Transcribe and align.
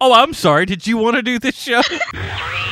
Oh, 0.00 0.12
I'm 0.12 0.34
sorry. 0.34 0.66
Did 0.66 0.86
you 0.86 0.96
want 0.96 1.16
to 1.16 1.22
do 1.22 1.38
this 1.38 1.56
show? 1.56 1.82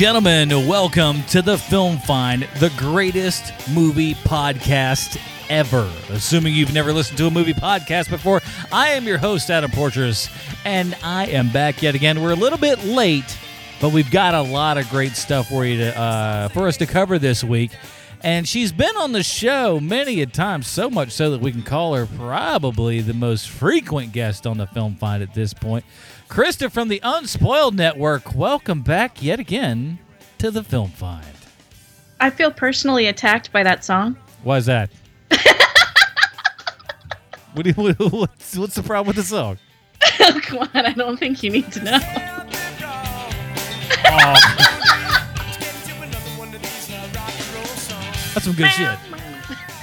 gentlemen, 0.00 0.48
welcome 0.66 1.22
to 1.24 1.42
the 1.42 1.58
Film 1.58 1.98
Find, 1.98 2.48
the 2.58 2.72
greatest 2.78 3.52
movie 3.68 4.14
podcast 4.14 5.20
ever. 5.50 5.92
Assuming 6.08 6.54
you've 6.54 6.72
never 6.72 6.90
listened 6.90 7.18
to 7.18 7.26
a 7.26 7.30
movie 7.30 7.52
podcast 7.52 8.08
before, 8.08 8.40
I 8.72 8.92
am 8.92 9.04
your 9.04 9.18
host, 9.18 9.50
Adam 9.50 9.70
Portress, 9.70 10.30
and 10.64 10.96
I 11.04 11.26
am 11.26 11.52
back 11.52 11.82
yet 11.82 11.94
again. 11.94 12.22
We're 12.22 12.32
a 12.32 12.34
little 12.34 12.56
bit 12.56 12.82
late, 12.82 13.36
but 13.78 13.92
we've 13.92 14.10
got 14.10 14.34
a 14.34 14.40
lot 14.40 14.78
of 14.78 14.88
great 14.88 15.16
stuff 15.16 15.50
for 15.50 15.66
you 15.66 15.76
to 15.76 15.98
uh, 15.98 16.48
for 16.48 16.66
us 16.66 16.78
to 16.78 16.86
cover 16.86 17.18
this 17.18 17.44
week. 17.44 17.72
And 18.22 18.48
she's 18.48 18.72
been 18.72 18.96
on 18.96 19.12
the 19.12 19.22
show 19.22 19.80
many 19.80 20.22
a 20.22 20.26
time, 20.26 20.62
so 20.62 20.88
much 20.88 21.10
so 21.10 21.30
that 21.32 21.42
we 21.42 21.52
can 21.52 21.62
call 21.62 21.94
her 21.94 22.06
probably 22.06 23.02
the 23.02 23.12
most 23.12 23.50
frequent 23.50 24.12
guest 24.12 24.46
on 24.46 24.56
the 24.56 24.66
Film 24.66 24.94
Find 24.94 25.22
at 25.22 25.34
this 25.34 25.52
point. 25.52 25.84
Krista 26.30 26.70
from 26.70 26.86
the 26.86 27.00
Unspoiled 27.02 27.74
Network, 27.74 28.36
welcome 28.36 28.82
back 28.82 29.20
yet 29.20 29.40
again 29.40 29.98
to 30.38 30.52
the 30.52 30.62
Film 30.62 30.90
Find. 30.90 31.26
I 32.20 32.30
feel 32.30 32.52
personally 32.52 33.08
attacked 33.08 33.50
by 33.50 33.64
that 33.64 33.84
song. 33.84 34.16
Why 34.44 34.58
is 34.58 34.66
that? 34.66 34.90
what 37.54 37.64
do 37.64 37.70
you, 37.70 37.94
what's, 38.10 38.56
what's 38.56 38.76
the 38.76 38.82
problem 38.84 39.08
with 39.08 39.16
the 39.16 39.24
song? 39.24 39.58
Come 40.42 40.58
on, 40.60 40.68
I 40.72 40.92
don't 40.92 41.16
think 41.16 41.42
you 41.42 41.50
need 41.50 41.72
to 41.72 41.82
know. 41.82 41.98
Can't 41.98 42.48
be 42.48 42.84
wrong. 42.84 43.32
Oh, 44.06 44.36
Get 45.58 45.74
into 45.74 45.96
another 46.00 46.38
one 46.38 46.54
of 46.54 46.62
these 46.62 46.90
uh, 46.92 47.08
rock 47.12 47.32
and 47.36 47.54
roll 47.56 47.64
songs. 47.64 48.34
that's 48.34 48.44
some 48.44 48.54
good 48.54 48.70
shit. 48.70 48.96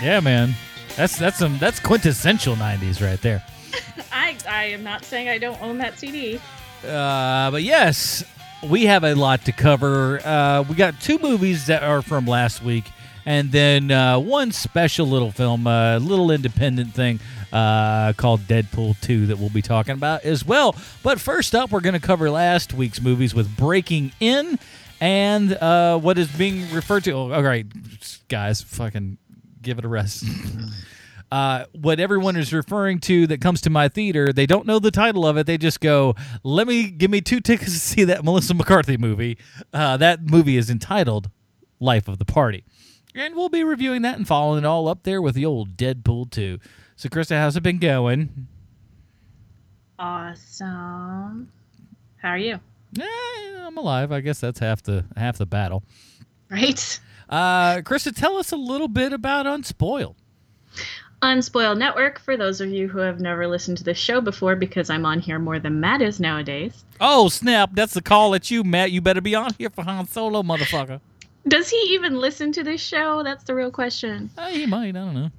Yeah, 0.02 0.22
man. 0.22 0.54
That's 0.96 1.20
that's 1.20 1.38
some 1.38 1.58
that's 1.58 1.82
quintessential 1.82 2.56
'90s 2.56 3.06
right 3.06 3.22
there. 3.22 3.44
I, 4.28 4.36
I 4.50 4.64
am 4.66 4.84
not 4.84 5.06
saying 5.06 5.30
I 5.30 5.38
don't 5.38 5.62
own 5.62 5.78
that 5.78 5.98
CD. 5.98 6.40
Uh, 6.86 7.50
but 7.50 7.64
yes, 7.64 8.26
we 8.70 8.86
have 8.86 9.06
a 9.06 9.16
lot 9.16 9.46
to 9.46 9.54
cover. 9.54 10.20
Uh, 10.20 10.66
we 10.68 10.76
got 10.76 11.00
two 11.00 11.18
movies 11.18 11.68
that 11.68 11.82
are 11.82 12.02
from 12.02 12.26
last 12.26 12.62
week, 12.62 12.92
and 13.26 13.54
then 13.54 13.90
uh, 13.90 14.20
one 14.20 14.52
special 14.52 15.08
little 15.08 15.32
film, 15.32 15.66
a 15.66 15.98
little 16.00 16.30
independent 16.30 16.94
thing 16.94 17.22
uh, 17.54 18.12
called 18.14 18.42
Deadpool 18.42 19.00
2 19.00 19.28
that 19.28 19.38
we'll 19.40 19.50
be 19.50 19.62
talking 19.62 19.94
about 19.94 20.26
as 20.26 20.44
well. 20.44 20.76
But 21.04 21.22
first 21.22 21.56
up, 21.56 21.72
we're 21.72 21.80
going 21.80 21.94
to 21.94 22.06
cover 22.06 22.30
last 22.30 22.74
week's 22.74 23.02
movies 23.02 23.34
with 23.34 23.56
Breaking 23.56 24.12
In 24.20 24.60
and 25.00 25.54
uh, 25.54 25.98
what 26.00 26.18
is 26.18 26.28
being 26.28 26.70
referred 26.74 27.06
to. 27.06 27.12
Oh, 27.12 27.32
all 27.32 27.44
right, 27.44 27.66
guys, 28.28 28.62
fucking 28.62 29.20
give 29.62 29.80
it 29.80 29.86
a 29.86 29.88
rest. 29.88 30.26
uh, 31.32 31.66
what 31.74 32.00
everyone 32.00 32.38
is 32.38 32.54
referring 32.54 33.00
to 33.02 33.28
that 33.28 33.42
comes 33.42 33.62
to 33.62 33.70
my 33.70 33.90
theater, 33.90 34.32
they 34.32 34.46
don't 34.46 34.66
know 34.66 34.80
the 34.80 34.92
title 34.92 35.26
of 35.26 35.38
it. 35.38 35.46
They 35.46 35.58
just 35.58 35.82
go, 35.82 36.16
"Let 36.44 36.68
me 36.68 36.90
give 36.90 37.12
me 37.12 37.22
two 37.22 37.40
tickets 37.42 37.74
to 37.74 37.80
see 37.80 38.04
that 38.06 38.24
Melissa 38.24 38.54
McCarthy 38.54 38.98
movie." 38.98 39.38
Uh, 39.74 39.98
that 39.98 40.24
movie 40.24 40.58
is 40.58 40.70
entitled 40.70 41.30
"Life 41.80 42.08
of 42.08 42.18
the 42.18 42.26
Party," 42.26 42.64
and 43.14 43.36
we'll 43.36 43.50
be 43.50 43.64
reviewing 43.64 44.04
that 44.04 44.18
and 44.18 44.28
following 44.28 44.60
it 44.64 44.66
all 44.66 44.88
up 44.88 45.04
there 45.04 45.22
with 45.22 45.36
the 45.36 45.46
old 45.46 45.76
Deadpool 45.76 46.32
2. 46.32 46.60
So, 46.96 47.10
Krista, 47.10 47.38
how's 47.38 47.56
it 47.56 47.64
been 47.64 47.80
going? 47.80 48.48
Awesome. 50.00 51.52
How 52.18 52.30
are 52.30 52.38
you? 52.38 52.60
Eh, 53.00 53.60
I'm 53.66 53.78
alive. 53.78 54.12
I 54.12 54.22
guess 54.22 54.40
that's 54.40 54.60
half 54.60 54.82
the 54.82 55.06
half 55.16 55.38
the 55.38 55.46
battle. 55.46 55.84
Right? 56.50 57.00
Uh, 57.30 57.82
Krista, 57.82 58.16
tell 58.16 58.38
us 58.38 58.52
a 58.52 58.56
little 58.56 58.88
bit 58.88 59.12
about 59.12 59.46
Unspoiled. 59.46 60.16
Unspoiled 61.22 61.80
Network, 61.80 62.20
for 62.20 62.38
those 62.38 62.62
of 62.62 62.70
you 62.70 62.88
who 62.88 63.00
have 63.00 63.20
never 63.20 63.48
listened 63.48 63.78
to 63.80 63.84
this 63.84 63.98
show 63.98 64.22
before, 64.22 64.56
because 64.56 64.90
I'm 64.90 65.06
on 65.06 65.20
here 65.20 65.40
more 65.40 65.58
than 65.60 65.80
Matt 65.80 66.02
is 66.02 66.20
nowadays. 66.20 66.84
Oh 67.02 67.28
snap! 67.30 67.72
That's 67.74 67.94
the 67.96 68.02
call 68.04 68.36
at 68.36 68.52
you, 68.52 68.64
Matt. 68.64 68.92
You 68.92 69.02
better 69.02 69.22
be 69.22 69.34
on 69.36 69.52
here 69.58 69.70
for 69.72 69.84
Han 69.84 70.08
Solo, 70.08 70.44
motherfucker. 70.44 71.00
Does 71.48 71.70
he 71.70 71.78
even 71.92 72.20
listen 72.20 72.52
to 72.54 72.64
this 72.64 72.82
show? 72.82 73.24
That's 73.24 73.44
the 73.46 73.56
real 73.56 73.72
question. 73.72 74.30
Uh, 74.38 74.50
he 74.50 74.66
might. 74.68 74.90
I 74.90 74.92
don't 75.00 75.16
know. 75.16 75.32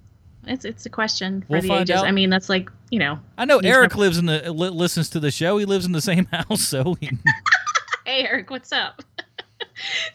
It's 0.47 0.65
it's 0.65 0.85
a 0.87 0.91
question 0.91 1.43
for 1.43 1.47
We'll 1.53 1.63
the 1.63 1.73
ages. 1.75 1.91
out. 1.97 2.07
I 2.07 2.11
mean, 2.11 2.31
that's 2.31 2.49
like 2.49 2.71
you 2.91 2.99
know. 2.99 3.21
I 3.37 3.45
know 3.45 3.59
Eric 3.59 3.91
never- 3.91 4.01
lives 4.01 4.19
in 4.19 4.27
the 4.27 4.53
li- 4.53 4.71
listens 4.71 5.11
to 5.11 5.21
the 5.21 5.31
show. 5.31 5.59
He 5.59 5.65
lives 5.65 5.85
in 5.87 5.93
the 5.93 6.01
same 6.01 6.25
house, 6.33 6.63
so 6.63 6.95
he, 7.01 7.11
Hey 8.05 8.25
Eric, 8.27 8.51
what's 8.51 8.73
up? 8.73 9.03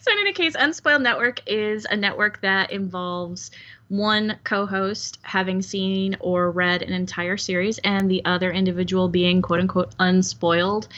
so 0.00 0.12
in 0.12 0.18
any 0.18 0.32
case, 0.32 0.54
Unspoiled 0.58 1.02
Network 1.02 1.40
is 1.46 1.86
a 1.90 1.96
network 1.96 2.40
that 2.42 2.70
involves 2.70 3.50
one 3.98 4.38
co-host 4.44 5.18
having 5.22 5.62
seen 5.62 6.16
or 6.20 6.50
read 6.50 6.82
an 6.82 6.92
entire 6.92 7.36
series 7.36 7.78
and 7.78 8.10
the 8.10 8.24
other 8.24 8.50
individual 8.50 9.08
being 9.08 9.42
quote 9.42 9.60
unquote 9.60 9.94
unspoiled. 9.98 10.88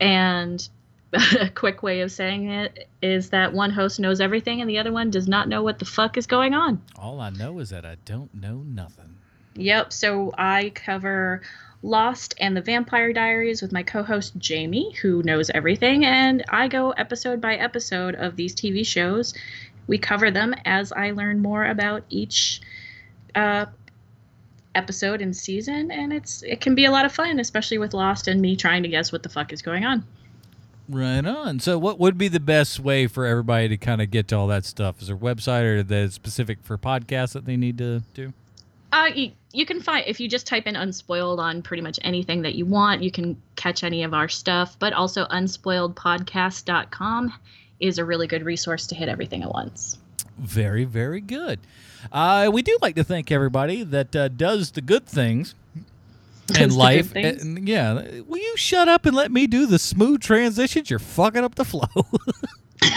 And 0.00 0.66
a 1.40 1.48
quick 1.48 1.82
way 1.82 2.00
of 2.02 2.12
saying 2.12 2.48
it 2.48 2.88
is 3.02 3.30
that 3.30 3.52
one 3.52 3.70
host 3.70 3.98
knows 3.98 4.20
everything 4.20 4.60
and 4.60 4.70
the 4.70 4.78
other 4.78 4.92
one 4.92 5.10
does 5.10 5.26
not 5.26 5.48
know 5.48 5.62
what 5.62 5.78
the 5.78 5.84
fuck 5.84 6.16
is 6.16 6.26
going 6.26 6.54
on. 6.54 6.80
all 6.96 7.20
I 7.20 7.30
know 7.30 7.58
is 7.58 7.70
that 7.70 7.84
I 7.84 7.96
don't 8.04 8.32
know 8.34 8.62
nothing. 8.66 9.16
Yep. 9.56 9.92
So 9.92 10.32
I 10.38 10.70
cover 10.70 11.42
Lost 11.82 12.34
and 12.38 12.54
the 12.56 12.60
Vampire 12.60 13.12
Diaries 13.12 13.62
with 13.62 13.72
my 13.72 13.82
co 13.82 14.02
host 14.02 14.36
Jamie, 14.36 14.92
who 15.00 15.22
knows 15.22 15.50
everything. 15.50 16.04
And 16.04 16.44
I 16.48 16.68
go 16.68 16.90
episode 16.90 17.40
by 17.40 17.56
episode 17.56 18.14
of 18.14 18.36
these 18.36 18.54
TV 18.54 18.86
shows. 18.86 19.34
We 19.90 19.98
cover 19.98 20.30
them 20.30 20.54
as 20.64 20.92
I 20.92 21.10
learn 21.10 21.42
more 21.42 21.66
about 21.66 22.04
each 22.10 22.60
uh, 23.34 23.66
episode 24.76 25.20
and 25.20 25.34
season. 25.34 25.90
And 25.90 26.12
it's 26.12 26.44
it 26.44 26.60
can 26.60 26.76
be 26.76 26.84
a 26.84 26.92
lot 26.92 27.04
of 27.04 27.10
fun, 27.10 27.40
especially 27.40 27.78
with 27.78 27.92
Lost 27.92 28.28
and 28.28 28.40
me 28.40 28.54
trying 28.54 28.84
to 28.84 28.88
guess 28.88 29.10
what 29.10 29.24
the 29.24 29.28
fuck 29.28 29.52
is 29.52 29.62
going 29.62 29.84
on. 29.84 30.04
Right 30.88 31.26
on. 31.26 31.58
So, 31.58 31.76
what 31.76 31.98
would 31.98 32.16
be 32.16 32.28
the 32.28 32.38
best 32.38 32.78
way 32.78 33.08
for 33.08 33.26
everybody 33.26 33.66
to 33.66 33.76
kind 33.76 34.00
of 34.00 34.12
get 34.12 34.28
to 34.28 34.36
all 34.36 34.46
that 34.46 34.64
stuff? 34.64 35.02
Is 35.02 35.08
there 35.08 35.16
a 35.16 35.18
website 35.18 35.64
or 35.64 35.82
that's 35.82 36.14
specific 36.14 36.58
for 36.62 36.78
podcasts 36.78 37.32
that 37.32 37.44
they 37.44 37.56
need 37.56 37.76
to 37.78 38.04
do? 38.14 38.32
Uh, 38.92 39.08
you, 39.12 39.32
you 39.52 39.66
can 39.66 39.80
find 39.80 40.04
if 40.06 40.20
you 40.20 40.28
just 40.28 40.46
type 40.46 40.68
in 40.68 40.76
unspoiled 40.76 41.40
on 41.40 41.62
pretty 41.62 41.82
much 41.82 41.98
anything 42.02 42.42
that 42.42 42.54
you 42.54 42.64
want, 42.64 43.02
you 43.02 43.10
can 43.10 43.42
catch 43.56 43.82
any 43.82 44.04
of 44.04 44.14
our 44.14 44.28
stuff. 44.28 44.76
But 44.78 44.92
also, 44.92 45.26
unspoiledpodcast.com 45.26 47.32
is 47.80 47.98
a 47.98 48.04
really 48.04 48.26
good 48.26 48.44
resource 48.44 48.86
to 48.88 48.94
hit 48.94 49.08
everything 49.08 49.42
at 49.42 49.50
once. 49.50 49.98
Very, 50.38 50.84
very 50.84 51.20
good. 51.20 51.60
Uh, 52.12 52.50
we 52.52 52.62
do 52.62 52.78
like 52.80 52.94
to 52.96 53.04
thank 53.04 53.30
everybody 53.30 53.82
that 53.82 54.14
uh, 54.16 54.28
does 54.28 54.70
the 54.70 54.80
good 54.80 55.06
things 55.06 55.54
in 56.58 56.74
life. 56.74 57.14
And, 57.14 57.68
yeah. 57.68 58.20
Will 58.26 58.38
you 58.38 58.56
shut 58.56 58.88
up 58.88 59.06
and 59.06 59.14
let 59.14 59.30
me 59.30 59.46
do 59.46 59.66
the 59.66 59.78
smooth 59.78 60.20
transitions? 60.20 60.90
You're 60.90 60.98
fucking 60.98 61.44
up 61.44 61.54
the 61.56 61.64
flow. 61.64 61.88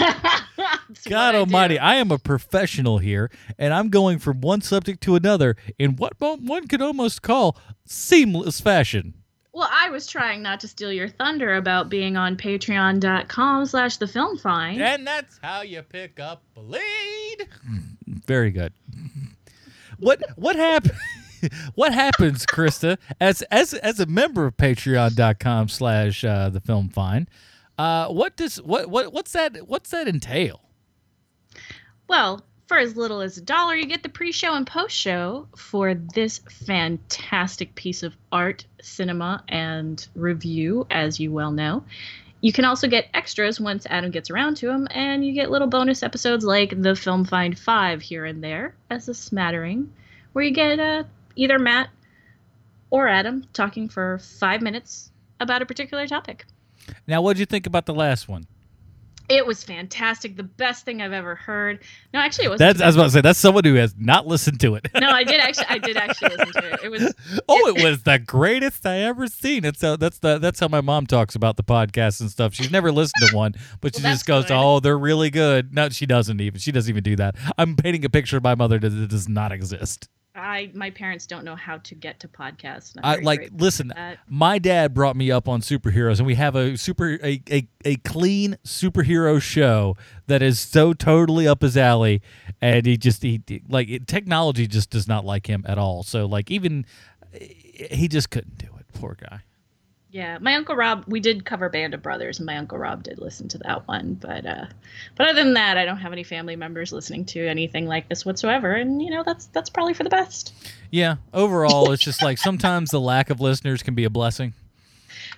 God 1.10 1.36
what 1.36 1.36
I 1.36 1.40
Almighty. 1.40 1.80
I 1.80 1.96
am 1.96 2.12
a 2.12 2.18
professional 2.18 3.00
here, 3.00 3.30
and 3.58 3.74
I'm 3.74 3.90
going 3.90 4.20
from 4.20 4.42
one 4.42 4.62
subject 4.62 5.02
to 5.04 5.16
another 5.16 5.56
in 5.78 5.96
what 5.96 6.14
one 6.20 6.68
could 6.68 6.82
almost 6.82 7.22
call 7.22 7.58
seamless 7.86 8.62
fashion. 8.62 9.14
Well, 9.54 9.70
I 9.72 9.92
was 9.92 10.08
trying 10.08 10.42
not 10.42 10.60
to 10.62 10.68
steal 10.68 10.92
your 10.92 11.08
thunder 11.08 11.56
about 11.56 11.88
being 11.88 12.18
on 12.18 12.36
patreon.com 12.36 13.68
slash 13.68 13.98
the 13.98 14.08
film 14.08 14.38
find. 14.40 14.82
And 14.82 15.06
that's 15.06 15.40
how 15.44 15.62
you 15.62 15.84
pick 15.84 16.20
up 16.20 16.42
a 16.58 16.60
lead. 16.60 17.48
Very 18.08 18.50
good. 18.50 18.74
What 20.00 20.24
what 20.36 20.56
happened? 20.56 20.98
What 21.76 21.94
happens, 21.94 22.46
Krista, 22.46 22.98
as 23.20 23.42
as 23.52 23.74
as 23.74 24.00
a 24.00 24.06
member 24.06 24.46
of 24.46 24.56
Patreon.com 24.56 25.68
slash 25.68 26.24
uh, 26.24 26.48
the 26.48 26.62
film 26.62 26.88
fine? 26.88 27.28
Uh, 27.78 28.08
what 28.08 28.38
does 28.38 28.62
what 28.62 28.90
what 28.90 29.12
what's 29.12 29.34
that 29.34 29.68
what's 29.68 29.90
that 29.90 30.08
entail? 30.08 30.62
Well, 32.08 32.46
for 32.74 32.80
as 32.80 32.98
little 32.98 33.22
as 33.22 33.38
a 33.38 33.42
dollar, 33.42 33.76
you 33.76 33.86
get 33.86 34.02
the 34.02 34.10
pre 34.10 34.32
show 34.32 34.56
and 34.56 34.66
post 34.66 34.96
show 34.96 35.48
for 35.56 35.94
this 35.94 36.40
fantastic 36.50 37.76
piece 37.76 38.02
of 38.02 38.16
art, 38.32 38.66
cinema, 38.82 39.44
and 39.48 40.08
review, 40.16 40.88
as 40.90 41.20
you 41.20 41.32
well 41.32 41.52
know. 41.52 41.84
You 42.42 42.52
can 42.52 42.66
also 42.66 42.88
get 42.88 43.10
extras 43.14 43.60
once 43.60 43.86
Adam 43.92 44.10
gets 44.10 44.32
around 44.32 44.58
to 44.58 44.66
them, 44.66 44.88
and 44.90 45.24
you 45.24 45.34
get 45.34 45.52
little 45.52 45.68
bonus 45.68 46.02
episodes 46.02 46.44
like 46.44 46.82
the 46.82 46.96
Film 46.96 47.26
Find 47.26 47.58
5 47.58 48.02
here 48.02 48.26
and 48.26 48.44
there 48.44 48.74
as 48.90 49.08
a 49.08 49.14
smattering, 49.14 49.94
where 50.32 50.44
you 50.44 50.50
get 50.50 50.80
uh, 50.80 51.04
either 51.36 51.60
Matt 51.60 51.92
or 52.90 53.08
Adam 53.08 53.46
talking 53.54 53.88
for 53.88 54.18
five 54.18 54.64
minutes 54.64 55.12
about 55.40 55.62
a 55.62 55.68
particular 55.68 56.08
topic. 56.08 56.48
Now, 57.06 57.22
what 57.22 57.34
did 57.34 57.42
you 57.42 57.46
think 57.46 57.68
about 57.68 57.86
the 57.86 57.94
last 57.94 58.28
one? 58.28 58.48
It 59.30 59.46
was 59.46 59.64
fantastic. 59.64 60.36
The 60.36 60.44
best 60.44 60.84
thing 60.84 61.02
I've 61.02 61.14
ever 61.14 61.36
heard. 61.36 61.80
No, 62.14 62.20
actually, 62.20 62.46
it 62.46 62.50
wasn't. 62.50 62.78
That's 62.78 62.82
I 62.82 62.86
was 62.88 62.96
about 62.96 63.04
to 63.06 63.10
say 63.12 63.22
that's 63.22 63.40
someone 63.40 63.64
who 63.64 63.76
has 63.76 63.96
not 63.98 64.28
listened 64.28 64.60
to 64.60 64.76
it. 64.76 64.88
no, 65.00 65.10
I 65.10 65.24
did 65.24 65.40
actually. 65.40 65.66
I 65.70 65.78
did 65.78 65.96
actually 65.98 66.36
listen 66.36 66.62
to 66.62 66.74
it. 66.74 66.80
It 66.84 66.90
was. 66.90 67.14
oh, 67.48 67.68
it 67.76 67.84
was 67.84 68.04
the 68.04 68.20
greatest 68.20 68.86
I 68.86 68.98
ever 69.00 69.28
seen. 69.28 69.64
It's 69.64 69.84
uh, 69.84 69.96
that's 69.96 70.20
the 70.20 70.40
that's 70.40 70.60
how 70.60 70.68
my 70.68 70.82
mom 70.82 71.08
talks 71.08 71.36
about 71.36 71.56
the 71.58 71.64
podcast 71.64 72.20
and 72.20 72.30
stuff. 72.30 72.54
She's 72.54 72.70
never 72.72 72.92
listened 72.92 73.30
to 73.30 73.36
one, 73.36 73.54
but 73.82 73.96
she 73.96 74.04
Well, 74.04 74.14
just 74.14 74.26
goes, 74.26 74.46
good. 74.46 74.54
"Oh, 74.58 74.80
they're 74.82 74.98
really 74.98 75.30
good." 75.30 75.74
No, 75.74 75.90
she 75.90 76.06
doesn't 76.06 76.42
even. 76.42 76.60
She 76.60 76.72
doesn't 76.72 76.90
even 76.90 77.04
do 77.04 77.16
that. 77.16 77.36
I'm 77.58 77.76
painting 77.76 78.04
a 78.04 78.10
picture 78.10 78.38
of 78.38 78.44
my 78.44 78.56
mother 78.56 78.78
that 78.78 79.08
does 79.08 79.30
not 79.30 79.52
exist. 79.52 80.10
I 80.36 80.72
my 80.74 80.90
parents 80.90 81.28
don't 81.28 81.46
know 81.46 81.56
how 81.56 81.78
to 81.80 81.96
get 81.96 82.20
to 82.22 82.28
podcasts. 82.28 82.98
I 83.04 83.18
like 83.18 83.52
listen. 83.56 83.94
My 84.28 84.58
dad 84.58 84.94
brought 84.94 85.16
me 85.16 85.30
up 85.30 85.48
on 85.48 85.62
superheroes, 85.62 86.18
and 86.18 86.26
we 86.26 86.36
have 86.36 86.56
a 86.56 86.76
super 86.76 87.20
a, 87.24 87.42
a, 87.52 87.68
a 87.86 87.96
clean 87.98 88.58
superhero 88.66 89.42
show 89.42 89.96
that 90.28 90.42
is 90.42 90.60
so 90.60 90.94
totally 90.94 91.48
up 91.48 91.62
his 91.62 91.78
alley. 91.78 92.22
And 92.62 92.86
he 92.86 92.98
just 92.98 93.22
he 93.22 93.42
like 93.70 93.90
it, 93.90 94.08
technology 94.08 94.66
just 94.66 94.90
does 94.90 95.08
not 95.08 95.24
like 95.24 95.48
him 95.48 95.64
at 95.68 95.78
all. 95.78 96.02
So 96.02 96.26
like 96.26 96.50
even 96.50 96.86
he 97.32 98.08
just 98.08 98.32
couldn't 98.32 98.58
do 98.58 98.70
it. 98.80 98.86
Poor 98.94 99.16
guy. 99.20 99.42
Yeah, 100.14 100.38
my 100.40 100.54
uncle 100.54 100.76
Rob. 100.76 101.06
We 101.08 101.20
did 101.20 101.44
cover 101.44 101.70
Band 101.70 101.96
of 101.96 102.04
Brothers, 102.04 102.38
and 102.38 102.46
my 102.46 102.58
uncle 102.58 102.78
Rob 102.78 103.02
did 103.02 103.18
listen 103.18 103.48
to 103.48 103.58
that 103.58 103.88
one. 103.88 104.14
But 104.14 104.46
uh, 104.46 104.66
but 105.16 105.28
other 105.28 105.44
than 105.44 105.56
that, 105.56 105.76
I 105.76 105.86
don't 105.86 105.98
have 105.98 106.14
any 106.14 106.22
family 106.22 106.56
members 106.56 106.94
listening 106.94 107.26
to 107.26 107.48
anything 107.48 107.88
like 107.88 108.10
this 108.10 108.24
whatsoever. 108.24 108.74
And 108.74 109.02
you 109.02 109.10
know 109.10 109.24
that's 109.24 109.48
that's 109.48 109.72
probably 109.72 109.96
for 109.96 110.04
the 110.04 110.12
best. 110.12 110.54
Yeah. 110.92 111.16
Overall, 111.34 111.92
it's 111.92 112.04
just 112.04 112.22
like 112.22 112.38
sometimes 112.38 112.92
the 112.92 113.00
lack 113.00 113.32
of 113.32 113.42
listeners 113.42 113.82
can 113.82 113.96
be 113.96 114.04
a 114.04 114.10
blessing. 114.12 114.54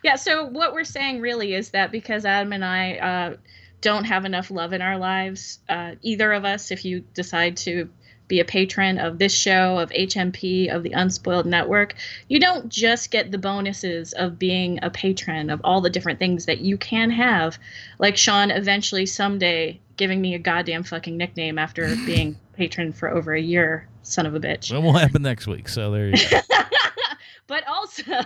Yeah. 0.04 0.18
So 0.18 0.46
what 0.46 0.74
we're 0.74 0.84
saying 0.84 1.22
really 1.22 1.54
is 1.54 1.70
that 1.70 1.90
because 1.90 2.26
Adam 2.26 2.52
and 2.52 2.66
I 2.66 2.96
uh, 2.98 3.38
don't 3.80 4.04
have 4.04 4.26
enough 4.26 4.52
love 4.52 4.74
in 4.74 4.82
our 4.82 4.98
lives, 4.98 5.60
uh, 5.70 5.92
either 6.02 6.34
of 6.34 6.44
us, 6.44 6.72
if 6.72 6.84
you 6.84 7.00
decide 7.14 7.56
to 7.58 7.90
be 8.28 8.40
a 8.40 8.46
patron 8.46 8.98
of 8.98 9.20
this 9.20 9.34
show, 9.34 9.78
of 9.78 9.90
HMP, 9.92 10.74
of 10.74 10.84
the 10.84 10.92
Unspoiled 10.92 11.46
Network, 11.46 11.96
you 12.28 12.40
don't 12.40 12.70
just 12.70 13.12
get 13.12 13.32
the 13.32 13.38
bonuses 13.38 14.14
of 14.14 14.40
being 14.40 14.80
a 14.82 14.90
patron 14.90 15.50
of 15.50 15.62
all 15.64 15.82
the 15.82 15.90
different 15.90 16.20
things 16.20 16.46
that 16.46 16.60
you 16.60 16.78
can 16.78 17.10
have, 17.12 17.58
like 18.00 18.18
Sean 18.18 18.52
eventually 18.52 19.06
someday 19.06 19.80
giving 19.98 20.22
me 20.22 20.34
a 20.36 20.40
goddamn 20.40 20.84
fucking 20.84 21.18
nickname 21.18 21.58
after 21.58 21.96
being 22.06 22.38
patron 22.54 22.94
for 22.94 23.10
over 23.10 23.34
a 23.34 23.42
year, 23.42 23.88
son 24.02 24.26
of 24.26 24.36
a 24.36 24.40
bitch. 24.40 24.74
It 24.74 24.80
won't 24.80 25.00
happen 25.00 25.22
next 25.22 25.48
week. 25.48 25.70
So 25.70 25.92
there 25.92 26.08
you 26.08 26.30
go. 26.30 26.40
but 27.48 27.68
also 27.68 28.04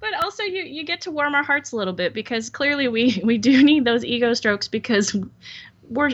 but 0.00 0.14
also 0.20 0.42
you 0.42 0.62
you 0.62 0.84
get 0.84 1.00
to 1.02 1.10
warm 1.10 1.34
our 1.34 1.42
hearts 1.42 1.72
a 1.72 1.76
little 1.76 1.92
bit 1.92 2.14
because 2.14 2.50
clearly 2.50 2.88
we 2.88 3.20
we 3.24 3.38
do 3.38 3.62
need 3.62 3.84
those 3.84 4.04
ego 4.04 4.34
strokes 4.34 4.68
because 4.68 5.16
we're 5.88 6.10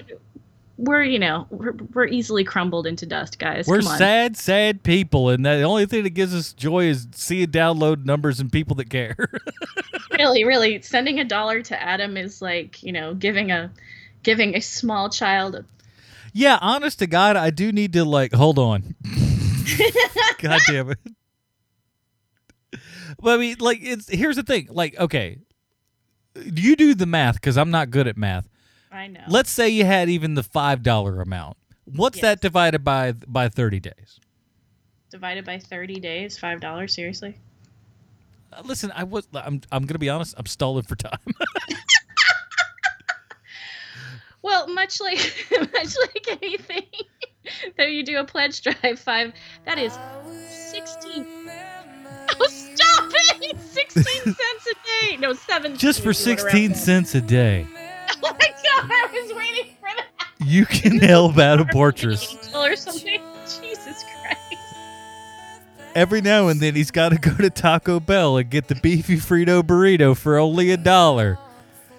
we're 0.76 1.02
you 1.04 1.18
know 1.18 1.46
we're, 1.50 1.72
we're 1.92 2.06
easily 2.06 2.42
crumbled 2.44 2.86
into 2.86 3.06
dust 3.06 3.38
guys 3.38 3.66
We're 3.66 3.80
Come 3.80 3.92
on. 3.92 3.98
sad, 3.98 4.36
sad 4.36 4.82
people, 4.82 5.28
and 5.28 5.44
the 5.44 5.62
only 5.62 5.86
thing 5.86 6.02
that 6.02 6.10
gives 6.10 6.34
us 6.34 6.52
joy 6.52 6.86
is 6.86 7.06
seeing 7.12 7.48
download 7.48 8.04
numbers 8.04 8.40
and 8.40 8.50
people 8.50 8.76
that 8.76 8.90
care. 8.90 9.16
really 10.18 10.44
really 10.44 10.80
sending 10.82 11.18
a 11.20 11.24
dollar 11.24 11.60
to 11.62 11.82
adam 11.82 12.16
is 12.16 12.40
like 12.40 12.82
you 12.82 12.92
know 12.92 13.14
giving 13.14 13.50
a 13.50 13.70
giving 14.22 14.54
a 14.54 14.60
small 14.60 15.08
child 15.10 15.56
a 15.56 15.64
yeah, 16.36 16.58
honest 16.60 16.98
to 16.98 17.06
God, 17.06 17.36
I 17.36 17.50
do 17.50 17.70
need 17.70 17.92
to 17.92 18.04
like 18.04 18.32
hold 18.32 18.58
on. 18.58 18.96
God 20.40 20.60
damn 20.66 20.90
it. 20.90 20.98
But 23.20 23.34
I 23.34 23.36
mean, 23.36 23.56
like, 23.60 23.78
it's 23.80 24.08
here's 24.10 24.34
the 24.34 24.42
thing. 24.42 24.66
Like, 24.68 24.98
okay, 24.98 25.38
you 26.34 26.74
do 26.74 26.96
the 26.96 27.06
math 27.06 27.36
because 27.36 27.56
I'm 27.56 27.70
not 27.70 27.90
good 27.90 28.08
at 28.08 28.16
math. 28.16 28.48
I 28.94 29.06
know 29.08 29.20
Let's 29.28 29.50
say 29.50 29.68
you 29.68 29.84
had 29.84 30.08
even 30.08 30.34
the 30.34 30.42
five 30.42 30.82
dollar 30.82 31.20
amount. 31.20 31.56
What's 31.84 32.16
Yes. 32.18 32.22
that 32.22 32.40
divided 32.40 32.82
by 32.84 33.12
by 33.12 33.48
thirty 33.48 33.80
days? 33.80 34.20
divided 35.10 35.44
by 35.44 35.58
30 35.58 36.00
days 36.00 36.38
five 36.38 36.60
dollars 36.60 36.92
seriously 36.94 37.36
Uh, 38.52 38.62
listen, 38.64 38.90
I 38.94 39.02
was. 39.04 39.26
I'm. 39.34 39.60
I'm 39.72 39.84
gonna 39.86 39.98
be 39.98 40.08
honest. 40.08 40.34
I'm 40.38 40.46
stalling 40.46 40.84
for 40.84 40.94
time. 40.96 41.18
Well, 44.42 44.66
much 44.68 45.00
like 45.00 45.18
much 45.50 45.94
like 46.02 46.26
anything 46.42 46.86
that 47.78 47.90
you 47.92 48.02
do 48.04 48.18
a 48.18 48.24
pledge 48.24 48.60
drive 48.60 48.98
five, 49.00 49.32
that 49.64 49.78
is 49.78 49.96
sixteen. 50.50 51.26
Oh, 51.48 52.46
stop 52.48 53.10
it! 53.42 53.58
Sixteen 53.60 54.04
cents 54.22 54.66
a 54.70 55.06
day. 55.06 55.16
No, 55.16 55.32
seven. 55.32 55.76
Just 55.76 56.02
for 56.02 56.12
sixteen 56.12 56.74
cents 56.74 57.14
a 57.14 57.20
day, 57.22 57.66
Oh 58.22 58.36
my! 58.38 58.53
I 58.90 59.08
was 59.12 59.32
waiting 59.36 59.72
for 59.80 59.88
that. 59.96 60.06
you 60.46 60.66
can 60.66 60.98
help 60.98 61.38
out 61.38 61.60
a 61.60 61.64
portress. 61.66 62.34
Or 62.54 62.76
something. 62.76 63.20
Jesus 63.44 64.04
Christ. 64.04 64.40
Every 65.94 66.20
now 66.20 66.48
and 66.48 66.60
then, 66.60 66.74
he's 66.74 66.90
got 66.90 67.10
to 67.10 67.18
go 67.18 67.34
to 67.36 67.50
Taco 67.50 68.00
Bell 68.00 68.36
and 68.36 68.50
get 68.50 68.66
the 68.68 68.74
beefy 68.74 69.16
Frito 69.16 69.62
burrito 69.62 70.16
for 70.16 70.38
only 70.38 70.70
a 70.72 70.76
dollar. 70.76 71.38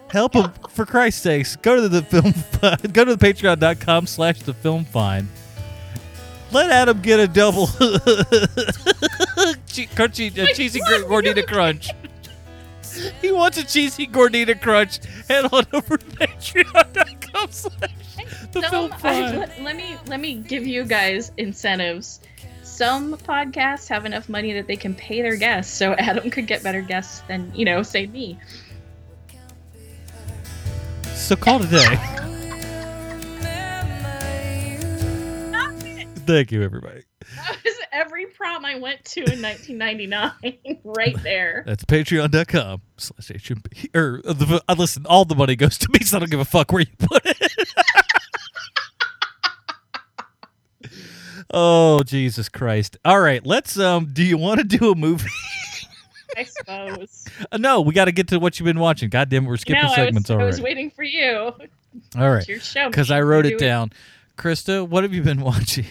Help 0.09 0.33
him 0.33 0.51
for 0.69 0.85
Christ's 0.85 1.21
sakes. 1.21 1.55
Go 1.55 1.75
to 1.77 1.87
the 1.89 2.01
film. 2.03 2.33
Go 2.93 3.05
to 3.05 3.15
the 3.15 3.25
Patreon.com 3.25 4.05
slash 4.07 4.39
the 4.41 4.53
film 4.53 4.85
find. 4.85 5.27
Let 6.51 6.69
Adam 6.71 7.01
get 7.01 7.19
a 7.19 7.27
double 7.27 7.67
che- 7.67 7.77
crunchy, 9.87 10.37
uh, 10.37 10.53
cheesy 10.53 10.79
gordita 10.79 11.45
crunch. 11.45 11.89
He 13.21 13.31
wants 13.31 13.57
a 13.57 13.65
cheesy 13.65 14.07
gordita 14.07 14.59
crunch. 14.59 14.99
Head 15.27 15.45
on 15.51 15.65
over 15.73 15.97
to 15.97 16.05
Patreon.com 16.05 17.51
slash 17.51 17.91
the 18.51 18.61
film 18.63 18.91
find. 18.91 19.39
let, 19.39 19.61
let 19.61 19.75
me 19.75 19.97
let 20.07 20.19
me 20.19 20.35
give 20.35 20.65
you 20.65 20.83
guys 20.83 21.31
incentives. 21.37 22.21
Some 22.63 23.15
podcasts 23.17 23.87
have 23.87 24.05
enough 24.05 24.27
money 24.27 24.51
that 24.53 24.67
they 24.67 24.75
can 24.75 24.95
pay 24.95 25.21
their 25.21 25.37
guests, 25.37 25.73
so 25.73 25.93
Adam 25.97 26.29
could 26.29 26.47
get 26.47 26.63
better 26.63 26.81
guests 26.81 27.21
than 27.27 27.51
you 27.55 27.65
know, 27.65 27.83
say 27.83 28.07
me. 28.07 28.37
So 31.13 31.35
call 31.35 31.59
today. 31.59 31.97
Thank 36.25 36.51
you, 36.51 36.63
everybody. 36.63 37.04
That 37.35 37.57
was 37.63 37.73
every 37.91 38.27
prom 38.27 38.65
I 38.65 38.75
went 38.77 39.03
to 39.05 39.21
in 39.21 39.41
1999, 39.41 40.79
right 40.83 41.21
there. 41.23 41.63
That's 41.65 41.83
patreon.com 41.85 42.81
slash 42.97 43.27
HMP. 43.29 43.95
Or, 43.95 44.21
uh, 44.25 44.33
the, 44.33 44.63
uh, 44.67 44.75
listen, 44.77 45.05
all 45.07 45.25
the 45.25 45.35
money 45.35 45.55
goes 45.55 45.77
to 45.79 45.89
me, 45.91 45.99
so 45.99 46.17
I 46.17 46.19
don't 46.19 46.29
give 46.31 46.39
a 46.39 46.45
fuck 46.45 46.71
where 46.71 46.81
you 46.81 46.87
put 46.99 47.23
it. 47.25 47.51
oh, 51.51 52.03
Jesus 52.03 52.49
Christ. 52.49 52.97
All 53.03 53.19
right, 53.19 53.45
let's, 53.45 53.77
um, 53.79 54.07
do 54.13 54.23
you 54.23 54.37
want 54.37 54.59
to 54.59 54.65
do 54.77 54.91
a 54.91 54.95
movie? 54.95 55.29
I 56.37 56.43
suppose. 56.43 57.25
Uh, 57.51 57.57
no, 57.57 57.81
we 57.81 57.93
got 57.93 58.05
to 58.05 58.13
get 58.13 58.29
to 58.29 58.39
what 58.39 58.57
you've 58.59 58.65
been 58.65 58.79
watching. 58.79 59.09
God 59.09 59.27
damn 59.29 59.43
it, 59.45 59.47
we're 59.49 59.57
skipping 59.57 59.83
no, 59.83 59.89
I 59.89 59.95
segments 59.95 60.29
was, 60.29 60.39
I 60.39 60.43
was 60.43 60.55
already. 60.55 60.63
waiting 60.63 60.89
for 60.89 61.03
you. 61.03 61.51
All 62.17 62.29
right, 62.31 62.47
your 62.47 62.59
show. 62.61 62.89
because. 62.89 63.11
I 63.11 63.21
wrote 63.21 63.45
You 63.45 63.55
it 63.55 63.59
do 63.59 63.65
down. 63.65 63.91
Krista, 64.37 64.87
what 64.87 65.03
have 65.03 65.13
you 65.13 65.21
been 65.21 65.41
watching? 65.41 65.85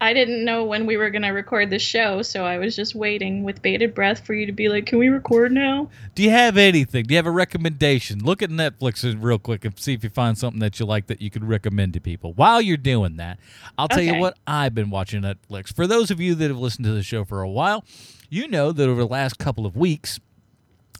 I 0.00 0.12
didn't 0.12 0.44
know 0.44 0.64
when 0.64 0.86
we 0.86 0.96
were 0.96 1.10
gonna 1.10 1.32
record 1.32 1.70
the 1.70 1.78
show, 1.78 2.22
so 2.22 2.44
I 2.44 2.58
was 2.58 2.76
just 2.76 2.94
waiting 2.94 3.42
with 3.42 3.62
bated 3.62 3.94
breath 3.94 4.24
for 4.24 4.32
you 4.32 4.46
to 4.46 4.52
be 4.52 4.68
like, 4.68 4.86
"Can 4.86 4.98
we 4.98 5.08
record 5.08 5.50
now?" 5.50 5.90
Do 6.14 6.22
you 6.22 6.30
have 6.30 6.56
anything? 6.56 7.04
Do 7.04 7.14
you 7.14 7.16
have 7.16 7.26
a 7.26 7.32
recommendation? 7.32 8.20
Look 8.20 8.40
at 8.40 8.50
Netflix 8.50 9.16
real 9.20 9.40
quick 9.40 9.64
and 9.64 9.78
see 9.78 9.94
if 9.94 10.04
you 10.04 10.10
find 10.10 10.38
something 10.38 10.60
that 10.60 10.78
you 10.78 10.86
like 10.86 11.08
that 11.08 11.20
you 11.20 11.30
could 11.30 11.44
recommend 11.44 11.94
to 11.94 12.00
people. 12.00 12.32
While 12.34 12.60
you're 12.60 12.76
doing 12.76 13.16
that, 13.16 13.38
I'll 13.76 13.88
tell 13.88 14.02
you 14.02 14.14
what 14.16 14.38
I've 14.46 14.74
been 14.74 14.90
watching 14.90 15.22
Netflix. 15.22 15.74
For 15.74 15.86
those 15.86 16.12
of 16.12 16.20
you 16.20 16.36
that 16.36 16.48
have 16.48 16.58
listened 16.58 16.84
to 16.84 16.92
the 16.92 17.02
show 17.02 17.24
for 17.24 17.42
a 17.42 17.50
while, 17.50 17.84
you 18.30 18.46
know 18.46 18.70
that 18.70 18.88
over 18.88 19.00
the 19.00 19.08
last 19.08 19.38
couple 19.38 19.66
of 19.66 19.76
weeks, 19.76 20.20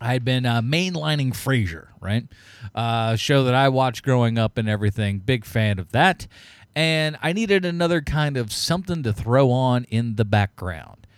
I 0.01 0.13
had 0.13 0.25
been 0.25 0.47
uh, 0.47 0.61
mainlining 0.61 1.33
Frasier, 1.33 1.89
right? 2.01 2.25
Uh, 2.75 3.17
show 3.17 3.45
that 3.45 3.55
I 3.55 3.69
watched 3.69 4.05
growing 4.05 4.39
up 4.39 4.57
and 4.57 4.69
everything. 4.69 5.19
Big 5.19 5.45
fan 5.45 5.79
of 5.79 5.91
that. 5.93 6.27
And 6.79 7.19
I 7.21 7.33
needed 7.33 7.65
another 7.65 8.01
kind 8.01 8.37
of 8.37 8.53
something 8.53 9.03
to 9.03 9.13
throw 9.13 9.51
on 9.51 9.83
in 9.91 10.15
the 10.15 10.25
background. 10.25 11.09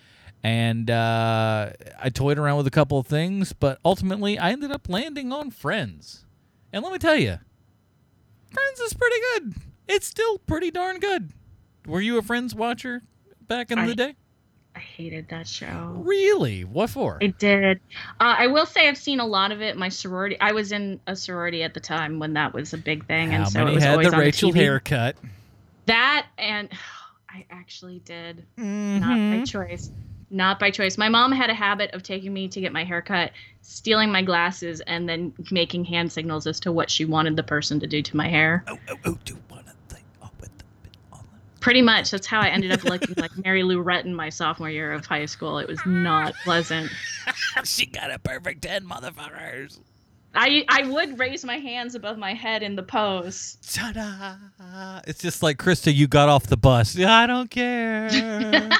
And 0.42 0.90
uh, 0.90 1.72
I 2.02 2.08
toyed 2.08 2.38
around 2.38 2.56
with 2.56 2.66
a 2.66 2.70
couple 2.70 2.98
of 2.98 3.06
things, 3.06 3.52
but 3.52 3.78
ultimately 3.84 4.38
I 4.38 4.52
ended 4.52 4.72
up 4.72 4.88
landing 4.88 5.32
on 5.34 5.50
Friends. 5.50 6.24
And 6.72 6.82
let 6.82 6.94
me 6.94 6.98
tell 6.98 7.14
you, 7.16 7.36
Friends 8.50 8.80
is 8.80 8.94
pretty 8.94 9.16
good. 9.34 9.54
It's 9.86 10.06
still 10.06 10.38
pretty 10.38 10.70
darn 10.70 10.98
good. 10.98 11.32
Were 11.86 12.00
you 12.00 12.16
a 12.16 12.22
Friends 12.22 12.54
watcher 12.54 13.02
back 13.46 13.70
in 13.70 13.78
I- 13.78 13.86
the 13.86 13.94
day? 13.94 14.16
I 14.74 14.78
hated 14.78 15.28
that 15.28 15.46
show. 15.46 16.00
Really? 16.06 16.64
What 16.64 16.88
for? 16.88 17.18
I 17.20 17.26
did. 17.26 17.80
Uh, 18.18 18.34
I 18.38 18.46
will 18.46 18.64
say 18.64 18.88
I've 18.88 18.96
seen 18.96 19.20
a 19.20 19.26
lot 19.26 19.50
of 19.52 19.60
it. 19.60 19.76
My 19.76 19.90
sorority. 19.90 20.38
I 20.40 20.52
was 20.52 20.70
in 20.72 21.00
a 21.08 21.16
sorority 21.16 21.64
at 21.64 21.74
the 21.74 21.80
time 21.80 22.18
when 22.20 22.32
that 22.34 22.54
was 22.54 22.72
a 22.72 22.78
big 22.78 23.04
thing, 23.06 23.32
How 23.32 23.38
and 23.42 23.48
so 23.48 23.66
it 23.66 23.74
was 23.74 23.82
had 23.82 23.92
always 23.94 24.08
the 24.08 24.14
on 24.14 24.20
Rachel 24.20 24.52
the 24.52 24.58
TV. 24.60 24.62
haircut? 24.62 25.16
That 25.90 26.26
and 26.38 26.68
I 27.28 27.44
actually 27.50 27.98
did. 28.00 28.44
Not 28.56 29.08
by 29.08 29.38
Mhm. 29.38 29.48
choice. 29.48 29.90
Not 30.32 30.58
by 30.60 30.70
choice. 30.70 30.96
My 30.96 31.08
mom 31.08 31.32
had 31.32 31.50
a 31.50 31.54
habit 31.54 31.92
of 31.92 32.02
taking 32.04 32.32
me 32.32 32.46
to 32.48 32.60
get 32.60 32.72
my 32.72 32.84
hair 32.84 33.02
cut, 33.02 33.32
stealing 33.62 34.10
my 34.12 34.22
glasses, 34.22 34.80
and 34.82 35.08
then 35.08 35.32
making 35.50 35.84
hand 35.84 36.12
signals 36.12 36.46
as 36.46 36.60
to 36.60 36.70
what 36.72 36.88
she 36.90 37.04
wanted 37.04 37.34
the 37.36 37.42
person 37.42 37.80
to 37.80 37.86
do 37.88 38.02
to 38.02 38.16
my 38.16 38.28
hair. 38.28 38.64
Oh, 38.68 38.78
oh, 38.88 38.96
oh, 39.06 39.18
do 39.24 39.36
one 39.48 39.64
thing. 39.88 40.02
Oh, 40.22 40.30
with 40.40 40.56
the 40.58 40.64
bit 40.84 40.92
on 41.12 41.20
the- 41.32 41.60
Pretty 41.60 41.82
much. 41.82 42.10
That's 42.12 42.26
how 42.28 42.40
I 42.40 42.48
ended 42.48 42.70
up 42.72 42.84
looking 42.84 43.14
like 43.16 43.36
Mary 43.44 43.62
Lou 43.64 43.82
Retton 43.82 44.12
my 44.12 44.28
sophomore 44.28 44.70
year 44.70 44.92
of 44.92 45.04
high 45.06 45.26
school. 45.26 45.58
It 45.58 45.66
was 45.68 45.80
not 45.86 46.34
pleasant. 46.44 46.90
she 47.64 47.86
got 47.86 48.12
a 48.12 48.18
perfect 48.20 48.62
10, 48.62 48.84
motherfuckers. 48.86 49.80
I 50.34 50.64
I 50.68 50.86
would 50.86 51.18
raise 51.18 51.44
my 51.44 51.56
hands 51.58 51.94
above 51.94 52.16
my 52.16 52.34
head 52.34 52.62
in 52.62 52.76
the 52.76 52.82
pose. 52.82 53.58
Ta-da. 53.72 55.00
It's 55.06 55.20
just 55.20 55.42
like, 55.42 55.58
Krista, 55.58 55.94
you 55.94 56.06
got 56.06 56.28
off 56.28 56.46
the 56.46 56.56
bus. 56.56 56.94
Yeah, 56.94 57.16
I 57.16 57.26
don't 57.26 57.50
care. 57.50 58.08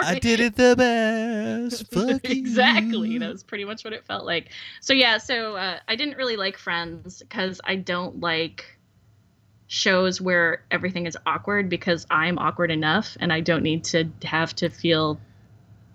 I 0.00 0.18
did 0.18 0.40
it 0.40 0.56
the 0.56 0.74
best. 0.76 1.86
Fuck 1.92 2.28
you. 2.28 2.38
exactly. 2.38 3.18
That 3.18 3.30
was 3.30 3.42
pretty 3.42 3.64
much 3.64 3.84
what 3.84 3.92
it 3.92 4.04
felt 4.06 4.24
like. 4.24 4.50
So 4.80 4.92
yeah, 4.92 5.18
so 5.18 5.56
uh, 5.56 5.78
I 5.86 5.96
didn't 5.96 6.16
really 6.16 6.36
like 6.36 6.56
Friends 6.56 7.20
because 7.20 7.60
I 7.64 7.76
don't 7.76 8.20
like 8.20 8.78
shows 9.68 10.20
where 10.20 10.64
everything 10.70 11.06
is 11.06 11.16
awkward 11.24 11.68
because 11.68 12.06
I'm 12.10 12.38
awkward 12.38 12.70
enough 12.70 13.16
and 13.20 13.32
I 13.32 13.40
don't 13.40 13.62
need 13.62 13.84
to 13.84 14.10
have 14.24 14.54
to 14.56 14.68
feel 14.68 15.18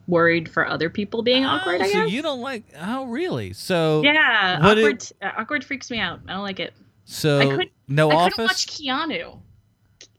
worried 0.07 0.49
for 0.49 0.67
other 0.67 0.89
people 0.89 1.21
being 1.21 1.45
awkward. 1.45 1.81
Oh, 1.81 1.83
I 1.83 1.87
so 1.91 2.01
guess. 2.03 2.11
you 2.11 2.21
don't 2.21 2.41
like, 2.41 2.63
oh, 2.79 3.05
really? 3.05 3.53
So, 3.53 4.01
yeah, 4.03 4.59
awkward. 4.61 5.03
uh, 5.21 5.31
awkward 5.37 5.63
freaks 5.63 5.91
me 5.91 5.99
out. 5.99 6.19
I 6.27 6.33
don't 6.33 6.43
like 6.43 6.59
it. 6.59 6.73
so 7.05 7.39
I 7.39 7.45
couldn't- 7.45 7.71
no 7.87 8.09
I 8.09 8.15
office? 8.15 8.33
couldn't 8.35 8.45
watch 8.47 8.67
Keanu. 8.67 9.39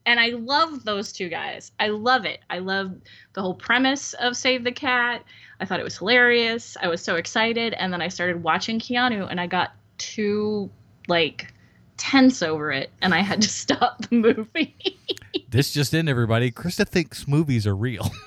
And 0.06 0.18
I 0.18 0.28
love 0.30 0.84
those 0.84 1.12
two 1.12 1.28
guys. 1.28 1.72
I 1.80 1.88
love 1.88 2.24
it. 2.24 2.40
I 2.48 2.60
love 2.60 2.94
the 3.34 3.42
whole 3.42 3.54
premise 3.54 4.14
of 4.14 4.36
Save 4.38 4.64
the 4.64 4.72
Cat. 4.72 5.22
I 5.60 5.66
thought 5.66 5.80
it 5.80 5.84
was 5.84 5.98
hilarious. 5.98 6.78
I 6.82 6.88
was 6.88 7.02
so 7.02 7.16
excited. 7.16 7.74
And 7.74 7.92
then 7.92 8.00
I 8.00 8.08
started 8.08 8.42
watching 8.42 8.78
Keanu 8.80 9.26
and 9.30 9.38
I 9.38 9.46
got 9.46 9.72
too, 9.98 10.70
like, 11.08 11.52
tense 11.98 12.42
over 12.42 12.72
it. 12.72 12.90
And 13.02 13.12
I 13.12 13.20
had 13.20 13.42
to 13.42 13.48
stop 13.50 14.08
the 14.08 14.16
movie. 14.16 14.74
This 15.50 15.72
just 15.72 15.92
in, 15.92 16.08
everybody. 16.08 16.50
Krista 16.52 16.88
thinks 16.88 17.28
movies 17.28 17.66
are 17.66 17.76
real. 17.76 18.10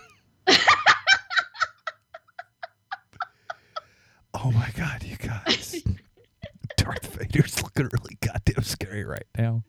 oh 4.43 4.51
my 4.51 4.69
god, 4.75 5.03
you 5.03 5.15
guys! 5.17 5.83
Darth 6.77 7.15
Vader's 7.15 7.61
looking 7.61 7.89
really 7.91 8.17
goddamn 8.21 8.63
scary 8.63 9.03
right 9.03 9.25
now. 9.37 9.63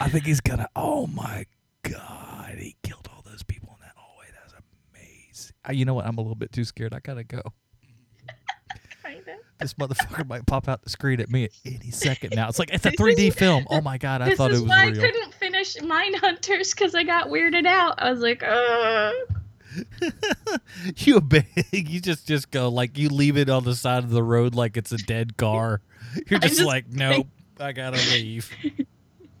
I 0.00 0.08
think 0.08 0.26
he's 0.26 0.40
gonna. 0.40 0.68
Oh 0.74 1.06
my 1.06 1.46
god, 1.82 2.56
he 2.58 2.76
killed 2.82 3.08
all 3.14 3.22
those 3.24 3.42
people 3.42 3.76
in 3.78 3.86
that 3.86 3.92
hallway. 3.96 4.26
That 4.32 4.44
was 4.44 4.54
amazing. 4.94 5.54
Uh, 5.68 5.72
You 5.72 5.84
know 5.84 5.94
what? 5.94 6.06
I'm 6.06 6.18
a 6.18 6.20
little 6.20 6.34
bit 6.34 6.52
too 6.52 6.64
scared. 6.64 6.92
I 6.94 7.00
gotta 7.00 7.24
go. 7.24 7.42
This 9.58 9.74
motherfucker 9.74 10.26
might 10.26 10.46
pop 10.46 10.68
out 10.68 10.80
the 10.82 10.88
screen 10.88 11.20
at 11.20 11.28
me 11.28 11.44
at 11.44 11.50
any 11.66 11.90
second 11.90 12.32
now. 12.34 12.48
It's 12.48 12.58
like 12.58 12.70
it's 12.72 12.86
a 12.86 12.90
3D 12.98 13.28
is- 13.28 13.34
film. 13.34 13.66
Oh 13.68 13.82
my 13.82 13.98
god, 13.98 14.22
I 14.22 14.30
this 14.30 14.38
thought 14.38 14.50
it 14.52 14.54
was 14.54 14.62
why 14.62 14.86
real. 14.86 15.02
I 15.02 15.06
couldn't 15.06 15.34
finish 15.34 15.76
Mindhunters 15.76 16.74
because 16.74 16.94
I 16.94 17.02
got 17.02 17.26
weirded 17.28 17.66
out. 17.66 17.96
I 17.98 18.10
was 18.10 18.20
like, 18.20 18.42
uh. 18.42 19.12
you 20.96 21.16
a 21.16 21.20
big 21.20 21.46
you 21.72 22.00
just 22.00 22.26
just 22.26 22.50
go 22.50 22.68
like 22.68 22.98
you 22.98 23.08
leave 23.08 23.36
it 23.36 23.48
on 23.48 23.64
the 23.64 23.74
side 23.74 24.02
of 24.02 24.10
the 24.10 24.22
road 24.22 24.54
like 24.54 24.76
it's 24.76 24.92
a 24.92 24.96
dead 24.96 25.36
car 25.36 25.80
you're 26.28 26.40
just, 26.40 26.56
just 26.56 26.66
like 26.66 26.88
nope 26.88 27.26
i 27.58 27.72
gotta 27.72 27.98
leave 28.12 28.50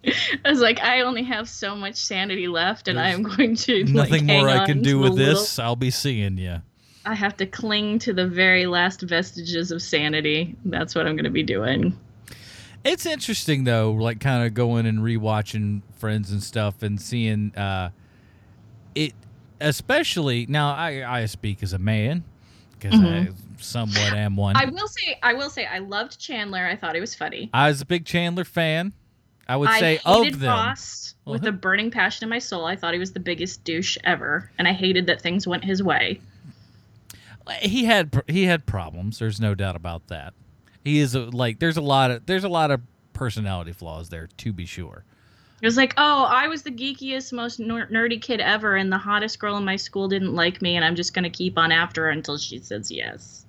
I 0.02 0.48
was 0.48 0.60
like, 0.60 0.80
I 0.80 1.02
only 1.02 1.24
have 1.24 1.46
so 1.46 1.76
much 1.76 1.94
sanity 1.94 2.48
left, 2.48 2.88
and 2.88 2.98
I 2.98 3.10
am 3.10 3.22
going 3.22 3.54
to 3.54 3.84
like, 3.84 3.92
nothing 3.92 4.26
more 4.26 4.48
hang 4.48 4.60
i 4.60 4.64
can 4.64 4.80
do 4.80 4.98
with 4.98 5.12
the 5.12 5.18
little- 5.18 5.34
this 5.42 5.58
i'll 5.58 5.76
be 5.76 5.90
seeing 5.90 6.38
you 6.38 6.62
I 7.04 7.14
have 7.14 7.36
to 7.38 7.46
cling 7.46 7.98
to 8.00 8.12
the 8.12 8.26
very 8.26 8.66
last 8.66 9.00
vestiges 9.00 9.70
of 9.70 9.80
sanity. 9.80 10.54
That's 10.66 10.94
what 10.94 11.06
I'm 11.06 11.16
going 11.16 11.24
to 11.24 11.30
be 11.30 11.42
doing. 11.42 11.98
it's 12.84 13.06
interesting 13.06 13.64
though 13.64 13.92
like 13.92 14.20
kind 14.20 14.46
of 14.46 14.54
going 14.54 14.86
and 14.86 15.00
rewatching 15.00 15.82
friends 15.96 16.30
and 16.30 16.42
stuff 16.42 16.82
and 16.82 17.00
seeing 17.00 17.54
uh 17.54 17.90
it 18.94 19.12
especially 19.60 20.46
now 20.48 20.72
i 20.74 21.20
i 21.20 21.26
speak 21.26 21.62
as 21.62 21.72
a 21.72 21.78
man 21.78 22.24
because 22.72 22.98
i 22.98 23.02
Mhm. 23.02 23.34
somewhat 23.58 24.12
am 24.14 24.36
one 24.36 24.56
I 24.56 24.64
will 24.66 24.88
say, 24.88 25.18
I 25.22 25.34
will 25.34 25.50
say, 25.50 25.66
I 25.66 25.78
loved 25.80 26.18
Chandler. 26.18 26.64
I 26.66 26.76
thought 26.76 26.94
he 26.94 27.00
was 27.00 27.14
funny. 27.14 27.50
I 27.52 27.68
was 27.68 27.82
a 27.82 27.86
big 27.86 28.06
chandler 28.06 28.44
fan 28.44 28.92
i 29.48 29.56
would 29.56 29.68
I 29.68 29.80
say 29.80 29.96
hated 29.96 30.34
of 30.34 30.40
them 30.40 30.48
Ross 30.50 31.14
with 31.26 31.44
a 31.46 31.52
burning 31.52 31.90
passion 31.90 32.24
in 32.24 32.30
my 32.30 32.38
soul. 32.38 32.64
I 32.64 32.76
thought 32.76 32.94
he 32.94 32.98
was 32.98 33.12
the 33.12 33.20
biggest 33.20 33.62
douche 33.64 33.96
ever, 34.04 34.50
and 34.58 34.66
I 34.66 34.72
hated 34.72 35.06
that 35.06 35.20
things 35.20 35.46
went 35.46 35.64
his 35.64 35.82
way. 35.82 36.20
he 37.60 37.84
had 37.84 38.22
he 38.28 38.44
had 38.44 38.64
problems. 38.66 39.18
There's 39.18 39.40
no 39.40 39.54
doubt 39.54 39.76
about 39.76 40.06
that. 40.08 40.32
He 40.84 40.98
is 41.00 41.14
a, 41.14 41.20
like 41.20 41.58
there's 41.58 41.76
a 41.76 41.80
lot 41.82 42.10
of 42.10 42.26
there's 42.26 42.44
a 42.44 42.48
lot 42.48 42.70
of 42.70 42.80
personality 43.12 43.72
flaws 43.72 44.08
there 44.08 44.28
to 44.38 44.52
be 44.52 44.64
sure. 44.64 45.04
It 45.62 45.66
was 45.66 45.76
like, 45.76 45.92
oh, 45.98 46.24
I 46.24 46.48
was 46.48 46.62
the 46.62 46.70
geekiest, 46.70 47.32
most 47.32 47.60
ner- 47.60 47.86
nerdy 47.88 48.20
kid 48.20 48.40
ever, 48.40 48.76
and 48.76 48.90
the 48.90 48.98
hottest 48.98 49.38
girl 49.38 49.56
in 49.58 49.64
my 49.64 49.76
school 49.76 50.08
didn't 50.08 50.34
like 50.34 50.62
me, 50.62 50.76
and 50.76 50.84
I'm 50.84 50.96
just 50.96 51.12
going 51.12 51.24
to 51.24 51.30
keep 51.30 51.58
on 51.58 51.70
after 51.70 52.04
her 52.04 52.10
until 52.10 52.38
she 52.38 52.58
says 52.60 52.90
yes. 52.90 53.44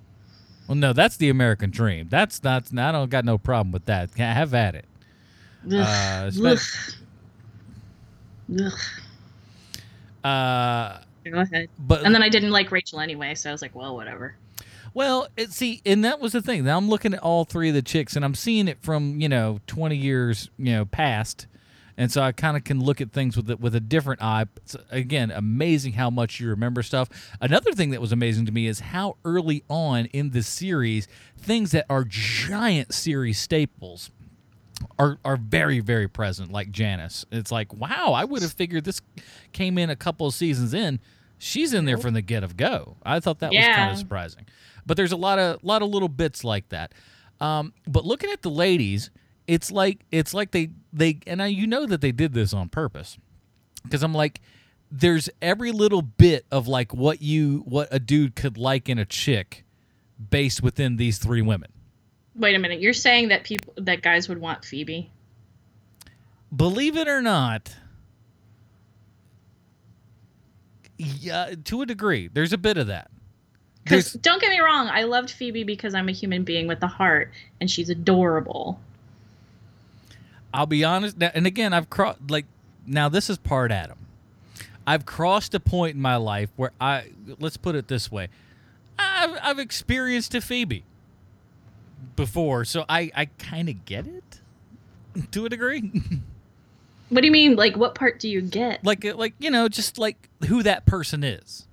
Well, 0.68 0.76
no, 0.76 0.94
that's 0.94 1.18
the 1.18 1.30
American 1.30 1.70
dream. 1.72 2.08
That's 2.10 2.44
not. 2.44 2.66
I 2.78 2.92
don't 2.92 3.10
got 3.10 3.24
no 3.26 3.38
problem 3.38 3.72
with 3.72 3.86
that. 3.86 4.14
Have 4.18 4.54
at 4.54 4.76
it. 4.76 4.86
Ugh. 5.72 5.74
Uh, 5.74 6.32
Ugh. 6.46 6.60
Ugh. 8.60 8.72
uh, 10.24 10.98
Go 11.30 11.40
ahead. 11.40 11.70
but 11.80 12.04
And 12.04 12.14
then 12.14 12.24
I 12.24 12.30
didn't 12.30 12.52
like 12.52 12.72
Rachel 12.72 13.00
anyway, 13.00 13.36
so 13.36 13.50
I 13.50 13.52
was 13.54 13.62
like, 13.62 13.76
well, 13.76 13.96
whatever. 13.96 14.36
Well, 14.94 15.30
it, 15.38 15.52
see, 15.54 15.82
and 15.86 16.04
that 16.04 16.20
was 16.20 16.34
the 16.34 16.42
thing. 16.42 16.66
Now 16.66 16.78
I'm 16.78 16.90
looking 16.90 17.14
at 17.14 17.20
all 17.22 17.46
three 17.46 17.70
of 17.70 17.76
the 17.76 17.82
chicks, 17.82 18.16
and 18.16 18.26
I'm 18.26 18.36
seeing 18.36 18.68
it 18.68 18.80
from 18.82 19.22
you 19.22 19.30
know 19.30 19.60
20 19.68 19.96
years 19.96 20.50
you 20.58 20.74
know 20.74 20.86
past, 20.86 21.48
and 21.98 22.12
so 22.12 22.22
I 22.22 22.32
kind 22.32 22.58
of 22.58 22.64
can 22.64 22.80
look 22.84 23.02
at 23.02 23.12
things 23.12 23.36
with 23.36 23.50
a, 23.50 23.58
with 23.58 23.76
a 23.76 23.80
different 23.80 24.22
eye. 24.22 24.46
It's, 24.58 24.76
again, 24.90 25.32
amazing 25.32 25.94
how 25.94 26.10
much 26.10 26.40
you 26.40 26.50
remember 26.50 26.84
stuff. 26.84 27.10
Another 27.40 27.72
thing 27.74 27.92
that 27.92 28.02
was 28.02 28.12
amazing 28.12 28.46
to 28.46 28.52
me 28.52 28.68
is 28.68 28.80
how 28.80 29.18
early 29.26 29.64
on 29.70 30.06
in 30.06 30.32
the 30.32 30.44
series, 30.44 31.08
things 31.38 31.72
that 31.72 31.86
are 31.90 32.06
giant 32.08 32.94
series 32.94 33.40
staples 33.40 34.12
are 34.98 35.20
are 35.24 35.38
very 35.38 35.80
very 35.80 36.08
present 36.08 36.52
like 36.52 36.72
Janice. 36.72 37.26
It's 37.32 37.52
like, 37.52 37.74
wow, 37.74 38.14
I 38.14 38.26
would 38.26 38.42
have 38.42 38.54
figured 38.54 38.84
this 38.84 39.02
came 39.52 39.78
in 39.78 39.90
a 39.90 39.96
couple 39.96 40.28
of 40.28 40.34
seasons 40.34 40.74
in. 40.74 41.00
She's 41.38 41.74
in 41.74 41.86
there 41.86 41.98
from 41.98 42.14
the 42.14 42.22
get 42.22 42.44
of 42.44 42.56
go. 42.56 42.98
I 43.04 43.20
thought 43.20 43.40
that 43.40 43.52
was 43.52 43.66
kind 43.76 43.92
of 43.92 43.98
surprising. 43.98 44.46
But 44.86 44.98
there's 44.98 45.12
a 45.12 45.18
lot 45.18 45.40
of 45.40 45.64
lot 45.64 45.82
of 45.82 45.90
little 45.90 46.10
bits 46.10 46.44
like 46.44 46.70
that. 46.70 46.94
Um, 47.40 47.74
but 47.88 48.06
looking 48.06 48.30
at 48.32 48.44
the 48.44 48.52
ladies, 48.52 49.10
it's 49.52 49.70
like 49.70 50.06
it's 50.12 50.34
like 50.34 50.52
they 50.52 50.70
they 50.94 51.20
and 51.28 51.44
I, 51.44 51.48
you 51.48 51.68
know 51.68 51.86
that 51.86 52.00
they 52.00 52.14
did 52.14 52.34
this 52.34 52.54
on 52.54 52.70
purpose 52.70 53.18
because 53.84 54.02
I'm 54.02 54.14
like 54.14 54.40
there's 54.90 55.30
every 55.42 55.74
little 55.74 56.02
bit 56.02 56.46
of 56.52 56.70
like 56.70 56.94
what 56.94 57.22
you 57.22 57.64
what 57.66 57.90
a 57.92 58.00
dude 58.00 58.38
could 58.38 58.58
like 58.58 58.88
in 58.88 58.98
a 58.98 59.04
chick 59.04 59.66
based 60.30 60.64
within 60.64 60.96
these 60.96 61.18
three 61.18 61.42
women. 61.42 61.70
Wait 62.34 62.56
a 62.56 62.60
minute. 62.60 62.80
You're 62.80 62.94
saying 62.94 63.28
that 63.28 63.44
people 63.44 63.74
that 63.76 64.02
guys 64.02 64.30
would 64.30 64.40
want 64.40 64.64
Phoebe? 64.64 65.12
believe 66.56 66.96
it 66.96 67.10
or 67.10 67.22
not, 67.22 67.76
Yeah, 70.98 71.56
to 71.66 71.82
a 71.82 71.86
degree. 71.86 72.30
There's 72.32 72.54
a 72.54 72.58
bit 72.58 72.78
of 72.78 72.88
that. 72.88 73.12
Because 73.84 74.14
don't 74.14 74.40
get 74.40 74.52
me 74.52 74.60
wrong, 74.62 74.88
I 74.88 75.04
loved 75.04 75.32
Phoebe 75.32 75.66
because 75.66 75.94
I'm 75.94 76.08
a 76.08 76.14
human 76.14 76.44
being 76.44 76.68
with 76.68 76.82
a 76.84 76.88
heart, 76.88 77.32
and 77.60 77.70
she's 77.70 77.90
adorable. 77.90 78.80
I'll 80.54 80.66
be 80.66 80.84
honest, 80.84 81.18
now- 81.18 81.32
and 81.34 81.46
again, 81.48 81.74
I've 81.74 81.90
crossed 81.90 82.20
like 82.30 82.46
now. 82.86 83.10
This 83.10 83.30
is 83.30 83.38
part 83.38 83.72
Adam. 83.72 83.98
I've 84.86 85.06
crossed 85.06 85.54
a 85.54 85.60
point 85.60 85.96
in 85.96 86.02
my 86.02 86.16
life 86.16 86.50
where 86.56 86.72
I 86.82 87.12
let's 87.40 87.58
put 87.58 87.76
it 87.76 87.88
this 87.88 88.12
way, 88.12 88.30
I've, 88.98 89.38
I've 89.42 89.60
experienced 89.60 90.34
a 90.36 90.42
Phoebe 90.42 90.84
before, 92.16 92.66
so 92.66 92.86
I 92.90 93.12
I 93.16 93.26
kind 93.26 93.70
of 93.70 93.86
get 93.86 94.08
it 94.08 94.42
to 95.32 95.46
a 95.46 95.50
degree. 95.50 95.92
What 97.10 97.20
do 97.22 97.28
you 97.28 97.32
mean? 97.34 97.58
Like, 97.58 97.76
what 97.76 97.94
part 97.94 98.20
do 98.20 98.30
you 98.30 98.42
get? 98.42 98.84
like 98.86 99.04
uh, 99.06 99.16
like 99.16 99.34
you 99.38 99.52
know, 99.52 99.68
just 99.68 99.98
like 99.98 100.30
who 100.48 100.64
that 100.64 100.86
person 100.86 101.24
is. 101.24 101.68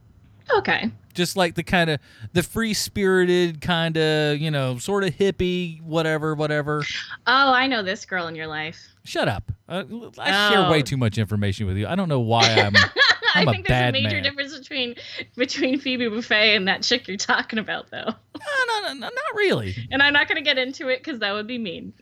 Okay. 0.57 0.91
Just 1.19 1.37
like 1.37 1.55
the 1.57 1.63
kind 1.65 1.91
of 1.91 2.01
the 2.33 2.43
free 2.43 2.73
spirited 2.73 3.61
kind 3.61 3.97
of 3.99 4.39
you 4.39 4.51
know 4.51 4.79
sort 4.79 5.05
of 5.05 5.11
hippie 5.15 5.83
whatever 5.83 6.35
whatever. 6.35 6.85
Oh, 7.27 7.53
I 7.53 7.67
know 7.67 7.83
this 7.83 8.07
girl 8.07 8.29
in 8.29 8.35
your 8.37 8.47
life. 8.47 8.79
Shut 9.05 9.27
up! 9.29 9.51
Uh, 9.69 9.85
I 10.19 10.51
share 10.51 10.65
Oh. 10.67 10.71
way 10.71 10.81
too 10.83 10.97
much 10.97 11.19
information 11.19 11.67
with 11.67 11.77
you. 11.77 11.87
I 11.87 11.95
don't 11.97 12.09
know 12.09 12.21
why 12.21 12.43
I'm. 12.65 12.75
I 12.77 13.41
I'm 13.43 13.49
a 13.49 13.53
think 13.53 13.67
there's 13.67 13.89
a 13.91 13.93
major 13.93 14.09
man. 14.17 14.23
difference 14.23 14.57
between 14.57 14.95
between 15.37 15.79
Phoebe 15.81 16.07
Buffay 16.07 16.57
and 16.57 16.67
that 16.69 16.83
chick 16.83 17.09
you're 17.09 17.17
talking 17.19 17.59
about, 17.59 17.91
though. 17.91 18.09
No, 18.39 18.81
no, 18.81 18.89
no, 18.89 18.93
no, 18.95 19.07
not 19.09 19.35
really. 19.35 19.75
And 19.91 20.03
I'm 20.03 20.13
not 20.13 20.29
going 20.29 20.37
to 20.37 20.43
get 20.43 20.57
into 20.59 20.89
it 20.89 20.99
because 21.03 21.19
that 21.21 21.33
would 21.33 21.47
be 21.49 21.59
mean. 21.59 21.93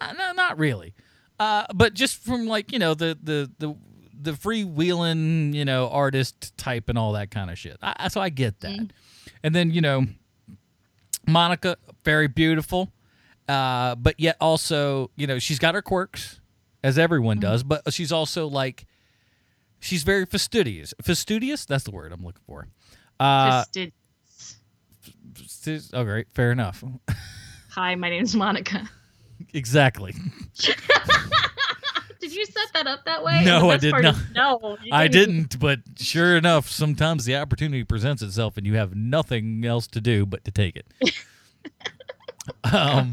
Uh, 0.00 0.12
No, 0.14 0.32
not 0.32 0.58
really. 0.58 0.94
Uh, 1.38 1.66
but 1.74 1.92
just 1.94 2.16
from 2.24 2.46
like 2.46 2.72
you 2.72 2.78
know 2.78 2.94
the 2.94 3.18
the 3.22 3.50
the 3.58 3.76
the 4.24 4.32
freewheeling 4.32 5.54
you 5.54 5.64
know 5.64 5.88
artist 5.88 6.56
type 6.56 6.88
and 6.88 6.98
all 6.98 7.12
that 7.12 7.30
kind 7.30 7.50
of 7.50 7.58
shit. 7.58 7.76
I, 7.82 8.08
so 8.08 8.20
I 8.20 8.28
get 8.30 8.60
that. 8.60 8.88
And 9.42 9.54
then 9.54 9.70
you 9.70 9.80
know, 9.80 10.06
Monica, 11.26 11.76
very 12.04 12.28
beautiful, 12.28 12.90
uh, 13.48 13.94
but 13.94 14.18
yet 14.18 14.36
also 14.40 15.10
you 15.16 15.26
know 15.26 15.38
she's 15.38 15.58
got 15.58 15.74
her 15.74 15.82
quirks, 15.82 16.40
as 16.82 16.98
everyone 16.98 17.38
does. 17.40 17.62
But 17.62 17.92
she's 17.92 18.12
also 18.12 18.46
like, 18.46 18.86
she's 19.80 20.02
very 20.02 20.26
fastidious. 20.26 20.94
Fastidious, 21.02 21.64
that's 21.66 21.84
the 21.84 21.90
word 21.90 22.12
I'm 22.12 22.24
looking 22.24 22.42
for. 22.46 22.68
Uh, 23.20 23.60
Just 23.60 23.72
did. 23.72 23.92
fasti- 25.34 25.90
oh, 25.92 26.04
great, 26.04 26.26
fair 26.32 26.50
enough. 26.52 26.82
Hi, 27.70 27.94
my 27.96 28.08
name's 28.08 28.34
Monica. 28.36 28.88
exactly. 29.52 30.14
Did 32.24 32.34
you 32.34 32.46
set 32.46 32.72
that 32.72 32.86
up 32.86 33.04
that 33.04 33.22
way? 33.22 33.44
No, 33.44 33.68
I 33.68 33.76
did 33.76 33.92
not. 33.92 34.16
no, 34.34 34.78
I 34.92 35.08
didn't, 35.08 35.60
but 35.60 35.80
sure 35.98 36.38
enough, 36.38 36.70
sometimes 36.70 37.26
the 37.26 37.36
opportunity 37.36 37.84
presents 37.84 38.22
itself 38.22 38.56
and 38.56 38.66
you 38.66 38.76
have 38.76 38.94
nothing 38.94 39.62
else 39.66 39.86
to 39.88 40.00
do 40.00 40.24
but 40.24 40.42
to 40.46 40.50
take 40.50 40.74
it. 40.74 40.86
um, 42.72 43.12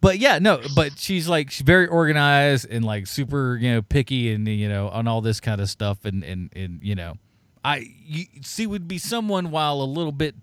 but 0.00 0.18
yeah, 0.18 0.38
no, 0.38 0.62
but 0.74 0.98
she's 0.98 1.28
like 1.28 1.50
she's 1.50 1.66
very 1.66 1.86
organized 1.86 2.66
and 2.70 2.82
like 2.82 3.06
super, 3.06 3.58
you 3.58 3.72
know, 3.72 3.82
picky 3.82 4.32
and 4.32 4.48
you 4.48 4.70
know, 4.70 4.88
on 4.88 5.06
all 5.06 5.20
this 5.20 5.38
kind 5.38 5.60
of 5.60 5.68
stuff 5.68 6.06
and 6.06 6.24
and 6.24 6.50
and 6.56 6.80
you 6.82 6.94
know, 6.94 7.16
I 7.62 7.92
you, 8.06 8.24
she 8.42 8.66
would 8.66 8.88
be 8.88 8.96
someone 8.96 9.50
while 9.50 9.82
a 9.82 9.84
little 9.84 10.12
bit 10.12 10.34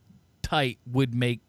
tight 0.44 0.78
would 0.86 1.16
make 1.16 1.42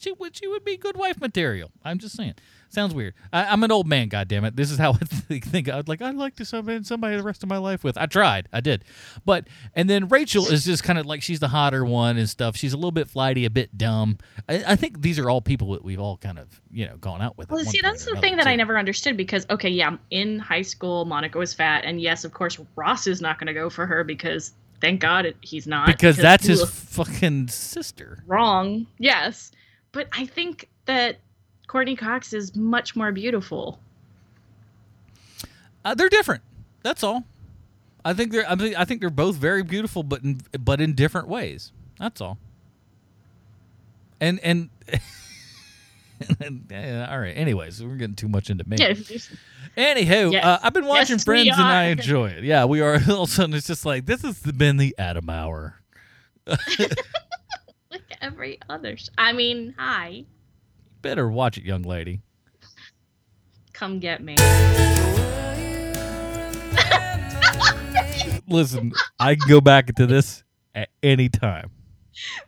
she 0.00 0.12
would 0.12 0.34
she 0.34 0.46
would 0.46 0.64
be 0.64 0.78
good 0.78 0.96
wife 0.96 1.20
material. 1.20 1.70
I'm 1.84 1.98
just 1.98 2.16
saying. 2.16 2.36
Sounds 2.74 2.92
weird. 2.92 3.14
I, 3.32 3.44
I'm 3.44 3.62
an 3.62 3.70
old 3.70 3.86
man. 3.86 4.08
God 4.08 4.26
damn 4.26 4.44
it. 4.44 4.56
This 4.56 4.70
is 4.72 4.78
how 4.78 4.92
I 5.00 5.04
think. 5.04 5.68
I'd 5.68 5.88
like. 5.88 6.02
I'd 6.02 6.16
like 6.16 6.34
to 6.36 6.44
spend 6.44 6.86
somebody 6.86 7.16
the 7.16 7.22
rest 7.22 7.44
of 7.44 7.48
my 7.48 7.58
life 7.58 7.84
with. 7.84 7.96
I 7.96 8.06
tried. 8.06 8.48
I 8.52 8.60
did. 8.60 8.84
But 9.24 9.46
and 9.74 9.88
then 9.88 10.08
Rachel 10.08 10.46
is 10.46 10.64
just 10.64 10.82
kind 10.82 10.98
of 10.98 11.06
like 11.06 11.22
she's 11.22 11.38
the 11.38 11.48
hotter 11.48 11.84
one 11.84 12.16
and 12.16 12.28
stuff. 12.28 12.56
She's 12.56 12.72
a 12.72 12.76
little 12.76 12.90
bit 12.90 13.08
flighty, 13.08 13.44
a 13.44 13.50
bit 13.50 13.78
dumb. 13.78 14.18
I, 14.48 14.64
I 14.68 14.76
think 14.76 15.02
these 15.02 15.20
are 15.20 15.30
all 15.30 15.40
people 15.40 15.72
that 15.72 15.84
we've 15.84 16.00
all 16.00 16.16
kind 16.16 16.38
of 16.38 16.60
you 16.72 16.86
know 16.86 16.96
gone 16.96 17.22
out 17.22 17.38
with. 17.38 17.50
Well, 17.50 17.64
see, 17.64 17.80
that's 17.80 18.04
the 18.04 18.16
thing 18.16 18.36
that 18.36 18.48
I 18.48 18.56
never 18.56 18.76
understood 18.76 19.16
because, 19.16 19.46
okay, 19.50 19.68
yeah, 19.68 19.96
in 20.10 20.40
high 20.40 20.62
school, 20.62 21.04
Monica 21.04 21.38
was 21.38 21.54
fat, 21.54 21.84
and 21.84 22.00
yes, 22.00 22.24
of 22.24 22.32
course, 22.32 22.58
Ross 22.74 23.06
is 23.06 23.20
not 23.20 23.38
going 23.38 23.46
to 23.46 23.54
go 23.54 23.70
for 23.70 23.86
her 23.86 24.02
because, 24.02 24.52
thank 24.80 25.00
God, 25.00 25.26
it, 25.26 25.36
he's 25.42 25.68
not. 25.68 25.86
because 25.86 26.16
that's 26.16 26.46
his 26.46 26.68
fucking 26.68 27.48
sister. 27.48 28.24
wrong. 28.26 28.86
Yes, 28.98 29.52
but 29.92 30.08
I 30.12 30.26
think 30.26 30.68
that 30.86 31.18
Courteney 31.66 31.96
Cox 31.96 32.32
is 32.32 32.54
much 32.56 32.94
more 32.96 33.12
beautiful. 33.12 33.78
Uh, 35.84 35.94
they're 35.94 36.08
different. 36.08 36.42
That's 36.82 37.02
all. 37.02 37.24
I 38.04 38.12
think 38.12 38.32
they're. 38.32 38.48
I, 38.48 38.54
mean, 38.54 38.74
I 38.76 38.84
think 38.84 39.00
they're 39.00 39.10
both 39.10 39.36
very 39.36 39.62
beautiful, 39.62 40.02
but 40.02 40.22
in 40.22 40.40
but 40.60 40.80
in 40.80 40.94
different 40.94 41.28
ways. 41.28 41.72
That's 41.98 42.20
all. 42.20 42.38
And 44.20 44.38
and. 44.40 44.68
yeah, 46.70 47.08
all 47.10 47.18
right. 47.18 47.36
Anyways, 47.36 47.82
we're 47.82 47.96
getting 47.96 48.14
too 48.16 48.28
much 48.28 48.50
into 48.50 48.68
me. 48.68 48.76
Anywho, 49.76 50.32
Yes. 50.32 50.44
uh, 50.44 50.58
I've 50.62 50.72
been 50.72 50.86
watching 50.86 51.16
Yes, 51.16 51.24
Friends 51.24 51.48
and 51.52 51.62
I 51.62 51.84
enjoy 51.86 52.28
it. 52.28 52.44
Yeah, 52.44 52.64
we 52.66 52.80
are. 52.80 52.94
All 53.08 53.24
of 53.24 53.28
a 53.28 53.32
sudden, 53.32 53.54
it's 53.54 53.66
just 53.66 53.84
like 53.84 54.06
this 54.06 54.22
has 54.22 54.40
been 54.40 54.76
the 54.76 54.94
Adam 54.98 55.28
Hour. 55.28 55.80
like 56.46 58.02
every 58.20 58.60
other. 58.68 58.96
sh- 58.96 59.08
I 59.18 59.32
mean, 59.32 59.74
hi, 59.76 60.24
Better 61.04 61.28
watch 61.28 61.58
it, 61.58 61.64
young 61.64 61.82
lady. 61.82 62.22
come 63.74 63.98
get 63.98 64.24
me. 64.24 64.36
Listen, 68.48 68.90
I 69.20 69.34
can 69.34 69.46
go 69.46 69.60
back 69.60 69.90
into 69.90 70.06
this 70.06 70.42
at 70.74 70.88
any 71.02 71.28
time. 71.28 71.70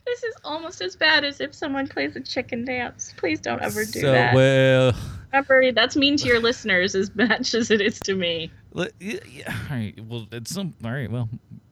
This 0.07 0.23
is 0.23 0.35
almost 0.43 0.81
as 0.81 0.97
bad 0.97 1.23
as 1.23 1.43
if 1.43 1.55
someone 1.55 1.87
plays 1.87 2.17
a 2.17 2.21
chicken 2.21 2.65
dance. 2.65 3.13
Please 3.19 3.41
don't 3.41 3.61
ever 3.61 3.85
do 3.85 4.01
so 4.01 4.13
that. 4.13 4.35
well. 4.35 4.95
Remember, 5.35 5.73
that's 5.73 5.95
mean 5.95 6.17
to 6.17 6.27
your 6.27 6.41
listeners 6.41 6.95
as 6.95 7.11
much 7.15 7.53
as 7.53 7.71
it 7.71 7.83
is 7.83 8.01
to 8.01 8.15
me. 8.15 8.51
Yeah, 8.99 9.19
all 9.49 9.55
right. 9.69 9.95
Well, 10.03 10.29
it's 10.33 10.55
some. 10.55 10.73
All 10.83 10.93
right. 10.93 11.11
Well, 11.11 11.29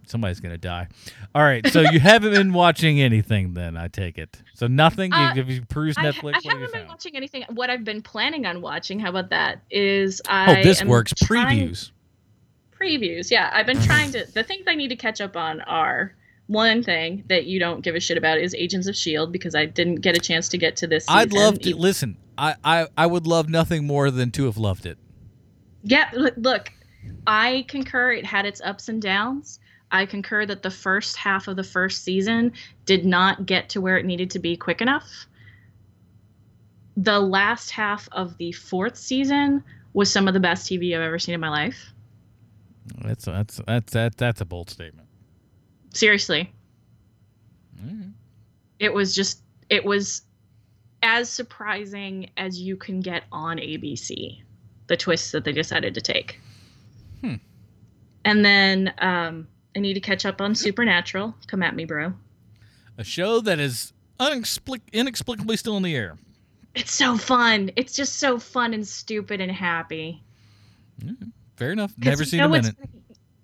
somebody's 0.06 0.40
gonna 0.40 0.58
die. 0.58 0.88
All 1.34 1.42
right. 1.42 1.66
So 1.68 1.80
you 1.80 2.00
haven't 2.00 2.32
been 2.32 2.52
watching 2.52 3.00
anything, 3.00 3.54
then 3.54 3.76
I 3.76 3.88
take 3.88 4.18
it. 4.18 4.40
So 4.54 4.66
nothing. 4.66 5.12
Uh, 5.12 5.32
you, 5.34 5.42
have 5.42 5.50
you 5.50 5.62
perused 5.66 5.98
Netflix? 5.98 6.34
I 6.36 6.40
you 6.42 6.50
haven't 6.50 6.60
been 6.60 6.70
found? 6.72 6.88
watching 6.88 7.16
anything. 7.16 7.44
What 7.50 7.70
I've 7.70 7.84
been 7.84 8.02
planning 8.02 8.46
on 8.46 8.60
watching, 8.60 8.98
how 8.98 9.10
about 9.10 9.30
that? 9.30 9.60
Is 9.70 10.20
I 10.28 10.46
Oh, 10.46 10.52
I 10.58 10.62
this 10.62 10.80
am 10.80 10.88
works. 10.88 11.12
trying- 11.16 11.68
Previews. 11.70 11.90
Previews, 12.80 13.30
yeah. 13.30 13.50
I've 13.52 13.66
been 13.66 13.80
trying 13.80 14.10
to. 14.12 14.26
The 14.32 14.42
things 14.42 14.64
I 14.66 14.74
need 14.74 14.88
to 14.88 14.96
catch 14.96 15.20
up 15.20 15.36
on 15.36 15.60
are 15.62 16.14
one 16.48 16.82
thing 16.82 17.24
that 17.28 17.46
you 17.46 17.58
don't 17.58 17.80
give 17.82 17.94
a 17.94 18.00
shit 18.00 18.18
about 18.18 18.38
is 18.38 18.54
Agents 18.54 18.86
of 18.88 18.96
Shield 18.96 19.32
because 19.32 19.54
I 19.54 19.64
didn't 19.64 19.96
get 19.96 20.16
a 20.16 20.20
chance 20.20 20.48
to 20.50 20.58
get 20.58 20.76
to 20.76 20.86
this. 20.86 21.06
Season. 21.06 21.18
I'd 21.18 21.32
love 21.32 21.58
to 21.60 21.76
listen. 21.76 22.16
I, 22.36 22.56
I 22.64 22.88
I 22.98 23.06
would 23.06 23.26
love 23.26 23.48
nothing 23.48 23.86
more 23.86 24.10
than 24.10 24.30
to 24.32 24.44
have 24.46 24.58
loved 24.58 24.86
it. 24.86 24.98
Yeah, 25.84 26.10
look, 26.14 26.34
look, 26.36 26.72
I 27.26 27.64
concur. 27.68 28.12
It 28.12 28.26
had 28.26 28.44
its 28.44 28.60
ups 28.60 28.88
and 28.88 29.00
downs. 29.00 29.60
I 29.94 30.06
concur 30.06 30.44
that 30.44 30.62
the 30.64 30.72
first 30.72 31.16
half 31.16 31.46
of 31.46 31.54
the 31.54 31.62
first 31.62 32.02
season 32.02 32.52
did 32.84 33.06
not 33.06 33.46
get 33.46 33.68
to 33.70 33.80
where 33.80 33.96
it 33.96 34.04
needed 34.04 34.28
to 34.30 34.40
be 34.40 34.56
quick 34.56 34.80
enough. 34.80 35.26
The 36.96 37.20
last 37.20 37.70
half 37.70 38.08
of 38.10 38.36
the 38.36 38.50
fourth 38.50 38.96
season 38.96 39.62
was 39.92 40.10
some 40.10 40.26
of 40.26 40.34
the 40.34 40.40
best 40.40 40.68
TV 40.68 40.96
I've 40.96 41.00
ever 41.00 41.20
seen 41.20 41.36
in 41.36 41.40
my 41.40 41.48
life. 41.48 41.92
That's 43.04 43.24
that's 43.24 43.60
that's 43.68 43.92
that, 43.92 44.16
that's 44.16 44.40
a 44.40 44.44
bold 44.44 44.68
statement. 44.68 45.06
Seriously, 45.92 46.52
Mhm. 47.80 48.14
it 48.80 48.92
was 48.92 49.14
just 49.14 49.42
it 49.70 49.84
was 49.84 50.22
as 51.04 51.30
surprising 51.30 52.30
as 52.36 52.60
you 52.60 52.76
can 52.76 53.00
get 53.00 53.24
on 53.30 53.58
ABC. 53.58 54.42
The 54.88 54.96
twists 54.96 55.30
that 55.30 55.44
they 55.44 55.52
decided 55.52 55.94
to 55.94 56.00
take. 56.00 56.40
Hmm. 57.20 57.36
And 58.24 58.44
then 58.44 58.92
um, 58.98 59.46
I 59.76 59.80
need 59.80 59.94
to 59.94 60.00
catch 60.00 60.24
up 60.24 60.40
on 60.40 60.54
Supernatural. 60.54 61.34
Come 61.46 61.62
at 61.62 61.74
me, 61.74 61.84
bro. 61.84 62.12
A 62.96 63.04
show 63.04 63.40
that 63.40 63.58
is 63.58 63.92
unexplic- 64.20 64.92
inexplicably 64.92 65.56
still 65.56 65.76
in 65.76 65.82
the 65.82 65.94
air. 65.96 66.16
It's 66.74 66.94
so 66.94 67.16
fun. 67.16 67.70
It's 67.76 67.92
just 67.92 68.16
so 68.16 68.38
fun 68.38 68.74
and 68.74 68.86
stupid 68.86 69.40
and 69.40 69.50
happy. 69.50 70.22
Fair 71.56 71.72
enough. 71.72 71.92
Never 71.98 72.22
you 72.22 72.26
seen 72.26 72.38
know 72.38 72.46
a 72.46 72.48
minute. 72.48 72.76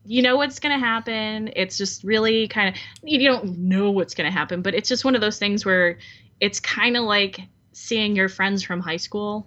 You 0.05 0.23
know 0.23 0.37
what's 0.37 0.59
going 0.59 0.79
to 0.79 0.85
happen. 0.85 1.51
It's 1.55 1.77
just 1.77 2.03
really 2.03 2.49
kind 2.49 2.75
of 2.75 2.81
you 3.03 3.29
don't 3.29 3.59
know 3.59 3.90
what's 3.90 4.14
going 4.14 4.31
to 4.31 4.37
happen, 4.37 4.62
but 4.62 4.75
it's 4.75 4.88
just 4.88 5.05
one 5.05 5.14
of 5.14 5.21
those 5.21 5.38
things 5.38 5.64
where 5.64 5.99
it's 6.40 6.59
kind 6.59 6.97
of 6.97 7.05
like 7.05 7.40
seeing 7.73 8.16
your 8.16 8.29
friends 8.29 8.62
from 8.62 8.81
high 8.81 8.97
school 8.97 9.47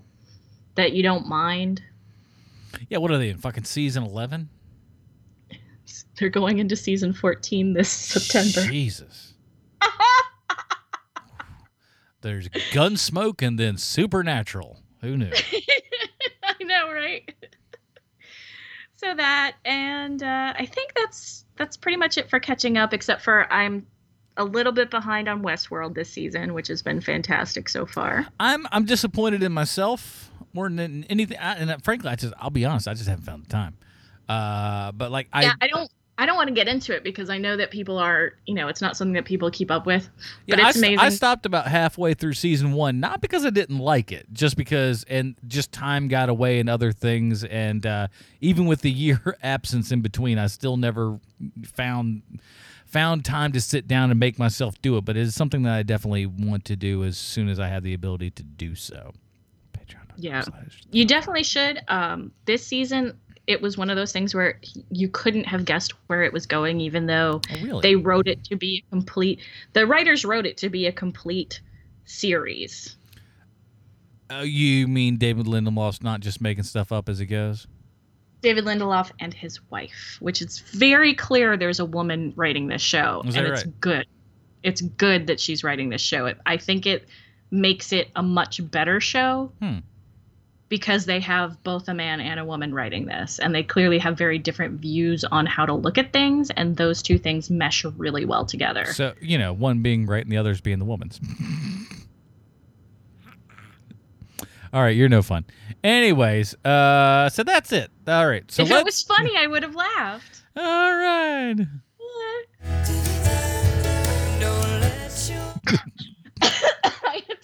that 0.75 0.93
you 0.93 1.03
don't 1.03 1.27
mind. 1.27 1.81
Yeah, 2.89 2.99
what 2.99 3.11
are 3.11 3.17
they 3.17 3.29
in 3.29 3.37
fucking 3.37 3.65
season 3.65 4.03
eleven? 4.03 4.49
They're 6.17 6.29
going 6.29 6.59
into 6.59 6.75
season 6.75 7.13
14 7.13 7.73
this 7.73 7.89
September. 7.89 8.69
Jesus. 8.69 9.33
There's 12.21 12.47
Gunsmoke 12.49 13.45
and 13.45 13.59
then 13.59 13.77
Supernatural. 13.77 14.79
Who 15.01 15.17
knew? 15.17 15.31
I 16.43 16.63
know, 16.63 16.91
right? 16.93 17.29
so 19.03 19.13
that 19.15 19.55
and 19.65 20.23
uh, 20.23 20.53
I 20.57 20.65
think 20.65 20.93
that's 20.95 21.43
that's 21.43 21.45
that's 21.57 21.77
pretty 21.77 21.97
much 21.97 22.17
it 22.17 22.29
for 22.29 22.39
catching 22.39 22.77
up. 22.77 22.93
Except 22.93 23.21
for 23.21 23.51
I'm 23.51 23.85
a 24.37 24.43
little 24.43 24.71
bit 24.71 24.89
behind 24.89 25.27
on 25.27 25.43
Westworld 25.43 25.93
this 25.93 26.09
season, 26.09 26.53
which 26.53 26.67
has 26.67 26.81
been 26.81 27.01
fantastic 27.01 27.69
so 27.69 27.85
far. 27.85 28.25
I'm 28.39 28.65
I'm 28.71 28.85
disappointed 28.85 29.43
in 29.43 29.51
myself 29.51 30.31
more 30.53 30.69
than 30.69 31.03
anything. 31.05 31.37
I, 31.37 31.55
and 31.55 31.69
uh, 31.69 31.77
frankly, 31.83 32.09
I 32.09 32.15
just 32.15 32.33
I'll 32.39 32.49
be 32.49 32.65
honest, 32.65 32.87
I 32.87 32.93
just 32.93 33.07
haven't 33.09 33.25
found 33.25 33.45
the 33.45 33.49
time. 33.49 33.77
Uh, 34.29 34.91
but 34.93 35.11
like 35.11 35.27
I 35.33 35.43
yeah, 35.43 35.53
I 35.61 35.67
don't. 35.67 35.91
I 36.17 36.27
don't 36.27 36.35
want 36.35 36.47
to 36.49 36.53
get 36.53 36.67
into 36.67 36.95
it 36.95 37.03
because 37.03 37.29
I 37.29 37.39
know 37.39 37.57
that 37.57 37.71
people 37.71 37.97
are, 37.97 38.33
you 38.45 38.53
know, 38.53 38.67
it's 38.67 38.81
not 38.81 38.95
something 38.95 39.13
that 39.13 39.25
people 39.25 39.49
keep 39.49 39.71
up 39.71 39.87
with. 39.87 40.09
Yeah, 40.45 40.55
but 40.55 40.65
I, 40.65 40.69
it's 40.69 40.77
st- 40.77 40.93
amazing. 40.93 41.05
I 41.05 41.09
stopped 41.09 41.45
about 41.47 41.67
halfway 41.67 42.13
through 42.13 42.33
season 42.33 42.73
one, 42.73 42.99
not 42.99 43.19
because 43.19 43.45
I 43.45 43.49
didn't 43.49 43.79
like 43.79 44.11
it, 44.11 44.27
just 44.31 44.55
because, 44.55 45.03
and 45.05 45.35
just 45.47 45.71
time 45.71 46.07
got 46.07 46.29
away 46.29 46.59
and 46.59 46.69
other 46.69 46.91
things, 46.91 47.43
and 47.43 47.85
uh, 47.85 48.07
even 48.41 48.67
with 48.67 48.81
the 48.81 48.91
year 49.03 49.37
absence 49.41 49.91
in 49.91 50.01
between, 50.01 50.37
I 50.37 50.47
still 50.47 50.77
never 50.77 51.19
found 51.65 52.21
found 52.85 53.25
time 53.25 53.51
to 53.51 53.59
sit 53.59 53.87
down 53.87 54.11
and 54.11 54.19
make 54.19 54.37
myself 54.37 54.79
do 54.83 54.97
it. 54.97 55.05
But 55.05 55.17
it 55.17 55.21
is 55.21 55.33
something 55.33 55.63
that 55.63 55.73
I 55.73 55.81
definitely 55.81 56.27
want 56.27 56.63
to 56.65 56.75
do 56.75 57.03
as 57.03 57.17
soon 57.17 57.49
as 57.49 57.59
I 57.59 57.67
have 57.67 57.81
the 57.81 57.95
ability 57.95 58.29
to 58.31 58.43
do 58.43 58.75
so. 58.75 59.13
Patreon. 59.75 60.11
Yeah. 60.17 60.43
You 60.91 61.05
definitely 61.05 61.43
should. 61.43 61.81
Um, 61.87 62.31
this 62.45 62.65
season, 62.65 63.17
it 63.47 63.61
was 63.61 63.77
one 63.77 63.89
of 63.89 63.95
those 63.97 64.11
things 64.11 64.33
where 64.33 64.59
you 64.89 65.09
couldn't 65.09 65.43
have 65.45 65.65
guessed 65.65 65.93
where 66.07 66.23
it 66.23 66.31
was 66.31 66.45
going, 66.45 66.79
even 66.79 67.05
though 67.07 67.41
Oh, 67.51 67.61
really? 67.63 67.81
they 67.81 67.95
wrote 67.95 68.27
it 68.27 68.43
to 68.45 68.55
be 68.55 68.83
a 68.85 68.89
complete. 68.89 69.39
The 69.73 69.85
writers 69.85 70.23
wrote 70.23 70.45
it 70.45 70.57
to 70.57 70.69
be 70.69 70.87
a 70.87 70.91
complete 70.91 71.59
series. 72.05 72.95
Uh, 74.31 74.37
you 74.45 74.87
mean 74.87 75.17
David 75.17 75.45
Lindelof's 75.45 76.01
not 76.01 76.21
just 76.21 76.41
making 76.41 76.63
stuff 76.63 76.91
up 76.91 77.09
as 77.09 77.19
it 77.19 77.25
goes? 77.27 77.67
David 78.41 78.65
Lindelof 78.65 79.11
and 79.19 79.33
his 79.33 79.59
wife, 79.69 80.17
which 80.19 80.41
is 80.41 80.59
very 80.59 81.13
clear 81.13 81.55
there's 81.55 81.79
a 81.79 81.85
woman 81.85 82.33
writing 82.35 82.67
this 82.67 82.81
show, 82.81 83.21
and 83.25 83.33
that 83.33 83.45
it's 83.45 83.63
good. 83.79 84.05
It's 84.63 84.81
good 84.81 85.27
that 85.27 85.39
she's 85.39 85.63
writing 85.63 85.89
this 85.89 86.01
show. 86.01 86.25
It, 86.25 86.37
I 86.45 86.57
think 86.57 86.85
it 86.85 87.07
makes 87.51 87.93
it 87.93 88.09
a 88.15 88.23
much 88.23 88.59
better 88.71 88.99
show 88.99 89.51
Hmm. 89.61 89.77
Because 90.73 91.05
they 91.05 91.19
have 91.19 91.61
both 91.61 91.87
a 91.87 91.93
man 91.93 92.19
and 92.19 92.39
a 92.39 92.43
woman 92.43 92.73
writing 92.73 93.05
this, 93.05 93.37
and 93.37 93.53
they 93.53 93.61
clearly 93.61 93.99
have 93.99 94.17
very 94.17 94.39
different 94.39 94.81
views 94.81 95.23
on 95.23 95.45
how 95.45 95.67
to 95.67 95.73
look 95.75 95.99
at 95.99 96.11
things, 96.11 96.49
and 96.49 96.77
those 96.77 97.03
two 97.03 97.19
things 97.19 97.51
mesh 97.51 97.85
really 97.85 98.25
well 98.25 98.43
together. 98.43 98.85
So 98.85 99.13
you 99.21 99.37
know, 99.37 99.53
one 99.53 99.83
being 99.83 100.07
right 100.07 100.23
and 100.23 100.31
the 100.31 100.37
others 100.37 100.61
being 100.61 100.79
the 100.79 100.85
woman's. 100.85 101.19
All 104.73 104.81
right, 104.81 104.95
you're 104.95 105.09
no 105.09 105.21
fun. 105.21 105.45
Anyways, 105.83 106.55
uh, 106.65 107.29
so 107.29 107.43
that's 107.43 107.71
it. 107.71 107.91
All 108.07 108.27
right, 108.27 108.51
so 108.51 108.63
if 108.63 108.71
it 108.71 108.83
was 108.83 109.03
funny, 109.03 109.37
I 109.37 109.45
would 109.45 109.61
have 109.61 109.75
laughed. 109.75 110.41
All 110.57 110.91
right. 110.95 111.55
I 112.65 113.12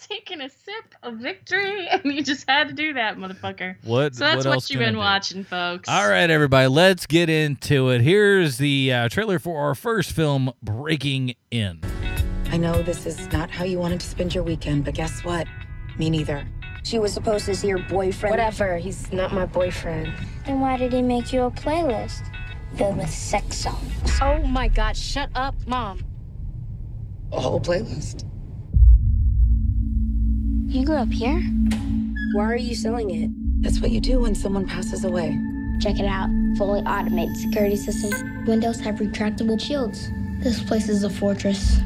had 0.10 0.16
taken 0.16 0.42
a 0.42 0.50
sip 0.50 0.96
of 1.04 1.16
victory, 1.16 1.88
and 1.92 2.04
you 2.06 2.24
just 2.24 2.50
had 2.50 2.70
to 2.70 2.74
do 2.74 2.94
that, 2.94 3.18
motherfucker. 3.18 3.76
What? 3.84 4.16
So 4.16 4.26
that's 4.26 4.46
what, 4.46 4.56
what, 4.56 4.70
you've 4.70 4.80
been 4.80 4.94
do? 4.94 5.00
watching, 5.00 5.44
folks. 5.44 5.90
All 5.90 6.10
right, 6.10 6.30
everybody, 6.30 6.68
let's 6.68 7.06
get 7.06 7.30
into 7.30 7.90
it. 7.90 8.02
Here's 8.02 8.58
the 8.58 8.94
uh, 8.94 9.10
trailer 9.10 9.40
for 9.40 9.60
our 9.62 9.76
first 9.76 10.12
film, 10.12 10.52
Breaking 10.62 11.36
In. 11.52 11.82
I 12.52 12.58
know 12.58 12.82
this 12.82 13.06
is 13.06 13.32
not 13.32 13.52
how 13.52 13.64
you 13.64 13.78
wanted 13.78 14.00
to 14.00 14.08
spend 14.08 14.34
your 14.34 14.44
weekend, 14.44 14.86
but 14.86 14.96
guess 14.96 15.24
what? 15.24 15.48
Me 15.98 16.10
neither. 16.10 16.48
She 16.84 16.98
was 16.98 17.14
supposed 17.14 17.46
to 17.46 17.56
see 17.56 17.68
your 17.68 17.80
boyfriend. 17.80 18.32
Whatever, 18.32 18.78
he's 18.78 19.12
not 19.12 19.34
my 19.34 19.46
boyfriend. 19.46 20.12
Then 20.46 20.60
why 20.60 20.78
did 20.78 20.94
he 20.94 21.02
make 21.02 21.32
you 21.32 21.44
a 21.44 21.52
playlist 21.52 22.24
filled 22.76 22.98
with 22.98 23.10
sex 23.10 23.58
songs? 23.58 23.94
Oh 24.22 24.42
my 24.44 24.68
god, 24.68 24.98
shut 24.98 25.30
up, 25.36 25.56
mom. 25.68 26.04
A 27.32 27.40
whole 27.40 27.60
playlist. 27.60 28.26
You 30.70 30.86
grew 30.86 30.98
up 30.98 31.12
here? 31.12 31.42
Why 32.34 32.46
are 32.46 32.56
you 32.56 32.76
selling 32.76 33.10
it? 33.10 33.32
That's 33.64 33.80
what 33.80 33.90
you 33.90 34.00
do 34.00 34.20
when 34.20 34.36
someone 34.36 34.68
passes 34.68 35.04
away. 35.04 35.36
Check 35.82 36.00
it 36.00 36.06
out. 36.06 36.30
Fully 36.60 36.82
automated 36.82 37.36
security 37.38 37.76
system. 37.76 38.46
Windows 38.46 38.80
have 38.82 38.98
retractable 38.98 39.60
shields. 39.60 40.12
This 40.44 40.62
place 40.62 40.88
is 40.88 41.04
a 41.04 41.10
fortress. 41.10 41.80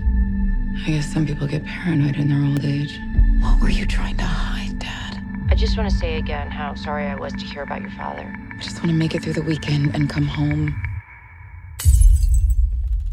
I 0.86 0.88
guess 0.88 1.14
some 1.14 1.26
people 1.26 1.48
get 1.48 1.64
paranoid 1.64 2.18
in 2.18 2.28
their 2.28 2.44
old 2.44 2.66
age. 2.66 3.00
What 3.40 3.62
were 3.62 3.70
you 3.70 3.86
trying 3.86 4.18
to 4.18 4.26
hide, 4.26 4.78
Dad? 4.80 5.24
I 5.50 5.56
just 5.56 5.78
want 5.78 5.90
to 5.90 5.96
say 5.96 6.18
again 6.18 6.52
how 6.52 6.76
sorry 6.76 7.06
I 7.06 7.16
was 7.16 7.32
to 7.32 7.46
hear 7.46 7.64
about 7.64 7.80
your 7.80 7.92
father. 7.92 8.36
I 8.52 8.58
just 8.58 8.80
want 8.80 8.88
to 8.88 8.94
make 8.94 9.16
it 9.16 9.24
through 9.24 9.34
the 9.34 9.44
weekend 9.44 9.96
and 9.96 10.10
come 10.10 10.28
home. 10.28 10.76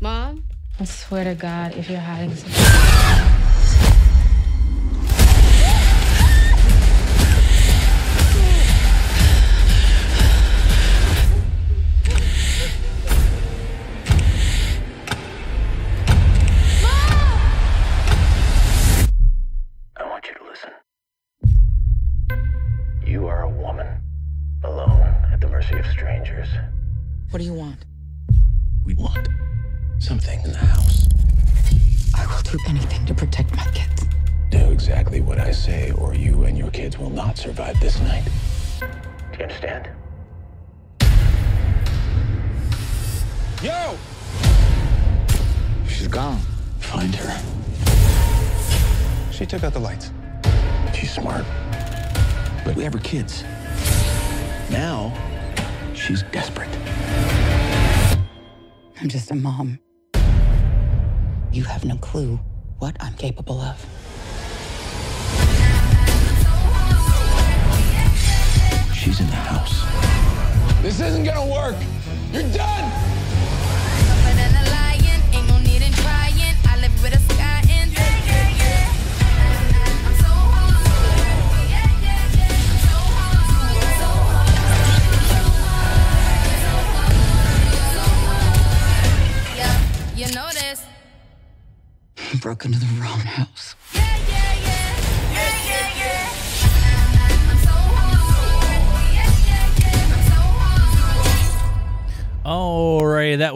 Mom? 0.01 0.43
I 0.81 0.85
swear 0.85 1.23
to 1.23 1.37
God, 1.37 1.77
if 1.77 1.89
you're 1.89 2.01
hiding 2.01 2.35
something. 2.35 3.40
A 59.31 59.35
mom. 59.35 59.79
You 61.53 61.65
have 61.65 61.85
no 61.85 61.97
clue 61.97 62.39
what 62.79 62.97
I'm 63.01 63.15
capable 63.15 63.61
of. 63.61 64.00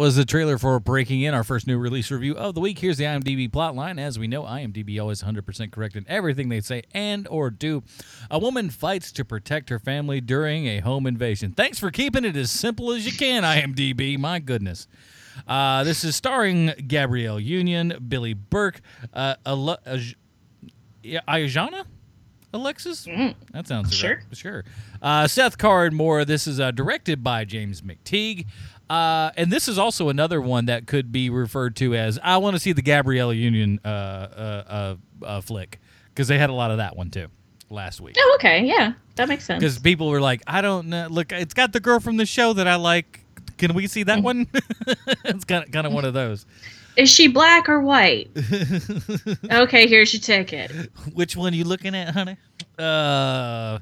Was 0.05 0.17
the 0.17 0.27
trailer 0.27 0.59
for 0.59 0.79
Breaking 0.81 1.23
In, 1.23 1.33
our 1.33 1.43
first 1.43 1.67
new 1.67 1.79
release 1.79 2.11
review 2.11 2.35
of 2.37 2.55
the 2.55 2.61
week. 2.61 2.79
Here's 2.81 2.99
the 2.99 3.05
IMDb 3.05 3.51
plotline. 3.51 3.99
As 3.99 4.19
we 4.19 4.27
know, 4.29 4.43
IMDb 4.43 5.01
always 5.01 5.23
100% 5.23 5.73
correct 5.73 5.97
in 5.97 6.05
everything 6.07 6.51
they 6.51 6.61
say 6.61 6.83
and 6.93 7.27
or 7.29 7.49
do. 7.49 7.83
A 8.31 8.39
woman 8.39 8.69
fights 8.69 9.11
to 9.13 9.25
protect 9.25 9.71
her 9.71 9.79
family 9.79 10.21
during 10.21 10.67
a 10.67 10.81
home 10.81 11.07
invasion. 11.07 11.53
Thanks 11.53 11.79
for 11.79 11.91
keeping 11.91 12.27
it 12.27 12.37
as 12.37 12.51
simple 12.51 12.93
as 12.93 13.07
you 13.07 13.13
can, 13.13 13.45
IMDb. 13.45 14.19
My 14.19 14.41
goodness. 14.41 14.89
Uh, 15.49 15.85
this 15.85 16.05
is 16.05 16.15
starring 16.15 16.75
Gabrielle 16.87 17.41
Union, 17.41 17.97
Billy 18.07 18.35
Burke, 18.35 18.83
uh, 19.15 19.37
Ale- 19.47 19.79
Ayajana? 21.03 21.87
Alexis? 22.53 23.05
That 23.53 23.67
sounds 23.67 23.93
Sure. 23.93 24.11
right. 24.29 24.37
Sure. 24.37 24.65
Uh, 25.03 25.27
Seth 25.27 25.59
Cardmore. 25.59 26.25
This 26.25 26.47
is 26.47 26.61
uh, 26.61 26.71
directed 26.71 27.25
by 27.25 27.45
James 27.45 27.81
McTeigue. 27.81 28.47
Uh, 28.89 29.31
and 29.37 29.51
this 29.51 29.67
is 29.67 29.79
also 29.79 30.09
another 30.09 30.41
one 30.41 30.67
that 30.67 30.87
could 30.87 31.11
be 31.11 31.31
referred 31.31 31.75
to 31.77 31.95
as 31.95 32.19
I 32.23 32.37
want 32.37 32.55
to 32.55 32.61
see 32.61 32.73
the 32.73 32.83
Gabrielle 32.83 33.33
Union 33.33 33.81
uh, 33.85 33.89
uh, 33.89 34.97
uh, 35.23 35.25
uh, 35.25 35.41
flick 35.41 35.81
because 36.09 36.29
they 36.29 36.39
had 36.39 36.51
a 36.51 36.53
lot 36.55 36.71
of 36.71 36.77
that 36.77 36.97
one 36.97 37.11
too 37.11 37.29
last 37.71 38.01
week. 38.01 38.17
Oh, 38.19 38.33
okay. 38.39 38.65
Yeah, 38.65 38.93
that 39.17 39.29
makes 39.29 39.45
sense. 39.45 39.61
Because 39.61 39.79
people 39.79 40.09
were 40.09 40.21
like, 40.21 40.43
I 40.47 40.61
don't 40.61 40.89
know. 40.89 41.09
Look, 41.09 41.33
it's 41.33 41.55
got 41.55 41.73
the 41.73 41.81
girl 41.81 41.99
from 41.99 42.19
the 42.19 42.27
show 42.27 42.53
that 42.53 42.69
I 42.69 42.77
like. 42.77 43.21
can 43.57 43.75
we 43.75 43.87
see 43.87 44.03
that 44.03 44.23
one? 44.23 44.47
it's 45.25 45.45
kind 45.45 45.65
of 45.65 45.73
kind 45.73 45.87
of 45.87 45.93
one 45.93 46.05
of 46.05 46.13
those. 46.13 46.45
Is 46.97 47.11
she 47.11 47.27
black 47.27 47.69
or 47.69 47.81
white? 47.81 48.31
okay, 49.51 49.89
here's 49.89 50.13
your 50.13 50.21
ticket. 50.21 50.71
Which 51.13 51.37
one 51.37 51.53
are 51.53 51.57
you 51.57 51.65
looking 51.65 51.95
at, 51.95 52.15
honey? 52.15 52.37
Uh, 52.79 53.81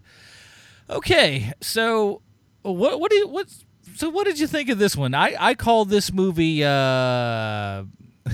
okay. 0.89 1.53
So, 1.61 2.23
what 2.63 3.01
what 3.01 3.11
do 3.11 3.19
you, 3.19 3.29
what's 3.29 3.65
so 3.97 4.09
what 4.11 4.25
did 4.27 4.39
you 4.39 4.47
think 4.47 4.69
of 4.69 4.79
this 4.79 4.97
one? 4.97 5.15
I 5.15 5.35
I 5.39 5.55
call 5.55 5.85
this 5.85 6.13
movie 6.13 6.65
uh, 6.65 7.85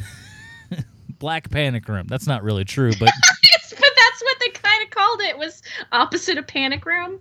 Black 1.18 1.51
Panic 1.51 1.88
Room. 1.88 2.07
That's 2.09 2.27
not 2.27 2.42
really 2.42 2.64
true, 2.64 2.92
but 2.99 3.11
but 3.71 3.90
that's 3.97 4.23
what 4.23 4.37
they 4.40 4.49
kind 4.51 4.85
of 4.85 4.90
called 4.90 5.21
it. 5.23 5.37
Was 5.38 5.62
opposite 5.92 6.38
of 6.38 6.47
Panic 6.47 6.85
Room. 6.87 7.21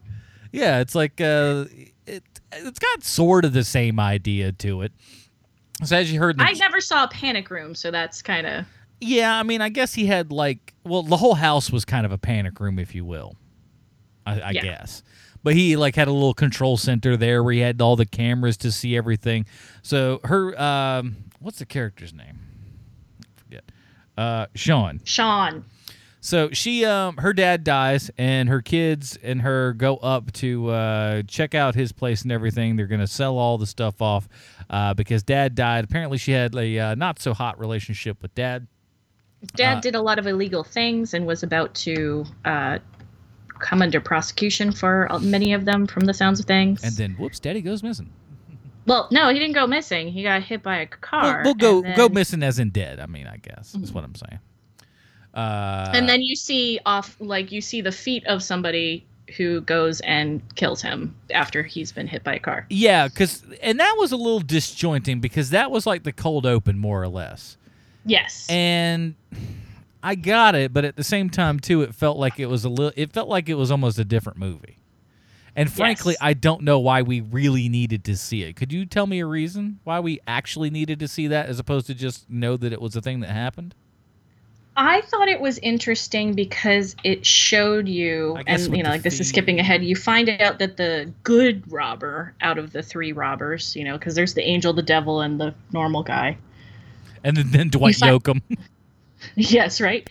yeah, 0.52 0.80
it's 0.80 0.96
like 0.96 1.20
uh, 1.22 1.66
it 2.06 2.24
it's 2.54 2.80
got 2.80 3.04
sort 3.04 3.46
of 3.46 3.54
the 3.54 3.64
same 3.64 4.00
idea 4.00 4.52
to 4.54 4.82
it. 4.84 4.92
So 5.84 5.96
as 5.96 6.12
you 6.12 6.20
heard, 6.20 6.38
I 6.40 6.54
never 6.54 6.82
saw 6.82 7.04
a 7.06 7.08
Panic 7.08 7.50
Room, 7.50 7.76
so 7.76 7.92
that's 7.92 8.22
kind 8.22 8.48
of 8.48 8.66
Yeah, 9.00 9.38
I 9.38 9.44
mean, 9.44 9.62
I 9.62 9.70
guess 9.70 9.94
he 9.94 10.06
had 10.08 10.32
like, 10.32 10.74
well, 10.84 11.04
the 11.04 11.18
whole 11.18 11.36
house 11.36 11.72
was 11.72 11.86
kind 11.86 12.06
of 12.06 12.12
a 12.12 12.18
panic 12.18 12.60
room, 12.60 12.80
if 12.80 12.96
you 12.96 13.06
will. 13.06 13.36
I, 14.26 14.40
I 14.42 14.52
Yeah. 14.52 14.62
guess, 14.64 15.04
but 15.44 15.54
he 15.54 15.76
like 15.76 15.96
had 15.96 16.08
a 16.08 16.12
little 16.12 16.34
control 16.34 16.78
center 16.78 17.16
there 17.18 17.44
where 17.44 17.54
he 17.54 17.60
had 17.60 17.82
all 17.82 17.96
the 17.96 18.06
cameras 18.06 18.58
to 18.58 18.72
see 18.72 18.96
everything. 18.98 19.46
So 19.82 20.20
her, 20.24 20.60
um, 20.62 21.16
what's 21.40 21.60
the 21.60 21.66
character's 21.66 22.14
name? 22.14 22.40
I 23.22 23.42
forget. 23.42 23.64
Uh, 24.18 24.46
Sean. 24.56 25.02
Sean. 25.04 25.66
So 26.20 26.50
she, 26.52 26.84
um, 26.84 27.18
her 27.18 27.32
dad 27.32 27.64
dies, 27.64 28.12
and 28.18 28.50
her 28.50 28.62
kids 28.62 29.18
and 29.24 29.42
her 29.44 29.74
go 29.74 29.96
up 29.98 30.34
to 30.34 30.70
uh, 30.70 31.22
check 31.28 31.56
out 31.56 31.74
his 31.76 31.92
place 31.94 32.24
and 32.24 32.32
everything. 32.32 32.76
They're 32.76 32.88
gonna 32.88 33.08
sell 33.08 33.38
all 33.38 33.58
the 33.58 33.68
stuff 33.68 34.02
off 34.02 34.28
uh, 34.70 34.94
because 34.94 35.24
dad 35.24 35.56
died. 35.56 35.86
Apparently, 35.86 36.18
she 36.18 36.32
had 36.32 36.54
a 36.56 36.80
uh, 36.80 36.96
not 36.96 37.20
so 37.20 37.34
hot 37.34 37.60
relationship 37.60 38.22
with 38.22 38.34
dad. 38.36 38.68
Dad 39.56 39.78
Uh, 39.78 39.82
did 39.82 39.96
a 39.96 40.02
lot 40.02 40.20
of 40.20 40.26
illegal 40.28 40.64
things 40.64 41.14
and 41.14 41.26
was 41.26 41.44
about 41.44 41.74
to 41.76 42.26
uh, 42.44 42.80
come 43.60 43.82
under 43.82 44.00
prosecution 44.00 44.72
for 44.72 45.12
uh, 45.12 45.20
many 45.20 45.54
of 45.54 45.66
them, 45.66 45.88
from 45.88 46.06
the 46.06 46.14
sounds 46.14 46.40
of 46.40 46.46
things. 46.46 46.84
And 46.84 46.94
then, 46.96 47.12
whoops, 47.14 47.40
daddy 47.40 47.62
goes 47.62 47.84
missing. 47.84 48.10
well, 48.86 49.08
no, 49.12 49.30
he 49.30 49.40
didn't 49.40 49.56
go 49.56 49.68
missing. 49.68 50.08
He 50.10 50.24
got 50.24 50.42
hit 50.44 50.64
by 50.64 50.78
a 50.78 50.86
car. 50.88 51.42
We'll, 51.44 51.56
we'll 51.56 51.56
go 51.56 51.82
then, 51.82 51.98
go 51.98 52.10
missing 52.10 52.44
as 52.44 52.60
in 52.60 52.70
dead. 52.70 53.00
I 53.00 53.06
mean, 53.06 53.28
I 53.28 53.38
guess 53.38 53.76
is 53.76 53.92
what 53.92 54.04
I'm 54.04 54.16
saying. 54.16 54.40
Uh, 55.34 55.92
and 55.94 56.10
then 56.10 56.22
you 56.22 56.36
see 56.36 56.80
off, 56.86 57.16
like 57.20 57.52
you 57.52 57.62
see 57.62 57.82
the 57.82 57.92
feet 57.92 58.26
of 58.28 58.42
somebody 58.42 59.06
who 59.36 59.60
goes 59.62 60.00
and 60.02 60.42
kills 60.56 60.82
him 60.82 61.14
after 61.32 61.62
he's 61.62 61.92
been 61.92 62.08
hit 62.08 62.24
by 62.24 62.36
a 62.36 62.40
car. 62.40 62.66
yeah, 62.70 63.08
because 63.10 63.44
and 63.62 63.80
that 63.80 63.96
was 63.98 64.12
a 64.14 64.18
little 64.18 64.40
disjointing 64.40 65.20
because 65.20 65.50
that 65.50 65.70
was 65.70 65.86
like 65.86 66.04
the 66.04 66.14
cold 66.14 66.46
open 66.46 66.78
more 66.80 67.04
or 67.04 67.10
less, 67.10 67.58
Yes. 68.06 68.48
and 68.50 69.16
I 70.08 70.16
got 70.16 70.56
it, 70.56 70.72
but 70.72 70.86
at 70.86 70.96
the 70.96 71.04
same 71.04 71.30
time 71.30 71.60
too, 71.60 71.82
it 71.82 71.94
felt 71.94 72.18
like 72.18 72.40
it 72.40 72.46
was 72.46 72.64
a 72.64 72.70
little. 72.70 72.94
It 72.96 73.12
felt 73.12 73.28
like 73.28 73.50
it 73.50 73.56
was 73.56 73.72
almost 73.72 74.00
a 74.00 74.06
different 74.06 74.40
movie. 74.40 74.78
And 75.54 75.70
frankly, 75.70 76.14
Yes. 76.14 76.20
I 76.22 76.34
don't 76.34 76.62
know 76.62 76.80
why 76.80 77.02
we 77.02 77.20
really 77.20 77.68
needed 77.68 78.06
to 78.06 78.16
see 78.16 78.44
it. 78.44 78.56
Could 78.56 78.72
you 78.72 78.86
tell 78.86 79.06
me 79.06 79.20
a 79.20 79.26
reason 79.26 79.82
why 79.84 80.00
we 80.00 80.22
actually 80.26 80.70
needed 80.70 81.00
to 81.00 81.10
see 81.10 81.28
that 81.28 81.48
as 81.50 81.60
opposed 81.60 81.88
to 81.88 81.94
just 81.94 82.30
know 82.30 82.56
that 82.56 82.72
it 82.72 82.80
was 82.82 82.96
a 82.96 83.02
thing 83.02 83.20
that 83.20 83.32
happened? 83.32 83.76
I 84.78 85.02
thought 85.02 85.28
it 85.28 85.42
was 85.42 85.58
interesting 85.58 86.36
because 86.36 86.96
it 87.04 87.26
showed 87.26 87.90
you, 87.90 88.38
and 88.48 88.78
you 88.78 88.84
know, 88.84 88.92
like 88.92 89.02
this 89.02 89.20
is 89.20 89.28
skipping 89.28 89.60
ahead. 89.60 89.84
You 89.84 89.98
find 89.98 90.30
out 90.30 90.60
that 90.60 90.78
the 90.78 91.12
good 91.24 91.70
robber 91.70 92.34
out 92.40 92.58
of 92.58 92.72
the 92.72 92.82
three 92.82 93.12
robbers, 93.12 93.76
you 93.76 93.84
know, 93.84 93.98
because 93.98 94.16
there's 94.16 94.36
the 94.36 94.44
angel, 94.44 94.72
the 94.72 94.84
devil, 94.84 95.20
and 95.20 95.38
the 95.38 95.54
normal 95.74 96.04
guy. 96.04 96.38
And 97.26 97.36
then, 97.36 97.52
then 97.52 97.68
Dwight 97.68 97.96
Yoakam. 97.96 98.42
yes, 99.36 99.82
right. 99.82 100.10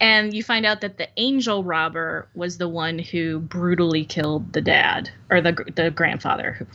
And 0.00 0.34
you 0.34 0.42
find 0.42 0.66
out 0.66 0.80
that 0.80 0.98
the 0.98 1.08
angel 1.16 1.62
robber 1.62 2.28
was 2.34 2.58
the 2.58 2.68
one 2.68 2.98
who 2.98 3.38
brutally 3.38 4.04
killed 4.04 4.52
the 4.52 4.60
dad 4.60 5.10
or 5.30 5.40
the 5.40 5.52
the 5.74 5.90
grandfather. 5.90 6.66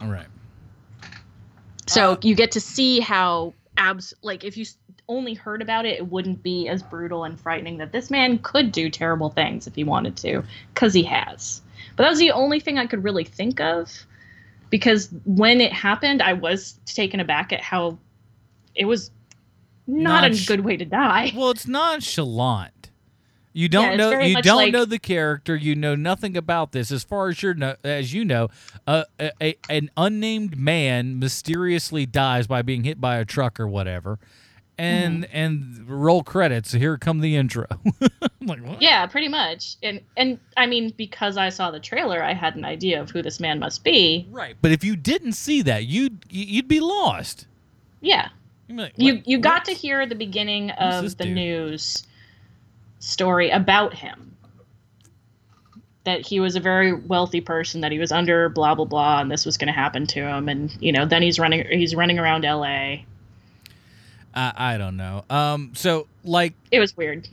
All 0.00 0.08
right. 0.08 0.26
So 1.86 2.12
uh, 2.12 2.16
you 2.22 2.34
get 2.34 2.52
to 2.52 2.60
see 2.60 3.00
how 3.00 3.54
abs 3.76 4.12
like 4.22 4.44
if 4.44 4.56
you 4.56 4.66
only 5.08 5.34
heard 5.34 5.62
about 5.62 5.86
it, 5.86 5.98
it 5.98 6.10
wouldn't 6.10 6.42
be 6.42 6.68
as 6.68 6.82
brutal 6.82 7.24
and 7.24 7.40
frightening 7.40 7.78
that 7.78 7.92
this 7.92 8.10
man 8.10 8.38
could 8.38 8.72
do 8.72 8.90
terrible 8.90 9.30
things 9.30 9.66
if 9.66 9.74
he 9.74 9.84
wanted 9.84 10.16
to, 10.18 10.42
because 10.74 10.94
he 10.94 11.02
has. 11.04 11.60
But 11.96 12.04
that 12.04 12.10
was 12.10 12.18
the 12.18 12.32
only 12.32 12.60
thing 12.60 12.78
I 12.78 12.86
could 12.86 13.04
really 13.04 13.24
think 13.24 13.60
of, 13.60 13.90
because 14.70 15.10
when 15.24 15.60
it 15.60 15.72
happened, 15.72 16.22
I 16.22 16.32
was 16.32 16.78
taken 16.86 17.20
aback 17.20 17.52
at 17.52 17.60
how 17.60 17.98
it 18.74 18.86
was 18.86 19.10
not 19.86 20.24
a 20.24 20.44
good 20.46 20.60
way 20.60 20.76
to 20.76 20.84
die. 20.84 21.32
Well, 21.34 21.50
it's 21.50 21.66
nonchalant. 21.66 22.90
You 23.54 23.68
don't 23.68 23.90
it's 23.90 23.98
know. 23.98 24.18
You 24.20 24.40
don't 24.40 24.56
like- 24.56 24.72
know 24.72 24.84
the 24.86 24.98
character. 24.98 25.54
You 25.54 25.74
know 25.74 25.94
nothing 25.94 26.36
about 26.36 26.72
this. 26.72 26.90
As 26.90 27.04
far 27.04 27.28
as 27.28 27.42
you 27.42 27.52
know, 27.52 27.76
as 27.84 28.14
you 28.14 28.24
know, 28.24 28.48
uh, 28.86 29.04
a, 29.20 29.30
a, 29.42 29.58
an 29.68 29.90
unnamed 29.96 30.56
man 30.56 31.18
mysteriously 31.18 32.06
dies 32.06 32.46
by 32.46 32.62
being 32.62 32.84
hit 32.84 32.98
by 33.00 33.16
a 33.16 33.26
truck 33.26 33.60
or 33.60 33.68
whatever, 33.68 34.18
and 34.78 35.24
Mm-hmm. 35.24 35.36
and 35.36 35.90
roll 35.90 36.22
credits. 36.22 36.72
Here 36.72 36.96
come 36.96 37.20
the 37.20 37.36
intro. 37.36 37.66
Like, 38.44 38.60
what? 38.64 38.82
Yeah, 38.82 39.06
pretty 39.06 39.28
much. 39.28 39.76
And 39.84 40.00
and 40.16 40.40
I 40.56 40.66
mean, 40.66 40.92
because 40.96 41.36
I 41.36 41.48
saw 41.50 41.70
the 41.70 41.78
trailer, 41.78 42.24
I 42.24 42.32
had 42.34 42.56
an 42.56 42.64
idea 42.64 43.00
of 43.00 43.08
who 43.10 43.22
this 43.22 43.38
man 43.38 43.60
must 43.60 43.84
be. 43.84 44.26
Right. 44.32 44.56
But 44.60 44.72
if 44.72 44.82
you 44.82 44.96
didn't 44.96 45.34
see 45.34 45.62
that, 45.62 45.84
you'd 45.84 46.24
you'd 46.28 46.66
be 46.66 46.80
lost. 46.80 47.46
Yeah. 48.00 48.30
Like, 48.68 48.92
You 48.96 49.20
you 49.24 49.38
got 49.38 49.60
what? 49.60 49.64
to 49.66 49.72
hear 49.72 50.06
the 50.06 50.14
beginning 50.14 50.70
of 50.72 51.16
the 51.18 51.24
dude? 51.24 51.34
news 51.34 52.06
story 53.00 53.50
about 53.50 53.94
him. 53.94 54.28
That 56.04 56.26
he 56.26 56.40
was 56.40 56.56
a 56.56 56.60
very 56.60 56.92
wealthy 56.92 57.40
person, 57.40 57.80
that 57.82 57.92
he 57.92 57.98
was 57.98 58.10
under 58.10 58.48
blah 58.48 58.74
blah 58.74 58.84
blah, 58.86 59.20
and 59.20 59.30
this 59.30 59.46
was 59.46 59.56
going 59.56 59.68
to 59.68 59.72
happen 59.72 60.06
to 60.08 60.20
him, 60.20 60.48
and 60.48 60.74
you 60.80 60.90
know, 60.90 61.04
then 61.06 61.22
he's 61.22 61.38
running 61.38 61.64
he's 61.70 61.94
running 61.94 62.18
around 62.18 62.44
L.A. 62.44 63.06
I, 64.34 64.52
I 64.56 64.78
don't 64.78 64.96
know. 64.96 65.24
Um. 65.30 65.72
So 65.74 66.08
like 66.24 66.54
It 66.72 66.80
was 66.80 66.96
weird. 66.96 67.28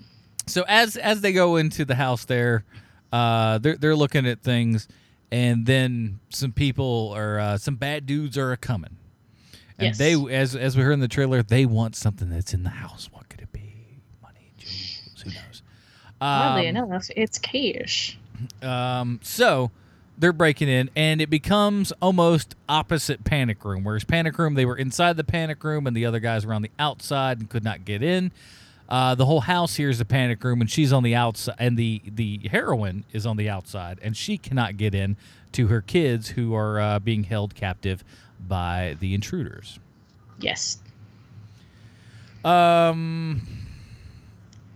so 0.46 0.66
as 0.68 0.98
as 0.98 1.22
they 1.22 1.34
go 1.34 1.56
into 1.56 1.84
the 1.86 1.96
house 1.96 2.26
there, 2.26 2.64
uh, 3.12 3.58
they're 3.58 3.78
they're 3.78 3.96
looking 3.96 4.28
at 4.28 4.42
things, 4.42 4.88
and 5.32 5.66
then 5.66 6.20
some 6.30 6.52
people 6.52 7.12
or 7.16 7.40
uh, 7.40 7.58
some 7.58 7.76
bad 7.76 8.06
dudes 8.06 8.38
are 8.38 8.56
coming, 8.58 8.98
and 9.80 9.88
Yes. 9.88 9.98
they 9.98 10.14
as 10.36 10.56
as 10.56 10.76
we 10.78 10.84
heard 10.84 10.92
in 10.94 11.00
the 11.00 11.08
trailer, 11.08 11.42
they 11.44 11.66
want 11.66 11.96
something 11.96 12.30
that's 12.30 12.54
in 12.54 12.64
the 12.64 12.70
house. 12.70 13.10
What 13.12 13.30
could 13.30 13.42
it 13.42 13.52
be? 13.52 13.74
Money, 14.22 14.52
jewels, 14.58 15.22
who 15.24 15.30
knows? 15.32 15.62
Oddly 16.22 16.68
Um, 16.68 16.76
enough, 16.78 17.08
it's 17.16 17.38
cash. 17.38 18.18
um, 18.62 19.20
so 19.24 19.72
they're 20.18 20.34
breaking 20.34 20.68
in, 20.68 20.90
and 20.96 21.22
it 21.22 21.30
becomes 21.30 21.94
almost 22.02 22.56
opposite 22.68 23.24
Panic 23.24 23.64
Room. 23.64 23.84
Whereas 23.86 24.04
Panic 24.04 24.38
Room, 24.38 24.56
they 24.56 24.66
were 24.66 24.76
inside 24.78 25.16
the 25.16 25.24
Panic 25.24 25.64
Room, 25.64 25.88
and 25.88 25.96
the 25.96 26.06
other 26.06 26.20
guys 26.20 26.46
were 26.46 26.54
on 26.54 26.62
the 26.62 26.72
outside 26.78 27.40
and 27.40 27.50
could 27.50 27.64
not 27.64 27.86
get 27.86 28.04
in. 28.04 28.32
Uh, 28.90 29.14
the 29.16 29.26
whole 29.26 29.42
house 29.42 29.76
here 29.76 29.90
is 29.90 30.00
the 30.00 30.06
Panic 30.06 30.44
Room, 30.44 30.60
and 30.62 30.70
she's 30.70 30.92
on 30.92 31.04
the 31.04 31.16
outside, 31.16 31.56
and 31.60 31.78
the 31.78 32.02
the 32.06 32.40
heroine 32.52 33.06
is 33.14 33.26
on 33.26 33.38
the 33.38 33.48
outside, 33.48 34.00
and 34.02 34.18
she 34.18 34.38
cannot 34.38 34.76
get 34.78 34.94
in 34.96 35.16
to 35.54 35.68
her 35.68 35.82
kids 35.82 36.30
who 36.30 36.54
are 36.56 36.80
uh, 36.80 37.00
being 37.00 37.24
held 37.24 37.56
captive 37.56 38.04
by 38.48 38.96
the 39.00 39.14
intruders. 39.14 39.80
Yes. 40.40 40.80
Um, 42.44 43.42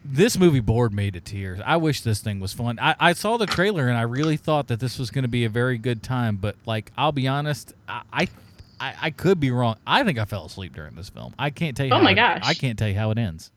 this 0.04 0.38
movie 0.38 0.60
bored 0.60 0.94
me 0.94 1.12
to 1.12 1.20
tears. 1.22 1.60
I 1.66 1.78
wish 1.78 2.02
this 2.02 2.20
thing 2.20 2.40
was 2.40 2.54
fun. 2.54 2.78
I, 2.80 2.96
I 3.00 3.14
saw 3.14 3.38
the 3.38 3.46
trailer 3.46 3.88
and 3.88 3.98
I 3.98 4.02
really 4.02 4.38
thought 4.38 4.68
that 4.68 4.80
this 4.80 5.00
was 5.00 5.10
going 5.12 5.24
to 5.24 5.30
be 5.30 5.46
a 5.46 5.50
very 5.50 5.78
good 5.78 6.04
time. 6.04 6.36
But 6.38 6.56
like, 6.66 6.92
I'll 6.98 7.12
be 7.14 7.28
honest, 7.28 7.74
I, 7.88 8.02
I 8.12 8.28
I 8.82 9.12
could 9.12 9.40
be 9.40 9.50
wrong. 9.50 9.78
I 9.88 10.04
think 10.04 10.20
I 10.20 10.26
fell 10.26 10.46
asleep 10.46 10.76
during 10.76 10.96
this 10.96 11.08
film. 11.08 11.34
I 11.40 11.52
can't 11.52 11.78
tell 11.78 11.86
you. 11.86 11.94
Oh 11.94 11.98
how 11.98 12.04
my 12.04 12.12
it- 12.12 12.16
gosh. 12.16 12.42
I 12.44 12.54
can't 12.54 12.78
tell 12.78 12.90
you 12.90 12.96
how 12.96 13.12
it 13.12 13.18
ends. 13.18 13.50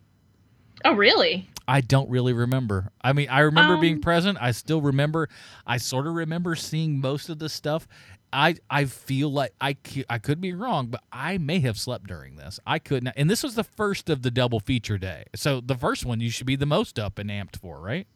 Oh, 0.85 0.93
really? 0.93 1.49
I 1.67 1.81
don't 1.81 2.09
really 2.11 2.33
remember. 2.33 2.93
I 3.03 3.13
mean, 3.13 3.29
I 3.29 3.41
remember 3.41 3.77
being 3.79 3.95
Um, 3.97 4.01
present. 4.03 4.39
I 4.41 4.53
still 4.53 4.81
remember. 4.81 5.29
I 5.67 5.79
sort 5.79 6.07
of 6.07 6.15
remember 6.15 6.55
seeing 6.55 7.01
most 7.01 7.29
of 7.29 7.41
the 7.41 7.49
stuff. 7.49 7.89
I 8.37 8.57
I 8.69 8.85
feel 8.85 9.33
like 9.33 9.53
I 9.61 9.77
I 10.11 10.19
could 10.19 10.41
be 10.43 10.53
wrong, 10.53 10.89
but 10.89 11.03
I 11.11 11.39
may 11.39 11.61
have 11.61 11.79
slept 11.79 12.07
during 12.07 12.37
this. 12.37 12.61
I 12.67 12.79
could 12.79 13.03
not. 13.05 13.15
And 13.17 13.31
this 13.31 13.43
was 13.43 13.55
the 13.55 13.65
first 13.65 14.11
of 14.11 14.21
the 14.23 14.31
double 14.31 14.61
feature 14.61 14.99
day. 14.99 15.25
So 15.35 15.61
the 15.61 15.75
first 15.75 16.05
one 16.05 16.21
you 16.21 16.29
should 16.31 16.47
be 16.47 16.57
the 16.57 16.67
most 16.67 16.99
up 16.99 17.19
and 17.19 17.31
amped 17.31 17.57
for, 17.57 17.81
right? 17.81 18.07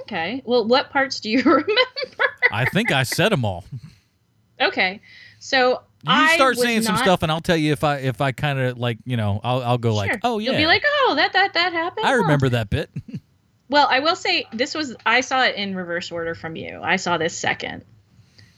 Okay. 0.00 0.42
Well, 0.44 0.66
what 0.66 0.90
parts 0.90 1.20
do 1.20 1.30
you 1.30 1.42
remember? 1.44 2.24
I 2.50 2.64
think 2.64 2.90
I 2.90 3.04
said 3.04 3.30
them 3.30 3.44
all. 3.44 3.64
okay. 4.60 5.00
So 5.38 5.82
You 6.06 6.28
start 6.30 6.56
saying 6.58 6.82
some 6.82 6.96
not- 6.96 7.04
stuff, 7.04 7.22
and 7.22 7.30
I'll 7.30 7.40
tell 7.40 7.56
you 7.56 7.72
if 7.72 7.84
I 7.84 7.98
if 7.98 8.20
I 8.20 8.32
kind 8.32 8.58
of 8.58 8.76
like 8.78 8.98
you 9.04 9.16
know 9.16 9.40
I'll 9.44 9.62
I'll 9.62 9.78
go 9.78 9.94
like 9.94 10.18
oh 10.24 10.38
yeah 10.40 10.50
You'll 10.50 10.60
be 10.62 10.66
like, 10.66 10.82
oh, 10.84 11.14
that 11.16 11.32
that 11.34 11.54
that 11.54 11.72
happened. 11.72 12.06
I 12.06 12.10
Huh." 12.10 12.16
remember 12.22 12.48
that 12.50 12.70
bit. 12.70 12.90
Well, 13.70 13.88
I 13.90 14.00
will 14.00 14.14
say 14.14 14.46
this 14.52 14.74
was 14.74 14.94
I 15.06 15.22
saw 15.22 15.42
it 15.46 15.54
in 15.56 15.74
reverse 15.74 16.12
order 16.12 16.34
from 16.34 16.54
you. 16.54 16.80
I 16.82 16.96
saw 16.96 17.16
this 17.16 17.34
second. 17.36 17.82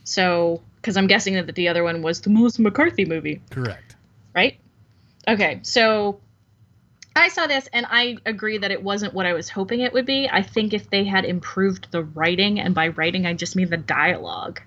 So, 0.06 0.62
because 0.76 0.96
I'm 0.96 1.08
guessing 1.08 1.34
that 1.34 1.52
the 1.54 1.66
other 1.68 1.82
one 1.82 2.00
was 2.00 2.20
the 2.20 2.30
Melissa 2.30 2.62
McCarthy 2.62 3.04
movie, 3.04 3.40
Correct. 3.50 3.96
right? 4.36 4.56
Okay, 5.26 5.58
so 5.62 6.20
I 7.16 7.26
saw 7.28 7.48
this 7.48 7.68
and 7.72 7.86
I 7.90 8.18
agree 8.24 8.56
that 8.58 8.70
it 8.70 8.80
wasn't 8.84 9.12
what 9.12 9.26
I 9.26 9.32
was 9.32 9.48
hoping 9.48 9.80
it 9.80 9.92
would 9.92 10.06
be. 10.06 10.28
I 10.30 10.42
think 10.42 10.72
if 10.72 10.88
they 10.90 11.02
had 11.04 11.24
improved 11.24 11.88
the 11.90 12.04
writing, 12.04 12.60
and 12.60 12.72
by 12.72 12.88
writing 12.88 13.26
I 13.26 13.34
just 13.34 13.56
mean 13.56 13.68
the 13.68 13.76
dialogue, 13.76 14.60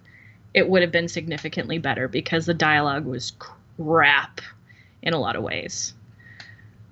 it 0.53 0.67
would 0.67 0.81
have 0.81 0.91
been 0.91 1.07
significantly 1.07 1.77
better 1.77 2.09
because 2.09 2.45
the 2.45 2.53
dialogue 2.53 3.05
was 3.05 3.31
crap 3.77 4.41
in 5.01 5.13
a 5.13 5.17
lot 5.19 5.37
of 5.37 5.43
ways. 5.43 5.93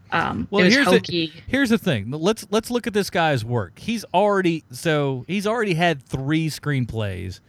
Um, 0.10 0.48
Well, 0.50 0.64
here's 0.64 0.86
hokey. 0.86 1.34
the 1.36 1.42
here's 1.48 1.70
the 1.70 1.78
thing. 1.78 2.12
Let's 2.12 2.48
let's 2.50 2.72
look 2.72 2.88
at 2.88 2.94
this 2.94 3.10
guy's 3.10 3.44
work. 3.44 3.78
He's 3.80 4.06
already 4.14 4.64
so 4.72 5.26
he's 5.28 5.46
already 5.46 5.74
had 5.74 6.02
three 6.02 6.50
screenplays. 6.50 7.42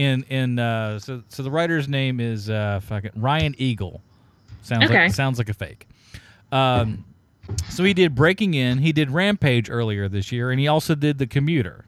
In 0.00 0.22
in 0.30 0.58
uh, 0.58 0.98
so 0.98 1.22
so 1.28 1.42
the 1.42 1.50
writer's 1.50 1.86
name 1.86 2.20
is 2.20 2.48
uh, 2.48 2.80
fucking 2.82 3.10
Ryan 3.16 3.54
Engle. 3.58 4.00
Sounds 4.62 4.84
Okay. 4.86 5.04
like 5.04 5.12
sounds 5.14 5.36
like 5.36 5.50
a 5.50 5.54
fake. 5.54 5.86
Um, 6.50 7.04
so 7.68 7.84
he 7.84 7.92
did 7.92 8.14
Breaking 8.14 8.54
In. 8.54 8.78
He 8.78 8.92
did 8.92 9.10
Rampage 9.10 9.68
earlier 9.68 10.08
this 10.08 10.32
year, 10.32 10.50
and 10.50 10.58
he 10.58 10.68
also 10.68 10.94
did 10.94 11.18
The 11.18 11.26
Commuter. 11.26 11.84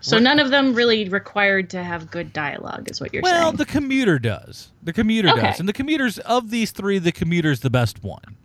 So 0.00 0.18
none 0.18 0.38
of 0.38 0.50
them 0.50 0.72
really 0.74 1.08
required 1.08 1.68
to 1.70 1.82
have 1.82 2.10
good 2.10 2.32
dialogue, 2.32 2.88
is 2.90 3.00
what 3.00 3.12
you're 3.12 3.22
well, 3.22 3.32
saying. 3.32 3.42
Well, 3.42 3.52
the 3.52 3.64
Commuter 3.66 4.18
does. 4.18 4.70
The 4.82 4.92
Commuter 4.92 5.28
Okay. 5.30 5.40
does, 5.42 5.60
and 5.60 5.68
the 5.68 5.72
Commuters 5.72 6.18
of 6.18 6.50
these 6.50 6.70
three, 6.72 6.98
The 6.98 7.12
Commuter's 7.12 7.60
the 7.60 7.70
best 7.70 8.02
one. 8.04 8.36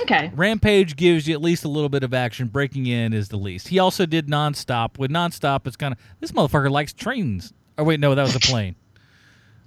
okay. 0.00 0.30
Rampage 0.34 0.96
gives 0.96 1.26
you 1.28 1.34
at 1.34 1.42
least 1.42 1.64
a 1.64 1.68
little 1.68 1.88
bit 1.90 2.02
of 2.02 2.12
action. 2.14 2.48
Breaking 2.48 2.86
In 2.86 3.12
is 3.14 3.28
the 3.28 3.36
least. 3.38 3.68
He 3.68 3.78
also 3.78 4.04
did 4.06 4.26
Nonstop. 4.28 4.98
With 4.98 5.10
Nonstop, 5.10 5.66
it's 5.66 5.76
kind 5.76 5.92
of 5.92 5.98
this 6.20 6.32
motherfucker 6.32 6.70
likes 6.70 6.92
trains. 6.92 7.52
Oh 7.78 7.84
wait, 7.84 8.00
no, 8.00 8.14
that 8.14 8.22
was 8.22 8.34
a 8.36 8.40
plane. 8.40 8.74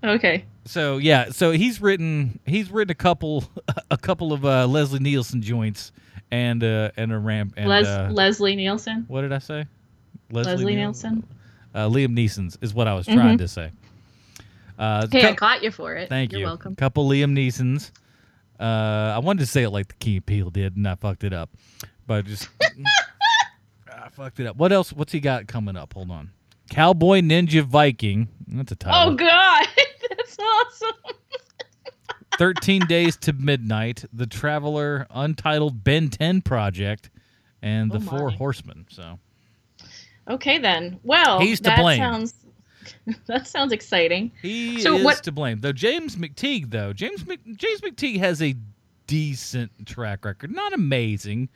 Okay. 0.01 0.45
so 0.63 0.95
yeah, 0.97 1.29
so 1.29 1.51
he's 1.51 1.81
written 1.81 2.39
he's 2.45 2.71
written 2.71 2.89
a 2.89 2.95
couple 2.95 3.43
a 3.91 3.97
couple 3.97 4.31
of 4.31 4.45
uh, 4.45 4.65
Leslie 4.65 4.99
Nielsen 4.99 5.41
joints 5.41 5.91
and 6.31 6.63
uh, 6.63 6.91
and 6.95 7.11
a 7.11 7.19
ramp 7.19 7.55
and 7.57 7.67
Les- 7.67 7.85
uh, 7.85 8.09
Leslie 8.09 8.55
Nielsen. 8.55 9.03
what 9.09 9.23
did 9.23 9.33
I 9.33 9.39
say? 9.39 9.65
Leslie, 10.31 10.73
Niel- 10.75 10.75
Nielsen. 10.91 11.25
Uh, 11.75 11.89
Liam 11.89 12.15
Neeson's 12.17 12.57
is 12.61 12.73
what 12.73 12.87
I 12.87 12.93
was 12.93 13.07
trying 13.07 13.39
to 13.39 13.47
say. 13.49 13.71
Uh, 14.77 15.05
Hey, 15.11 15.27
I 15.27 15.33
caught 15.33 15.63
you 15.63 15.69
for 15.71 15.95
it. 15.95 16.07
Thank 16.07 16.31
You're 16.31 16.39
you. 16.41 16.45
welcome. 16.47 16.77
Couple 16.77 17.05
Liam 17.09 17.33
Neeson's. 17.33 17.91
Uh, 18.57 19.13
I 19.15 19.19
wanted 19.19 19.39
to 19.41 19.47
say 19.47 19.63
it 19.63 19.69
like 19.71 19.89
the 19.89 19.95
Key 19.95 20.21
Peele 20.21 20.49
did, 20.49 20.77
and 20.77 20.87
I 20.87 20.95
fucked 20.95 21.25
it 21.25 21.33
up. 21.33 21.49
But 22.07 22.23
just 22.25 22.47
I 23.91 24.07
fucked 24.09 24.39
it 24.39 24.47
up. 24.47 24.55
What 24.55 24.71
else? 24.71 24.93
What's 24.93 25.11
he 25.11 25.19
got 25.19 25.47
coming 25.47 25.75
up? 25.75 25.93
Hold 25.93 26.09
on. 26.11 26.31
Cowboy 26.69 27.21
Ninja 27.21 27.63
Viking. 27.63 28.27
That's 28.47 28.71
a 28.71 28.75
title. 28.75 29.12
Oh 29.13 29.15
God, 29.15 29.67
that's 30.10 30.38
awesome. 30.39 31.15
13 32.38 32.86
Days 32.86 33.17
to 33.17 33.34
Midnight, 33.34 34.05
The 34.13 34.25
Traveler, 34.25 35.05
Untitled 35.10 35.84
Ben 35.84 36.10
10 36.10 36.41
Project, 36.41 37.10
and 37.62 37.91
The 37.91 37.97
Oh, 37.97 38.01
Four 38.01 38.29
my. 38.29 38.36
Horsemen. 38.36 38.86
So 38.89 39.19
Okay 40.29 40.58
then. 40.60 40.99
Well, 41.03 41.39
He's 41.41 41.60
to 41.60 41.63
that 41.65 41.79
blame. 41.79 41.99
sounds 41.99 42.34
that 43.27 43.47
sounds 43.47 43.71
exciting. 43.73 44.32
he 44.41 44.79
So 44.82 44.95
is 44.97 45.03
what- 45.03 45.23
to 45.23 45.32
blame. 45.32 45.60
Though 45.60 45.73
James 45.73 46.15
McTeigue, 46.15 46.69
though 46.71 46.93
James 46.93 47.25
Mc, 47.27 47.39
James 47.58 47.82
McTeigue 47.82 48.19
has 48.19 48.41
a 48.41 48.55
decent 49.08 49.71
track 49.86 50.23
record, 50.23 50.51
not 50.51 50.71
amazing, 50.73 51.49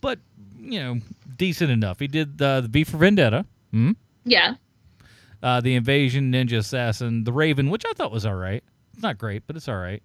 but 0.00 0.18
you 0.58 0.78
know 0.78 0.98
decent 1.36 1.70
enough. 1.70 1.98
He 2.00 2.06
did 2.06 2.40
uh, 2.40 2.62
the 2.62 2.68
V 2.68 2.84
for 2.84 2.96
Vendetta, 2.96 3.44
hmm? 3.70 3.92
Yeah. 4.26 4.56
uh, 5.42 5.60
the 5.62 5.74
Invasion, 5.76 6.30
Ninja 6.32 6.58
Assassin, 6.58 7.24
The 7.24 7.32
Raven, 7.32 7.70
which 7.70 7.84
I 7.86 7.92
thought 7.94 8.10
was 8.12 8.26
all 8.26 8.34
right. 8.34 8.62
It's 8.92 9.02
not 9.02 9.16
great, 9.18 9.46
but 9.46 9.56
it's 9.56 9.68
all 9.68 9.78
right. 9.78 10.02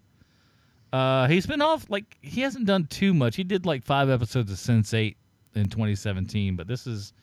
Uh, 0.94 1.28
he's 1.28 1.46
been 1.48 1.62
off 1.62 1.90
like 1.90 2.18
he 2.22 2.42
hasn't 2.42 2.66
done 2.66 2.86
too 2.86 3.14
much. 3.14 3.36
He 3.36 3.44
did 3.44 3.66
like 3.66 3.84
five 3.84 4.10
episodes 4.10 4.52
of 4.52 4.60
Sense 4.60 4.94
Eight 4.94 5.18
in 5.56 5.66
2017, 5.66 6.56
but 6.56 6.68
this 6.68 6.86
is 6.86 7.14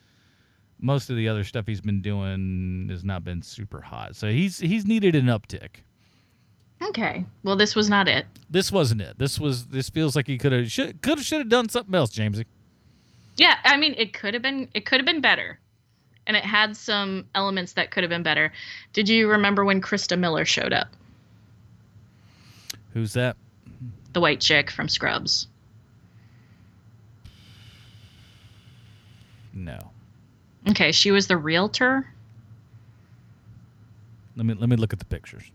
most 0.79 1.09
of 1.09 1.15
the 1.17 1.27
other 1.29 1.43
stuff 1.43 1.65
he's 1.67 1.81
been 1.81 2.01
doing 2.01 2.87
has 2.89 3.03
not 3.03 3.23
been 3.23 3.41
super 3.41 3.79
hot. 3.81 4.15
So 4.15 4.29
he's 4.29 4.57
he's 4.59 4.85
needed 4.85 5.15
an 5.15 5.25
uptick. 5.27 5.83
Okay. 6.81 7.25
Well, 7.43 7.55
this 7.57 7.75
was 7.75 7.89
not 7.89 8.07
it. 8.07 8.25
This 8.49 8.71
wasn't 8.71 9.01
it. 9.01 9.19
This 9.19 9.39
was 9.39 9.67
this 9.67 9.89
feels 9.89 10.15
like 10.15 10.25
he 10.27 10.37
could 10.37 10.51
have 10.51 10.71
should 10.71 11.01
could 11.01 11.19
have 11.19 11.25
should 11.25 11.39
have 11.39 11.49
done 11.49 11.69
something 11.69 11.93
else, 11.93 12.11
Jamesy. 12.11 12.45
Yeah, 13.37 13.55
I 13.63 13.77
mean, 13.77 13.93
it 13.97 14.13
could 14.13 14.33
have 14.33 14.41
been 14.43 14.67
it 14.73 14.85
could 14.85 14.99
have 14.99 15.05
been 15.05 15.21
better, 15.21 15.59
and 16.29 16.37
it 16.37 16.45
had 16.45 16.77
some 16.77 17.25
elements 17.33 17.73
that 17.73 17.89
could 17.89 18.03
have 18.03 18.09
been 18.09 18.21
better. 18.21 18.53
Did 18.93 19.09
you 19.09 19.27
remember 19.27 19.65
when 19.65 19.81
Christa 19.81 20.17
Miller 20.17 20.45
showed 20.45 20.71
up, 20.71 20.87
Who's 22.93 23.13
that? 23.13 23.35
the 24.13 24.21
white 24.21 24.39
chick 24.39 24.69
from 24.69 24.87
Scrubs? 24.87 25.47
No. 29.53 29.79
Okay, 30.69 30.91
she 30.91 31.09
was 31.09 31.25
the 31.25 31.35
realtor. 31.35 32.07
Let 34.35 34.45
me 34.45 34.53
let 34.53 34.69
me 34.69 34.75
look 34.75 34.93
at 34.93 34.99
the 34.99 35.05
pictures. 35.05 35.51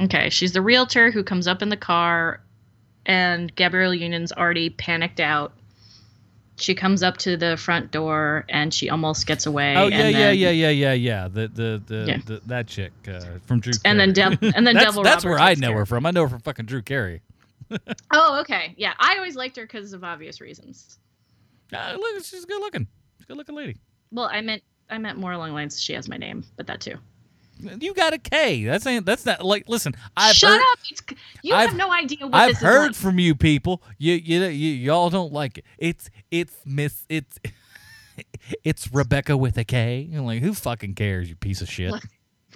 Okay, 0.00 0.28
she's 0.28 0.52
the 0.52 0.60
realtor 0.60 1.12
who 1.12 1.22
comes 1.22 1.46
up 1.46 1.62
in 1.62 1.68
the 1.68 1.76
car, 1.76 2.40
and 3.06 3.54
Gabrielle 3.54 3.94
Union's 3.94 4.32
already 4.32 4.70
panicked 4.70 5.20
out. 5.20 5.52
She 6.56 6.74
comes 6.74 7.02
up 7.02 7.16
to 7.18 7.36
the 7.36 7.56
front 7.56 7.90
door 7.90 8.44
and 8.48 8.72
she 8.72 8.88
almost 8.88 9.26
gets 9.26 9.46
away. 9.46 9.74
Oh 9.76 9.88
yeah, 9.88 10.06
yeah, 10.08 10.30
yeah, 10.30 10.50
yeah, 10.50 10.70
yeah, 10.70 10.92
yeah. 10.92 11.28
The 11.28 11.48
the 11.48 11.82
the, 11.84 12.04
Yeah. 12.06 12.18
the 12.24 12.40
that 12.46 12.68
chick 12.68 12.92
uh, 13.08 13.20
from 13.46 13.60
Drew. 13.60 13.72
And 13.84 13.98
then 13.98 14.12
Carey. 14.12 14.38
And 14.54 14.64
then 14.66 14.74
that's, 14.74 14.86
Devil 14.86 15.02
That's 15.02 15.24
where 15.24 15.38
I 15.38 15.54
know 15.54 15.70
care 15.70 15.78
her 15.78 15.86
from. 15.86 16.06
I 16.06 16.12
know 16.12 16.22
her 16.22 16.28
from 16.28 16.40
fucking 16.40 16.66
Drew 16.66 16.82
Carey. 16.82 17.22
Oh, 18.12 18.40
okay. 18.42 18.74
Yeah, 18.76 18.92
I 19.00 19.16
always 19.16 19.34
liked 19.36 19.56
her 19.56 19.64
because 19.64 19.94
of 19.94 20.04
obvious 20.04 20.40
reasons. 20.40 20.98
Uh, 21.72 21.96
look, 21.98 22.24
she's 22.24 22.44
good 22.44 22.60
looking. 22.60 22.86
She's 23.16 23.24
a 23.24 23.26
good 23.28 23.36
looking 23.36 23.56
lady. 23.56 23.76
Well, 24.12 24.28
I 24.30 24.42
meant 24.42 24.62
I 24.90 24.98
meant 24.98 25.18
more 25.18 25.32
along 25.32 25.48
the 25.48 25.54
lines 25.54 25.80
she 25.80 25.94
has 25.94 26.08
my 26.08 26.16
name, 26.18 26.44
but 26.56 26.66
that 26.68 26.80
too. 26.80 26.96
You 27.60 27.94
got 27.94 28.12
a 28.12 28.18
K. 28.18 28.64
That's 28.64 28.86
ain't. 28.86 29.06
That's 29.06 29.24
not 29.24 29.44
like. 29.44 29.68
Listen, 29.68 29.94
I've 30.16 30.34
Shut 30.34 30.50
heard, 30.50 30.60
up! 30.60 30.78
It's, 30.90 31.02
you 31.42 31.54
I've- 31.54 31.68
have 31.68 31.76
no 31.76 31.90
idea 31.92 32.26
what 32.26 32.46
this 32.48 32.56
is. 32.58 32.62
I've 32.62 32.68
heard 32.68 32.90
is. 32.92 33.00
from 33.00 33.18
you 33.18 33.34
people. 33.34 33.82
You 33.98 34.14
you 34.14 34.42
you 34.44 34.72
y'all 34.72 35.08
don't 35.10 35.32
like 35.32 35.58
it. 35.58 35.64
It's 35.78 36.10
it's 36.30 36.54
Miss 36.66 37.04
it's 37.08 37.38
it's 38.64 38.92
Rebecca 38.92 39.36
with 39.36 39.56
a 39.56 39.64
K. 39.64 40.08
I'm 40.14 40.24
like, 40.26 40.42
who 40.42 40.54
fucking 40.54 40.94
cares? 40.94 41.28
You 41.28 41.36
piece 41.36 41.60
of 41.60 41.70
shit. 41.70 41.92
Like, 41.92 42.02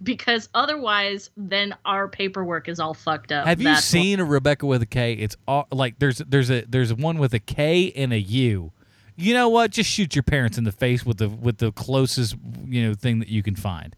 because 0.03 0.49
otherwise, 0.55 1.31
then 1.37 1.75
our 1.85 2.09
paperwork 2.09 2.69
is 2.69 2.79
all 2.79 2.95
fucked 2.95 3.33
up. 3.33 3.47
Have 3.47 3.61
you 3.61 3.65
That's 3.65 3.79
what- 3.79 3.83
seen 3.85 4.21
a 4.21 4.25
Rebecca 4.25 4.67
with 4.67 4.83
a 4.83 4.87
K? 4.87 5.15
It's 5.15 5.37
all, 5.47 5.67
like 5.73 5.99
there's 5.99 6.19
there's 6.19 6.51
a 6.51 6.63
there's 6.69 6.93
one 6.95 7.19
with 7.19 7.35
a 7.35 7.41
K 7.41 7.93
and 7.97 8.13
a 8.13 8.21
U. 8.21 8.73
You 9.17 9.35
know 9.35 9.49
what? 9.49 9.73
Just 9.73 9.91
shoot 9.91 10.15
your 10.15 10.23
parents 10.23 10.59
in 10.59 10.65
the 10.65 10.71
face 10.73 11.05
with 11.05 11.19
the 11.19 11.29
with 11.29 11.59
the 11.59 11.73
closest 11.73 12.37
you 12.67 12.87
know 12.87 12.95
thing 12.95 13.19
that 13.21 13.29
you 13.29 13.43
can 13.43 13.57
find. 13.57 13.97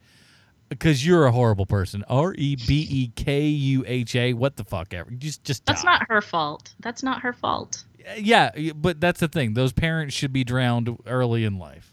Because 0.70 1.04
you're 1.04 1.26
a 1.26 1.33
horrible 1.33 1.66
person. 1.66 2.04
R 2.09 2.33
E 2.38 2.56
B 2.56 2.87
E 2.88 3.12
K 3.16 3.42
U 3.46 3.85
H 3.87 4.16
A. 4.16 4.33
What 4.33 4.56
the 4.56 4.64
fuck 4.64 4.94
ever? 4.94 5.11
Just 5.11 5.44
just 5.44 5.66
That's 5.66 5.83
die. 5.83 5.90
not 5.98 6.06
her 6.09 6.22
fault. 6.22 6.72
That's 6.80 7.02
not 7.02 7.20
her 7.20 7.33
fault. 7.33 7.85
Uh, 8.09 8.14
yeah, 8.16 8.50
but 8.74 9.00
that's 9.00 9.20
the 9.20 9.28
thing. 9.28 9.54
Those 9.54 9.72
parents 9.72 10.14
should 10.14 10.33
be 10.33 10.44
drowned 10.44 10.96
early 11.06 11.44
in 11.44 11.59
life. 11.59 11.92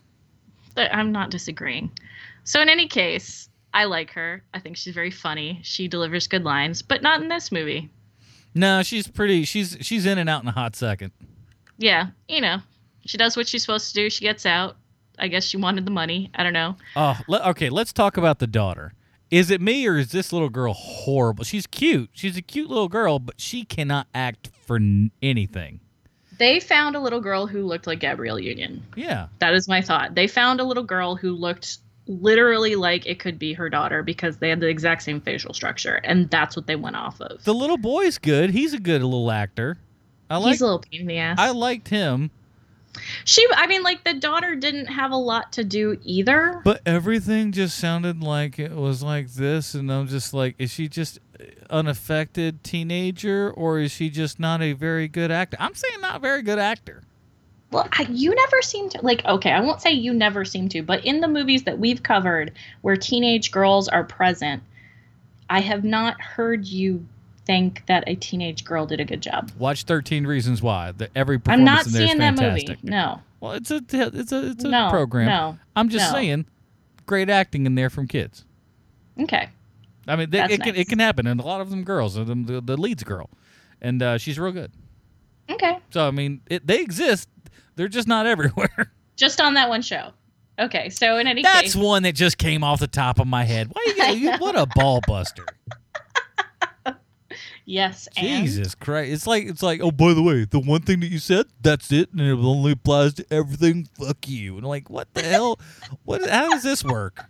But 0.76 0.94
I'm 0.94 1.12
not 1.12 1.32
disagreeing. 1.32 1.92
So 2.44 2.62
in 2.62 2.70
any 2.70 2.88
case, 2.88 3.50
I 3.74 3.86
like 3.86 4.12
her. 4.12 4.44
I 4.54 4.60
think 4.60 4.78
she's 4.78 4.94
very 4.94 5.12
funny. 5.12 5.60
She 5.64 5.88
delivers 5.88 6.28
good 6.28 6.44
lines, 6.44 6.82
but 6.82 7.02
not 7.02 7.22
in 7.22 7.28
this 7.30 7.52
movie. 7.52 7.90
No, 8.56 8.84
she's 8.84 9.08
pretty. 9.08 9.44
She's 9.44 9.76
she's 9.82 10.06
in 10.06 10.18
and 10.18 10.30
out 10.30 10.44
in 10.44 10.48
a 10.48 10.52
hot 10.52 10.76
second. 10.76 11.12
Yeah, 11.80 12.08
you 12.28 12.42
know, 12.42 12.60
she 13.06 13.18
does 13.18 13.36
what 13.36 13.48
she's 13.48 13.64
supposed 13.64 13.90
to 13.90 13.94
do. 13.94 14.10
She 14.10 14.22
gets 14.22 14.46
out. 14.46 14.78
I 15.18 15.28
guess 15.28 15.44
she 15.46 15.58
wanted 15.58 15.86
the 15.86 15.92
money. 15.92 16.30
I 16.36 16.44
don't 16.44 16.54
know. 16.54 16.76
Oh, 16.96 17.20
le- 17.28 17.50
okay. 17.50 17.70
Let's 17.70 17.92
talk 17.94 18.18
about 18.18 18.40
the 18.40 18.48
daughter. 18.48 18.94
Is 19.30 19.52
it 19.52 19.60
me 19.60 19.86
or 19.88 19.98
is 19.98 20.12
this 20.12 20.32
little 20.32 20.50
girl 20.50 20.74
horrible? 20.74 21.44
She's 21.44 21.68
cute. 21.68 22.10
She's 22.14 22.38
a 22.38 22.42
cute 22.42 22.70
little 22.70 22.88
girl, 22.88 23.20
but 23.20 23.42
she 23.42 23.66
cannot 23.66 24.08
act 24.16 24.50
for 24.66 24.78
n- 24.78 25.12
anything. 25.22 25.82
They 26.38 26.60
found 26.60 26.96
a 26.96 27.00
little 27.00 27.20
girl 27.20 27.48
who 27.48 27.66
looked 27.66 27.88
like 27.88 28.00
Gabrielle 28.00 28.40
Union. 28.40 28.86
Yeah. 28.96 29.28
That 29.40 29.54
is 29.54 29.68
my 29.68 29.82
thought. 29.82 30.16
They 30.16 30.28
found 30.28 30.60
a 30.60 30.64
little 30.64 30.84
girl 30.84 31.16
who 31.16 31.32
looked 31.34 31.80
literally 32.06 32.76
like 32.76 33.06
it 33.06 33.20
could 33.20 33.38
be 33.38 33.54
her 33.54 33.70
daughter 33.70 34.02
because 34.04 34.38
they 34.38 34.50
had 34.50 34.60
the 34.62 34.68
exact 34.68 35.02
same 35.04 35.20
facial 35.20 35.54
structure, 35.54 35.96
and 35.96 36.30
that's 36.30 36.56
what 36.56 36.68
they 36.68 36.76
went 36.76 36.96
off 36.96 37.20
of. 37.20 37.44
The 37.44 37.54
little 37.54 37.78
boy's 37.78 38.18
good. 38.18 38.52
He's 38.52 38.74
a 38.74 38.80
good 38.80 39.02
little 39.04 39.30
actor. 39.32 39.78
I 40.30 40.38
like. 40.38 40.52
He's 40.52 40.62
a 40.62 40.66
little 40.66 40.80
pain 40.90 41.02
in 41.02 41.08
the 41.08 41.18
ass. 41.18 41.38
I 41.40 41.50
liked 41.52 41.88
him, 41.90 42.32
she, 43.26 43.46
I 43.56 43.68
mean, 43.68 43.84
like 43.84 44.04
the 44.04 44.14
daughter 44.14 44.56
didn't 44.56 44.88
have 44.88 45.12
a 45.12 45.18
lot 45.18 45.54
to 45.54 45.64
do 45.64 45.98
either. 46.04 46.62
but 46.64 46.82
everything 46.86 47.52
just 47.52 47.78
sounded 47.78 48.22
like 48.22 48.60
it 48.60 48.72
was 48.72 49.04
like 49.04 49.30
this, 49.30 49.74
and 49.74 49.92
I'm 49.92 50.08
just 50.08 50.34
like, 50.34 50.56
is 50.58 50.72
she 50.72 50.88
just 50.88 51.20
unaffected 51.70 52.64
teenager, 52.64 53.52
or 53.52 53.80
is 53.80 53.92
she 53.92 54.10
just 54.10 54.40
not 54.40 54.62
a 54.62 54.74
very 54.74 55.08
good 55.08 55.32
actor? 55.32 55.58
I'm 55.60 55.76
saying 55.76 56.02
not 56.02 56.18
a 56.18 56.20
very 56.20 56.42
good 56.42 56.60
actor. 56.60 57.04
Well, 57.72 57.88
I, 57.92 58.04
you 58.10 58.34
never 58.34 58.62
seem 58.62 58.90
to 58.90 59.02
like. 59.02 59.26
Okay, 59.26 59.52
I 59.52 59.60
won't 59.60 59.82
say 59.82 59.92
you 59.92 60.14
never 60.14 60.46
seem 60.46 60.70
to, 60.70 60.82
but 60.82 61.04
in 61.04 61.20
the 61.20 61.28
movies 61.28 61.64
that 61.64 61.78
we've 61.78 62.02
covered, 62.02 62.54
where 62.82 62.96
teenage 62.96 63.52
girls 63.52 63.90
are 63.90 64.06
present, 64.06 64.64
I 65.50 65.60
have 65.60 65.84
not 65.84 66.20
heard 66.22 66.66
you 66.66 67.06
think 67.48 67.84
that 67.88 68.04
a 68.06 68.14
teenage 68.16 68.64
girl 68.64 68.86
did 68.86 69.00
a 69.00 69.06
good 69.06 69.22
job. 69.22 69.50
Watch 69.58 69.84
Thirteen 69.84 70.28
Reasons 70.28 70.62
Why. 70.62 70.92
The, 70.92 71.10
every 71.16 71.42
I'm 71.48 71.64
not 71.64 71.88
in 71.88 71.94
there 71.94 72.02
is 72.04 72.08
seeing 72.10 72.20
that 72.20 72.38
fantastic. 72.38 72.70
movie. 72.70 72.80
No. 72.84 73.22
Well, 73.40 73.54
it's 73.54 73.72
a 73.72 73.82
it's 73.92 74.32
a 74.32 74.48
it's 74.52 74.64
a 74.64 74.68
No, 74.68 74.90
program. 74.92 75.26
no, 75.28 75.58
I'm 75.76 75.90
just 75.90 76.12
no. 76.12 76.18
saying, 76.20 76.46
great 77.08 77.30
acting 77.30 77.66
in 77.66 77.74
there 77.76 77.90
from 77.90 78.08
kids. 78.08 78.46
Okay. 79.20 79.50
I 80.08 80.16
mean, 80.16 80.30
they, 80.30 80.44
it 80.44 80.62
can 80.62 80.76
it 80.76 80.88
can 80.88 81.00
happen, 81.00 81.26
and 81.26 81.40
a 81.40 81.44
lot 81.44 81.62
of 81.62 81.70
them 81.72 81.84
girls. 81.84 82.16
and 82.18 82.46
The, 82.46 82.54
the, 82.54 82.62
the 82.62 82.78
lead's 82.78 83.04
girl, 83.04 83.30
and 83.82 84.02
uh, 84.04 84.18
she's 84.18 84.38
real 84.38 84.52
good. 84.52 84.72
Okay. 85.50 85.80
So 85.92 86.08
I 86.08 86.12
mean, 86.12 86.42
it, 86.48 86.68
they 86.68 86.80
exist. 86.82 87.28
They're 87.76 87.88
just 87.88 88.08
not 88.08 88.26
everywhere. 88.36 88.92
Just 89.16 89.42
on 89.42 89.54
that 89.56 89.70
one 89.70 89.82
show. 89.82 90.12
Okay. 90.60 90.90
So 90.90 91.18
in 91.18 91.28
any 91.28 91.44
That's 91.44 91.62
case, 91.62 91.74
that's 91.74 91.84
one 91.86 92.04
that 92.04 92.16
just 92.16 92.38
came 92.38 92.64
off 92.64 92.80
the 92.80 92.88
top 92.88 93.20
of 93.20 93.28
my 93.28 93.44
head. 93.44 93.70
Why 93.72 94.12
you, 94.12 94.32
you 94.32 94.38
what 94.38 94.56
a 94.58 94.66
ball 94.76 95.02
buster! 95.08 95.46
yes. 97.68 98.08
And 98.18 98.48
Jesus 98.48 98.74
Christ! 98.74 99.12
It's 99.12 99.28
like 99.28 99.46
it's 99.46 99.62
like 99.62 99.82
oh 99.82 99.92
by 99.92 100.14
the 100.14 100.24
way, 100.24 100.46
the 100.46 100.60
one 100.60 100.82
thing 100.82 101.02
that 101.02 101.12
you 101.12 101.20
said, 101.20 101.46
that's 101.62 101.92
it, 101.92 102.12
and 102.12 102.22
it 102.22 102.32
only 102.34 102.72
applies 102.72 103.14
to 103.16 103.26
everything. 103.30 103.88
Fuck 104.00 104.28
you! 104.28 104.56
And 104.56 104.66
I'm 104.66 104.70
like, 104.70 104.90
what 104.90 105.14
the 105.14 105.22
hell? 105.22 105.60
What? 106.04 106.28
How 106.28 106.50
does 106.50 106.64
this 106.64 106.84
work? 106.84 107.26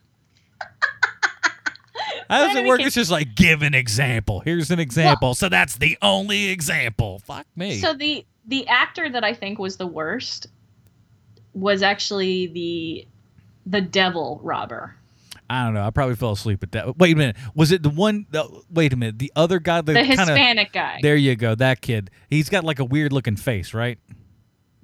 How 2.30 2.48
does 2.48 2.56
it 2.56 2.66
work? 2.66 2.80
It's 2.80 2.96
just 2.96 3.12
like 3.12 3.36
give 3.36 3.62
an 3.62 3.74
example. 3.74 4.40
Here's 4.42 4.72
an 4.72 4.80
example. 4.80 5.34
so 5.36 5.50
that's 5.50 5.78
the 5.78 5.98
only 6.02 6.50
example. 6.50 7.20
Fuck 7.20 7.48
me. 7.56 7.80
So 7.80 7.94
the 7.94 8.26
the 8.46 8.68
actor 8.68 9.10
that 9.10 9.24
I 9.24 9.34
think 9.34 9.60
was 9.60 9.78
the 9.78 9.88
worst 9.88 10.48
was 11.54 11.82
actually 11.82 12.48
the 12.48 13.08
the 13.66 13.82
devil 13.82 14.40
robber. 14.44 14.96
I 15.50 15.64
don't 15.64 15.74
know. 15.74 15.84
I 15.86 15.92
probably 15.92 16.16
fell 16.16 16.32
asleep 16.34 16.62
at 16.64 16.72
that. 16.74 16.98
Wait 16.98 17.14
a 17.14 17.18
minute. 17.18 17.38
Was 17.56 17.72
it 17.72 17.82
the 17.84 17.90
one? 17.90 18.26
The, 18.32 18.46
wait 18.70 18.92
a 18.92 18.98
minute. 18.98 19.18
The 19.20 19.32
other 19.36 19.60
guy, 19.60 19.80
the, 19.82 19.94
The 19.94 20.00
kinda, 20.02 20.16
Hispanic 20.18 20.74
guy. 20.74 21.00
There 21.02 21.16
you 21.16 21.36
go. 21.36 21.56
That 21.56 21.82
kid. 21.82 22.10
He's 22.30 22.50
got 22.50 22.64
like 22.66 22.80
a 22.80 22.86
weird 22.86 23.14
looking 23.14 23.38
face, 23.38 23.74
right? 23.74 23.98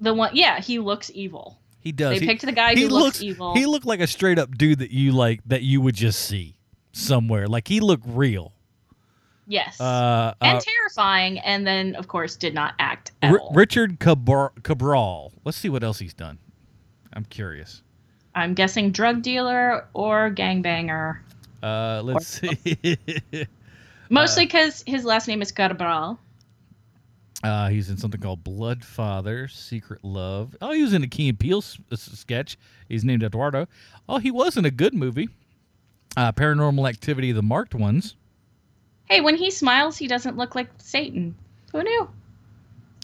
The 0.00 0.14
one 0.14 0.30
yeah, 0.34 0.60
he 0.60 0.78
looks 0.78 1.10
evil. 1.14 1.58
He 1.80 1.92
does. 1.92 2.14
They 2.14 2.20
He- 2.20 2.26
picked 2.26 2.46
the 2.46 2.52
guy 2.52 2.74
he 2.74 2.82
who 2.82 2.88
looks 2.88 3.04
looks 3.04 3.22
evil. 3.22 3.54
He 3.54 3.66
looked 3.66 3.84
like 3.86 4.00
a 4.00 4.06
straight 4.06 4.38
up 4.38 4.56
dude 4.56 4.78
that 4.78 4.90
you 4.90 5.12
like 5.12 5.40
that 5.46 5.62
you 5.62 5.80
would 5.82 5.94
just 5.94 6.20
see 6.20 6.56
somewhere. 6.92 7.46
Like 7.46 7.68
he 7.68 7.80
looked 7.80 8.04
real. 8.06 8.52
Yes. 9.46 9.78
Uh, 9.78 10.32
and 10.40 10.56
uh, 10.56 10.60
terrifying 10.60 11.38
and 11.40 11.66
then 11.66 11.94
of 11.96 12.08
course 12.08 12.36
did 12.36 12.54
not 12.54 12.72
act 12.78 13.12
at 13.20 13.30
R- 13.32 13.38
all. 13.38 13.52
Richard 13.54 14.00
Cabral. 14.00 15.32
Let's 15.44 15.58
see 15.58 15.68
what 15.68 15.84
else 15.84 15.98
he's 15.98 16.14
done. 16.14 16.38
I'm 17.12 17.24
curious. 17.26 17.82
I'm 18.34 18.54
guessing 18.54 18.90
drug 18.90 19.22
dealer 19.22 19.86
or 19.94 20.30
gangbanger. 20.30 21.18
Uh, 21.62 22.02
let's 22.04 22.26
see. 22.26 22.98
Mostly 24.10 24.44
because 24.44 24.82
his 24.86 25.04
last 25.04 25.28
name 25.28 25.40
is 25.40 25.52
Cabral. 25.52 26.18
Uh, 27.42 27.68
he's 27.68 27.90
in 27.90 27.96
something 27.98 28.20
called 28.20 28.42
Blood 28.42 28.84
Father, 28.84 29.48
Secret 29.48 30.02
Love. 30.02 30.56
Oh, 30.62 30.72
he 30.72 30.82
was 30.82 30.94
in 30.94 31.02
a 31.02 31.06
Key 31.06 31.28
and 31.28 31.38
Peele 31.38 31.58
s- 31.58 31.78
s- 31.92 32.00
sketch. 32.14 32.56
He's 32.88 33.04
named 33.04 33.22
Eduardo. 33.22 33.66
Oh, 34.08 34.18
he 34.18 34.30
was 34.30 34.56
in 34.56 34.64
a 34.64 34.70
good 34.70 34.94
movie. 34.94 35.28
Uh, 36.16 36.32
Paranormal 36.32 36.88
Activity, 36.88 37.32
the 37.32 37.42
marked 37.42 37.74
ones. 37.74 38.14
Hey, 39.10 39.20
when 39.20 39.36
he 39.36 39.50
smiles, 39.50 39.96
he 39.98 40.06
doesn't 40.06 40.36
look 40.38 40.54
like 40.54 40.68
Satan. 40.78 41.34
Who 41.72 41.82
knew? 41.82 42.08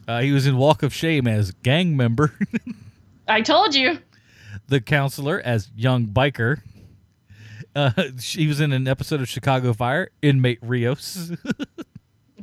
Uh, 0.09 0.21
he 0.21 0.33
was 0.33 0.47
in 0.47 0.57
Walk 0.57 0.83
of 0.83 0.95
Shame 0.95 1.27
as 1.29 1.51
gang 1.63 1.97
member. 1.97 2.33
I 3.29 3.43
told 3.43 3.75
you. 3.75 3.99
The 4.69 4.81
counselor 4.81 5.41
as 5.45 5.71
young 5.75 6.07
biker. 6.07 6.63
Uh, 7.75 7.93
he 8.21 8.47
was 8.47 8.61
in 8.61 8.73
an 8.73 8.89
episode 8.89 9.21
of 9.21 9.29
Chicago 9.29 9.73
Fire, 9.73 10.11
inmate 10.23 10.59
Rios. 10.63 11.33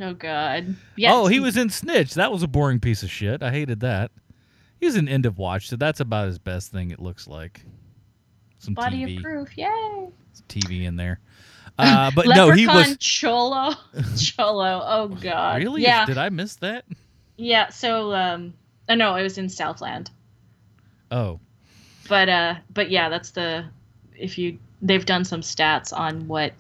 Oh 0.02 0.14
God. 0.14 0.76
Yes. 0.96 1.12
oh, 1.14 1.28
he 1.28 1.40
was 1.40 1.58
in 1.58 1.70
Snitch. 1.70 2.14
That 2.14 2.32
was 2.32 2.44
a 2.44 2.48
boring 2.48 2.80
piece 2.80 3.04
of 3.04 3.12
shit. 3.12 3.42
I 3.42 3.52
hated 3.52 3.80
that. 3.82 4.12
He 4.80 4.86
was 4.86 4.96
in 4.96 5.08
End 5.08 5.26
of 5.26 5.38
Watch, 5.38 5.70
so 5.70 5.76
that's 5.76 6.00
about 6.00 6.28
his 6.28 6.38
best 6.38 6.72
thing. 6.72 6.92
It 6.92 7.00
looks 7.00 7.28
like 7.28 7.64
some 8.60 8.74
body 8.74 9.04
TV, 9.04 9.18
of 9.18 9.24
proof. 9.24 9.58
Yay. 9.58 10.10
TV 10.48 10.86
in 10.86 10.96
there. 10.96 11.20
Uh, 11.80 12.12
but 12.16 12.28
no, 12.28 12.52
he 12.52 12.68
was 12.68 12.98
Cholo. 12.98 13.74
Cholo. 14.18 14.84
Oh 14.86 15.08
God. 15.08 15.64
really. 15.64 15.82
Yeah. 15.82 16.06
Did 16.06 16.18
I 16.18 16.30
miss 16.30 16.56
that? 16.58 16.86
Yeah. 17.38 17.70
So, 17.70 18.14
um, 18.14 18.54
oh 18.90 18.96
no, 18.96 19.16
it 19.16 19.24
was 19.24 19.38
in 19.38 19.50
Southland. 19.50 20.12
Oh, 21.10 21.40
But, 22.08 22.30
uh, 22.30 22.56
but 22.74 22.90
yeah, 22.90 23.10
that's 23.10 23.32
the 23.32 23.66
if 24.18 24.38
you 24.38 24.58
they've 24.82 25.06
done 25.06 25.26
some 25.26 25.42
stats 25.42 25.96
on 25.96 26.28
what 26.28 26.54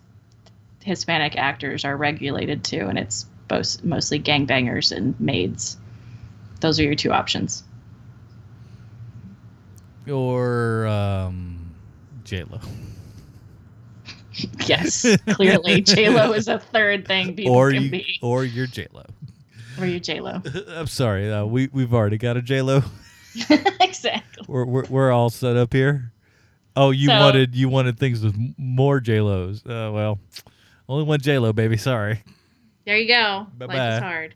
Hispanic 0.83 1.35
actors 1.35 1.85
are 1.85 1.95
regulated 1.95 2.63
to, 2.65 2.87
and 2.87 2.97
it's 2.97 3.25
both 3.47 3.83
mostly 3.83 4.19
gangbangers 4.19 4.95
and 4.95 5.19
maids. 5.19 5.77
Those 6.59 6.79
are 6.79 6.83
your 6.83 6.95
two 6.95 7.11
options. 7.11 7.63
or 10.09 10.87
um, 10.87 11.73
J 12.23 12.43
Lo, 12.43 12.59
Yes, 14.65 15.05
clearly 15.29 15.81
J 15.81 16.09
Lo 16.09 16.31
is 16.33 16.47
a 16.47 16.59
third 16.59 17.07
thing 17.07 17.35
people 17.35 17.53
or 17.55 17.71
can 17.71 17.83
you, 17.83 17.89
be. 17.91 18.19
or 18.21 18.45
you're 18.45 18.67
J 18.67 18.87
Lo. 18.91 19.03
Or 19.79 19.85
you 19.85 19.99
J 19.99 20.21
Lo. 20.21 20.41
I'm 20.69 20.87
sorry. 20.87 21.31
Uh, 21.31 21.45
we 21.45 21.67
we've 21.71 21.93
already 21.93 22.17
got 22.17 22.37
a 22.37 22.41
J 22.41 22.61
Lo. 22.61 22.83
exactly. 23.79 24.45
We're, 24.47 24.65
we're 24.65 24.85
we're 24.89 25.11
all 25.11 25.29
set 25.29 25.55
up 25.57 25.73
here. 25.73 26.11
Oh, 26.75 26.91
you 26.91 27.07
So- 27.09 27.19
wanted 27.19 27.55
you 27.55 27.69
wanted 27.69 27.99
things 27.99 28.21
with 28.23 28.35
more 28.57 28.99
J 28.99 29.21
Los. 29.21 29.65
Uh, 29.65 29.91
well, 29.93 30.19
only 30.89 31.03
one 31.03 31.19
J 31.19 31.39
Lo, 31.39 31.53
baby. 31.53 31.77
Sorry. 31.77 32.23
There 32.85 32.97
you 32.97 33.07
go. 33.07 33.47
Bye-bye. 33.57 33.75
Life 33.77 33.93
is 33.95 33.99
hard. 33.99 34.35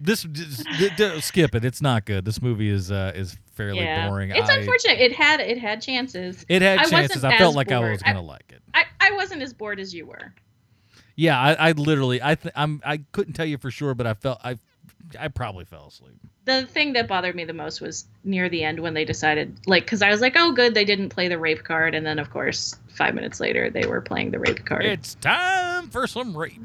This 0.00 0.22
just, 0.22 0.64
d- 0.78 0.90
d- 0.96 1.20
skip 1.20 1.54
it. 1.54 1.64
It's 1.64 1.80
not 1.82 2.04
good. 2.04 2.24
This 2.24 2.40
movie 2.40 2.70
is 2.70 2.90
uh, 2.90 3.12
is 3.14 3.36
fairly 3.54 3.80
yeah, 3.80 4.08
boring. 4.08 4.30
it's 4.30 4.48
I- 4.48 4.56
unfortunate. 4.56 4.98
It 5.00 5.12
had 5.12 5.40
it 5.40 5.58
had 5.58 5.82
chances. 5.82 6.44
It 6.48 6.62
had 6.62 6.78
I 6.78 6.84
chances. 6.84 7.24
I 7.24 7.36
felt 7.38 7.54
like 7.56 7.70
I 7.72 7.78
was 7.78 8.02
gonna 8.02 8.22
like 8.22 8.50
it. 8.50 8.62
I, 8.74 8.84
I 9.00 9.12
wasn't 9.12 9.42
as 9.42 9.52
bored 9.52 9.80
as 9.80 9.94
you 9.94 10.06
were. 10.06 10.32
Yeah, 11.16 11.38
I, 11.38 11.52
I 11.54 11.72
literally 11.72 12.22
I 12.22 12.34
th- 12.36 12.52
I'm 12.56 12.80
I 12.84 12.98
couldn't 13.12 13.32
tell 13.34 13.46
you 13.46 13.58
for 13.58 13.70
sure, 13.70 13.94
but 13.94 14.06
I 14.06 14.14
felt 14.14 14.38
I 14.44 14.56
I 15.18 15.28
probably 15.28 15.64
fell 15.64 15.86
asleep. 15.88 16.18
The 16.48 16.64
thing 16.64 16.94
that 16.94 17.06
bothered 17.08 17.34
me 17.34 17.44
the 17.44 17.52
most 17.52 17.82
was 17.82 18.06
near 18.24 18.48
the 18.48 18.64
end 18.64 18.80
when 18.80 18.94
they 18.94 19.04
decided, 19.04 19.54
like, 19.66 19.84
because 19.84 20.00
I 20.00 20.08
was 20.08 20.22
like, 20.22 20.32
oh, 20.34 20.52
good, 20.52 20.72
they 20.72 20.86
didn't 20.86 21.10
play 21.10 21.28
the 21.28 21.36
rape 21.36 21.62
card. 21.62 21.94
And 21.94 22.06
then, 22.06 22.18
of 22.18 22.30
course, 22.30 22.74
five 22.88 23.14
minutes 23.14 23.38
later, 23.38 23.68
they 23.68 23.86
were 23.86 24.00
playing 24.00 24.30
the 24.30 24.38
rape 24.38 24.64
card. 24.64 24.86
It's 24.86 25.14
time 25.16 25.90
for 25.90 26.06
some 26.06 26.34
rape. 26.34 26.62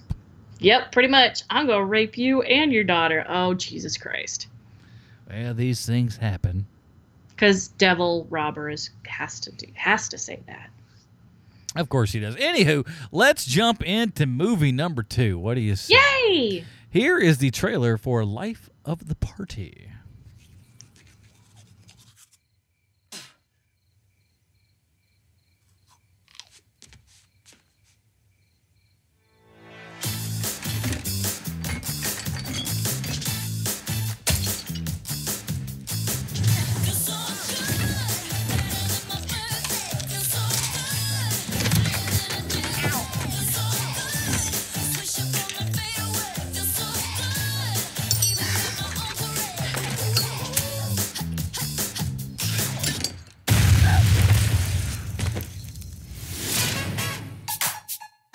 Yep, 0.59 0.93
pretty 0.93 1.09
much. 1.09 1.43
I'm 1.49 1.67
going 1.67 1.79
to 1.79 1.85
rape 1.85 2.17
you 2.17 2.43
and 2.43 2.71
your 2.71 2.85
daughter. 2.85 3.25
Oh, 3.27 3.55
Jesus 3.55 3.97
Christ. 3.97 4.47
Well, 5.29 5.53
these 5.53 5.85
things 5.85 6.15
happen. 6.15 6.65
Because 7.31 7.67
devil 7.67 8.25
robber 8.29 8.69
is, 8.69 8.89
has 9.05 9.41
to 9.41 9.51
do, 9.51 9.67
has 9.73 10.07
to 10.07 10.17
say 10.17 10.39
that. 10.47 10.69
Of 11.75 11.89
course 11.89 12.13
he 12.13 12.21
does. 12.21 12.37
Anywho, 12.37 12.87
let's 13.11 13.45
jump 13.45 13.83
into 13.83 14.27
movie 14.27 14.71
number 14.71 15.03
two. 15.03 15.37
What 15.37 15.55
do 15.55 15.59
you 15.59 15.75
say? 15.75 15.95
Yay! 15.95 16.63
Here 16.89 17.17
is 17.17 17.39
the 17.39 17.51
trailer 17.51 17.97
for 17.97 18.23
Life 18.23 18.69
of 18.85 19.07
the 19.07 19.15
Party. 19.15 19.92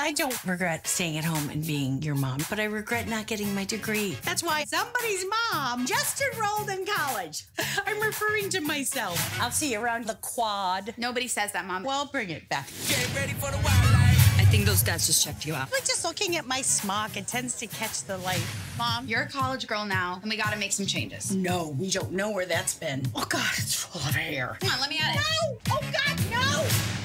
I 0.09 0.13
don't 0.13 0.43
regret 0.47 0.87
staying 0.87 1.19
at 1.19 1.25
home 1.25 1.51
and 1.51 1.67
being 1.67 2.01
your 2.01 2.15
mom, 2.15 2.39
but 2.49 2.59
I 2.59 2.65
regret 2.65 3.09
not 3.09 3.27
getting 3.27 3.55
my 3.55 3.67
degree. 3.67 4.17
That's 4.25 4.43
why 4.43 4.65
somebody's 4.65 5.27
mom 5.53 5.85
just 5.85 6.23
enrolled 6.23 6.71
in 6.71 6.87
college. 6.87 7.45
I'm 7.87 8.01
referring 8.01 8.49
to 8.49 8.63
myself. 8.63 9.39
I'll 9.39 9.51
see 9.51 9.73
you 9.73 9.79
around 9.79 10.07
the 10.07 10.15
quad. 10.15 10.95
Nobody 10.97 11.29
says 11.29 11.53
that, 11.53 11.67
Mom. 11.67 11.83
Well, 11.83 12.07
bring 12.07 12.31
it 12.31 12.49
back. 12.49 12.71
Get 12.89 13.15
ready 13.15 13.35
for 13.35 13.51
the 13.51 13.59
wildlife. 13.59 14.41
I 14.41 14.47
think 14.47 14.65
those 14.65 14.83
guys 14.83 15.07
just 15.07 15.23
checked 15.23 15.45
you 15.45 15.55
out. 15.55 15.69
But 15.69 15.81
just 15.81 16.07
looking 16.07 16.37
at 16.37 16.47
my 16.47 16.63
smock, 16.63 17.19
it 17.19 17.27
tends 17.27 17.59
to 17.59 17.67
catch 17.67 18.05
the 18.05 18.17
light. 18.17 18.41
Mom? 18.79 19.07
You're 19.07 19.25
a 19.25 19.29
college 19.29 19.67
girl 19.67 19.85
now, 19.85 20.21
and 20.23 20.31
we 20.31 20.39
gotta 20.39 20.57
make 20.57 20.73
some 20.73 20.87
changes. 20.87 21.35
No, 21.35 21.77
we 21.79 21.91
don't 21.91 22.13
know 22.13 22.31
where 22.31 22.47
that's 22.47 22.73
been. 22.73 23.03
Oh, 23.15 23.27
God, 23.29 23.51
it's 23.59 23.75
full 23.75 24.01
of 24.01 24.15
hair. 24.15 24.57
Come 24.61 24.71
on, 24.71 24.81
let 24.81 24.89
me 24.89 25.01
at 25.03 25.17
it. 25.17 25.21
No! 25.21 25.59
Oh, 25.73 25.81
God, 25.93 26.31
no! 26.31 26.99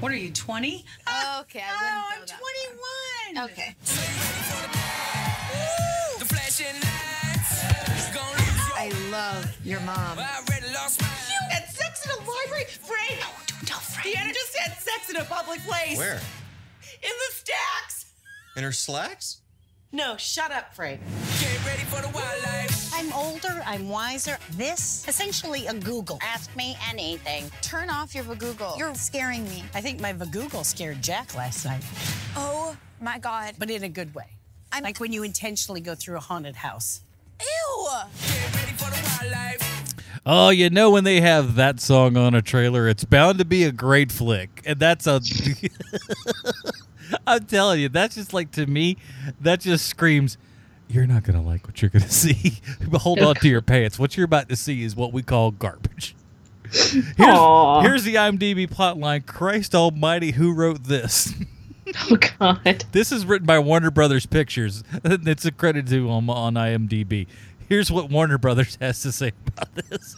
What 0.00 0.10
are 0.12 0.16
you, 0.16 0.30
20? 0.32 0.68
Okay, 0.68 0.82
I 1.06 1.12
Oh, 1.12 1.40
wouldn't 1.40 1.62
I'm 1.62 2.20
go 2.20 2.26
that 2.26 2.40
21. 3.36 3.50
Okay. 3.50 3.76
The 6.18 6.24
flashing 6.24 6.74
lights. 6.80 8.14
Gonna 8.14 8.30
lose 8.38 8.68
your 8.68 8.76
I 8.78 9.10
love 9.10 9.56
your 9.64 9.80
mom. 9.80 10.18
I 10.18 10.40
already 10.40 10.72
lost 10.72 11.02
my. 11.02 11.08
You 11.08 11.50
had 11.50 11.68
sex 11.68 12.06
in 12.06 12.12
a 12.12 12.16
library? 12.16 12.64
Frank! 12.64 13.20
No, 13.20 13.26
don't 13.46 13.66
tell 13.68 13.78
Frank. 13.80 14.16
Deanna 14.16 14.32
just 14.32 14.56
had 14.56 14.78
sex 14.78 15.10
in 15.10 15.16
a 15.16 15.24
public 15.24 15.60
place. 15.66 15.98
Where? 15.98 16.14
In 17.02 17.10
the 17.28 17.34
stacks. 17.34 18.06
In 18.56 18.62
her 18.64 18.72
slacks? 18.72 19.42
No, 19.92 20.16
shut 20.16 20.50
up, 20.50 20.74
Frank. 20.74 21.00
Get 21.40 21.66
ready 21.66 21.82
for 21.84 22.00
the 22.00 22.08
wildlife. 22.08 22.79
I'm 23.00 23.14
older, 23.14 23.62
I'm 23.64 23.88
wiser. 23.88 24.36
This, 24.58 25.06
essentially 25.08 25.66
a 25.66 25.72
Google. 25.72 26.18
Ask 26.20 26.54
me 26.54 26.76
anything. 26.90 27.50
Turn 27.62 27.88
off 27.88 28.14
your 28.14 28.24
Google. 28.34 28.74
You're 28.76 28.94
scaring 28.94 29.44
me. 29.44 29.64
I 29.72 29.80
think 29.80 30.00
my 30.02 30.12
Google 30.12 30.64
scared 30.64 31.00
Jack 31.00 31.34
last 31.34 31.64
night, 31.64 31.82
Oh 32.36 32.76
my 33.00 33.18
god. 33.18 33.54
but 33.58 33.70
in 33.70 33.84
a 33.84 33.88
good 33.88 34.14
way. 34.14 34.26
I'm 34.70 34.82
Like 34.82 35.00
when 35.00 35.14
you 35.14 35.22
intentionally 35.22 35.80
go 35.80 35.94
through 35.94 36.18
a 36.18 36.20
haunted 36.20 36.56
house. 36.56 37.00
Ew. 37.40 37.88
Get 38.20 38.54
ready 38.54 38.72
for 38.72 38.90
the 38.90 39.18
wildlife. 39.22 39.94
Oh, 40.26 40.50
you 40.50 40.68
know 40.68 40.90
when 40.90 41.04
they 41.04 41.22
have 41.22 41.54
that 41.54 41.80
song 41.80 42.18
on 42.18 42.34
a 42.34 42.42
trailer, 42.42 42.86
it's 42.86 43.06
bound 43.06 43.38
to 43.38 43.46
be 43.46 43.64
a 43.64 43.72
great 43.72 44.12
flick, 44.12 44.60
and 44.66 44.78
that's 44.78 45.06
a. 45.06 45.22
I'm 47.26 47.46
telling 47.46 47.80
you, 47.80 47.88
that's 47.88 48.16
just 48.16 48.34
like 48.34 48.50
to 48.52 48.66
me, 48.66 48.98
that 49.40 49.60
just 49.60 49.86
screams, 49.86 50.36
"You're 50.90 51.06
not 51.06 51.22
gonna 51.24 51.42
like 51.42 51.66
what 51.66 51.80
you're 51.82 51.90
gonna 51.90 52.08
see." 52.08 52.54
but 52.88 52.98
hold 52.98 53.20
on 53.20 53.34
to 53.36 53.48
your 53.48 53.62
pants. 53.62 53.98
What 53.98 54.16
you're 54.16 54.24
about 54.24 54.48
to 54.48 54.56
see 54.56 54.82
is 54.82 54.96
what 54.96 55.12
we 55.12 55.22
call 55.22 55.50
garbage. 55.50 56.14
Here's, 56.72 57.02
here's 57.16 58.04
the 58.04 58.14
IMDb 58.14 58.68
plotline. 58.68 59.26
Christ 59.26 59.74
Almighty, 59.74 60.32
who 60.32 60.52
wrote 60.52 60.84
this? 60.84 61.34
Oh 62.08 62.16
God. 62.38 62.84
This 62.92 63.10
is 63.10 63.26
written 63.26 63.46
by 63.48 63.58
Warner 63.58 63.90
Brothers 63.90 64.24
Pictures. 64.24 64.84
It's 65.04 65.44
a 65.44 65.50
credit 65.50 65.88
to 65.88 66.06
them 66.06 66.30
on 66.30 66.54
IMDb. 66.54 67.26
Here's 67.68 67.90
what 67.90 68.08
Warner 68.10 68.38
Brothers 68.38 68.78
has 68.80 69.02
to 69.02 69.10
say 69.10 69.32
about 69.48 69.74
this. 69.74 70.14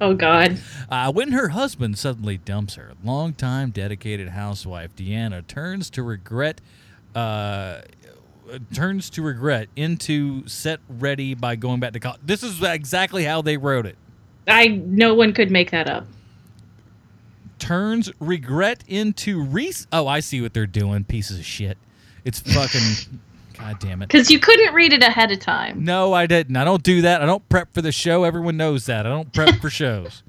Oh 0.00 0.14
God. 0.14 0.58
Uh, 0.90 1.12
when 1.12 1.30
her 1.30 1.50
husband 1.50 1.96
suddenly 1.96 2.38
dumps 2.38 2.74
her, 2.74 2.94
longtime 3.04 3.70
dedicated 3.70 4.30
housewife 4.30 4.96
Deanna 4.96 5.46
turns 5.46 5.90
to 5.90 6.02
regret. 6.02 6.60
Uh, 7.14 7.82
turns 8.72 9.10
to 9.10 9.22
regret 9.22 9.68
into 9.76 10.46
set 10.46 10.80
ready 10.88 11.34
by 11.34 11.56
going 11.56 11.80
back 11.80 11.92
to 11.92 12.00
college. 12.00 12.20
This 12.24 12.42
is 12.42 12.62
exactly 12.62 13.24
how 13.24 13.42
they 13.42 13.56
wrote 13.56 13.86
it. 13.86 13.96
I 14.46 14.68
no 14.68 15.14
one 15.14 15.32
could 15.32 15.50
make 15.50 15.70
that 15.70 15.88
up. 15.88 16.06
Turns 17.58 18.10
regret 18.20 18.84
into 18.86 19.42
re. 19.42 19.72
Oh, 19.92 20.06
I 20.06 20.20
see 20.20 20.40
what 20.40 20.52
they're 20.52 20.66
doing. 20.66 21.04
Pieces 21.04 21.38
of 21.38 21.44
shit. 21.44 21.78
It's 22.24 22.40
fucking. 22.40 23.20
God 23.58 23.78
damn 23.78 24.02
it. 24.02 24.08
Because 24.08 24.30
you 24.30 24.40
couldn't 24.40 24.74
read 24.74 24.92
it 24.92 25.02
ahead 25.02 25.30
of 25.30 25.38
time. 25.38 25.84
No, 25.84 26.12
I 26.12 26.26
didn't. 26.26 26.56
I 26.56 26.64
don't 26.64 26.82
do 26.82 27.02
that. 27.02 27.22
I 27.22 27.26
don't 27.26 27.48
prep 27.48 27.72
for 27.72 27.82
the 27.82 27.92
show. 27.92 28.24
Everyone 28.24 28.56
knows 28.56 28.86
that. 28.86 29.06
I 29.06 29.08
don't 29.08 29.32
prep 29.32 29.60
for 29.60 29.70
shows. 29.70 30.24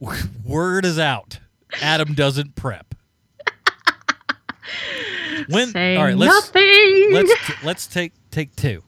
Word 0.44 0.84
is 0.84 0.98
out. 0.98 1.38
Adam 1.80 2.14
doesn't 2.14 2.56
prep. 2.56 2.94
When 5.48 5.68
Say 5.68 5.96
all 5.96 6.04
right, 6.04 6.16
let's 6.16 6.52
nothing. 6.54 7.10
let's 7.12 7.32
let's 7.64 7.86
take 7.86 8.12
take 8.30 8.54
two. 8.56 8.82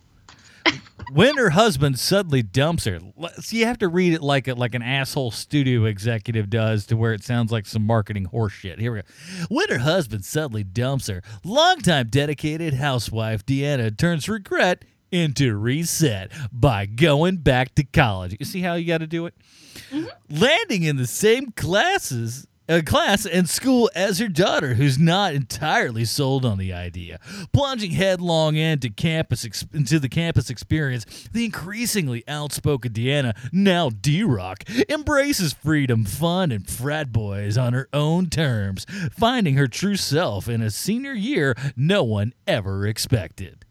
When 1.13 1.37
her 1.39 1.51
husband 1.51 1.99
suddenly 1.99 2.41
dumps 2.43 2.85
her, 2.85 3.01
let's- 3.17 3.53
you 3.53 3.65
have 3.67 3.79
to 3.79 3.89
read 3.89 4.13
it 4.13 4.23
like 4.23 4.47
a, 4.47 4.55
like 4.55 4.77
an 4.77 4.83
asshole 4.83 5.33
studio 5.33 5.85
executive 5.87 6.49
does, 6.49 6.87
to 6.87 6.97
where 6.97 7.13
it 7.13 7.25
sounds 7.25 7.51
like 7.51 7.67
some 7.67 7.85
marketing 7.85 8.27
horseshit. 8.27 8.79
Here 8.79 8.93
we 8.93 9.01
go. 9.01 9.07
When 9.49 9.69
her 9.71 9.79
husband 9.79 10.25
suddenly 10.25 10.63
dumps 10.63 11.09
her, 11.09 11.21
longtime 11.43 12.09
dedicated 12.11 12.75
housewife 12.75 13.45
Deanna 13.45 13.97
turns 13.99 14.29
regret 14.29 14.85
into 15.11 15.57
reset 15.57 16.31
by 16.53 16.87
going 16.87 17.39
back 17.39 17.75
to 17.75 17.83
college. 17.83 18.37
You 18.39 18.47
see 18.47 18.61
how 18.61 18.75
you 18.75 18.87
got 18.87 18.99
to 18.99 19.09
do 19.09 19.27
it? 19.27 19.35
Mm-hmm. 19.91 20.41
landing 20.41 20.83
in 20.83 20.97
the 20.97 21.07
same 21.07 21.53
classes 21.53 22.47
uh, 22.71 22.81
class 22.87 23.27
and 23.27 23.49
school 23.49 23.91
as 23.95 24.19
her 24.19 24.29
daughter 24.29 24.75
who's 24.75 24.99
not 24.99 25.35
entirely 25.35 26.05
sold 26.05 26.45
on 26.45 26.57
the 26.57 26.73
idea. 26.73 27.19
Plunging 27.53 27.91
headlong 27.91 28.55
into 28.57 28.89
campus 28.89 29.45
ex- 29.45 29.67
into 29.75 29.99
the 29.99 30.09
campus 30.09 30.49
experience 30.49 31.29
the 31.33 31.45
increasingly 31.45 32.23
outspoken 32.29 32.93
deanna 32.93 33.37
now 33.53 33.91
d-rock 33.91 34.63
embraces 34.89 35.53
freedom 35.53 36.05
fun 36.05 36.53
and 36.53 36.69
frat 36.69 37.13
boys 37.13 37.59
on 37.59 37.73
her 37.73 37.89
own 37.93 38.29
terms 38.31 38.87
finding 39.11 39.57
her 39.57 39.67
true 39.67 39.97
self 39.97 40.49
in 40.49 40.63
a 40.63 40.71
senior 40.71 41.13
year 41.13 41.57
no 41.77 42.05
one 42.05 42.33
ever 42.47 42.87
expected. 42.87 43.65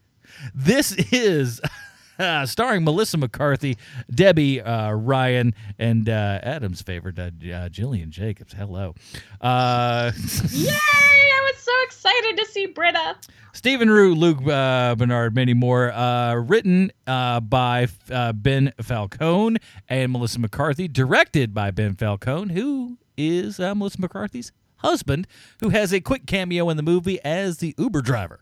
This 0.54 0.92
is 0.92 1.60
starring 2.44 2.84
Melissa 2.84 3.18
McCarthy, 3.18 3.76
Debbie 4.10 4.60
uh, 4.60 4.92
Ryan, 4.92 5.54
and 5.78 6.08
uh, 6.08 6.40
Adam's 6.42 6.82
favorite, 6.82 7.18
uh, 7.18 7.30
uh, 7.52 7.68
Gillian 7.68 8.10
Jacobs. 8.10 8.52
Hello. 8.52 8.94
Uh, 9.40 10.12
Yay! 10.50 10.70
I 10.70 11.52
was 11.52 11.62
so 11.62 11.72
excited 11.84 12.36
to 12.36 12.46
see 12.46 12.66
Britta. 12.66 13.16
Stephen 13.52 13.90
Root, 13.90 14.16
Luke 14.16 14.38
uh, 14.42 14.94
Benward, 14.94 15.34
many 15.34 15.54
more. 15.54 15.92
Uh, 15.92 16.34
written 16.34 16.92
uh, 17.06 17.40
by 17.40 17.88
uh, 18.10 18.32
Ben 18.32 18.72
Falcone 18.80 19.58
and 19.88 20.12
Melissa 20.12 20.38
McCarthy. 20.38 20.88
Directed 20.88 21.54
by 21.54 21.70
Ben 21.70 21.94
Falcone, 21.94 22.52
who 22.54 22.98
is 23.16 23.58
uh, 23.58 23.74
Melissa 23.74 24.00
McCarthy's 24.00 24.52
husband, 24.76 25.26
who 25.60 25.70
has 25.70 25.92
a 25.92 26.00
quick 26.00 26.26
cameo 26.26 26.68
in 26.70 26.76
the 26.76 26.82
movie 26.82 27.20
as 27.24 27.58
the 27.58 27.74
Uber 27.78 28.02
driver. 28.02 28.40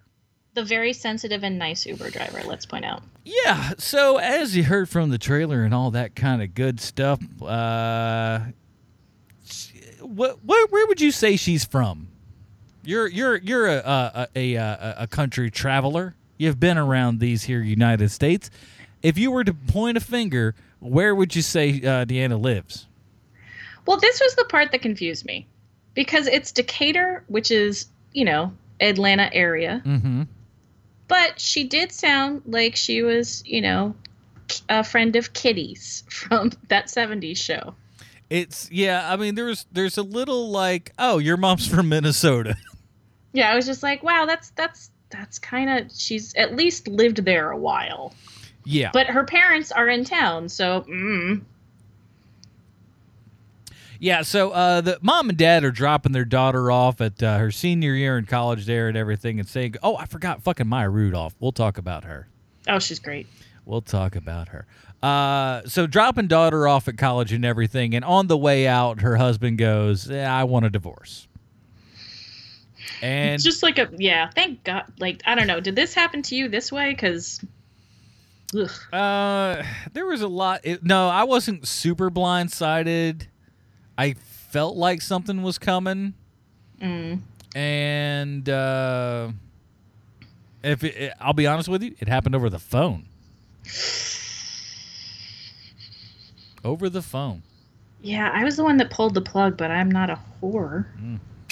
The 0.59 0.64
very 0.64 0.92
sensitive 0.92 1.44
and 1.44 1.56
nice 1.56 1.86
Uber 1.86 2.11
driver. 2.11 2.42
Let's 2.44 2.66
point 2.66 2.84
out. 2.84 3.04
Yeah. 3.24 3.74
So 3.78 4.16
as 4.16 4.56
you 4.56 4.64
heard 4.64 4.88
from 4.88 5.11
the 5.11 5.16
trailer 5.16 5.62
and 5.62 5.72
all 5.72 5.92
that 5.92 6.16
kind 6.16 6.42
of 6.42 6.52
good 6.52 6.80
stuff, 6.80 7.20
uh, 7.40 8.40
what, 10.00 10.38
where 10.44 10.86
would 10.88 11.00
you 11.00 11.12
say 11.12 11.36
she's 11.36 11.64
from? 11.64 12.09
You're 12.82 13.06
you're 13.06 13.36
you're 13.36 13.68
a 13.68 13.76
a, 13.76 14.28
a, 14.34 14.54
a 14.56 14.94
a 14.98 15.06
country 15.06 15.48
traveler. 15.48 16.16
You've 16.38 16.59
been 16.59 16.76
around 16.76 17.20
these 17.20 17.44
here 17.44 17.61
United 17.62 18.11
States. 18.11 18.50
If 19.00 19.16
you 19.16 19.30
were 19.30 19.44
to 19.44 19.54
point 19.54 19.96
a 19.96 20.00
finger, 20.00 20.56
where 20.80 21.14
would 21.14 21.36
you 21.36 21.42
say 21.42 21.70
uh, 21.76 22.04
Deanna 22.04 22.40
lives? 22.40 22.88
Well, 23.86 23.98
this 23.98 24.20
was 24.20 24.34
the 24.34 24.44
part 24.46 24.72
that 24.72 24.82
confused 24.82 25.24
me 25.24 25.46
because 25.94 26.26
it's 26.26 26.50
Decatur, 26.50 27.22
which 27.28 27.52
is 27.52 27.86
you 28.12 28.24
know 28.24 28.52
Atlanta 28.80 29.32
area, 29.32 29.82
Mm-hmm. 29.86 30.22
But 31.09 31.40
she 31.40 31.64
did 31.64 31.92
sound 31.92 32.42
like 32.46 32.76
she 32.76 33.02
was 33.02 33.42
you 33.46 33.61
know 33.61 33.94
a 34.68 34.84
friend 34.84 35.16
of 35.16 35.32
Kitty's 35.32 36.04
from 36.11 36.52
that 36.68 36.86
'70s 36.86 37.36
show. 37.36 37.74
It's 38.30 38.70
yeah. 38.70 39.11
I 39.11 39.16
mean, 39.16 39.34
there's 39.34 39.66
there's 39.72 39.98
a 39.98 40.02
little 40.02 40.50
like, 40.50 40.92
oh, 40.98 41.18
your 41.18 41.36
mom's 41.36 41.66
from 41.66 41.88
Minnesota. 41.88 42.56
Yeah, 43.34 43.52
I 43.52 43.54
was 43.54 43.66
just 43.66 43.82
like, 43.82 44.02
wow, 44.02 44.24
that's 44.24 44.50
that's 44.50 44.90
that's 45.11 45.38
kind 45.38 45.68
of 45.70 45.92
she's 45.94 46.34
at 46.34 46.56
least 46.56 46.88
lived 46.88 47.24
there 47.24 47.50
a 47.50 47.56
while. 47.59 48.14
Yeah. 48.64 48.90
But 48.92 49.06
her 49.09 49.24
parents 49.24 49.70
are 49.70 49.86
in 49.86 50.04
town, 50.04 50.48
so 50.48 50.80
mm, 50.88 51.42
Yeah, 54.01 54.22
so 54.22 54.51
uh, 54.51 54.80
the 54.80 54.99
mom 55.03 55.28
and 55.28 55.36
dad 55.36 55.64
are 55.64 55.70
dropping 55.72 56.12
their 56.12 56.24
daughter 56.24 56.70
off 56.70 57.01
at 57.01 57.20
uh, 57.22 57.38
her 57.38 57.51
senior 57.51 57.94
year 57.94 58.16
in 58.16 58.26
college 58.26 58.64
there 58.66 58.88
and 58.88 58.96
everything, 58.96 59.40
and 59.40 59.49
saying, 59.49 59.74
"Oh, 59.82 59.96
I 59.96 60.07
forgot 60.07 60.42
fucking 60.42 60.68
Maya 60.68 60.88
Rudolph. 60.88 61.34
We'll 61.40 61.53
talk 61.53 61.78
about 61.78 62.05
her. 62.05 62.28
oh, 62.68 62.78
she's 62.78 62.99
great. 63.01 63.26
We'll 63.64 63.82
talk 63.82 64.14
about 64.14 64.49
her." 64.49 64.66
Uh, 65.03 65.62
so 65.66 65.86
dropping 65.86 66.26
daughter 66.28 66.66
off 66.68 66.86
at 66.88 66.96
college 66.99 67.32
and 67.32 67.44
everything, 67.44 67.94
and 67.94 68.05
on 68.05 68.26
the 68.28 68.36
way 68.36 68.66
out, 68.68 69.01
her 69.01 69.16
husband 69.16 69.59
goes, 69.59 70.09
eh, 70.11 70.24
"I 70.24 70.44
want 70.44 70.64
a 70.66 70.70
divorce." 70.70 71.26
And 73.03 73.34
It's 73.34 73.44
just 73.44 73.62
like 73.62 73.78
a 73.78 73.88
yeah. 73.96 74.30
Thank 74.30 74.62
God. 74.64 74.84
Like 74.99 75.22
I 75.26 75.34
don't 75.34 75.46
know. 75.49 75.61
Did 75.61 75.74
this 75.76 75.92
happen 75.94 76.22
to 76.22 76.36
you 76.36 76.49
this 76.49 76.70
way? 76.72 76.90
Because 76.90 77.40
Uh, 78.92 79.62
there 79.92 80.07
was 80.07 80.22
a 80.22 80.28
lot. 80.28 80.61
It, 80.62 80.82
no, 80.84 81.09
I 81.09 81.24
wasn't 81.24 81.66
super 81.68 82.11
blindsided. 82.11 83.26
I 83.99 84.12
felt 84.14 84.76
like 84.76 85.03
something 85.03 85.42
was 85.42 85.59
coming, 85.59 86.14
mm, 86.80 87.18
and 87.57 88.49
uh, 88.49 89.28
if 90.62 90.84
it, 90.84 90.96
it- 90.96 91.12
I'll 91.20 91.32
be 91.34 91.46
honest 91.49 91.68
with 91.68 91.82
you, 91.82 91.94
it 91.99 92.07
happened 92.09 92.34
over 92.36 92.49
the 92.49 92.59
phone. 92.61 93.07
Over 96.64 96.88
the 96.88 97.03
phone. 97.03 97.42
yeah, 98.03 98.30
I 98.32 98.44
was 98.44 98.57
the 98.57 98.64
one 98.64 98.76
that 98.78 98.90
pulled 98.90 99.14
the 99.14 99.20
plug, 99.20 99.57
but 99.57 99.70
I'm 99.70 99.90
not 99.90 100.11
a 100.11 100.18
whore. 100.42 100.86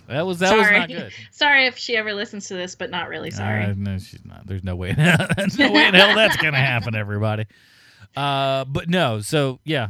That 0.08 0.24
was 0.26 0.38
that 0.38 0.56
was 0.56 0.70
not 0.70 0.88
good. 0.88 1.12
sorry 1.32 1.66
if 1.66 1.76
she 1.76 1.96
ever 1.96 2.12
listens 2.14 2.46
to 2.48 2.54
this, 2.54 2.74
but 2.74 2.90
not 2.90 3.08
really 3.08 3.30
sorry. 3.30 3.64
Uh, 3.64 3.74
no, 3.76 3.98
she's 3.98 4.24
not. 4.24 4.46
There's 4.46 4.62
no 4.64 4.76
way. 4.76 4.92
There's 5.36 5.58
no 5.58 5.72
way 5.72 5.86
in 5.86 5.94
hell 5.94 6.14
that's 6.14 6.36
gonna 6.36 6.58
happen. 6.58 6.94
Everybody. 6.94 7.46
Uh, 8.16 8.64
but 8.64 8.88
no, 8.88 9.20
so 9.20 9.60
yeah, 9.64 9.88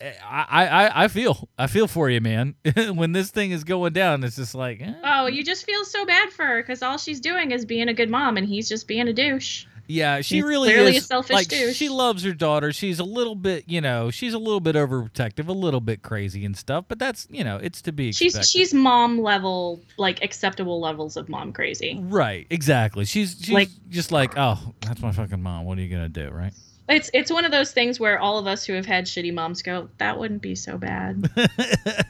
I, 0.00 0.66
I 0.66 1.04
I 1.04 1.08
feel 1.08 1.48
I 1.58 1.66
feel 1.66 1.88
for 1.88 2.10
you, 2.10 2.20
man. 2.20 2.54
when 2.94 3.12
this 3.12 3.30
thing 3.30 3.50
is 3.52 3.64
going 3.64 3.92
down, 3.94 4.22
it's 4.24 4.36
just 4.36 4.54
like, 4.54 4.80
eh. 4.82 4.92
Oh, 5.02 5.26
you 5.26 5.42
just 5.42 5.64
feel 5.64 5.84
so 5.84 6.04
bad 6.04 6.30
for 6.30 6.44
her 6.44 6.62
because 6.62 6.82
all 6.82 6.98
she's 6.98 7.20
doing 7.20 7.50
is 7.50 7.64
being 7.64 7.88
a 7.88 7.94
good 7.94 8.10
mom, 8.10 8.36
and 8.36 8.46
he's 8.46 8.68
just 8.68 8.86
being 8.86 9.08
a 9.08 9.12
douche. 9.12 9.64
yeah, 9.86 10.20
she 10.20 10.36
He's 10.36 10.44
really 10.44 10.68
clearly 10.68 10.96
is 10.96 11.06
selfish 11.06 11.32
like 11.34 11.48
douche. 11.48 11.74
she 11.74 11.88
loves 11.88 12.22
her 12.24 12.34
daughter. 12.34 12.70
She's 12.72 12.98
a 12.98 13.04
little 13.04 13.34
bit, 13.34 13.64
you 13.66 13.80
know, 13.80 14.10
she's 14.10 14.34
a 14.34 14.38
little 14.38 14.60
bit 14.60 14.76
overprotective, 14.76 15.48
a 15.48 15.52
little 15.52 15.80
bit 15.80 16.02
crazy 16.02 16.44
and 16.44 16.54
stuff. 16.54 16.84
But 16.86 16.98
that's 16.98 17.26
you 17.30 17.42
know, 17.44 17.56
it's 17.56 17.80
to 17.82 17.92
be 17.92 18.12
She's 18.12 18.36
she's 18.46 18.74
mom 18.74 19.22
level, 19.22 19.80
like 19.96 20.22
acceptable 20.22 20.80
levels 20.80 21.16
of 21.16 21.30
mom 21.30 21.54
crazy. 21.54 21.98
right, 22.02 22.46
exactly. 22.50 23.06
She's 23.06 23.36
she's 23.40 23.54
Like- 23.54 23.70
just 23.88 24.12
like, 24.12 24.34
oh, 24.36 24.74
that's 24.82 25.00
my 25.00 25.12
fucking 25.12 25.42
mom. 25.42 25.64
What 25.64 25.78
are 25.78 25.80
you 25.80 25.88
gonna 25.88 26.10
do, 26.10 26.28
right? 26.28 26.52
It's 26.88 27.10
it's 27.12 27.30
one 27.30 27.44
of 27.44 27.50
those 27.52 27.72
things 27.72 28.00
where 28.00 28.18
all 28.18 28.38
of 28.38 28.46
us 28.46 28.64
who 28.64 28.72
have 28.72 28.86
had 28.86 29.04
shitty 29.04 29.32
moms 29.34 29.60
go, 29.62 29.90
that 29.98 30.18
wouldn't 30.18 30.40
be 30.40 30.54
so 30.54 30.78
bad. 30.78 31.30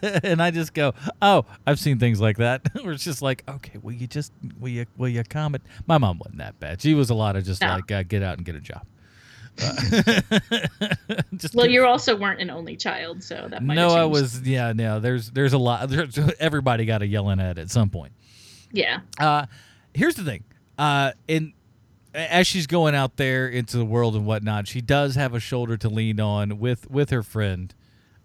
and 0.23 0.41
I 0.41 0.51
just 0.53 0.73
go, 0.73 0.95
oh, 1.21 1.45
I've 1.67 1.81
seen 1.81 1.99
things 1.99 2.21
like 2.21 2.37
that. 2.37 2.63
Where 2.83 2.93
it's 2.93 3.03
just 3.03 3.21
like, 3.21 3.43
okay, 3.49 3.79
will 3.83 3.93
you 3.93 4.07
just 4.07 4.33
will 4.61 4.69
you 4.69 4.87
will 4.97 5.09
you 5.09 5.25
comment? 5.25 5.65
My 5.87 5.99
mom 5.99 6.19
wasn't 6.19 6.39
that 6.39 6.61
bad. 6.61 6.81
She 6.81 6.95
was 6.95 7.11
a 7.11 7.15
lot 7.15 7.35
of 7.35 7.45
just 7.45 7.61
No. 7.61 7.75
like 7.75 7.91
uh, 7.91 8.05
get 8.05 8.23
out 8.23 8.37
and 8.37 8.47
get 8.47 8.55
a 8.55 8.61
job. 8.61 8.87
Uh, 9.61 9.75
just 11.37 11.53
well, 11.57 11.67
you 11.67 11.85
also 11.85 12.15
weren't 12.17 12.41
an 12.41 12.49
only 12.49 12.77
child, 12.77 13.25
so 13.25 13.49
that 13.51 13.61
might 13.61 13.75
no, 13.75 13.89
I 13.89 14.05
was 14.05 14.41
yeah, 14.43 14.73
no. 14.73 15.01
There's 15.01 15.33
there's 15.33 15.53
a 15.53 15.59
lot. 15.59 15.89
There's, 15.89 16.17
everybody 16.39 16.85
got 16.85 17.03
a 17.03 17.07
yelling 17.09 17.41
at 17.41 17.59
at 17.59 17.69
some 17.69 17.91
point. 17.91 18.13
Yeah. 18.71 19.01
Uh, 19.19 19.47
here's 19.95 20.15
the 20.15 20.23
thing. 20.23 20.45
Uh, 20.79 21.11
in 21.27 21.55
as 22.19 22.47
she's 22.47 22.67
going 22.67 22.95
out 22.95 23.17
there 23.17 23.49
into 23.49 23.77
the 23.77 23.85
world 23.85 24.15
and 24.17 24.27
whatnot, 24.27 24.67
she 24.67 24.81
does 24.81 25.15
have 25.15 25.35
a 25.35 25.41
shoulder 25.41 25.77
to 25.77 25.89
lean 25.89 26.21
on 26.21 26.59
with 26.59 26.91
with 26.91 27.11
her 27.11 27.23
friend. 27.23 27.75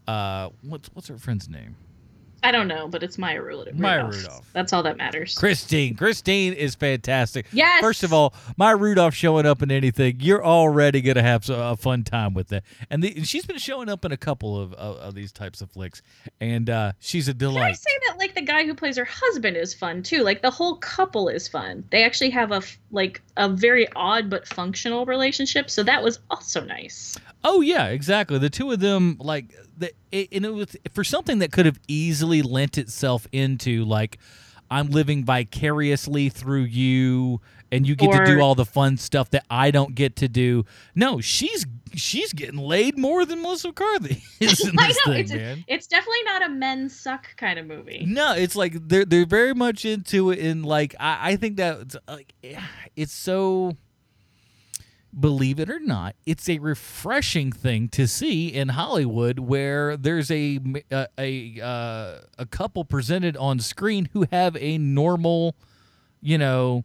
Uh, 0.07 0.49
what's 0.61 0.89
what's 0.93 1.07
her 1.07 1.17
friend's 1.17 1.47
name? 1.47 1.75
I 2.43 2.51
don't 2.51 2.67
know, 2.67 2.87
but 2.87 3.03
it's 3.03 3.17
Maya 3.17 3.41
Rudolph. 3.41 3.75
Maya 3.75 4.05
Rudolph. 4.05 4.49
That's 4.53 4.73
all 4.73 4.83
that 4.83 4.97
matters. 4.97 5.37
Christine. 5.37 5.95
Christine 5.95 6.53
is 6.53 6.75
fantastic. 6.75 7.45
Yes. 7.53 7.81
First 7.81 8.03
of 8.03 8.11
all, 8.11 8.33
Maya 8.57 8.75
Rudolph 8.75 9.13
showing 9.13 9.45
up 9.45 9.61
in 9.61 9.71
anything, 9.71 10.17
you're 10.19 10.45
already 10.45 11.01
gonna 11.01 11.23
have 11.23 11.49
a 11.49 11.77
fun 11.77 12.03
time 12.03 12.33
with 12.33 12.49
that. 12.49 12.63
And, 12.89 13.01
the, 13.01 13.23
she's 13.23 13.45
been 13.45 13.57
showing 13.57 13.89
up 13.89 14.03
in 14.03 14.11
a 14.11 14.17
couple 14.17 14.59
of, 14.59 14.73
of, 14.73 14.97
of 14.97 15.15
these 15.15 15.31
types 15.31 15.61
of 15.61 15.71
flicks, 15.71 16.01
and 16.41 16.69
uh, 16.69 16.91
she's 16.99 17.27
a 17.27 17.33
delight. 17.33 17.61
Can 17.61 17.69
I 17.69 17.73
say 17.73 17.91
that 18.07 18.17
like 18.19 18.35
the 18.35 18.41
guy 18.41 18.65
who 18.65 18.73
plays 18.73 18.97
her 18.97 19.05
husband 19.05 19.55
is 19.55 19.73
fun 19.73 20.03
too? 20.03 20.23
Like 20.23 20.41
the 20.41 20.51
whole 20.51 20.75
couple 20.75 21.29
is 21.29 21.47
fun. 21.47 21.85
They 21.91 22.03
actually 22.03 22.31
have 22.31 22.51
a 22.51 22.61
like 22.91 23.21
a 23.37 23.49
very 23.49 23.87
odd 23.95 24.29
but 24.29 24.47
functional 24.47 25.05
relationship, 25.05 25.69
so 25.69 25.83
that 25.83 26.03
was 26.03 26.19
also 26.29 26.63
nice. 26.63 27.17
Oh 27.43 27.61
yeah, 27.61 27.87
exactly. 27.87 28.37
The 28.37 28.49
two 28.49 28.71
of 28.71 28.79
them, 28.79 29.17
like, 29.19 29.53
the, 29.78 29.91
it, 30.11 30.30
and 30.32 30.45
it 30.45 30.53
was 30.53 30.76
for 30.93 31.03
something 31.03 31.39
that 31.39 31.51
could 31.51 31.65
have 31.65 31.80
easily 31.88 32.41
lent 32.41 32.78
itself 32.78 33.28
into 33.32 33.86
like, 33.86 34.17
I'm 34.71 34.89
living 34.89 35.24
vicariously 35.24 36.30
through 36.30 36.63
you, 36.63 37.41
and 37.71 37.88
you 37.88 37.95
get 37.95 38.11
to 38.11 38.26
do 38.26 38.39
all 38.39 38.55
the 38.55 38.65
fun 38.65 38.97
stuff 38.97 39.30
that 39.32 39.45
I 39.49 39.71
don't 39.71 39.93
get 39.93 40.15
to 40.17 40.28
do. 40.28 40.65
No, 40.95 41.21
she's 41.21 41.65
she's 41.93 42.34
getting 42.34 42.57
laid 42.57 42.97
more 42.97 43.24
than 43.26 43.41
Melissa 43.41 43.67
McCarthy 43.67 44.24
is 44.39 44.67
in 44.67 44.76
this 44.76 44.99
know 45.05 45.13
thing, 45.13 45.21
it's 45.21 45.34
man. 45.34 45.63
it's 45.67 45.88
definitely 45.88 46.24
not 46.26 46.43
a 46.45 46.49
men 46.49 46.89
suck 46.89 47.36
kind 47.38 47.59
of 47.59 47.67
movie. 47.67 48.05
No, 48.07 48.34
it's 48.34 48.55
like 48.55 48.88
they're 48.88 49.05
they're 49.05 49.26
very 49.26 49.53
much 49.53 49.86
into 49.86 50.32
it, 50.32 50.39
and 50.39 50.65
like 50.65 50.95
I, 50.99 51.32
I 51.32 51.36
think 51.36 51.57
that 51.57 51.80
it's, 51.82 51.97
like 52.07 52.34
it's 52.95 53.13
so. 53.13 53.78
Believe 55.18 55.59
it 55.59 55.70
or 55.70 55.80
not, 55.80 56.16
it's 56.26 56.49
a 56.49 56.57
refreshing 56.59 57.51
thing 57.51 57.88
to 57.89 58.07
see 58.07 58.47
in 58.47 58.70
Hollywood 58.70 59.38
where 59.39 59.95
there's 59.95 60.32
a 60.32 60.59
a 60.91 61.07
a, 61.20 61.61
uh, 61.61 62.18
a 62.39 62.45
couple 62.49 62.84
presented 62.84 63.38
on 63.38 63.59
screen 63.59 64.09
who 64.14 64.26
have 64.32 64.57
a 64.57 64.80
normal, 64.80 65.55
you 66.20 66.39
know, 66.39 66.84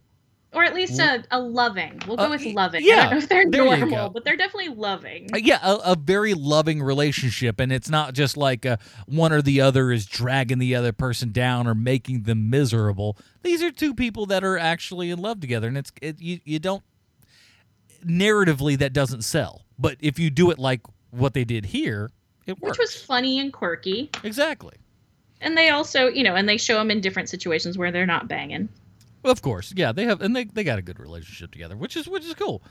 Or 0.53 0.63
at 0.63 0.75
least 0.75 0.99
a, 0.99 1.23
a 1.31 1.39
loving. 1.39 1.99
We'll 2.07 2.17
go 2.17 2.25
Uh, 2.25 2.29
with 2.29 2.45
loving. 2.45 2.83
I 2.83 2.85
yeah, 2.85 3.01
don't 3.03 3.11
know 3.13 3.17
if 3.17 3.29
they're 3.29 3.49
there 3.49 3.63
you 3.65 3.77
go. 3.77 3.85
normal, 3.85 4.09
but 4.11 4.25
they're 4.25 4.37
definitely 4.37 4.75
loving. 4.75 5.29
Uh, 5.33 5.37
yeah, 5.37 5.59
a, 5.63 5.93
a 5.93 5.95
very 5.95 6.35
loving 6.35 6.83
relationship, 6.83 7.59
and 7.59 7.71
it's 7.71 7.89
not 7.89 8.13
just 8.13 8.37
like 8.37 8.63
uh 8.65 8.77
one 9.07 9.33
or 9.33 9.41
the 9.41 9.59
other 9.59 9.91
is 9.91 10.05
dragging 10.05 10.59
the 10.59 10.75
other 10.75 10.91
person 10.91 11.31
down 11.31 11.65
or 11.65 11.73
making 11.73 12.23
them 12.23 12.49
miserable. 12.51 13.17
These 13.41 13.63
are 13.63 13.71
two 13.71 13.95
people 13.95 14.27
that 14.27 14.43
are 14.43 14.57
actually 14.57 15.09
in 15.09 15.17
love 15.19 15.39
together, 15.39 15.67
and 15.67 15.77
it's 15.79 15.91
it, 16.01 16.21
you 16.21 16.39
you 16.45 16.59
don't 16.59 16.83
narratively 18.05 18.77
that 18.79 18.93
doesn't 18.93 19.23
sell, 19.23 19.65
but 19.77 19.97
if 19.99 20.19
you 20.19 20.29
do 20.29 20.51
it 20.51 20.59
like 20.59 20.81
what 21.11 21.33
they 21.33 21.43
did 21.43 21.65
here, 21.65 22.11
it 22.45 22.59
works. 22.61 22.77
Which 22.77 22.79
was 22.79 22.95
funny 22.95 23.39
and 23.39 23.51
quirky. 23.53 24.09
exactly. 24.23 24.75
And 25.41 25.57
they 25.57 25.69
also, 25.69 26.07
you 26.07 26.23
know, 26.23 26.35
and 26.35 26.49
they 26.49 26.57
show 26.57 26.75
them 26.75 26.91
in 26.91 26.99
different 27.01 27.29
situations 27.29 27.77
where 27.77 27.91
they're 27.91 28.05
not 28.05 28.27
banging. 28.27 28.67
Well, 29.23 29.31
Of 29.31 29.41
course, 29.41 29.73
yeah, 29.75 29.91
they 29.91 30.05
have, 30.05 30.21
and 30.21 30.35
they, 30.35 30.45
they 30.45 30.63
got 30.63 30.79
a 30.79 30.81
good 30.81 30.99
relationship 30.99 31.51
together, 31.51 31.75
which 31.77 31.95
is 31.97 32.07
which 32.07 32.25
is 32.25 32.33
cool. 32.33 32.61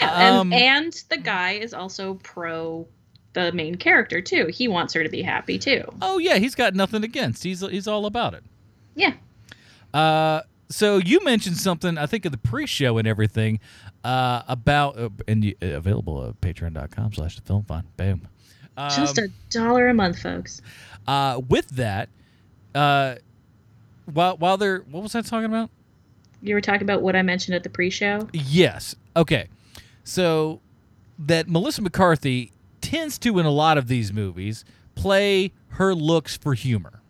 Yeah, 0.00 0.10
and, 0.18 0.36
Um, 0.36 0.52
and 0.52 0.92
the 1.10 1.16
guy 1.18 1.52
is 1.52 1.72
also 1.74 2.14
pro 2.22 2.86
the 3.34 3.52
main 3.52 3.74
character 3.76 4.20
too. 4.22 4.46
He 4.46 4.66
wants 4.66 4.94
her 4.94 5.02
to 5.02 5.08
be 5.10 5.22
happy 5.22 5.58
too. 5.58 5.82
Oh 6.02 6.18
yeah, 6.18 6.36
he's 6.38 6.54
got 6.54 6.74
nothing 6.74 7.04
against. 7.04 7.44
He's 7.44 7.60
he's 7.60 7.86
all 7.86 8.06
about 8.06 8.34
it. 8.34 8.44
Yeah. 8.94 9.12
Uh, 9.92 10.40
so 10.68 10.98
you 10.98 11.22
mentioned 11.24 11.56
something, 11.56 11.96
I 11.98 12.06
think, 12.06 12.24
of 12.24 12.32
the 12.32 12.38
pre-show 12.38 12.98
and 12.98 13.06
everything 13.06 13.60
uh, 14.04 14.42
about, 14.48 14.98
uh, 14.98 15.08
and 15.28 15.44
you, 15.44 15.54
uh, 15.62 15.66
available 15.66 16.26
at 16.28 16.40
patreon.com 16.40 17.12
slash 17.12 17.36
the 17.36 17.42
film 17.42 17.64
fun. 17.64 17.84
Boom. 17.96 18.28
Um, 18.76 18.90
Just 18.90 19.18
a 19.18 19.28
dollar 19.50 19.88
a 19.88 19.94
month, 19.94 20.18
folks. 20.20 20.60
uh, 21.06 21.40
with 21.48 21.68
that, 21.70 22.08
uh, 22.74 23.16
while 24.12 24.36
while 24.36 24.56
they're, 24.56 24.80
what 24.90 25.02
was 25.02 25.14
I 25.14 25.22
talking 25.22 25.46
about? 25.46 25.70
You 26.42 26.54
were 26.54 26.60
talking 26.60 26.82
about 26.82 27.02
what 27.02 27.16
I 27.16 27.22
mentioned 27.22 27.54
at 27.54 27.62
the 27.62 27.70
pre-show. 27.70 28.28
Yes. 28.32 28.94
Okay. 29.16 29.48
So 30.04 30.60
that 31.18 31.48
Melissa 31.48 31.82
McCarthy 31.82 32.52
tends 32.80 33.18
to, 33.18 33.38
in 33.38 33.46
a 33.46 33.50
lot 33.50 33.78
of 33.78 33.88
these 33.88 34.12
movies, 34.12 34.64
play 34.94 35.52
her 35.70 35.94
looks 35.94 36.36
for 36.36 36.54
humor. 36.54 37.00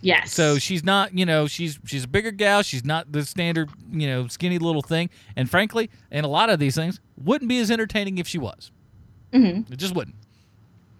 Yes. 0.00 0.32
So 0.32 0.58
she's 0.58 0.84
not, 0.84 1.16
you 1.16 1.26
know, 1.26 1.46
she's 1.46 1.78
she's 1.84 2.04
a 2.04 2.08
bigger 2.08 2.30
gal. 2.30 2.62
She's 2.62 2.84
not 2.84 3.10
the 3.10 3.24
standard, 3.24 3.70
you 3.90 4.06
know, 4.06 4.28
skinny 4.28 4.58
little 4.58 4.82
thing. 4.82 5.10
And 5.36 5.50
frankly, 5.50 5.90
in 6.10 6.24
a 6.24 6.28
lot 6.28 6.50
of 6.50 6.58
these 6.58 6.74
things, 6.76 7.00
wouldn't 7.16 7.48
be 7.48 7.58
as 7.58 7.70
entertaining 7.70 8.18
if 8.18 8.28
she 8.28 8.38
was. 8.38 8.70
Mm-hmm. 9.32 9.72
It 9.72 9.76
just 9.76 9.94
wouldn't. 9.94 10.16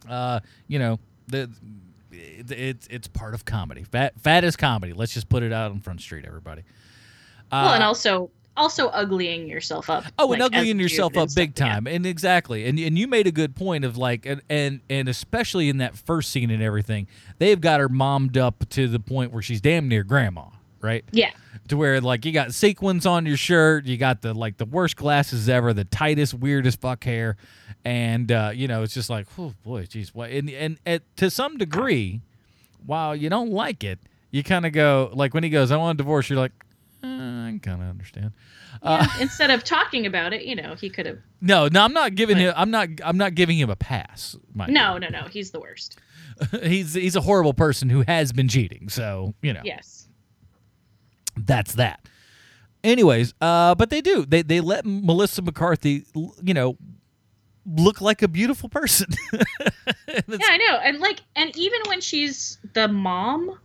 Uh, 0.09 0.41
you 0.67 0.79
know, 0.79 0.99
the 1.29 1.51
it, 2.11 2.51
it's 2.51 2.87
it's 2.89 3.09
part 3.09 3.35
of 3.35 3.45
comedy. 3.45 3.85
Fat 3.85 4.19
fat 4.21 4.45
is 4.45 4.57
comedy. 4.57 4.93
Let's 4.93 5.15
just 5.15 5.29
put 5.29 5.43
it 5.43 5.53
out 5.53 5.71
on 5.71 5.81
Front 5.81 6.01
Street, 6.01 6.25
everybody. 6.27 6.63
Uh, 7.51 7.63
well, 7.65 7.75
and 7.75 7.85
also 7.85 8.31
also 8.59 8.91
uglying 8.91 9.49
yourself 9.49 9.89
up. 9.89 10.05
Oh, 10.19 10.33
and 10.33 10.43
like, 10.43 10.53
as 10.55 10.65
uglying 10.65 10.81
yourself 10.81 11.17
up 11.17 11.29
big 11.35 11.57
stuff, 11.57 11.67
yeah. 11.67 11.75
time, 11.75 11.87
and 11.87 12.05
exactly, 12.05 12.67
and 12.67 12.79
and 12.79 12.99
you 12.99 13.07
made 13.07 13.27
a 13.27 13.33
good 13.33 13.57
point 13.57 13.85
of 13.85 13.97
like, 13.97 14.27
and 14.27 14.43
and 14.51 14.81
and 14.91 15.09
especially 15.09 15.69
in 15.69 15.79
that 15.79 15.97
first 15.97 16.31
scene 16.31 16.51
and 16.51 16.63
everything, 16.63 17.07
they've 17.39 17.61
got 17.61 17.81
her 17.81 17.89
mommed 17.89 18.37
up 18.37 18.69
to 18.71 18.89
the 18.89 19.01
point 19.01 19.33
where 19.33 19.43
she's 19.43 19.61
damn 19.61 19.89
near 19.89 20.05
grandma, 20.05 20.45
right? 20.81 21.05
Yeah. 21.13 21.31
To 21.69 21.77
where 21.77 22.01
like 22.01 22.25
you 22.25 22.33
got 22.33 22.53
sequins 22.53 23.07
on 23.07 23.27
your 23.27 23.37
shirt, 23.37 23.85
you 23.85 23.97
got 23.97 24.23
the 24.23 24.35
like 24.35 24.57
the 24.57 24.65
worst 24.65 24.97
glasses 24.97 25.49
ever, 25.49 25.73
the 25.73 25.85
tightest, 25.85 26.35
weirdest 26.35 26.81
fuck 26.81 27.05
hair, 27.05 27.37
and 27.85 28.31
uh, 28.33 28.51
you 28.55 28.69
know 28.69 28.83
it's 28.83 28.95
just 28.95 29.11
like, 29.11 29.27
oh 29.39 29.55
boy, 29.65 29.85
jeez, 29.85 30.09
what? 30.09 30.31
And 30.31 30.51
and 30.51 30.79
at, 30.87 31.03
to 31.17 31.31
some 31.31 31.59
degree, 31.59 32.21
while 32.87 33.15
you 33.15 33.29
don't 33.29 33.51
like 33.51 33.85
it, 33.85 33.99
you 34.31 34.43
kind 34.43 34.67
of 34.67 34.73
go 34.73 35.11
like 35.13 35.35
when 35.35 35.45
he 35.45 35.51
goes, 35.51 35.71
"I 35.71 35.77
want 35.77 35.97
a 35.97 36.03
divorce," 36.03 36.31
you're 36.31 36.39
like, 36.39 36.53
eh, 37.03 37.07
I 37.07 37.59
kind 37.63 37.83
of 37.83 37.89
understand. 37.89 38.33
Uh, 38.83 39.07
Yeah, 39.09 39.21
Instead 39.23 39.51
of 39.51 39.65
talking 39.65 40.07
about 40.07 40.33
it, 40.33 40.45
you 40.45 40.55
know, 40.57 40.75
he 40.75 40.91
could 40.91 41.07
have. 41.07 41.19
no, 41.41 41.69
no, 41.69 41.83
I'm 41.85 41.93
not 41.93 42.15
giving 42.15 42.37
him. 42.37 42.53
I'm 42.57 42.71
not. 42.71 42.89
I'm 43.05 43.17
not 43.17 43.35
giving 43.35 43.59
him 43.59 43.71
a 43.71 43.77
pass. 43.77 44.37
Mike. 44.55 44.71
No, 44.71 44.99
no, 44.99 45.09
no. 45.09 45.23
He's 45.25 45.51
the 45.51 45.61
worst. 45.61 45.99
he's 46.63 46.95
he's 46.95 47.17
a 47.17 47.21
horrible 47.21 47.55
person 47.55 47.89
who 47.89 48.03
has 48.07 48.33
been 48.33 48.49
cheating. 48.49 48.89
So 48.89 49.35
you 49.43 49.53
know, 49.53 49.63
Yes. 49.65 50.09
that's 51.37 51.75
that. 51.75 52.07
Anyways, 52.85 53.35
uh, 53.41 53.75
but 53.75 53.91
they 53.91 54.01
do. 54.01 54.25
They 54.25 54.43
they 54.43 54.61
let 54.61 54.85
Melissa 54.87 55.43
McCarthy, 55.43 56.05
you 56.15 56.55
know, 56.55 56.77
look 57.67 58.01
like 58.01 58.23
a 58.23 58.29
beautiful 58.29 58.69
person. 58.69 59.09
Yeah, 60.09 60.39
I 60.49 60.57
know. 60.57 60.79
And 60.83 60.99
like, 61.01 61.21
and 61.37 61.55
even 61.57 61.81
when 61.87 62.01
she's 62.01 62.59
the 62.73 62.89
mom, 62.89 63.59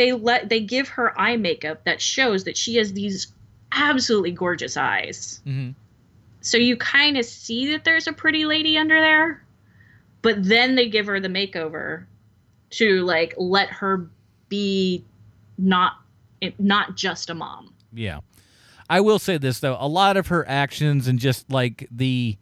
they 0.00 0.12
let 0.12 0.48
they 0.48 0.60
give 0.60 0.88
her 0.88 1.18
eye 1.20 1.36
makeup 1.36 1.84
that 1.84 2.00
shows 2.00 2.44
that 2.44 2.56
she 2.56 2.76
has 2.76 2.94
these 2.94 3.34
absolutely 3.70 4.30
gorgeous 4.30 4.78
eyes. 4.78 5.42
Mhm. 5.46 5.74
So 6.40 6.56
you 6.56 6.78
kind 6.78 7.18
of 7.18 7.26
see 7.26 7.70
that 7.72 7.84
there's 7.84 8.06
a 8.06 8.12
pretty 8.14 8.46
lady 8.46 8.78
under 8.78 8.98
there, 8.98 9.44
but 10.22 10.42
then 10.42 10.74
they 10.74 10.88
give 10.88 11.04
her 11.04 11.20
the 11.20 11.28
makeover 11.28 12.06
to 12.70 13.02
like 13.02 13.34
let 13.36 13.68
her 13.68 14.08
be 14.48 15.04
not 15.58 15.96
not 16.58 16.96
just 16.96 17.28
a 17.28 17.34
mom. 17.34 17.74
Yeah. 17.92 18.20
I 18.88 19.02
will 19.02 19.18
say 19.18 19.36
this 19.36 19.60
though, 19.60 19.76
a 19.78 19.86
lot 19.86 20.16
of 20.16 20.28
her 20.28 20.48
actions 20.48 21.08
and 21.08 21.18
just 21.18 21.50
like 21.50 21.86
the 21.90 22.38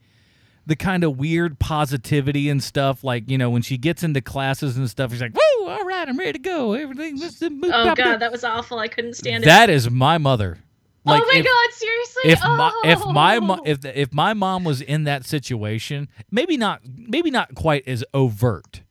the 0.64 0.76
kind 0.76 1.02
of 1.02 1.18
weird 1.18 1.58
positivity 1.58 2.48
and 2.48 2.62
stuff. 2.62 3.02
Like 3.02 3.28
you 3.28 3.36
know, 3.36 3.50
when 3.50 3.62
she 3.62 3.78
gets 3.78 4.04
into 4.04 4.20
classes 4.20 4.76
and 4.76 4.88
stuff, 4.88 5.10
she's 5.10 5.20
like, 5.20 5.34
"Woo, 5.34 5.57
all 5.68 5.84
right, 5.84 6.08
I'm 6.08 6.18
ready 6.18 6.32
to 6.32 6.38
go. 6.38 6.72
Everything." 6.74 7.18
This, 7.18 7.42
Oh 7.42 7.94
god, 7.94 8.18
that 8.18 8.32
was 8.32 8.44
awful. 8.44 8.78
I 8.78 8.88
couldn't 8.88 9.14
stand 9.14 9.44
it. 9.44 9.46
that 9.46 9.70
is 9.70 9.90
my 9.90 10.18
mother. 10.18 10.58
Oh 11.06 11.12
like, 11.12 11.22
oh 11.22 11.26
my 11.32 11.38
if- 11.38 11.44
god, 11.44 11.72
seriously? 11.72 12.22
if 12.32 12.40
my 12.42 12.80
if 12.84 12.98
oh. 13.02 13.12
my 13.12 13.36
Oh. 13.36 13.40
mo- 13.40 13.62
if 13.64 13.84
if 13.84 14.12
my 14.12 14.34
mom 14.34 14.64
was 14.64 14.80
in 14.80 15.04
that 15.04 15.24
situation, 15.24 16.08
maybe 16.30 16.56
not 16.56 16.82
maybe 16.84 17.30
not 17.30 17.54
quite 17.54 17.86
as 17.86 18.04
overt. 18.12 18.82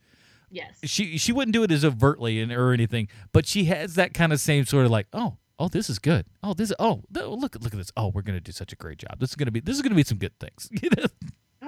Yes. 0.49 0.79
She 0.83 1.17
she 1.17 1.31
wouldn't 1.31 1.53
do 1.53 1.63
it 1.63 1.71
as 1.71 1.83
overtly 1.83 2.39
and 2.41 2.51
or 2.51 2.71
anything, 2.71 3.09
but 3.33 3.45
she 3.45 3.65
has 3.65 3.95
that 3.95 4.13
kind 4.13 4.31
of 4.31 4.39
same 4.39 4.65
sort 4.65 4.85
of 4.85 4.91
like, 4.91 5.07
oh, 5.13 5.35
oh, 5.59 5.67
this 5.67 5.89
is 5.89 5.99
good. 5.99 6.25
Oh, 6.41 6.53
this 6.53 6.71
oh, 6.79 7.03
look 7.13 7.55
look 7.61 7.73
at 7.73 7.77
this. 7.77 7.91
Oh, 7.97 8.07
we're 8.07 8.21
gonna 8.21 8.39
do 8.39 8.51
such 8.53 8.71
a 8.71 8.77
great 8.77 8.97
job. 8.97 9.19
This 9.19 9.29
is 9.31 9.35
gonna 9.35 9.51
be 9.51 9.59
this 9.59 9.75
is 9.75 9.81
gonna 9.81 9.93
be 9.95 10.03
some 10.03 10.17
good 10.17 10.33
things. 10.39 10.69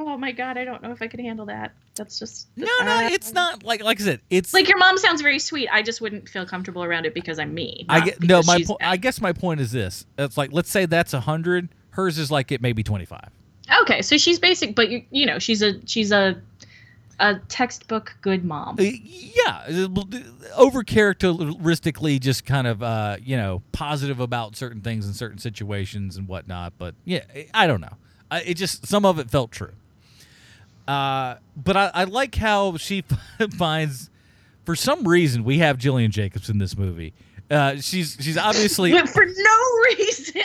Oh 0.02 0.18
my 0.18 0.32
god, 0.32 0.58
I 0.58 0.64
don't 0.64 0.82
know 0.82 0.92
if 0.92 1.02
I 1.02 1.08
could 1.08 1.20
handle 1.20 1.46
that. 1.48 1.74
That's 1.96 2.18
just 2.18 2.48
No, 2.56 2.66
no, 2.84 3.08
it's 3.12 3.34
not 3.34 3.64
like 3.64 3.84
like 3.84 4.00
I 4.00 4.04
said, 4.04 4.22
it's 4.30 4.54
like 4.54 4.70
your 4.70 4.78
mom 4.78 4.98
sounds 4.98 5.22
very 5.22 5.40
sweet. 5.40 5.68
I 5.70 5.82
just 5.82 6.00
wouldn't 6.00 6.30
feel 6.30 6.46
comfortable 6.46 6.84
around 6.84 7.06
it 7.06 7.14
because 7.14 7.38
I'm 7.38 7.54
me. 7.54 7.86
I 7.90 8.00
get 8.06 8.24
no. 8.24 8.42
My 8.44 8.64
po- 8.66 8.78
I 8.82 8.96
guess 8.96 9.20
my 9.20 9.34
point 9.34 9.60
is 9.60 9.74
this. 9.74 10.06
It's 10.18 10.38
like 10.38 10.54
let's 10.54 10.72
say 10.72 10.86
that's 10.86 11.14
a 11.14 11.20
hundred. 11.20 11.68
Hers 11.92 12.18
is 12.18 12.32
like 12.32 12.52
it 12.54 12.62
may 12.62 12.72
be 12.72 12.82
twenty 12.82 13.04
five. 13.04 13.30
Okay, 13.82 14.02
so 14.02 14.18
she's 14.18 14.40
basic, 14.40 14.74
but 14.74 14.90
you 14.90 15.04
you 15.12 15.26
know 15.26 15.38
she's 15.38 15.62
a 15.62 15.86
she's 15.86 16.14
a 16.14 16.42
a 17.20 17.36
textbook 17.50 18.16
good 18.22 18.46
mom. 18.46 18.78
yeah 18.80 19.88
over 20.56 20.84
characteristically 20.84 22.18
just 22.18 22.46
kind 22.46 22.66
of 22.66 22.82
uh 22.82 23.18
you 23.22 23.36
know 23.36 23.62
positive 23.74 24.22
about 24.22 24.56
certain 24.56 24.80
things 24.80 25.06
in 25.06 25.14
certain 25.14 25.38
situations 25.38 26.16
and 26.16 26.30
whatnot 26.30 26.72
but 26.78 26.96
yeah 27.04 27.20
i 27.54 27.68
don't 27.68 27.82
know 27.82 27.92
I, 28.32 28.42
it 28.44 28.54
just 28.54 28.88
some 28.88 29.06
of 29.06 29.20
it 29.20 29.30
felt 29.30 29.52
true 29.52 29.74
uh 30.90 31.36
but 31.56 31.78
i, 31.78 31.92
I 31.94 32.04
like 32.06 32.36
how 32.36 32.78
she 32.78 33.04
finds 33.58 34.10
for 34.66 34.76
some 34.76 35.08
reason 35.08 35.44
we 35.44 35.60
have 35.60 35.78
gillian 35.78 36.12
jacobs 36.12 36.50
in 36.50 36.58
this 36.58 36.76
movie 36.78 37.14
uh 37.52 37.76
she's 37.78 38.18
she's 38.20 38.38
obviously 38.38 38.92
But 38.92 39.10
for 39.16 39.26
no 39.26 39.58
reason. 39.98 40.42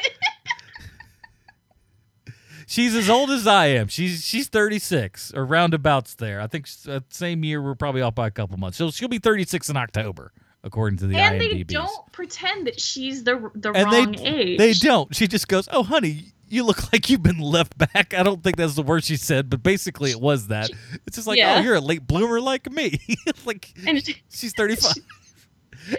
she's 2.66 2.94
as 2.94 3.08
old 3.10 3.30
as 3.30 3.46
I 3.46 3.66
am. 3.66 3.88
She's 3.88 4.24
she's 4.26 4.48
36 4.48 5.32
or 5.34 5.44
roundabouts 5.44 6.14
there. 6.14 6.40
I 6.40 6.46
think 6.46 6.66
uh, 6.88 7.00
same 7.10 7.44
year 7.44 7.60
we're 7.62 7.74
probably 7.74 8.00
off 8.02 8.14
by 8.14 8.26
a 8.26 8.30
couple 8.30 8.56
months. 8.56 8.78
So 8.78 8.90
she'll 8.90 9.08
be 9.08 9.18
36 9.18 9.68
in 9.70 9.76
October 9.76 10.32
according 10.62 10.98
to 10.98 11.06
the 11.06 11.16
and 11.16 11.40
they 11.40 11.62
don't 11.62 12.10
pretend 12.12 12.66
that 12.66 12.80
she's 12.80 13.22
the 13.24 13.50
the 13.54 13.70
and 13.72 13.84
wrong 13.92 14.12
they 14.12 14.26
age. 14.26 14.58
they 14.58 14.72
don't. 14.72 15.14
She 15.14 15.28
just 15.28 15.46
goes, 15.48 15.68
"Oh, 15.70 15.82
honey, 15.82 16.32
you 16.48 16.64
look 16.64 16.92
like 16.92 17.08
you've 17.10 17.22
been 17.22 17.40
left 17.40 17.76
back." 17.78 18.14
I 18.14 18.22
don't 18.22 18.42
think 18.42 18.56
that's 18.56 18.74
the 18.74 18.82
word 18.82 19.04
she 19.04 19.16
said, 19.16 19.50
but 19.50 19.62
basically 19.62 20.10
it 20.10 20.20
was 20.20 20.48
that. 20.48 20.70
It's 21.06 21.16
just 21.16 21.26
like, 21.26 21.38
Yeah. 21.38 21.56
"Oh, 21.58 21.60
you're 21.62 21.74
a 21.76 21.80
late 21.80 22.06
bloomer 22.06 22.40
like 22.40 22.70
me." 22.70 22.98
like 23.44 23.72
And 23.86 24.02
she's 24.30 24.52
35. 24.54 24.92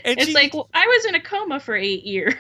and 0.04 0.18
it's 0.20 0.28
she, 0.28 0.34
like 0.34 0.54
well, 0.54 0.70
I 0.74 0.86
was 0.86 1.06
in 1.06 1.16
a 1.16 1.20
coma 1.22 1.60
for 1.60 1.76
eight 1.76 2.04
years. 2.06 2.34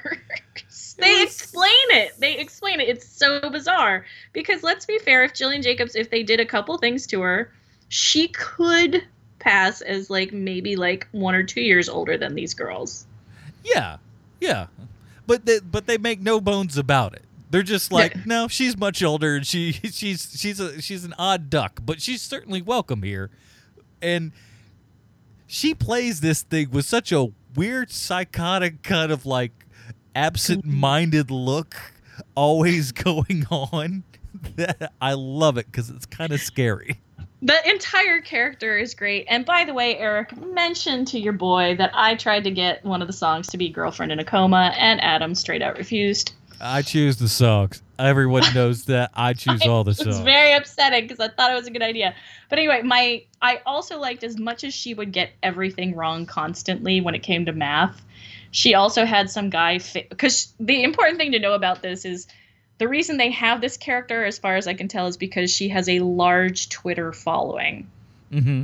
they 0.97 1.23
explain 1.23 1.71
it. 1.89 2.13
They 2.19 2.37
explain 2.37 2.79
it. 2.79 2.87
It's 2.89 3.07
so 3.07 3.49
bizarre 3.49 4.05
because 4.33 4.63
let's 4.63 4.85
be 4.85 4.97
fair. 4.99 5.23
If 5.23 5.33
Gillian 5.33 5.61
Jacobs, 5.61 5.95
if 5.95 6.09
they 6.09 6.23
did 6.23 6.39
a 6.39 6.45
couple 6.45 6.77
things 6.77 7.05
to 7.07 7.21
her, 7.21 7.51
she 7.89 8.29
could 8.29 9.03
pass 9.39 9.81
as 9.81 10.09
like 10.09 10.33
maybe 10.33 10.75
like 10.75 11.07
one 11.11 11.35
or 11.35 11.43
two 11.43 11.61
years 11.61 11.87
older 11.87 12.17
than 12.17 12.33
these 12.33 12.53
girls. 12.53 13.05
Yeah, 13.63 13.97
yeah, 14.39 14.67
but 15.27 15.45
they, 15.45 15.59
but 15.59 15.85
they 15.87 15.97
make 15.97 16.19
no 16.21 16.39
bones 16.41 16.77
about 16.77 17.13
it. 17.13 17.23
They're 17.49 17.63
just 17.63 17.91
like, 17.91 18.25
no, 18.25 18.47
she's 18.47 18.77
much 18.77 19.03
older, 19.03 19.35
and 19.35 19.45
she 19.45 19.71
she's 19.91 20.35
she's 20.35 20.59
a 20.59 20.81
she's 20.81 21.05
an 21.05 21.13
odd 21.17 21.49
duck, 21.49 21.79
but 21.83 22.01
she's 22.01 22.21
certainly 22.21 22.61
welcome 22.61 23.03
here, 23.03 23.29
and 24.01 24.31
she 25.47 25.73
plays 25.73 26.21
this 26.21 26.41
thing 26.41 26.71
with 26.71 26.85
such 26.85 27.11
a 27.11 27.27
weird, 27.55 27.91
psychotic 27.91 28.83
kind 28.83 29.11
of 29.11 29.25
like 29.25 29.65
absent-minded 30.15 31.29
look, 31.29 31.75
always 32.35 32.91
going 32.93 33.45
on. 33.49 34.03
That 34.57 34.91
I 35.01 35.13
love 35.13 35.57
it 35.57 35.65
because 35.65 35.89
it's 35.89 36.05
kind 36.05 36.33
of 36.33 36.41
scary. 36.41 36.99
The 37.41 37.69
entire 37.69 38.19
character 38.19 38.77
is 38.77 38.93
great. 38.93 39.25
And 39.29 39.45
by 39.45 39.63
the 39.63 39.73
way, 39.73 39.97
Eric, 39.97 40.35
mention 40.37 41.05
to 41.05 41.19
your 41.19 41.31
boy 41.31 41.75
that 41.77 41.91
I 41.93 42.15
tried 42.15 42.43
to 42.43 42.51
get 42.51 42.83
one 42.83 43.01
of 43.01 43.07
the 43.07 43.13
songs 43.13 43.47
to 43.47 43.57
be 43.57 43.69
Girlfriend 43.69 44.11
in 44.11 44.19
a 44.19 44.25
Coma, 44.25 44.73
and 44.77 45.01
Adam 45.01 45.35
straight 45.35 45.61
out 45.61 45.77
refused. 45.77 46.33
I 46.59 46.81
choose 46.81 47.17
the 47.17 47.27
songs. 47.27 47.81
Everyone 47.97 48.43
knows 48.53 48.85
that 48.85 49.11
I 49.13 49.33
choose 49.33 49.61
all 49.63 49.83
the 49.83 49.93
socks. 49.93 50.07
It's 50.07 50.19
very 50.19 50.53
upsetting 50.53 51.03
because 51.03 51.19
I 51.19 51.29
thought 51.29 51.51
it 51.51 51.55
was 51.55 51.67
a 51.67 51.71
good 51.71 51.81
idea. 51.81 52.15
But 52.49 52.59
anyway, 52.59 52.81
my 52.81 53.23
I 53.41 53.61
also 53.65 53.99
liked 53.99 54.23
as 54.23 54.37
much 54.37 54.63
as 54.63 54.73
she 54.73 54.93
would 54.93 55.11
get 55.11 55.31
everything 55.43 55.95
wrong 55.95 56.25
constantly 56.25 57.01
when 57.01 57.15
it 57.15 57.23
came 57.23 57.45
to 57.45 57.53
math. 57.53 58.01
She 58.51 58.73
also 58.73 59.05
had 59.05 59.29
some 59.29 59.49
guy 59.49 59.79
because 60.09 60.53
the 60.59 60.83
important 60.83 61.17
thing 61.17 61.33
to 61.33 61.39
know 61.39 61.53
about 61.53 61.81
this 61.81 62.05
is 62.05 62.27
the 62.77 62.87
reason 62.87 63.17
they 63.17 63.31
have 63.31 63.61
this 63.61 63.77
character, 63.77 64.25
as 64.25 64.37
far 64.37 64.55
as 64.55 64.67
I 64.67 64.73
can 64.73 64.87
tell, 64.87 65.07
is 65.07 65.17
because 65.17 65.51
she 65.51 65.69
has 65.69 65.87
a 65.87 65.99
large 65.99 66.69
Twitter 66.69 67.13
following. 67.13 67.89
Mm-hmm. 68.31 68.63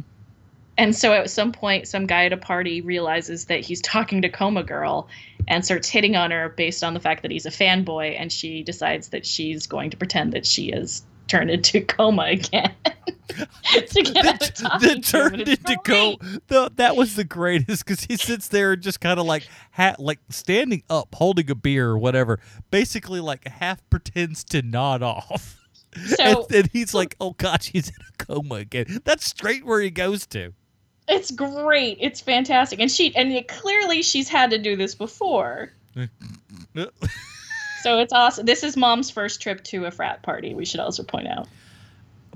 And 0.78 0.96
so 0.96 1.14
at 1.14 1.30
some 1.30 1.52
point, 1.52 1.88
some 1.88 2.08
guy 2.08 2.26
at 2.26 2.34
a 2.34 2.38
party 2.38 2.82
realizes 2.82 3.46
that 3.46 3.62
he's 3.62 3.82
talking 3.82 4.22
to 4.24 4.30
Coma 4.30 4.64
Girl 4.64 5.08
and 5.48 5.64
starts 5.66 5.90
hitting 5.90 6.16
on 6.16 6.32
her 6.32 6.50
based 6.50 6.84
on 6.84 6.94
the 6.94 7.00
fact 7.00 7.22
that 7.22 7.32
he's 7.32 7.46
a 7.46 7.52
fanboy. 7.52 8.16
And 8.20 8.32
she 8.32 8.64
decides 8.64 9.10
that 9.10 9.26
she's 9.26 9.68
going 9.68 9.90
to 9.92 9.98
pretend 9.98 10.34
that 10.34 10.46
she 10.46 10.70
is 10.72 11.04
turned 11.28 11.50
into 11.50 11.82
Coma 11.86 12.24
again. 12.24 12.74
to 13.88 14.02
get 14.04 14.56
talking 14.56 14.90
that 14.90 15.04
turned 15.06 15.42
into 15.42 15.78
go. 15.86 16.18
The, 16.48 16.72
that 16.76 16.96
was 16.98 17.16
the 17.16 17.24
greatest 17.24 17.86
because 17.86 18.04
he 18.04 18.18
sits 18.18 18.50
there 18.50 18.74
and 18.74 18.82
just 18.82 19.00
kind 19.00 19.20
of 19.20 19.26
like 19.26 19.48
ha- 19.72 19.96
like 19.98 20.20
standing 20.30 20.84
up, 20.90 21.16
holding 21.16 21.50
a 21.50 21.56
beer 21.56 21.88
or 21.90 21.98
whatever. 21.98 22.40
Basically, 22.72 23.22
like 23.22 23.48
half 23.48 23.88
pretends 23.90 24.44
to 24.46 24.62
nod 24.62 25.02
off. 25.02 25.58
So- 26.06 26.24
and 26.24 26.46
then 26.50 26.66
he's 26.74 26.94
like, 26.94 27.16
"Oh 27.20 27.32
God, 27.32 27.64
she's 27.64 27.90
in 27.90 27.96
a 27.96 28.24
coma 28.24 28.56
again." 28.56 29.00
That's 29.06 29.26
straight 29.26 29.66
where 29.66 29.82
he 29.82 29.92
goes 29.92 30.26
to. 30.28 30.54
It's 31.12 31.30
great. 31.30 31.98
It's 32.00 32.22
fantastic. 32.22 32.80
And 32.80 32.90
she 32.90 33.14
and 33.16 33.32
it, 33.34 33.48
clearly 33.48 34.02
she's 34.02 34.30
had 34.30 34.50
to 34.52 34.58
do 34.58 34.76
this 34.76 34.96
before. 34.96 35.72
So 37.82 37.98
it's 37.98 38.14
awesome. 38.14 38.46
This 38.46 38.64
is 38.64 38.78
mom's 38.78 39.10
first 39.10 39.42
trip 39.42 39.64
to 39.66 39.86
a 39.86 39.92
frat 39.92 40.22
party. 40.22 40.54
We 40.54 40.66
should 40.66 40.80
also 40.80 41.02
point 41.02 41.28
out. 41.28 41.48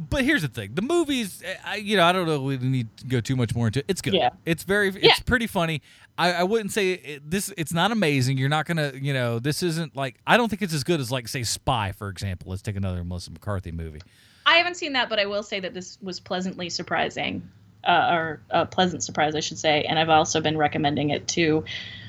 But 0.09 0.26
here's 0.26 0.41
the 0.41 0.47
thing: 0.47 0.71
the 0.73 0.82
movies, 0.82 1.43
eh, 1.45 1.53
I, 1.63 1.76
you 1.76 1.95
know, 1.97 2.03
I 2.03 2.11
don't 2.13 2.26
know. 2.26 2.41
We 2.41 2.57
need 2.57 2.88
to 2.97 3.05
go 3.05 3.21
too 3.21 3.36
much 3.36 3.53
more 3.53 3.67
into 3.67 3.80
it. 3.80 3.86
It's 3.88 4.01
good. 4.01 4.15
Yeah. 4.15 4.32
It's 4.45 4.63
very. 4.63 4.88
It's 4.89 4.97
Yeah. 5.03 5.13
pretty 5.26 5.45
funny. 5.45 5.84
I, 6.17 6.34
I 6.34 6.43
wouldn't 6.43 6.71
say 6.71 6.93
it, 6.93 7.30
this. 7.30 7.53
It's 7.57 7.71
not 7.73 7.91
amazing. 7.91 8.39
You're 8.39 8.49
not 8.49 8.65
gonna. 8.65 8.91
You 8.99 9.13
know, 9.13 9.38
this 9.38 9.61
isn't 9.61 9.95
like. 9.95 10.15
I 10.26 10.36
don't 10.36 10.49
think 10.49 10.63
it's 10.63 10.73
as 10.73 10.84
good 10.84 10.99
as 10.99 11.11
like 11.11 11.28
say 11.28 11.43
Spy, 11.43 11.91
for 11.91 12.09
example. 12.09 12.49
Let's 12.49 12.63
take 12.63 12.76
another 12.76 13.03
Melissa 13.03 13.30
McCarthy 13.32 13.71
movie. 13.71 14.01
I 14.47 14.55
haven't 14.55 14.76
seen 14.78 14.93
that, 14.93 15.09
but 15.09 15.19
I 15.19 15.28
will 15.28 15.43
say 15.43 15.59
that 15.59 15.73
this 15.76 15.97
was 16.01 16.19
pleasantly 16.19 16.69
surprising, 16.69 17.47
uh, 17.86 18.09
or 18.11 18.41
a 18.49 18.65
pleasant 18.65 19.03
surprise, 19.03 19.36
I 19.36 19.39
should 19.39 19.59
say. 19.59 19.83
And 19.83 19.99
I've 19.99 20.09
also 20.09 20.41
been 20.41 20.57
recommending 20.57 21.09
it 21.09 21.27
to 21.29 21.63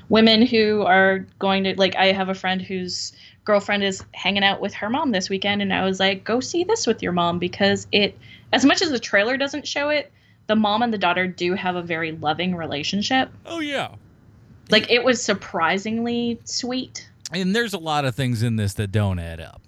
women 0.08 0.44
who 0.44 0.82
are 0.82 1.20
going 1.38 1.64
to 1.64 1.74
like. 1.76 1.96
I 1.96 2.06
have 2.12 2.28
a 2.28 2.34
friend 2.34 2.60
whose 2.62 3.12
girlfriend 3.44 3.84
is 3.84 4.04
hanging 4.12 4.42
out 4.44 4.60
with 4.60 4.74
her 4.74 4.90
mom 4.90 5.12
this 5.12 5.28
weekend, 5.30 5.62
and 5.62 5.72
I 5.72 5.84
was 5.84 6.00
like, 6.00 6.24
"Go 6.24 6.40
see 6.40 6.64
this 6.64 6.86
with 6.86 7.02
your 7.02 7.12
mom 7.12 7.38
because 7.38 7.86
it, 7.92 8.18
as 8.52 8.64
much 8.64 8.82
as 8.82 8.90
the 8.90 8.98
trailer 8.98 9.36
doesn't 9.36 9.66
show 9.66 9.88
it, 9.88 10.12
the 10.46 10.56
mom 10.56 10.82
and 10.82 10.92
the 10.92 10.98
daughter 10.98 11.26
do 11.26 11.54
have 11.54 11.76
a 11.76 11.82
very 11.82 12.12
loving 12.12 12.54
relationship. 12.54 13.30
Oh 13.44 13.60
yeah. 13.60 13.94
Like 14.70 14.90
it 14.90 15.04
was 15.04 15.22
surprisingly 15.22 16.40
sweet. 16.44 17.08
and 17.32 17.54
there's 17.54 17.74
a 17.74 17.78
lot 17.78 18.04
of 18.04 18.14
things 18.14 18.42
in 18.42 18.56
this 18.56 18.74
that 18.74 18.92
don't 18.92 19.18
add 19.18 19.40
up. 19.40 19.62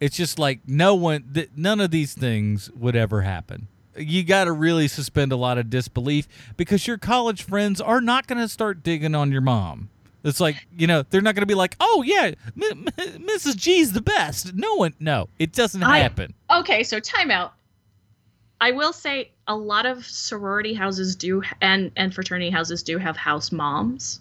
It's 0.00 0.16
just 0.16 0.38
like 0.38 0.60
no 0.66 0.94
one, 0.94 1.30
th- 1.34 1.50
none 1.56 1.80
of 1.80 1.90
these 1.90 2.14
things 2.14 2.70
would 2.72 2.96
ever 2.96 3.22
happen. 3.22 3.68
You 4.00 4.24
got 4.24 4.44
to 4.44 4.52
really 4.52 4.88
suspend 4.88 5.32
a 5.32 5.36
lot 5.36 5.58
of 5.58 5.70
disbelief 5.70 6.26
because 6.56 6.86
your 6.86 6.98
college 6.98 7.42
friends 7.42 7.80
are 7.80 8.00
not 8.00 8.26
going 8.26 8.40
to 8.40 8.48
start 8.48 8.82
digging 8.82 9.14
on 9.14 9.30
your 9.32 9.40
mom. 9.40 9.90
It's 10.22 10.40
like 10.40 10.66
you 10.76 10.86
know 10.86 11.02
they're 11.08 11.22
not 11.22 11.34
going 11.34 11.42
to 11.42 11.46
be 11.46 11.54
like, 11.54 11.76
oh 11.80 12.02
yeah, 12.06 12.32
M- 12.60 12.86
M- 12.98 13.26
Mrs. 13.26 13.56
G's 13.56 13.92
the 13.92 14.02
best. 14.02 14.54
No 14.54 14.74
one, 14.74 14.94
no, 15.00 15.28
it 15.38 15.52
doesn't 15.52 15.82
I- 15.82 15.98
happen. 16.00 16.34
Okay, 16.50 16.82
so 16.82 17.00
timeout. 17.00 17.50
I 18.60 18.72
will 18.72 18.92
say 18.92 19.30
a 19.48 19.56
lot 19.56 19.86
of 19.86 20.04
sorority 20.04 20.74
houses 20.74 21.16
do 21.16 21.42
and 21.62 21.90
and 21.96 22.14
fraternity 22.14 22.50
houses 22.50 22.82
do 22.82 22.98
have 22.98 23.16
house 23.16 23.50
moms. 23.50 24.20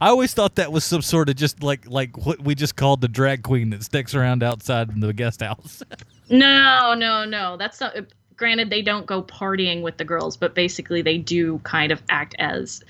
I 0.00 0.08
always 0.08 0.34
thought 0.34 0.56
that 0.56 0.72
was 0.72 0.82
some 0.84 1.02
sort 1.02 1.28
of 1.28 1.36
just 1.36 1.62
like 1.62 1.86
like 1.86 2.16
what 2.26 2.40
we 2.40 2.54
just 2.54 2.74
called 2.74 3.02
the 3.02 3.08
drag 3.08 3.42
queen 3.42 3.70
that 3.70 3.84
sticks 3.84 4.14
around 4.14 4.42
outside 4.42 4.88
in 4.88 5.00
the 5.00 5.12
guest 5.12 5.42
house. 5.42 5.82
No, 6.32 6.94
no, 6.94 7.24
no. 7.24 7.56
That's 7.56 7.80
not. 7.80 7.94
Granted, 8.36 8.70
they 8.70 8.82
don't 8.82 9.06
go 9.06 9.22
partying 9.22 9.82
with 9.82 9.98
the 9.98 10.04
girls, 10.04 10.36
but 10.36 10.54
basically 10.54 11.02
they 11.02 11.18
do 11.18 11.58
kind 11.60 11.92
of 11.92 12.02
act 12.08 12.34
as 12.38 12.82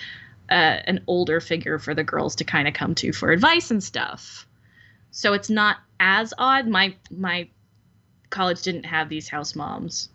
uh, 0.50 0.78
an 0.84 1.02
older 1.06 1.40
figure 1.40 1.78
for 1.78 1.94
the 1.94 2.04
girls 2.04 2.36
to 2.36 2.44
kind 2.44 2.68
of 2.68 2.74
come 2.74 2.94
to 2.94 3.12
for 3.12 3.30
advice 3.30 3.70
and 3.70 3.82
stuff. 3.82 4.46
So 5.10 5.32
it's 5.32 5.50
not 5.50 5.78
as 6.00 6.32
odd. 6.38 6.68
My 6.68 6.94
my 7.10 7.48
college 8.30 8.62
didn't 8.62 8.84
have 8.84 9.08
these 9.08 9.28
house 9.28 9.54
moms 9.54 10.08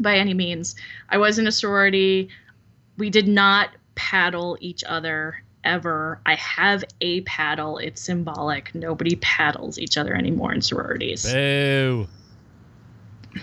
by 0.00 0.16
any 0.16 0.34
means. 0.34 0.74
I 1.08 1.18
was 1.18 1.38
in 1.38 1.46
a 1.46 1.52
sorority. 1.52 2.30
We 2.96 3.10
did 3.10 3.28
not 3.28 3.70
paddle 3.94 4.56
each 4.60 4.82
other 4.84 5.42
ever. 5.64 6.20
I 6.26 6.34
have 6.34 6.84
a 7.00 7.20
paddle. 7.22 7.78
It's 7.78 8.00
symbolic. 8.00 8.74
Nobody 8.74 9.16
paddles 9.16 9.78
each 9.78 9.96
other 9.96 10.14
anymore 10.14 10.52
in 10.52 10.62
sororities. 10.62 11.30
Boo. 11.30 12.08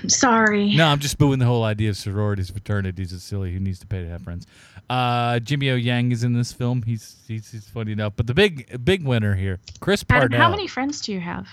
Sorry. 0.08 0.76
No, 0.76 0.88
I'm 0.88 1.00
just 1.00 1.18
booing 1.18 1.40
the 1.40 1.46
whole 1.46 1.64
idea 1.64 1.90
of 1.90 1.98
sororities, 1.98 2.50
fraternities. 2.50 3.12
It's 3.14 3.24
silly. 3.24 3.52
Who 3.54 3.60
needs 3.60 3.80
to 3.80 3.88
pay 3.88 4.04
to 4.04 4.10
have 4.10 4.22
friends? 4.22 4.46
Uh, 4.90 5.40
Jimmy 5.40 5.70
O 5.72 5.76
Yang 5.76 6.12
is 6.12 6.24
in 6.24 6.34
this 6.34 6.52
film. 6.52 6.82
He's 6.84 7.18
he's, 7.28 7.52
he's 7.52 7.68
funny 7.70 7.92
enough. 7.92 8.14
But 8.16 8.28
the 8.28 8.34
big 8.34 8.84
big 8.86 9.04
winner 9.04 9.36
here, 9.36 9.60
Chris 9.80 10.04
Adam, 10.10 10.30
Parnell. 10.30 10.42
how 10.42 10.50
many 10.50 10.68
friends 10.68 11.02
do 11.02 11.12
you 11.14 11.20
have? 11.20 11.48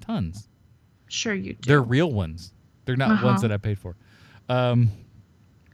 Tons. 0.00 0.48
Sure, 1.08 1.34
you 1.34 1.54
do. 1.54 1.66
They're 1.68 1.82
real 1.82 2.12
ones. 2.12 2.52
They're 2.84 2.96
not 2.96 3.10
Uh-huh. 3.12 3.26
ones 3.26 3.42
that 3.42 3.50
I 3.52 3.56
paid 3.56 3.78
for. 3.78 3.96
Um, 4.48 4.90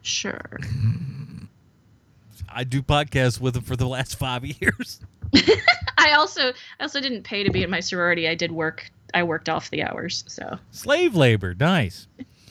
Sure. 0.03 0.59
I 2.55 2.65
do 2.65 2.83
podcasts 2.83 3.41
with 3.41 3.55
them 3.55 3.63
for 3.63 3.77
the 3.77 3.87
last 3.87 4.17
five 4.19 4.45
years. 4.45 5.01
I 5.99 6.13
also 6.13 6.51
I 6.51 6.83
also 6.83 7.01
didn't 7.01 7.23
pay 7.23 7.45
to 7.45 7.51
be 7.51 7.63
in 7.63 7.71
my 7.71 7.81
sorority. 7.81 8.29
I 8.29 8.35
did 8.35 8.53
work. 8.53 8.91
I 9.15 9.23
worked 9.23 9.49
off 9.49 9.71
the 9.71 9.83
hours. 9.83 10.25
So 10.27 10.59
Slave 10.71 11.15
labor, 11.15 11.55
nice. 11.59 12.07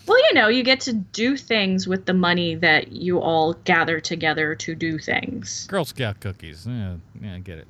well, 0.07 0.17
you 0.29 0.33
know, 0.33 0.47
you 0.47 0.63
get 0.63 0.79
to 0.81 0.93
do 0.93 1.37
things 1.37 1.87
with 1.87 2.05
the 2.05 2.13
money 2.13 2.55
that 2.55 2.91
you 2.91 3.19
all 3.19 3.53
gather 3.53 3.99
together 3.99 4.55
to 4.55 4.75
do 4.75 4.97
things. 4.99 5.67
Girl 5.67 5.85
Scout 5.85 6.19
cookies. 6.19 6.65
Yeah, 6.67 6.95
yeah, 7.21 7.35
I 7.35 7.39
get 7.39 7.57
it. 7.59 7.67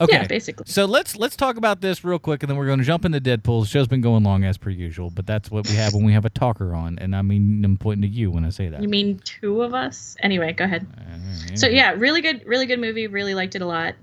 Okay, 0.00 0.14
Yeah, 0.14 0.26
basically. 0.26 0.64
So 0.66 0.84
let's 0.86 1.14
let's 1.16 1.36
talk 1.36 1.56
about 1.56 1.80
this 1.80 2.02
real 2.02 2.18
quick, 2.18 2.42
and 2.42 2.50
then 2.50 2.56
we're 2.56 2.66
going 2.66 2.80
to 2.80 2.84
jump 2.84 3.04
into 3.04 3.20
Deadpool. 3.20 3.62
The 3.62 3.68
show's 3.68 3.86
been 3.86 4.00
going 4.00 4.24
long 4.24 4.42
as 4.42 4.58
per 4.58 4.70
usual, 4.70 5.10
but 5.10 5.26
that's 5.26 5.48
what 5.50 5.68
we 5.68 5.76
have 5.76 5.94
when 5.94 6.04
we 6.04 6.12
have 6.12 6.24
a 6.24 6.30
talker 6.30 6.74
on, 6.74 6.98
and 6.98 7.14
I 7.14 7.22
mean 7.22 7.64
I'm 7.64 7.76
pointing 7.76 8.10
to 8.10 8.16
you 8.16 8.30
when 8.30 8.44
I 8.44 8.50
say 8.50 8.68
that. 8.68 8.82
You 8.82 8.88
mean 8.88 9.20
two 9.24 9.62
of 9.62 9.74
us? 9.74 10.16
Anyway, 10.20 10.52
go 10.54 10.64
ahead. 10.64 10.86
Uh, 10.96 11.54
So 11.56 11.68
yeah, 11.68 11.92
really 11.92 12.20
good, 12.20 12.42
really 12.46 12.66
good 12.66 12.80
movie. 12.80 13.06
Really 13.06 13.34
liked 13.34 13.54
it 13.54 13.62
a 13.62 13.66
lot. 13.66 13.94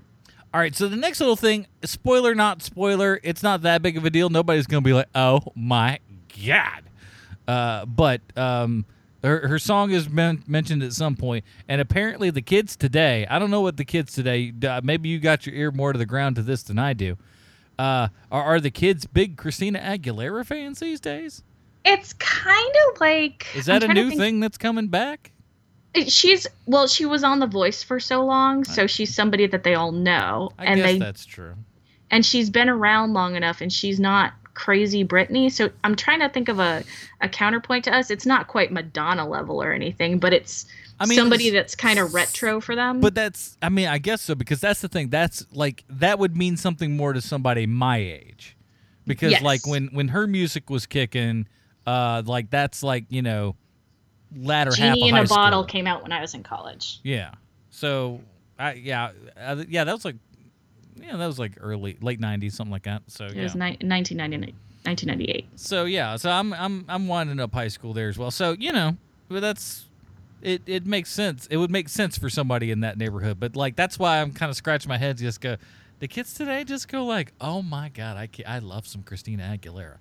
All 0.52 0.60
right, 0.60 0.74
so 0.74 0.88
the 0.88 0.96
next 0.96 1.20
little 1.20 1.36
thing, 1.36 1.66
spoiler, 1.84 2.34
not 2.34 2.60
spoiler, 2.62 3.20
it's 3.22 3.42
not 3.42 3.62
that 3.62 3.82
big 3.82 3.96
of 3.96 4.04
a 4.04 4.10
deal. 4.10 4.30
Nobody's 4.30 4.66
going 4.66 4.82
to 4.82 4.86
be 4.86 4.92
like, 4.92 5.06
oh 5.14 5.40
my 5.54 6.00
God. 6.44 6.82
Uh, 7.46 7.86
but 7.86 8.20
um, 8.36 8.84
her, 9.22 9.46
her 9.46 9.60
song 9.60 9.92
is 9.92 10.08
men- 10.08 10.42
mentioned 10.48 10.82
at 10.82 10.92
some 10.92 11.14
point, 11.14 11.44
and 11.68 11.80
apparently 11.80 12.30
the 12.30 12.42
kids 12.42 12.74
today, 12.74 13.26
I 13.30 13.38
don't 13.38 13.50
know 13.52 13.60
what 13.60 13.76
the 13.76 13.84
kids 13.84 14.12
today, 14.12 14.52
uh, 14.66 14.80
maybe 14.82 15.08
you 15.08 15.20
got 15.20 15.46
your 15.46 15.54
ear 15.54 15.70
more 15.70 15.92
to 15.92 15.98
the 15.98 16.06
ground 16.06 16.34
to 16.36 16.42
this 16.42 16.64
than 16.64 16.80
I 16.80 16.94
do. 16.94 17.16
Uh, 17.78 18.08
are, 18.32 18.42
are 18.42 18.60
the 18.60 18.72
kids 18.72 19.06
big 19.06 19.36
Christina 19.36 19.78
Aguilera 19.78 20.44
fans 20.44 20.80
these 20.80 21.00
days? 21.00 21.44
It's 21.84 22.12
kind 22.14 22.74
of 22.88 23.00
like 23.00 23.46
Is 23.54 23.68
I'm 23.68 23.80
that 23.80 23.90
a 23.90 23.94
new 23.94 24.10
thing 24.10 24.40
that's 24.40 24.58
coming 24.58 24.88
back? 24.88 25.30
She's 26.06 26.46
well, 26.66 26.86
she 26.86 27.04
was 27.04 27.24
on 27.24 27.40
The 27.40 27.46
Voice 27.46 27.82
for 27.82 27.98
so 27.98 28.24
long, 28.24 28.64
so 28.64 28.86
she's 28.86 29.12
somebody 29.14 29.46
that 29.48 29.64
they 29.64 29.74
all 29.74 29.90
know, 29.92 30.50
I 30.58 30.66
and 30.66 30.76
guess 30.80 30.86
they 30.86 30.98
that's 30.98 31.24
true. 31.26 31.54
and 32.10 32.24
she's 32.24 32.48
been 32.48 32.68
around 32.68 33.12
long 33.12 33.34
enough, 33.34 33.60
and 33.60 33.72
she's 33.72 33.98
not 33.98 34.32
crazy 34.54 35.04
Britney. 35.04 35.50
So 35.50 35.70
I'm 35.82 35.96
trying 35.96 36.20
to 36.20 36.28
think 36.28 36.48
of 36.48 36.60
a 36.60 36.84
a 37.20 37.28
counterpoint 37.28 37.84
to 37.84 37.94
us. 37.96 38.10
It's 38.10 38.24
not 38.26 38.46
quite 38.46 38.70
Madonna 38.70 39.28
level 39.28 39.60
or 39.60 39.72
anything, 39.72 40.18
but 40.20 40.32
it's 40.32 40.64
I 41.00 41.06
mean, 41.06 41.16
somebody 41.18 41.50
that's 41.50 41.74
kind 41.74 41.98
of 41.98 42.14
retro 42.14 42.60
for 42.60 42.76
them. 42.76 43.00
But 43.00 43.14
that's, 43.14 43.56
I 43.62 43.68
mean, 43.68 43.88
I 43.88 43.98
guess 43.98 44.20
so 44.22 44.34
because 44.36 44.60
that's 44.60 44.80
the 44.82 44.88
thing. 44.88 45.08
That's 45.08 45.44
like 45.50 45.82
that 45.88 46.20
would 46.20 46.36
mean 46.36 46.56
something 46.56 46.96
more 46.96 47.14
to 47.14 47.20
somebody 47.20 47.66
my 47.66 47.96
age, 47.96 48.56
because 49.08 49.32
Yes. 49.32 49.42
like 49.42 49.66
when 49.66 49.88
when 49.88 50.08
her 50.08 50.28
music 50.28 50.70
was 50.70 50.86
kicking, 50.86 51.48
uh, 51.86 52.22
like 52.26 52.50
that's 52.50 52.82
like 52.84 53.06
you 53.08 53.22
know, 53.22 53.56
latter 54.36 54.70
half 54.70 54.94
Genie 54.96 55.10
of 55.10 55.16
in 55.18 55.24
a 55.24 55.28
Bottle 55.28 55.62
school. 55.62 55.66
came 55.68 55.86
out 55.86 56.02
when 56.02 56.12
I 56.12 56.20
was 56.20 56.34
in 56.34 56.42
college. 56.42 57.00
Yeah. 57.02 57.32
So, 57.70 58.20
I 58.58 58.74
yeah, 58.74 59.10
uh, 59.40 59.64
yeah, 59.68 59.84
that 59.84 59.92
was 59.92 60.04
like, 60.04 60.16
yeah, 60.96 61.16
that 61.16 61.26
was 61.26 61.38
like 61.38 61.52
early 61.60 61.96
late 62.00 62.20
'90s, 62.20 62.52
something 62.52 62.72
like 62.72 62.82
that. 62.84 63.02
So 63.08 63.26
It 63.26 63.36
yeah. 63.36 63.42
was 63.44 63.54
ni- 63.54 63.78
1999 63.80 64.54
1998. 64.84 65.46
So 65.56 65.84
yeah, 65.84 66.16
so 66.16 66.30
I'm 66.30 66.52
I'm 66.52 66.84
I'm 66.88 67.06
winding 67.08 67.40
up 67.40 67.52
high 67.54 67.68
school 67.68 67.92
there 67.92 68.08
as 68.08 68.18
well. 68.18 68.30
So 68.30 68.52
you 68.58 68.72
know, 68.72 68.96
but 69.28 69.40
that's 69.40 69.86
it. 70.42 70.62
It 70.66 70.86
makes 70.86 71.10
sense. 71.10 71.46
It 71.46 71.56
would 71.58 71.70
make 71.70 71.88
sense 71.88 72.16
for 72.18 72.28
somebody 72.30 72.70
in 72.70 72.80
that 72.80 72.98
neighborhood. 72.98 73.38
But 73.40 73.56
like 73.56 73.76
that's 73.76 73.98
why 73.98 74.20
I'm 74.20 74.32
kind 74.32 74.50
of 74.50 74.56
scratching 74.56 74.88
my 74.88 74.98
head. 74.98 75.18
Just 75.18 75.40
go, 75.40 75.56
the 76.00 76.08
kids 76.08 76.34
today 76.34 76.64
just 76.64 76.88
go 76.88 77.04
like, 77.04 77.32
oh 77.40 77.62
my 77.62 77.88
god, 77.90 78.16
I 78.16 78.28
I 78.46 78.58
love 78.58 78.86
some 78.86 79.02
Christina 79.02 79.42
Aguilera. 79.56 79.98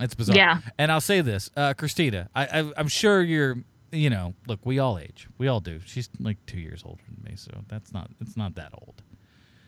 It's 0.00 0.14
bizarre. 0.14 0.36
Yeah. 0.36 0.58
And 0.78 0.90
I'll 0.90 1.00
say 1.00 1.20
this, 1.20 1.50
uh, 1.56 1.74
Christina, 1.74 2.28
I, 2.34 2.46
I 2.46 2.72
I'm 2.76 2.88
sure 2.88 3.22
you're. 3.22 3.56
You 3.92 4.08
know, 4.08 4.34
look, 4.46 4.60
we 4.64 4.78
all 4.78 5.00
age. 5.00 5.26
We 5.36 5.48
all 5.48 5.58
do. 5.58 5.80
She's 5.84 6.08
like 6.20 6.36
two 6.46 6.60
years 6.60 6.82
older 6.86 7.02
than 7.08 7.28
me, 7.28 7.36
so 7.36 7.50
that's 7.66 7.92
not. 7.92 8.08
It's 8.20 8.36
not 8.36 8.54
that 8.54 8.72
old. 8.72 9.02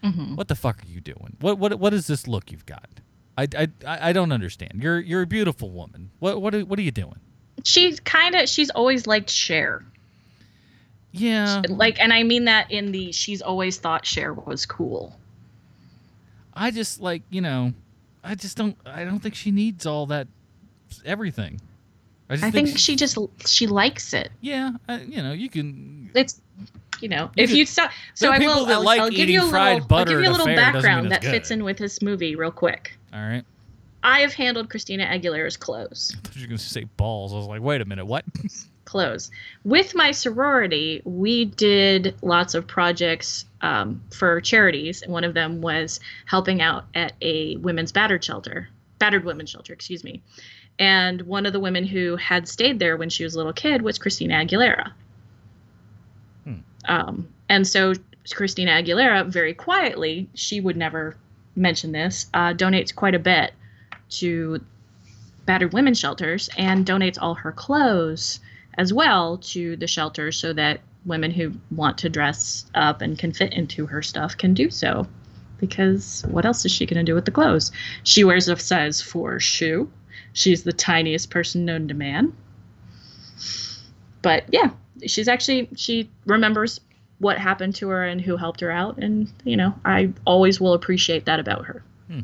Mhm. 0.04 0.36
What 0.36 0.46
the 0.46 0.54
fuck 0.54 0.80
are 0.84 0.86
you 0.88 1.00
doing? 1.00 1.36
What 1.40 1.58
what 1.58 1.76
what 1.80 1.92
is 1.92 2.06
this 2.06 2.28
look 2.28 2.52
you've 2.52 2.64
got? 2.64 2.88
I, 3.36 3.48
I, 3.58 3.68
I 3.84 4.10
I 4.10 4.12
don't 4.12 4.30
understand. 4.30 4.80
You're 4.80 5.00
you're 5.00 5.22
a 5.22 5.26
beautiful 5.26 5.72
woman. 5.72 6.10
What 6.20 6.40
what 6.40 6.54
are, 6.54 6.60
what 6.60 6.78
are 6.78 6.82
you 6.82 6.92
doing? 6.92 7.16
She's 7.64 7.98
kind 7.98 8.36
of 8.36 8.48
she's 8.48 8.70
always 8.70 9.08
liked 9.08 9.28
Cher. 9.28 9.84
Yeah. 11.10 11.62
Like 11.68 11.98
and 12.00 12.12
I 12.12 12.22
mean 12.22 12.44
that 12.44 12.70
in 12.70 12.92
the 12.92 13.10
she's 13.10 13.42
always 13.42 13.78
thought 13.78 14.06
Cher 14.06 14.32
was 14.32 14.66
cool. 14.66 15.18
I 16.54 16.70
just 16.70 17.00
like 17.00 17.22
you 17.30 17.40
know, 17.40 17.72
I 18.24 18.34
just 18.34 18.56
don't. 18.56 18.76
I 18.86 19.04
don't 19.04 19.18
think 19.20 19.34
she 19.34 19.50
needs 19.50 19.86
all 19.86 20.06
that 20.06 20.28
everything. 21.04 21.60
I 22.30 22.34
just 22.34 22.44
I 22.44 22.50
think 22.50 22.78
she 22.78 22.96
just 22.96 23.18
she 23.46 23.66
likes 23.66 24.14
it. 24.14 24.30
Yeah, 24.40 24.72
I, 24.88 25.00
you 25.02 25.22
know, 25.22 25.32
you 25.32 25.48
can. 25.50 26.10
It's 26.14 26.40
you 27.00 27.08
know, 27.08 27.30
You 27.36 27.44
if 27.44 27.50
could- 27.50 27.58
you 27.58 27.66
saw 27.66 27.88
so 28.14 28.30
I 28.30 28.38
will 28.38 28.66
I'll, 28.66 28.82
like 28.84 29.00
I'll 29.00 29.10
give 29.10 29.28
you 29.28 29.44
a 29.44 29.48
fried 29.48 29.82
little 29.82 29.96
I'll 29.98 30.04
give 30.04 30.20
you 30.20 30.28
a 30.28 30.30
little 30.30 30.46
fair, 30.46 30.54
doesn't 30.56 30.72
mean 30.72 30.82
background 30.82 31.12
that 31.12 31.24
fits 31.24 31.50
in 31.50 31.64
with 31.64 31.78
this 31.78 32.00
movie 32.00 32.36
real 32.36 32.52
quick. 32.52 32.96
All 33.12 33.20
right. 33.20 33.42
I 34.04 34.20
have 34.20 34.32
handled 34.32 34.68
Christina 34.70 35.04
Aguilera's 35.04 35.56
clothes. 35.56 36.12
I 36.16 36.20
thought 36.20 36.36
you 36.36 36.42
were 36.42 36.48
gonna 36.48 36.58
say 36.58 36.84
balls. 36.96 37.32
I 37.32 37.36
was 37.36 37.46
like, 37.46 37.60
wait 37.60 37.80
a 37.80 37.84
minute, 37.84 38.06
what? 38.06 38.24
clothes. 38.84 39.30
With 39.64 39.94
my 39.94 40.10
sorority, 40.12 41.02
we 41.04 41.44
did 41.44 42.16
lots 42.22 42.54
of 42.54 42.66
projects 42.66 43.44
um, 43.60 44.02
for 44.10 44.40
charities, 44.40 45.02
and 45.02 45.12
one 45.12 45.24
of 45.24 45.34
them 45.34 45.60
was 45.60 46.00
helping 46.26 46.60
out 46.60 46.84
at 46.94 47.12
a 47.20 47.56
women's 47.56 47.92
battered 47.92 48.24
shelter, 48.24 48.68
battered 48.98 49.24
women's 49.24 49.50
shelter, 49.50 49.72
excuse 49.72 50.02
me. 50.04 50.22
And 50.78 51.22
one 51.22 51.46
of 51.46 51.52
the 51.52 51.60
women 51.60 51.84
who 51.84 52.16
had 52.16 52.48
stayed 52.48 52.78
there 52.78 52.96
when 52.96 53.10
she 53.10 53.24
was 53.24 53.34
a 53.34 53.36
little 53.36 53.52
kid 53.52 53.82
was 53.82 53.98
Christina 53.98 54.34
Aguilera. 54.34 54.92
Um, 56.84 57.28
and 57.48 57.66
so 57.66 57.94
Christina 58.34 58.72
Aguilera, 58.72 59.26
very 59.26 59.54
quietly, 59.54 60.28
she 60.34 60.60
would 60.60 60.76
never 60.76 61.16
mention 61.54 61.92
this, 61.92 62.26
uh, 62.32 62.54
donates 62.54 62.94
quite 62.94 63.14
a 63.14 63.18
bit 63.18 63.52
to 64.10 64.64
battered 65.44 65.72
women's 65.72 65.98
shelters 65.98 66.48
and 66.56 66.86
donates 66.86 67.18
all 67.20 67.34
her 67.34 67.52
clothes 67.52 68.40
as 68.78 68.92
well 68.92 69.38
to 69.38 69.76
the 69.76 69.86
shelters 69.86 70.36
so 70.36 70.52
that 70.52 70.80
women 71.04 71.30
who 71.30 71.52
want 71.70 71.98
to 71.98 72.08
dress 72.08 72.66
up 72.74 73.02
and 73.02 73.18
can 73.18 73.32
fit 73.32 73.52
into 73.52 73.86
her 73.86 74.02
stuff 74.02 74.36
can 74.36 74.54
do 74.54 74.70
so. 74.70 75.06
Because 75.58 76.24
what 76.28 76.44
else 76.44 76.64
is 76.64 76.72
she 76.72 76.86
going 76.86 77.04
to 77.04 77.08
do 77.08 77.14
with 77.14 77.24
the 77.24 77.30
clothes? 77.30 77.70
She 78.02 78.24
wears 78.24 78.48
a 78.48 78.56
size 78.56 79.00
4 79.00 79.38
shoe. 79.40 79.90
She's 80.32 80.64
the 80.64 80.72
tiniest 80.72 81.30
person 81.30 81.64
known 81.64 81.88
to 81.88 81.94
man. 81.94 82.34
But 84.22 84.44
yeah, 84.50 84.70
she's 85.06 85.28
actually, 85.28 85.68
she 85.76 86.10
remembers 86.26 86.80
what 87.18 87.38
happened 87.38 87.74
to 87.76 87.88
her 87.88 88.04
and 88.04 88.20
who 88.20 88.36
helped 88.36 88.60
her 88.60 88.70
out. 88.70 88.98
And, 88.98 89.30
you 89.44 89.56
know, 89.56 89.74
I 89.84 90.12
always 90.24 90.60
will 90.60 90.74
appreciate 90.74 91.26
that 91.26 91.38
about 91.38 91.64
her. 91.66 91.84
Hmm. 92.08 92.20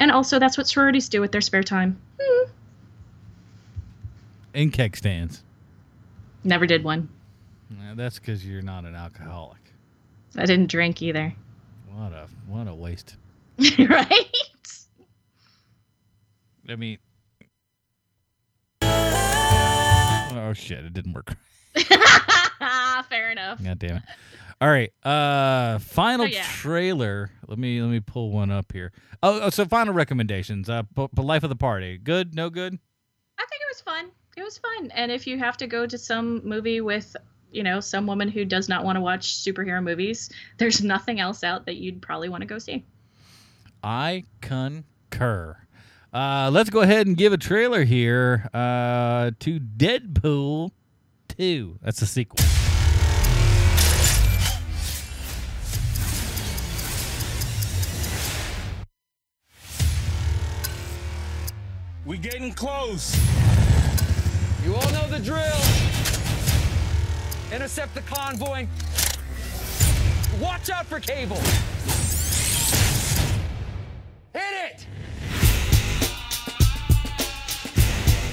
And 0.00 0.10
also, 0.10 0.38
that's 0.38 0.58
what 0.58 0.66
sororities 0.66 1.08
do 1.08 1.20
with 1.20 1.32
their 1.32 1.40
spare 1.40 1.62
time. 1.62 2.00
In 4.54 4.70
keg 4.70 4.96
stands. 4.96 5.42
Never 6.46 6.64
did 6.64 6.84
one. 6.84 7.08
Yeah, 7.70 7.94
that's 7.96 8.20
because 8.20 8.46
you're 8.46 8.62
not 8.62 8.84
an 8.84 8.94
alcoholic. 8.94 9.58
I 10.36 10.46
didn't 10.46 10.70
drink 10.70 11.02
either. 11.02 11.34
What 11.92 12.12
a 12.12 12.28
what 12.46 12.68
a 12.68 12.74
waste. 12.74 13.16
right? 13.78 14.26
I 16.68 16.76
mean. 16.76 16.98
Oh 18.82 20.52
shit! 20.54 20.84
It 20.84 20.92
didn't 20.92 21.14
work. 21.14 21.34
Fair 23.08 23.32
enough. 23.32 23.62
God 23.62 23.78
damn 23.80 23.96
it! 23.96 24.02
All 24.60 24.68
right. 24.68 24.92
Uh, 25.04 25.78
final 25.80 26.26
So, 26.26 26.32
yeah. 26.32 26.44
trailer. 26.44 27.30
Let 27.48 27.58
me 27.58 27.80
let 27.82 27.90
me 27.90 27.98
pull 28.00 28.30
one 28.30 28.52
up 28.52 28.72
here. 28.72 28.92
Oh, 29.22 29.40
oh 29.42 29.50
so 29.50 29.64
final 29.64 29.94
recommendations. 29.94 30.70
Uh, 30.70 30.82
P- 30.94 31.08
Life 31.16 31.42
of 31.42 31.48
the 31.50 31.56
Party. 31.56 31.98
Good? 31.98 32.34
No 32.36 32.50
good? 32.50 32.78
I 33.38 33.44
think 33.46 33.60
it 33.62 33.68
was 33.68 33.80
fun. 33.80 34.10
It 34.36 34.42
was 34.42 34.58
fun. 34.58 34.90
And 34.94 35.10
if 35.10 35.26
you 35.26 35.38
have 35.38 35.56
to 35.56 35.66
go 35.66 35.86
to 35.86 35.96
some 35.96 36.46
movie 36.46 36.82
with, 36.82 37.16
you 37.50 37.62
know, 37.62 37.80
some 37.80 38.06
woman 38.06 38.28
who 38.28 38.44
does 38.44 38.68
not 38.68 38.84
want 38.84 38.96
to 38.96 39.00
watch 39.00 39.34
superhero 39.34 39.82
movies, 39.82 40.28
there's 40.58 40.82
nothing 40.82 41.20
else 41.20 41.42
out 41.42 41.64
that 41.64 41.76
you'd 41.76 42.02
probably 42.02 42.28
want 42.28 42.42
to 42.42 42.46
go 42.46 42.58
see. 42.58 42.84
I 43.82 44.24
concur. 44.42 45.56
Uh, 46.12 46.50
let's 46.52 46.68
go 46.68 46.80
ahead 46.80 47.06
and 47.06 47.16
give 47.16 47.32
a 47.32 47.38
trailer 47.38 47.84
here 47.84 48.50
uh, 48.52 49.30
to 49.40 49.58
Deadpool 49.58 50.70
2. 51.28 51.78
That's 51.80 52.02
a 52.02 52.06
sequel. 52.06 52.44
We 62.04 62.18
getting 62.18 62.52
close. 62.52 63.16
You 64.66 64.74
all 64.74 64.90
know 64.90 65.06
the 65.06 65.20
drill. 65.20 65.60
Intercept 67.52 67.94
the 67.94 68.00
convoy. 68.00 68.66
Watch 70.40 70.70
out 70.70 70.86
for 70.86 70.98
cable. 70.98 71.36
Hit 74.34 74.42
it! 74.64 74.86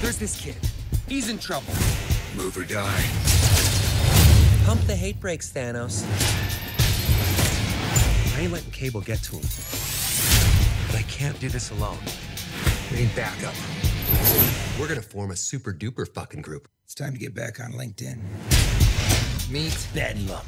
There's 0.02 0.18
this 0.18 0.40
kid. 0.40 0.56
He's 1.06 1.28
in 1.28 1.38
trouble. 1.38 1.72
Move 2.36 2.58
or 2.58 2.64
die. 2.64 3.04
Pump 4.66 4.80
the 4.88 4.96
hate 4.96 5.20
brakes, 5.20 5.52
Thanos. 5.52 6.04
I 8.36 8.40
ain't 8.40 8.52
letting 8.52 8.72
Cable 8.72 9.02
get 9.02 9.22
to 9.22 9.36
him. 9.36 9.42
But 10.88 10.96
I 10.96 11.02
can't 11.02 11.38
do 11.38 11.48
this 11.48 11.70
alone. 11.70 11.98
We 12.90 13.02
need 13.02 13.14
backup. 13.14 13.54
We're 14.78 14.88
gonna 14.88 15.02
form 15.02 15.30
a 15.30 15.36
super 15.36 15.72
duper 15.72 16.06
fucking 16.12 16.42
group. 16.42 16.68
It's 16.84 16.94
time 16.94 17.12
to 17.12 17.18
get 17.18 17.34
back 17.34 17.60
on 17.60 17.72
LinkedIn. 17.72 18.18
Meet 19.50 19.86
Bedlam. 19.94 20.44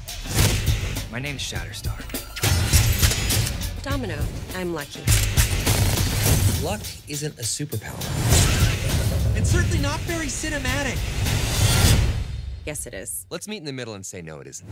My 1.13 1.19
name's 1.19 1.43
Shatterstar. 1.43 2.03
Domino, 3.83 4.19
I'm 4.57 4.75
lucky. 4.75 5.01
Luck 6.63 6.81
isn't 7.09 7.39
a 7.39 7.43
superpower. 7.43 8.03
It's 9.37 9.51
certainly 9.51 9.79
not 9.79 10.01
very 10.01 10.27
cinematic. 10.27 10.99
Yes, 12.65 12.87
it 12.87 12.95
is. 12.95 13.27
Let's 13.31 13.47
meet 13.47 13.59
in 13.59 13.65
the 13.65 13.73
middle 13.73 13.95
and 13.95 14.05
say 14.05 14.23
no, 14.23 14.41
it 14.41 14.47
isn't. 14.49 14.69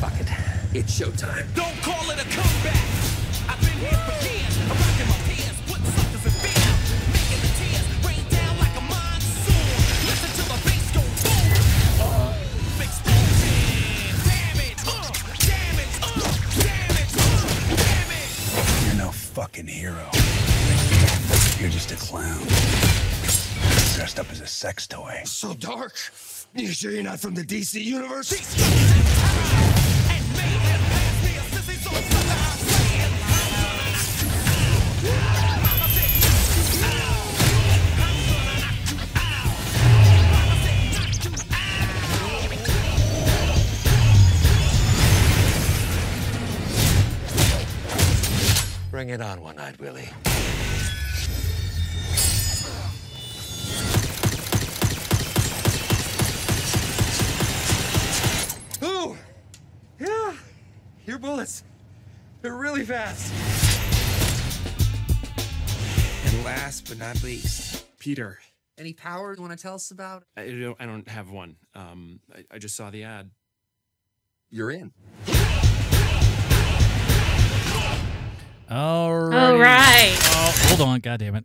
Fuck 0.00 0.20
it. 0.20 0.28
It's 0.74 0.98
showtime. 0.98 1.46
Don't 1.54 1.76
call 1.82 2.10
it 2.10 2.20
a 2.20 2.28
comeback. 2.28 2.97
Fucking 19.58 19.66
hero. 19.66 20.08
You're 21.60 21.70
just 21.70 21.90
a 21.90 21.96
clown. 21.96 22.38
Dressed 23.96 24.18
up 24.20 24.30
as 24.30 24.40
a 24.40 24.46
sex 24.46 24.86
toy. 24.86 25.22
So 25.24 25.54
dark. 25.54 25.94
You 26.54 26.68
sure 26.68 26.92
you're 26.92 27.02
not 27.02 27.20
from 27.20 27.34
the 27.34 27.42
DC 27.42 27.82
universe? 27.82 28.32
Bring 48.98 49.10
it 49.10 49.20
on, 49.20 49.40
One-Eyed 49.40 49.76
Willie. 49.76 50.08
Ooh. 58.82 59.16
Yeah. 60.00 60.34
Your 61.06 61.20
bullets. 61.20 61.62
They're 62.42 62.56
really 62.56 62.84
fast. 62.84 63.32
And 66.26 66.44
last 66.44 66.88
but 66.88 66.98
not 66.98 67.22
least, 67.22 67.96
Peter. 68.00 68.40
Any 68.78 68.94
power 68.94 69.32
you 69.32 69.40
want 69.40 69.56
to 69.56 69.62
tell 69.62 69.76
us 69.76 69.92
about? 69.92 70.24
I 70.36 70.48
don't, 70.48 70.76
I 70.80 70.86
don't 70.86 71.06
have 71.06 71.30
one. 71.30 71.54
Um, 71.76 72.18
I, 72.34 72.56
I 72.56 72.58
just 72.58 72.74
saw 72.74 72.90
the 72.90 73.04
ad. 73.04 73.30
You're 74.50 74.72
in. 74.72 74.92
All 78.70 79.14
right. 79.14 79.46
All 79.46 79.56
right. 79.58 80.18
Oh, 80.20 80.52
hold 80.68 80.80
on. 80.82 81.00
God 81.00 81.20
damn 81.20 81.34
it. 81.36 81.44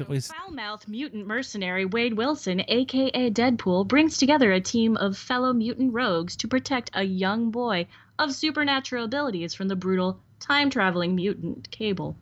Always- 0.00 0.28
Foul-mouthed 0.32 0.88
mutant 0.88 1.26
mercenary 1.26 1.84
Wade 1.84 2.14
Wilson, 2.14 2.62
aka 2.68 3.30
Deadpool, 3.30 3.88
brings 3.88 4.18
together 4.18 4.52
a 4.52 4.60
team 4.60 4.96
of 4.96 5.16
fellow 5.18 5.52
mutant 5.52 5.92
rogues 5.92 6.36
to 6.36 6.48
protect 6.48 6.90
a 6.94 7.02
young 7.02 7.50
boy 7.50 7.86
of 8.18 8.32
supernatural 8.32 9.04
abilities 9.04 9.52
from 9.54 9.66
the 9.68 9.76
brutal 9.76 10.20
time-traveling 10.38 11.16
mutant 11.16 11.70
Cable. 11.70 12.16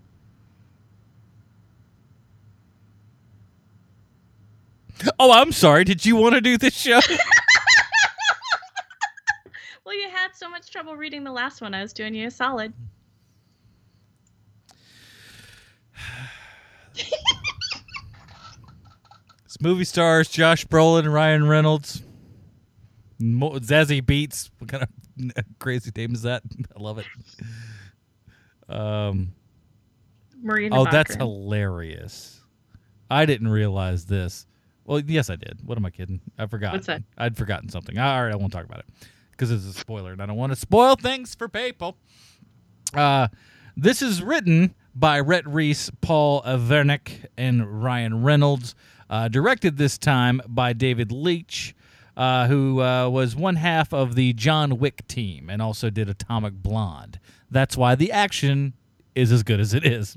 oh, 5.18 5.32
I'm 5.32 5.52
sorry. 5.52 5.84
Did 5.84 6.04
you 6.06 6.16
want 6.16 6.34
to 6.34 6.40
do 6.40 6.56
this 6.58 6.74
show? 6.74 7.00
Well, 9.84 9.96
you 10.00 10.08
had 10.08 10.28
so 10.34 10.48
much 10.48 10.70
trouble 10.70 10.96
reading 10.96 11.24
the 11.24 11.32
last 11.32 11.60
one. 11.60 11.74
I 11.74 11.82
was 11.82 11.92
doing 11.92 12.14
you 12.14 12.28
a 12.28 12.30
solid. 12.30 12.72
This 19.44 19.60
movie 19.60 19.84
stars 19.84 20.28
Josh 20.28 20.66
Brolin 20.66 21.00
and 21.00 21.12
Ryan 21.12 21.48
Reynolds. 21.48 22.02
Mo- 23.18 23.58
Zazie 23.58 24.02
Beetz. 24.02 24.50
What 24.58 24.70
kind 24.70 24.82
of 25.36 25.44
crazy 25.58 25.90
name 25.94 26.14
is 26.14 26.22
that? 26.22 26.42
I 26.76 26.80
love 26.82 26.98
it. 26.98 27.06
Um. 28.68 29.32
Marina 30.42 30.80
Oh, 30.80 30.86
that's 30.90 31.14
hilarious. 31.14 32.40
I 33.10 33.26
didn't 33.26 33.48
realize 33.48 34.06
this. 34.06 34.46
Well, 34.84 35.00
yes, 35.00 35.30
I 35.30 35.36
did. 35.36 35.60
What 35.64 35.78
am 35.78 35.86
I 35.86 35.90
kidding? 35.90 36.20
I 36.38 36.46
forgot. 36.46 36.72
What's 36.72 36.86
that? 36.86 37.02
I'd 37.16 37.36
forgotten 37.36 37.68
something. 37.68 37.96
All 37.98 38.24
right, 38.24 38.32
I 38.32 38.36
won't 38.36 38.52
talk 38.52 38.64
about 38.64 38.80
it 38.80 38.86
because 39.30 39.50
it's 39.52 39.64
a 39.66 39.72
spoiler, 39.78 40.12
and 40.12 40.20
I 40.22 40.26
don't 40.26 40.36
want 40.36 40.50
to 40.52 40.56
spoil 40.56 40.96
things 40.96 41.34
for 41.34 41.48
people. 41.48 41.96
Uh, 42.92 43.28
this 43.76 44.02
is 44.02 44.22
written 44.22 44.74
by 44.94 45.20
Rhett 45.20 45.46
Reese, 45.46 45.90
Paul 46.00 46.42
Wernick, 46.42 47.26
and 47.36 47.82
Ryan 47.82 48.22
Reynolds. 48.22 48.74
Uh, 49.08 49.28
directed 49.28 49.76
this 49.76 49.98
time 49.98 50.40
by 50.48 50.72
David 50.72 51.12
Leitch, 51.12 51.74
uh, 52.16 52.46
who 52.46 52.80
uh, 52.80 53.08
was 53.08 53.36
one 53.36 53.56
half 53.56 53.92
of 53.92 54.14
the 54.14 54.32
John 54.32 54.78
Wick 54.78 55.06
team 55.06 55.50
and 55.50 55.60
also 55.60 55.90
did 55.90 56.08
Atomic 56.08 56.54
Blonde. 56.54 57.20
That's 57.50 57.76
why 57.76 57.94
the 57.94 58.10
action 58.10 58.72
is 59.14 59.30
as 59.30 59.42
good 59.42 59.60
as 59.60 59.74
it 59.74 59.84
is. 59.84 60.16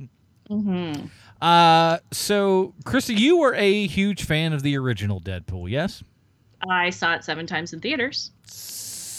Mm-hmm. 0.50 1.08
Uh, 1.42 1.98
so, 2.12 2.74
Krista, 2.86 3.18
you 3.18 3.38
were 3.38 3.54
a 3.56 3.88
huge 3.88 4.24
fan 4.24 4.54
of 4.54 4.64
the 4.64 4.78
original 4.78 5.20
Deadpool, 5.20 5.70
yes? 5.70 6.04
I 6.70 6.90
saw 6.90 7.16
it 7.16 7.24
seven 7.24 7.46
times 7.46 7.74
in 7.74 7.82
theaters. 7.82 8.32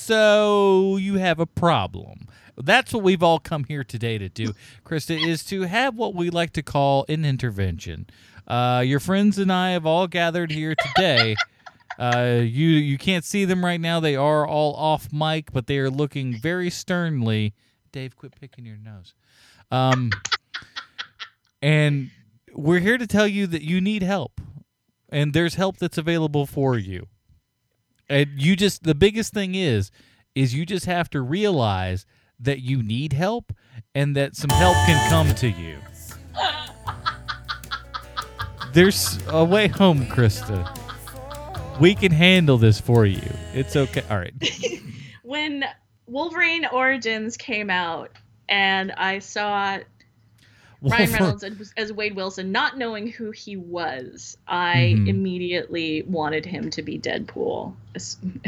So 0.07 0.99
you 0.99 1.17
have 1.17 1.41
a 1.41 1.47
problem. 1.47 2.29
That's 2.57 2.93
what 2.93 3.03
we've 3.03 3.25
all 3.25 3.41
come 3.41 3.65
here 3.65 3.83
today 3.83 4.19
to 4.19 4.29
do, 4.29 4.53
Krista, 4.85 5.21
is 5.21 5.43
to 5.47 5.63
have 5.63 5.97
what 5.97 6.15
we 6.15 6.31
like 6.31 6.53
to 6.53 6.63
call 6.63 7.05
an 7.09 7.25
intervention. 7.25 8.07
Uh, 8.47 8.85
your 8.87 9.01
friends 9.01 9.37
and 9.37 9.53
I 9.53 9.71
have 9.71 9.85
all 9.85 10.07
gathered 10.07 10.53
here 10.53 10.77
today. 10.77 11.35
Uh, 11.99 12.41
you 12.43 12.69
you 12.69 12.99
can't 12.99 13.25
see 13.25 13.47
them 13.47 13.65
right 13.65 13.81
now; 13.81 14.01
they 14.01 14.15
are 14.15 14.47
all 14.47 14.75
off 14.75 15.11
mic, 15.11 15.51
but 15.51 15.67
they 15.67 15.79
are 15.79 15.89
looking 15.89 16.37
very 16.37 16.69
sternly. 16.69 17.55
Dave, 17.91 18.15
quit 18.15 18.39
picking 18.39 18.67
your 18.67 18.77
nose. 18.77 19.15
Um, 19.71 20.11
and 21.63 22.11
we're 22.53 22.81
here 22.81 22.99
to 22.99 23.07
tell 23.07 23.27
you 23.27 23.47
that 23.47 23.63
you 23.63 23.81
need 23.81 24.03
help, 24.03 24.43
and 25.09 25.33
there's 25.33 25.55
help 25.55 25.79
that's 25.79 25.97
available 25.97 26.45
for 26.45 26.77
you. 26.77 27.07
And 28.09 28.29
you 28.37 28.57
just 28.57 28.85
the 28.85 28.95
biggest 28.95 29.33
thing 29.33 29.55
is 29.55 29.91
is 30.35 30.55
you 30.55 30.67
just 30.67 30.87
have 30.87 31.09
to 31.11 31.21
realize 31.21 32.07
that 32.39 32.61
you 32.61 32.83
need 32.83 33.13
help 33.13 33.53
and 33.95 34.15
that 34.17 34.37
some 34.37 34.51
help 34.51 34.77
can 34.87 35.11
come 35.11 35.35
to 35.37 35.49
you. 35.49 35.79
There's 38.73 39.19
a 39.29 39.43
way 39.43 39.69
home, 39.69 40.05
Krista. 40.07 40.71
We 41.81 41.95
can 41.95 42.13
handle 42.13 42.59
this 42.59 42.79
for 42.79 43.07
you. 43.07 43.23
It's 43.55 43.75
okay. 43.75 44.03
All 44.11 44.19
right. 44.19 44.35
when 45.23 45.65
Wolverine 46.07 46.67
Origins 46.67 47.39
came 47.39 47.71
out 47.71 48.11
and 48.51 48.93
I 48.93 49.19
saw 49.19 49.79
Ryan 50.91 51.13
Reynolds 51.15 51.45
as, 51.45 51.73
as 51.77 51.93
Wade 51.93 52.17
Wilson, 52.17 52.53
not 52.53 52.79
knowing 52.79 53.09
who 53.09 53.31
he 53.31 53.57
was, 53.57 54.37
I 54.49 54.95
Mhm. 54.97 55.09
immediately 55.09 56.03
wanted 56.03 56.47
him 56.47 56.71
to 56.71 56.83
be 56.83 56.99
Deadpool, 56.99 57.75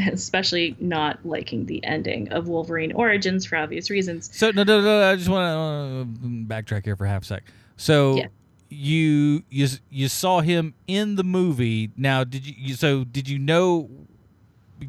especially 0.07 0.75
not 0.79 1.19
liking 1.25 1.65
the 1.65 1.83
ending 1.83 2.31
of 2.31 2.47
Wolverine 2.47 2.91
Origins 2.93 3.45
for 3.45 3.57
obvious 3.57 3.89
reasons. 3.89 4.29
So 4.35 4.51
no, 4.51 4.63
no, 4.63 4.81
no. 4.81 5.09
I 5.09 5.15
just 5.15 5.29
want 5.29 6.21
to 6.21 6.27
backtrack 6.47 6.85
here 6.85 6.95
for 6.95 7.05
half 7.05 7.23
a 7.23 7.25
sec. 7.25 7.43
So 7.77 8.15
Yeah. 8.17 8.27
you 8.69 9.43
you 9.49 9.67
you 9.89 10.07
saw 10.07 10.41
him 10.41 10.73
in 10.87 11.15
the 11.15 11.23
movie. 11.23 11.91
Now, 11.97 12.23
did 12.23 12.45
you, 12.45 12.53
you 12.57 12.73
so 12.75 13.03
did 13.03 13.27
you 13.29 13.39
know 13.39 13.89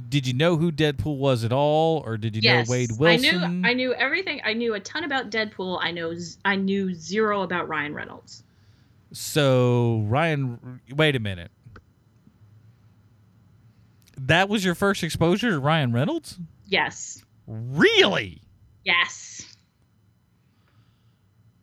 did 0.09 0.26
you 0.26 0.34
know 0.34 0.57
who 0.57 0.70
Deadpool 0.70 1.18
was 1.18 1.45
at 1.45 1.53
all 1.53 2.03
or 2.07 2.16
did 2.16 2.36
you 2.36 2.43
yes, 2.43 2.68
know 2.68 2.72
Wade 2.72 2.91
Wilson? 2.99 3.43
I 3.43 3.47
knew 3.49 3.68
I 3.68 3.74
knew 3.74 3.95
everything. 3.95 4.41
I 4.45 4.53
knew 4.53 4.74
a 4.74 4.80
ton 4.80 5.05
about 5.05 5.30
Deadpool. 5.30 5.78
I 5.82 5.91
know 5.91 6.14
I 6.45 6.57
knew 6.57 6.95
zero 6.95 7.43
about 7.43 7.68
Ryan 7.68 7.95
Reynolds. 7.95 8.43
So, 9.12 10.05
Ryan 10.07 10.80
wait 10.95 11.16
a 11.16 11.20
minute. 11.20 11.51
That 14.16 14.49
was 14.49 14.64
your 14.64 14.74
first 14.74 15.03
exposure 15.03 15.51
to 15.51 15.59
Ryan 15.59 15.93
Reynolds? 15.93 16.38
Yes. 16.66 17.24
Really? 17.47 18.43
Yes. 18.84 19.43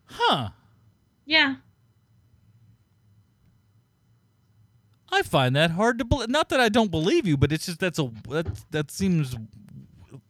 Huh. 0.05 0.49
Yeah. 1.25 1.55
I 5.11 5.21
find 5.21 5.55
that 5.55 5.71
hard 5.71 5.99
to 5.99 6.05
believe. 6.05 6.29
Not 6.29 6.49
that 6.49 6.59
I 6.59 6.69
don't 6.69 6.91
believe 6.91 7.25
you, 7.25 7.37
but 7.37 7.51
it's 7.51 7.65
just 7.65 7.79
that's 7.79 7.99
a 7.99 8.11
that 8.29 8.47
that 8.71 8.91
seems 8.91 9.35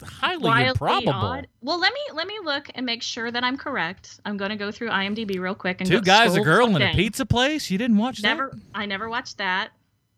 highly 0.04 0.44
Wildly 0.44 0.70
improbable. 0.70 1.14
odd. 1.14 1.48
Well, 1.62 1.80
let 1.80 1.94
me 1.94 2.00
let 2.14 2.28
me 2.28 2.38
look 2.44 2.70
and 2.76 2.86
make 2.86 3.02
sure 3.02 3.32
that 3.32 3.44
I'm 3.44 3.58
correct. 3.58 4.20
I'm 4.26 4.38
going 4.38 4.50
to 4.50 4.56
go 4.56 4.72
through 4.72 4.90
IMDb 4.90 5.40
real 5.40 5.56
quick 5.56 5.82
and 5.82 5.90
Two 5.90 6.02
guys, 6.02 6.36
a 6.36 6.42
girl, 6.42 6.76
in 6.76 6.82
a 6.82 6.94
pizza 6.94 7.26
place. 7.26 7.70
You 7.72 7.78
didn't 7.78 7.98
watch 7.98 8.22
that 8.22 8.28
Never. 8.28 8.58
I 8.74 8.86
never 8.86 9.10
watched 9.10 9.38
that. 9.38 9.72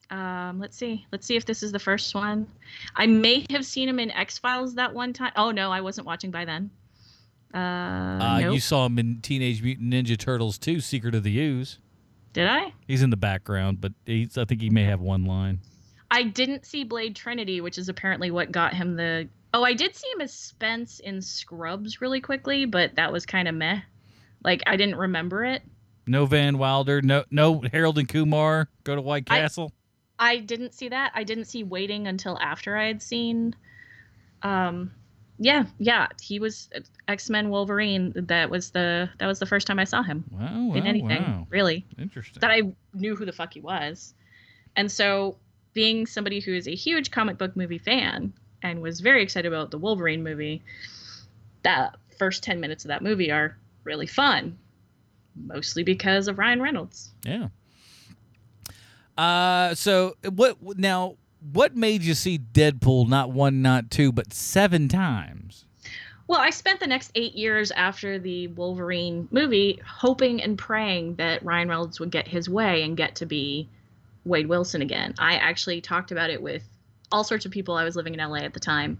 Um, 0.09 0.59
let's 0.59 0.75
see. 0.75 1.05
Let's 1.11 1.25
see 1.27 1.35
if 1.35 1.45
this 1.45 1.61
is 1.61 1.71
the 1.71 1.79
first 1.79 2.15
one. 2.15 2.47
I 2.95 3.05
may 3.05 3.45
have 3.51 3.65
seen 3.65 3.87
him 3.87 3.99
in 3.99 4.11
X 4.11 4.37
Files 4.37 4.75
that 4.75 4.93
one 4.93 5.13
time. 5.13 5.31
Oh 5.35 5.51
no, 5.51 5.71
I 5.71 5.81
wasn't 5.81 6.07
watching 6.07 6.31
by 6.31 6.45
then. 6.45 6.71
Uh. 7.53 7.57
Uh, 7.57 8.39
nope. 8.41 8.53
You 8.53 8.59
saw 8.59 8.85
him 8.85 8.99
in 8.99 9.21
Teenage 9.21 9.61
Mutant 9.61 9.93
Ninja 9.93 10.17
Turtles 10.17 10.57
2: 10.57 10.79
Secret 10.81 11.15
of 11.15 11.23
the 11.23 11.39
Ooze. 11.39 11.77
Did 12.33 12.47
I? 12.47 12.73
He's 12.87 13.01
in 13.01 13.09
the 13.09 13.17
background, 13.17 13.81
but 13.81 13.93
he's, 14.05 14.37
I 14.37 14.45
think 14.45 14.61
he 14.61 14.69
may 14.69 14.83
have 14.83 15.01
one 15.01 15.25
line. 15.25 15.59
I 16.11 16.23
didn't 16.23 16.65
see 16.65 16.83
Blade 16.83 17.15
Trinity, 17.15 17.61
which 17.61 17.77
is 17.77 17.89
apparently 17.89 18.31
what 18.31 18.51
got 18.51 18.73
him 18.73 18.95
the. 18.95 19.27
Oh, 19.53 19.63
I 19.63 19.73
did 19.73 19.95
see 19.95 20.07
him 20.09 20.21
as 20.21 20.33
Spence 20.33 20.99
in 20.99 21.21
Scrubs 21.21 22.01
really 22.01 22.21
quickly, 22.21 22.65
but 22.65 22.95
that 22.95 23.11
was 23.11 23.25
kind 23.25 23.47
of 23.47 23.55
meh. 23.55 23.81
Like 24.43 24.61
I 24.67 24.75
didn't 24.77 24.95
remember 24.95 25.43
it. 25.43 25.61
No 26.07 26.25
Van 26.25 26.57
Wilder. 26.57 27.01
No 27.01 27.23
no 27.29 27.61
Harold 27.71 27.97
and 27.97 28.07
Kumar 28.09 28.69
go 28.83 28.95
to 28.95 29.01
White 29.01 29.27
I- 29.29 29.39
Castle. 29.39 29.71
I 30.21 30.37
didn't 30.39 30.73
see 30.73 30.89
that. 30.89 31.11
I 31.15 31.23
didn't 31.23 31.45
see 31.45 31.63
waiting 31.63 32.07
until 32.07 32.37
after 32.39 32.75
I 32.75 32.87
had 32.87 33.01
seen. 33.01 33.55
Um, 34.43 34.91
yeah, 35.41 35.65
yeah, 35.77 36.07
he 36.21 36.37
was 36.37 36.69
X 37.07 37.29
Men 37.29 37.49
Wolverine. 37.49 38.11
That 38.13 38.49
was 38.49 38.71
the 38.71 39.09
that 39.19 39.25
was 39.25 39.39
the 39.39 39.45
first 39.45 39.67
time 39.67 39.79
I 39.79 39.85
saw 39.85 40.03
him 40.03 40.25
wow, 40.31 40.73
in 40.75 40.83
wow, 40.83 40.89
anything 40.89 41.23
wow. 41.23 41.47
really. 41.49 41.85
Interesting. 41.97 42.41
That 42.41 42.51
I 42.51 42.63
knew 42.93 43.15
who 43.15 43.25
the 43.25 43.31
fuck 43.31 43.53
he 43.53 43.61
was, 43.61 44.13
and 44.75 44.91
so 44.91 45.37
being 45.73 46.05
somebody 46.05 46.41
who 46.41 46.53
is 46.53 46.67
a 46.67 46.75
huge 46.75 47.09
comic 47.09 47.37
book 47.37 47.55
movie 47.55 47.77
fan 47.77 48.33
and 48.63 48.81
was 48.81 48.99
very 48.99 49.23
excited 49.23 49.47
about 49.47 49.71
the 49.71 49.77
Wolverine 49.77 50.23
movie, 50.23 50.61
that 51.63 51.95
first 52.17 52.43
ten 52.43 52.59
minutes 52.59 52.83
of 52.83 52.89
that 52.89 53.01
movie 53.01 53.31
are 53.31 53.57
really 53.85 54.07
fun, 54.07 54.57
mostly 55.35 55.83
because 55.83 56.27
of 56.27 56.37
Ryan 56.37 56.61
Reynolds. 56.61 57.11
Yeah. 57.23 57.47
Uh, 59.17 59.73
so 59.73 60.17
what 60.33 60.57
now? 60.77 61.15
What 61.41 61.75
made 61.75 62.03
you 62.03 62.13
see 62.13 62.37
Deadpool 62.37 63.07
not 63.07 63.31
one, 63.31 63.61
not 63.61 63.89
two, 63.89 64.11
but 64.11 64.33
seven 64.33 64.87
times? 64.87 65.65
Well, 66.27 66.39
I 66.39 66.51
spent 66.51 66.79
the 66.79 66.87
next 66.87 67.11
eight 67.15 67.33
years 67.33 67.71
after 67.71 68.19
the 68.19 68.47
Wolverine 68.47 69.27
movie 69.31 69.81
hoping 69.83 70.43
and 70.43 70.57
praying 70.57 71.15
that 71.15 71.43
Ryan 71.43 71.69
Reynolds 71.69 71.99
would 71.99 72.11
get 72.11 72.27
his 72.27 72.47
way 72.47 72.83
and 72.83 72.95
get 72.95 73.15
to 73.15 73.25
be 73.25 73.67
Wade 74.25 74.47
Wilson 74.47 74.81
again. 74.81 75.15
I 75.17 75.35
actually 75.35 75.81
talked 75.81 76.11
about 76.11 76.29
it 76.29 76.41
with 76.41 76.63
all 77.11 77.23
sorts 77.23 77.45
of 77.45 77.51
people. 77.51 77.75
I 77.75 77.83
was 77.83 77.95
living 77.95 78.13
in 78.13 78.19
LA 78.19 78.39
at 78.39 78.53
the 78.53 78.59
time. 78.59 78.99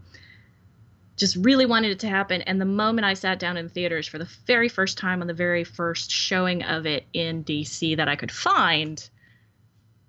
Just 1.17 1.35
really 1.35 1.65
wanted 1.65 1.91
it 1.91 1.99
to 1.99 2.07
happen. 2.07 2.41
And 2.43 2.59
the 2.59 2.65
moment 2.65 3.05
I 3.05 3.13
sat 3.13 3.37
down 3.37 3.57
in 3.57 3.65
the 3.65 3.71
theaters 3.71 4.07
for 4.07 4.17
the 4.17 4.29
very 4.47 4.69
first 4.69 4.97
time 4.97 5.21
on 5.21 5.27
the 5.27 5.33
very 5.33 5.63
first 5.63 6.09
showing 6.09 6.63
of 6.63 6.85
it 6.85 7.05
in 7.13 7.43
DC 7.43 7.97
that 7.97 8.07
I 8.07 8.15
could 8.15 8.31
find, 8.31 9.07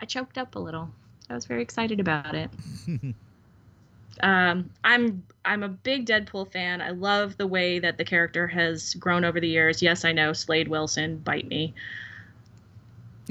I 0.00 0.06
choked 0.06 0.38
up 0.38 0.54
a 0.54 0.58
little. 0.60 0.90
I 1.30 1.34
was 1.34 1.46
very 1.46 1.62
excited 1.62 2.00
about 2.00 2.34
it. 2.34 2.50
Um, 4.22 4.70
I'm 4.84 5.22
I'm 5.44 5.62
a 5.62 5.68
big 5.68 6.06
Deadpool 6.06 6.52
fan. 6.52 6.82
I 6.82 6.90
love 6.90 7.36
the 7.36 7.46
way 7.46 7.78
that 7.78 7.96
the 7.96 8.04
character 8.04 8.46
has 8.48 8.94
grown 8.94 9.24
over 9.24 9.40
the 9.40 9.48
years. 9.48 9.82
Yes, 9.82 10.04
I 10.04 10.12
know 10.12 10.32
Slade 10.32 10.68
Wilson, 10.68 11.18
bite 11.18 11.48
me. 11.48 11.72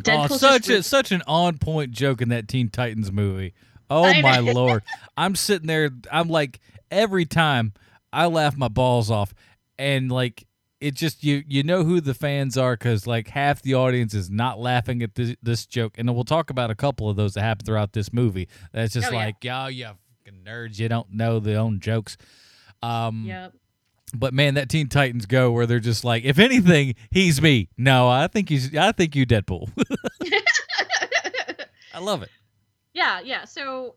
oh, 0.08 0.28
such 0.28 0.70
a 0.70 0.82
such 0.82 1.12
an 1.12 1.22
on 1.28 1.58
point 1.58 1.92
joke 1.92 2.22
in 2.22 2.30
that 2.30 2.48
Teen 2.48 2.70
Titans 2.70 3.12
movie. 3.12 3.54
Oh 3.90 4.12
my 4.22 4.40
lord! 4.40 4.84
I'm 5.18 5.36
sitting 5.36 5.68
there. 5.68 5.92
I'm 6.12 6.30
like 6.30 6.60
every 6.90 7.26
time 7.26 7.74
I 8.12 8.26
laugh 8.26 8.58
my 8.58 8.68
balls 8.68 9.12
off, 9.12 9.34
and 9.78 10.12
like 10.12 10.46
it 10.82 10.94
just 10.96 11.24
you 11.24 11.44
you 11.48 11.62
know 11.64 11.84
who 11.84 12.00
the 12.02 12.14
fans 12.14 12.58
are 12.58 12.74
because 12.76 13.06
like 13.06 13.28
half 13.30 13.62
the 13.62 13.74
audience 13.74 14.14
is 14.14 14.30
not 14.30 14.60
laughing 14.60 15.02
at 15.04 15.16
this, 15.16 15.36
this 15.44 15.66
joke, 15.66 15.96
and 15.98 16.14
we'll 16.14 16.24
talk 16.24 16.50
about 16.50 16.70
a 16.72 16.76
couple 16.76 17.10
of 17.10 17.16
those 17.18 17.34
that 17.34 17.42
happen 17.42 17.66
throughout 17.66 17.94
this 17.94 18.14
movie. 18.14 18.48
That's 18.72 18.94
just 18.94 19.08
Oh, 19.10 19.12
yeah. 19.12 19.18
like 19.18 19.44
yo, 19.44 19.68
you 19.68 19.86
fucking 20.26 20.44
nerds, 20.46 20.80
you 20.80 20.88
don't 20.90 21.12
know 21.14 21.40
the 21.40 21.56
own 21.56 21.80
jokes. 21.80 22.18
Um, 22.82 23.26
Yep. 23.28 23.54
But 24.16 24.34
man, 24.34 24.56
that 24.56 24.70
Teen 24.70 24.88
Titans 24.90 25.28
Go 25.28 25.52
where 25.52 25.68
they're 25.68 25.80
just 25.80 26.04
like, 26.04 26.24
if 26.24 26.40
anything, 26.40 26.96
he's 27.12 27.40
me. 27.44 27.70
No, 27.78 28.10
I 28.10 28.26
think 28.26 28.50
he's. 28.50 28.76
I 28.76 28.92
think 28.92 29.16
you 29.16 29.24
Deadpool. 29.28 29.70
I 31.94 32.00
love 32.00 32.24
it. 32.24 32.30
Yeah, 32.94 33.20
yeah. 33.20 33.46
So 33.46 33.96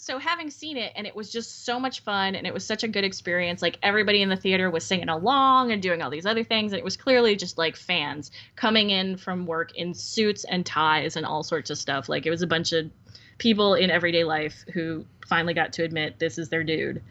so 0.00 0.18
having 0.18 0.48
seen 0.48 0.78
it 0.78 0.92
and 0.96 1.06
it 1.06 1.14
was 1.14 1.30
just 1.30 1.66
so 1.66 1.78
much 1.78 2.00
fun 2.00 2.34
and 2.34 2.46
it 2.46 2.54
was 2.54 2.64
such 2.64 2.84
a 2.84 2.88
good 2.88 3.04
experience. 3.04 3.60
Like 3.60 3.78
everybody 3.82 4.22
in 4.22 4.30
the 4.30 4.36
theater 4.36 4.70
was 4.70 4.82
singing 4.82 5.10
along 5.10 5.72
and 5.72 5.82
doing 5.82 6.00
all 6.00 6.08
these 6.08 6.24
other 6.24 6.42
things 6.42 6.72
and 6.72 6.78
it 6.78 6.84
was 6.84 6.96
clearly 6.96 7.36
just 7.36 7.58
like 7.58 7.76
fans 7.76 8.30
coming 8.56 8.88
in 8.88 9.18
from 9.18 9.44
work 9.44 9.76
in 9.76 9.92
suits 9.92 10.44
and 10.44 10.64
ties 10.64 11.16
and 11.16 11.26
all 11.26 11.42
sorts 11.42 11.68
of 11.68 11.76
stuff. 11.76 12.08
Like 12.08 12.24
it 12.24 12.30
was 12.30 12.40
a 12.40 12.46
bunch 12.46 12.72
of 12.72 12.90
people 13.36 13.74
in 13.74 13.90
everyday 13.90 14.24
life 14.24 14.64
who 14.72 15.04
finally 15.26 15.52
got 15.52 15.74
to 15.74 15.84
admit 15.84 16.18
this 16.18 16.38
is 16.38 16.48
their 16.48 16.64
dude. 16.64 17.02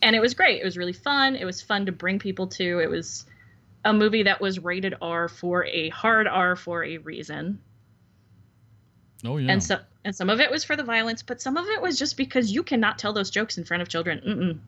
And 0.00 0.14
it 0.14 0.20
was 0.20 0.34
great. 0.34 0.60
It 0.60 0.64
was 0.64 0.78
really 0.78 0.92
fun. 0.92 1.34
It 1.34 1.44
was 1.44 1.60
fun 1.60 1.86
to 1.86 1.92
bring 1.92 2.20
people 2.20 2.46
to. 2.46 2.78
It 2.78 2.88
was 2.88 3.26
a 3.84 3.92
movie 3.92 4.22
that 4.22 4.40
was 4.40 4.60
rated 4.60 4.94
R 5.02 5.26
for 5.26 5.64
a 5.64 5.88
hard 5.88 6.28
R 6.28 6.54
for 6.54 6.84
a 6.84 6.98
reason. 6.98 7.58
Oh 9.24 9.36
yeah. 9.36 9.52
And 9.52 9.62
so 9.62 9.78
and 10.04 10.14
some 10.14 10.30
of 10.30 10.40
it 10.40 10.50
was 10.50 10.64
for 10.64 10.76
the 10.76 10.84
violence, 10.84 11.22
but 11.22 11.40
some 11.40 11.56
of 11.56 11.66
it 11.66 11.82
was 11.82 11.98
just 11.98 12.16
because 12.16 12.52
you 12.52 12.62
cannot 12.62 12.98
tell 12.98 13.12
those 13.12 13.30
jokes 13.30 13.58
in 13.58 13.64
front 13.64 13.82
of 13.82 13.88
children. 13.88 14.20
Mm-mm. 14.26 14.58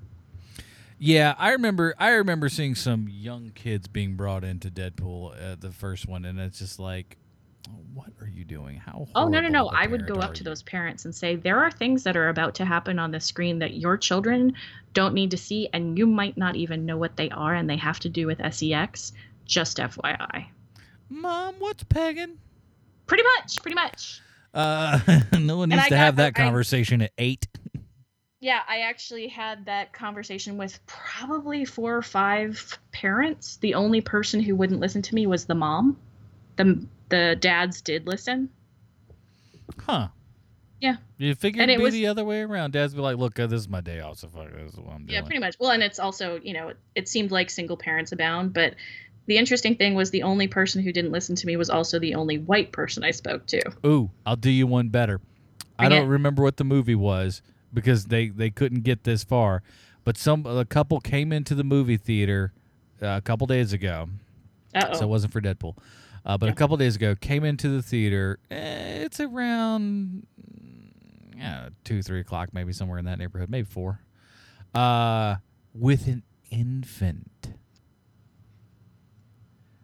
Yeah, 0.99 1.35
I 1.39 1.53
remember. 1.53 1.95
I 1.99 2.11
remember 2.11 2.51
seeing 2.51 2.75
some 2.75 3.09
young 3.09 3.53
kids 3.55 3.89
being 3.89 4.17
brought 4.17 4.45
into 4.45 4.71
Deadpool, 4.71 5.33
uh, 5.33 5.57
the 5.59 5.71
first 5.71 6.07
one, 6.07 6.27
and 6.27 6.39
it's 6.39 6.59
just 6.59 6.79
like, 6.79 7.17
what 7.95 8.09
are 8.21 8.29
you 8.29 8.45
doing? 8.45 8.77
How? 8.77 9.09
Oh 9.15 9.29
no 9.29 9.41
no 9.41 9.49
no! 9.49 9.69
I 9.69 9.87
would 9.87 10.07
go 10.07 10.17
up 10.17 10.35
to 10.35 10.41
you? 10.41 10.45
those 10.45 10.63
parents 10.63 11.07
and 11.07 11.15
say 11.15 11.37
there 11.37 11.59
are 11.59 11.71
things 11.71 12.03
that 12.05 12.19
are 12.19 12.29
about 12.29 12.55
to 12.57 12.67
happen 12.67 12.99
on 12.99 13.13
the 13.13 13.21
screen 13.21 13.61
that 13.61 13.75
your 13.75 13.97
children 13.97 14.53
don't 14.93 15.15
need 15.15 15.31
to 15.31 15.39
see, 15.39 15.71
and 15.73 15.97
you 15.97 16.07
might 16.07 16.37
not 16.37 16.55
even 16.57 16.85
know 16.85 16.99
what 16.99 17.17
they 17.17 17.31
are, 17.31 17.55
and 17.55 17.71
they 17.71 17.79
have 17.79 18.01
to 18.01 18.11
do 18.11 18.27
with 18.27 18.39
sex. 18.53 19.13
Just 19.47 19.79
FYI. 19.79 20.47
Mom, 21.09 21.55
what's 21.59 21.83
pegging? 21.83 22.39
Pretty 23.07 23.25
much, 23.25 23.61
pretty 23.63 23.75
much. 23.75 24.21
Uh, 24.53 24.99
no 25.39 25.59
one 25.59 25.69
needs 25.69 25.87
to 25.89 25.97
have 25.97 26.17
that 26.17 26.29
I- 26.37 26.43
conversation 26.43 27.03
at 27.03 27.13
eight. 27.19 27.47
Yeah, 28.43 28.61
I 28.67 28.81
actually 28.81 29.29
had 29.29 29.67
that 29.67 29.93
conversation 29.93 30.57
with 30.57 30.81
probably 30.87 31.67
four 31.67 31.95
or 31.95 32.01
five 32.01 32.79
parents. 32.91 33.59
The 33.59 33.75
only 33.75 34.01
person 34.01 34.41
who 34.41 34.57
wouldn't 34.57 34.81
listen 34.81 35.03
to 35.03 35.15
me 35.15 35.27
was 35.27 35.45
the 35.45 35.55
mom. 35.55 35.99
The 36.57 36.87
the 37.11 37.37
dads 37.39 37.83
did 37.83 38.07
listen. 38.07 38.49
Huh? 39.79 40.09
Yeah. 40.81 40.97
You 41.19 41.35
figure 41.35 41.61
And 41.61 41.71
it'd 41.71 41.81
it 41.81 41.83
be 41.83 41.85
was- 41.85 41.93
the 41.95 42.07
other 42.07 42.25
way 42.25 42.41
around. 42.41 42.73
Dads 42.73 42.95
be 42.95 43.01
like, 43.03 43.19
"Look, 43.19 43.39
uh, 43.39 43.47
this 43.47 43.61
is 43.61 43.69
my 43.69 43.83
day 43.83 44.01
off, 44.01 44.19
so 44.19 44.29
fuck, 44.29 44.51
this 44.53 44.73
is 44.73 44.79
what 44.81 44.95
I'm 44.95 45.05
doing." 45.05 45.11
Yeah, 45.11 45.21
pretty 45.23 45.41
much. 45.41 45.57
Well, 45.61 45.73
and 45.73 45.83
it's 45.83 45.99
also, 45.99 46.41
you 46.43 46.55
know, 46.55 46.69
it, 46.69 46.79
it 46.95 47.09
seemed 47.09 47.31
like 47.31 47.51
single 47.51 47.77
parents 47.77 48.13
abound, 48.13 48.55
but 48.55 48.75
the 49.31 49.39
interesting 49.39 49.77
thing 49.77 49.95
was 49.95 50.11
the 50.11 50.25
only 50.25 50.49
person 50.49 50.83
who 50.83 50.91
didn't 50.91 51.13
listen 51.13 51.37
to 51.37 51.47
me 51.47 51.57
was 51.57 51.71
also 51.71 52.01
the 52.01 52.17
only 52.17 52.39
white 52.39 52.73
person 52.73 53.05
I 53.05 53.13
spoke 53.13 53.47
to. 53.47 53.63
Ooh, 53.87 54.11
I'll 54.27 54.35
do 54.35 54.51
you 54.51 54.67
one 54.67 54.89
better. 54.89 55.21
I 55.79 55.89
don't 55.89 56.09
remember 56.09 56.43
what 56.43 56.57
the 56.57 56.65
movie 56.65 56.97
was 56.97 57.41
because 57.73 58.07
they 58.07 58.31
they 58.31 58.51
couldn't 58.51 58.81
get 58.81 59.05
this 59.05 59.23
far, 59.23 59.63
but 60.03 60.17
some 60.19 60.45
a 60.47 60.65
couple 60.65 60.99
came 60.99 61.33
into 61.33 61.55
the 61.55 61.63
movie 61.63 61.97
theater 61.97 62.53
uh, 63.01 63.19
a 63.19 63.21
couple 63.21 63.47
days 63.47 63.73
ago. 63.73 64.09
Uh-oh. 64.75 64.95
So 64.95 65.05
it 65.05 65.09
wasn't 65.09 65.33
for 65.33 65.41
Deadpool, 65.41 65.79
uh, 66.27 66.37
but 66.37 66.49
a 66.49 66.53
couple 66.53 66.77
days 66.77 66.97
ago 66.97 67.15
came 67.15 67.45
into 67.45 67.69
the 67.69 67.83
theater. 67.83 68.41
Eh, 68.51 69.05
it's 69.05 69.21
around 69.21 70.27
mm, 70.43 70.91
yeah 71.37 71.69
two 71.85 72.03
three 72.03 72.19
o'clock 72.19 72.53
maybe 72.53 72.73
somewhere 72.73 72.99
in 72.99 73.05
that 73.05 73.21
neighborhood 73.21 73.49
maybe 73.49 73.69
four, 73.71 74.01
uh, 74.75 75.37
with 75.73 76.09
an 76.09 76.25
infant. 76.51 77.30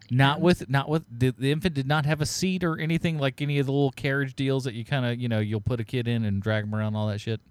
Not 0.09 0.39
with 0.39 0.69
not 0.69 0.87
with 0.87 1.03
the, 1.11 1.31
the 1.31 1.51
infant 1.51 1.73
did 1.75 1.85
not 1.87 2.05
have 2.05 2.21
a 2.21 2.25
seat 2.25 2.63
or 2.63 2.79
anything 2.79 3.17
like 3.19 3.41
any 3.41 3.59
of 3.59 3.65
the 3.65 3.73
little 3.73 3.91
carriage 3.91 4.35
deals 4.35 4.63
that 4.63 4.73
you 4.73 4.85
kind 4.85 5.05
of 5.05 5.19
you 5.19 5.27
know 5.27 5.39
you'll 5.39 5.59
put 5.61 5.79
a 5.81 5.83
kid 5.83 6.07
in 6.07 6.23
and 6.23 6.41
drag 6.41 6.63
them 6.63 6.73
around 6.73 6.95
all 6.95 7.07
that 7.07 7.19
shit. 7.19 7.41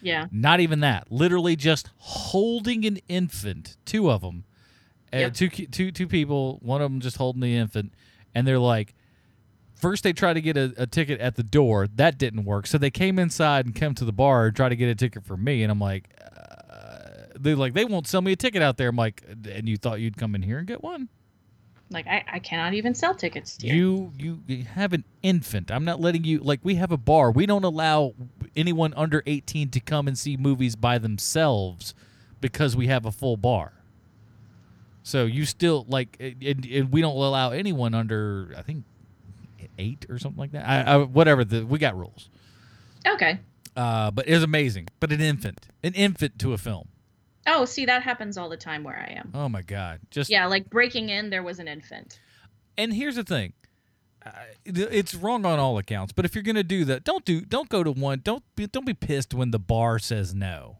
Yeah. 0.00 0.26
Not 0.32 0.60
even 0.60 0.80
that. 0.80 1.12
Literally 1.12 1.54
just 1.54 1.90
holding 1.98 2.84
an 2.86 2.98
infant, 3.08 3.76
two 3.84 4.10
of 4.10 4.22
them, 4.22 4.44
uh, 5.12 5.18
Yep. 5.18 5.34
two 5.34 5.48
ki- 5.50 5.66
two 5.66 5.92
two 5.92 6.08
people, 6.08 6.58
one 6.62 6.80
of 6.80 6.90
them 6.90 7.00
just 7.00 7.18
holding 7.18 7.40
the 7.42 7.54
infant, 7.54 7.92
and 8.34 8.46
they're 8.46 8.58
like, 8.58 8.94
first 9.74 10.02
they 10.02 10.12
try 10.14 10.32
to 10.32 10.40
get 10.40 10.56
a, 10.56 10.72
a 10.78 10.86
ticket 10.86 11.20
at 11.20 11.36
the 11.36 11.42
door, 11.42 11.86
that 11.86 12.16
didn't 12.18 12.44
work, 12.44 12.66
so 12.66 12.78
they 12.78 12.90
came 12.90 13.18
inside 13.18 13.66
and 13.66 13.74
come 13.74 13.94
to 13.94 14.04
the 14.04 14.12
bar 14.12 14.46
and 14.46 14.56
try 14.56 14.68
to 14.68 14.76
get 14.76 14.88
a 14.88 14.94
ticket 14.94 15.24
for 15.24 15.36
me, 15.36 15.62
and 15.62 15.70
I'm 15.70 15.78
like, 15.78 16.08
uh, 16.20 17.26
they're 17.38 17.54
like, 17.54 17.74
they 17.74 17.84
won't 17.84 18.06
sell 18.08 18.22
me 18.22 18.32
a 18.32 18.36
ticket 18.36 18.62
out 18.62 18.78
there. 18.78 18.88
I'm 18.88 18.96
like, 18.96 19.22
and 19.50 19.68
you 19.68 19.76
thought 19.76 20.00
you'd 20.00 20.16
come 20.16 20.34
in 20.34 20.42
here 20.42 20.58
and 20.58 20.66
get 20.66 20.82
one? 20.82 21.08
Like 21.92 22.06
I, 22.06 22.24
I 22.32 22.38
cannot 22.38 22.74
even 22.74 22.94
sell 22.94 23.14
tickets 23.14 23.56
to 23.58 23.66
you. 23.66 24.12
You, 24.18 24.40
you 24.46 24.64
have 24.64 24.92
an 24.92 25.04
infant. 25.22 25.70
I'm 25.70 25.84
not 25.84 26.00
letting 26.00 26.24
you 26.24 26.38
like 26.38 26.60
we 26.62 26.76
have 26.76 26.92
a 26.92 26.96
bar. 26.96 27.30
We 27.30 27.46
don't 27.46 27.64
allow 27.64 28.14
anyone 28.56 28.92
under 28.96 29.22
18 29.26 29.70
to 29.70 29.80
come 29.80 30.08
and 30.08 30.16
see 30.16 30.36
movies 30.36 30.76
by 30.76 30.98
themselves 30.98 31.94
because 32.40 32.76
we 32.76 32.86
have 32.88 33.04
a 33.06 33.12
full 33.12 33.36
bar. 33.36 33.72
So 35.02 35.24
you 35.24 35.44
still 35.44 35.84
like 35.88 36.16
and, 36.20 36.64
and 36.64 36.92
we 36.92 37.00
don't 37.00 37.16
allow 37.16 37.50
anyone 37.50 37.94
under 37.94 38.54
I 38.56 38.62
think 38.62 38.84
8 39.78 40.06
or 40.08 40.18
something 40.18 40.38
like 40.38 40.52
that. 40.52 40.68
I, 40.68 40.92
I 40.92 40.96
whatever 40.98 41.44
the 41.44 41.64
we 41.64 41.78
got 41.78 41.96
rules. 41.96 42.30
Okay. 43.06 43.40
Uh 43.76 44.10
but 44.10 44.28
it 44.28 44.34
was 44.34 44.42
amazing. 44.42 44.88
But 45.00 45.12
an 45.12 45.20
infant, 45.20 45.68
an 45.82 45.94
infant 45.94 46.38
to 46.40 46.52
a 46.52 46.58
film. 46.58 46.88
Oh, 47.46 47.64
see, 47.64 47.86
that 47.86 48.02
happens 48.02 48.38
all 48.38 48.48
the 48.48 48.56
time 48.56 48.84
where 48.84 48.96
I 48.96 49.12
am. 49.18 49.30
Oh 49.34 49.48
my 49.48 49.62
god. 49.62 50.00
Just 50.10 50.30
Yeah, 50.30 50.46
like 50.46 50.70
breaking 50.70 51.08
in, 51.08 51.30
there 51.30 51.42
was 51.42 51.58
an 51.58 51.68
infant. 51.68 52.20
and 52.78 52.92
here's 52.94 53.16
the 53.16 53.24
thing 53.24 53.52
uh, 54.24 54.30
it's 54.64 55.14
wrong 55.14 55.44
on 55.44 55.58
all 55.58 55.76
accounts 55.78 56.12
but 56.12 56.24
if 56.24 56.34
you're 56.34 56.44
gonna 56.44 56.62
do 56.62 56.84
that 56.84 57.02
don't 57.04 57.24
do 57.24 57.40
don't 57.40 57.68
go 57.68 57.82
to 57.82 57.90
one 57.90 58.20
don't 58.22 58.44
be 58.54 58.66
don't 58.68 58.86
be 58.86 58.94
pissed 58.94 59.34
when 59.34 59.50
the 59.50 59.58
bar 59.58 59.98
says 59.98 60.32
no 60.32 60.78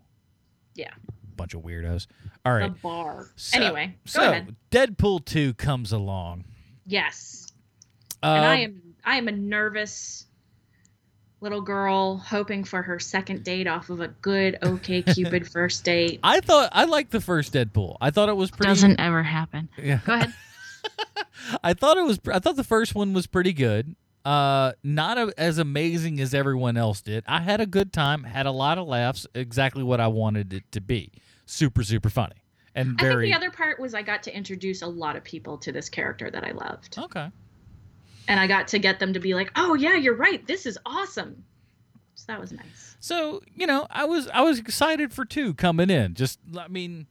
Yeah. 0.77 0.93
bunch 1.37 1.53
of 1.53 1.63
weirdos 1.63 2.07
all 2.47 2.53
right 2.55 2.73
The 2.73 2.79
bar. 2.81 3.31
So- 3.37 3.59
anyway, 3.61 3.97
so 4.07 4.23
ahead. 4.31 4.55
deadpool 4.71 5.25
2 5.25 5.55
comes 5.55 5.91
along 5.93 6.45
Yes. 6.87 7.53
and 8.23 8.45
I 8.45 8.55
Um, 8.55 8.71
am 8.71 8.83
I 9.05 9.17
am 9.17 9.27
a 9.29 9.33
nervous 9.33 10.25
little 11.43 11.61
girl 11.61 12.17
hoping 12.19 12.63
for 12.63 12.83
her 12.83 12.99
second 12.99 13.43
date 13.43 13.67
off 13.67 13.91
of 13.91 14.01
a 14.01 14.09
good 14.09 14.57
OK 14.63 15.03
Cupid 15.15 15.47
first 15.47 15.85
date. 15.85 16.21
i 16.23 16.41
thought 16.41 16.71
i 16.73 16.85
liked 16.85 17.11
the 17.11 17.21
first 17.21 17.53
deadpool 17.53 17.97
i 18.01 18.11
thought 18.11 18.29
it 18.29 18.37
was 18.37 18.51
pretty 18.51 18.69
Doesn't 18.69 19.01
ever 19.01 19.23
happen. 19.23 19.69
Yeah. 19.77 19.99
Go 20.05 20.15
ahead. 20.15 20.33
i 21.65 21.75
thought 21.75 21.97
it 21.97 22.05
was 22.05 22.21
i 22.33 22.39
thought 22.39 22.57
the 22.57 22.65
first 22.65 22.95
one 22.95 23.13
was 23.13 23.27
pretty 23.27 23.53
good 23.53 23.97
uh 24.25 24.73
not 24.85 25.19
a, 25.19 25.35
as 25.37 25.59
amazing 25.59 26.21
as 26.21 26.33
everyone 26.33 26.77
else 26.77 27.01
did 27.01 27.25
i 27.27 27.41
had 27.41 27.61
a 27.61 27.67
good 27.67 27.93
time 27.93 28.23
had 28.23 28.47
a 28.47 28.53
lot 28.53 28.79
of 28.79 28.87
laughs 28.87 29.27
exactly 29.35 29.83
what 29.83 30.01
i 30.01 30.07
wanted 30.07 30.53
it 30.53 30.63
to 30.71 30.81
be 30.81 31.11
super 31.45 31.83
super 31.83 32.09
funny 32.09 32.37
and 32.75 32.99
very... 32.99 33.29
I 33.29 33.33
think 33.33 33.43
the 33.43 33.47
other 33.49 33.57
part 33.57 33.79
was 33.79 33.93
I 33.93 34.01
got 34.01 34.23
to 34.23 34.35
introduce 34.35 34.81
a 34.81 34.87
lot 34.87 35.15
of 35.15 35.23
people 35.23 35.59
to 35.59 35.73
this 35.73 35.91
character 35.91 36.31
that 36.31 36.43
I 36.43 36.53
loved. 36.53 36.99
okay 36.99 37.29
And 38.29 38.39
I 38.39 38.47
got 38.47 38.69
to 38.69 38.79
get 38.79 38.99
them 38.99 39.13
to 39.13 39.21
be 39.21 39.35
like, 39.35 39.51
"Oh 39.57 39.75
yeah, 39.75 39.97
you're 39.97 40.17
right. 40.17 40.47
This 40.47 40.67
is 40.67 40.79
awesome." 40.87 41.45
So 42.15 42.25
that 42.29 42.41
was 42.41 42.53
nice. 42.53 42.97
So 43.01 43.43
you 43.55 43.67
know, 43.67 43.87
I 43.91 44.05
was 44.05 44.29
I 44.29 44.43
was 44.43 44.59
excited 44.59 45.13
for 45.13 45.25
two 45.25 45.55
coming 45.55 45.91
in. 45.91 46.15
Just 46.15 46.39
I 46.57 46.69
mean, 46.69 47.07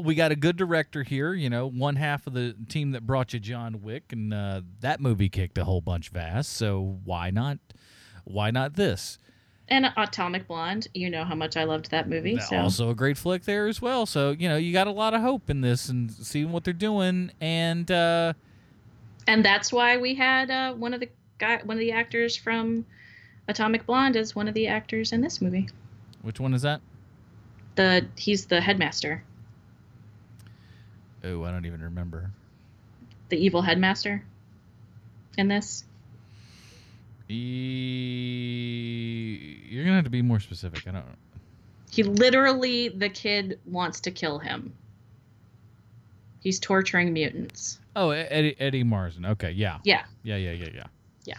we 0.00 0.14
got 0.14 0.30
a 0.32 0.36
good 0.36 0.56
director 0.56 1.02
here. 1.02 1.34
You 1.34 1.50
know, 1.50 1.66
one 1.66 1.96
half 1.96 2.26
of 2.26 2.34
the 2.34 2.54
team 2.68 2.92
that 2.92 3.06
brought 3.06 3.32
you 3.32 3.40
John 3.40 3.82
Wick, 3.82 4.12
and 4.12 4.32
uh, 4.32 4.62
that 4.80 5.00
movie 5.00 5.28
kicked 5.28 5.58
a 5.58 5.64
whole 5.64 5.80
bunch 5.80 6.10
of 6.10 6.16
ass. 6.16 6.46
So 6.46 7.00
why 7.04 7.30
not? 7.30 7.58
Why 8.24 8.50
not 8.50 8.74
this? 8.74 9.18
And 9.68 9.92
Atomic 9.96 10.48
Blonde, 10.48 10.88
you 10.92 11.08
know 11.08 11.24
how 11.24 11.34
much 11.34 11.56
I 11.56 11.64
loved 11.64 11.90
that 11.92 12.08
movie. 12.08 12.38
So 12.38 12.56
Also 12.56 12.90
a 12.90 12.94
great 12.94 13.16
flick 13.16 13.44
there 13.44 13.68
as 13.68 13.80
well. 13.80 14.06
So 14.06 14.30
you 14.30 14.48
know, 14.48 14.56
you 14.56 14.72
got 14.72 14.86
a 14.86 14.92
lot 14.92 15.14
of 15.14 15.22
hope 15.22 15.48
in 15.50 15.62
this 15.62 15.88
and 15.88 16.10
seeing 16.10 16.52
what 16.52 16.64
they're 16.64 16.74
doing. 16.74 17.30
And 17.40 17.90
uh, 17.90 18.34
and 19.26 19.44
that's 19.44 19.72
why 19.72 19.96
we 19.98 20.14
had 20.14 20.50
uh, 20.50 20.72
one 20.74 20.94
of 20.94 21.00
the 21.00 21.08
guy, 21.38 21.60
one 21.64 21.76
of 21.76 21.80
the 21.80 21.92
actors 21.92 22.36
from 22.36 22.84
Atomic 23.48 23.86
Blonde, 23.86 24.16
as 24.16 24.34
one 24.34 24.48
of 24.48 24.54
the 24.54 24.66
actors 24.68 25.12
in 25.12 25.20
this 25.20 25.40
movie. 25.40 25.68
which 26.22 26.38
one 26.40 26.54
is 26.54 26.62
that? 26.62 26.80
The 27.76 28.06
he's 28.16 28.46
the 28.46 28.60
headmaster, 28.60 29.22
Oh, 31.24 31.44
I 31.44 31.50
don't 31.52 31.64
even 31.66 31.82
remember. 31.82 32.30
the 33.28 33.36
evil 33.42 33.62
headmaster. 33.62 34.22
In 35.38 35.48
this, 35.48 35.84
E- 38.22 39.60
you're 39.68 39.84
gonna 39.84 39.96
have 39.96 40.04
to 40.04 40.10
be 40.10 40.22
more 40.22 40.40
specific. 40.40 40.86
I 40.86 40.92
don't. 40.92 41.04
he 41.90 42.02
literally 42.02 42.88
the 42.90 43.08
kid 43.08 43.58
wants 43.66 44.00
to 44.00 44.10
kill 44.10 44.38
him. 44.38 44.74
He's 46.40 46.58
torturing 46.60 47.12
mutants. 47.12 47.78
Oh, 47.94 48.10
Eddie 48.10 48.56
Eddie 48.58 48.84
Marsan. 48.84 49.26
Okay, 49.32 49.50
yeah. 49.50 49.78
Yeah. 49.84 50.04
Yeah, 50.22 50.36
yeah, 50.36 50.52
yeah, 50.52 50.68
yeah. 50.74 50.86
Yeah. 51.24 51.36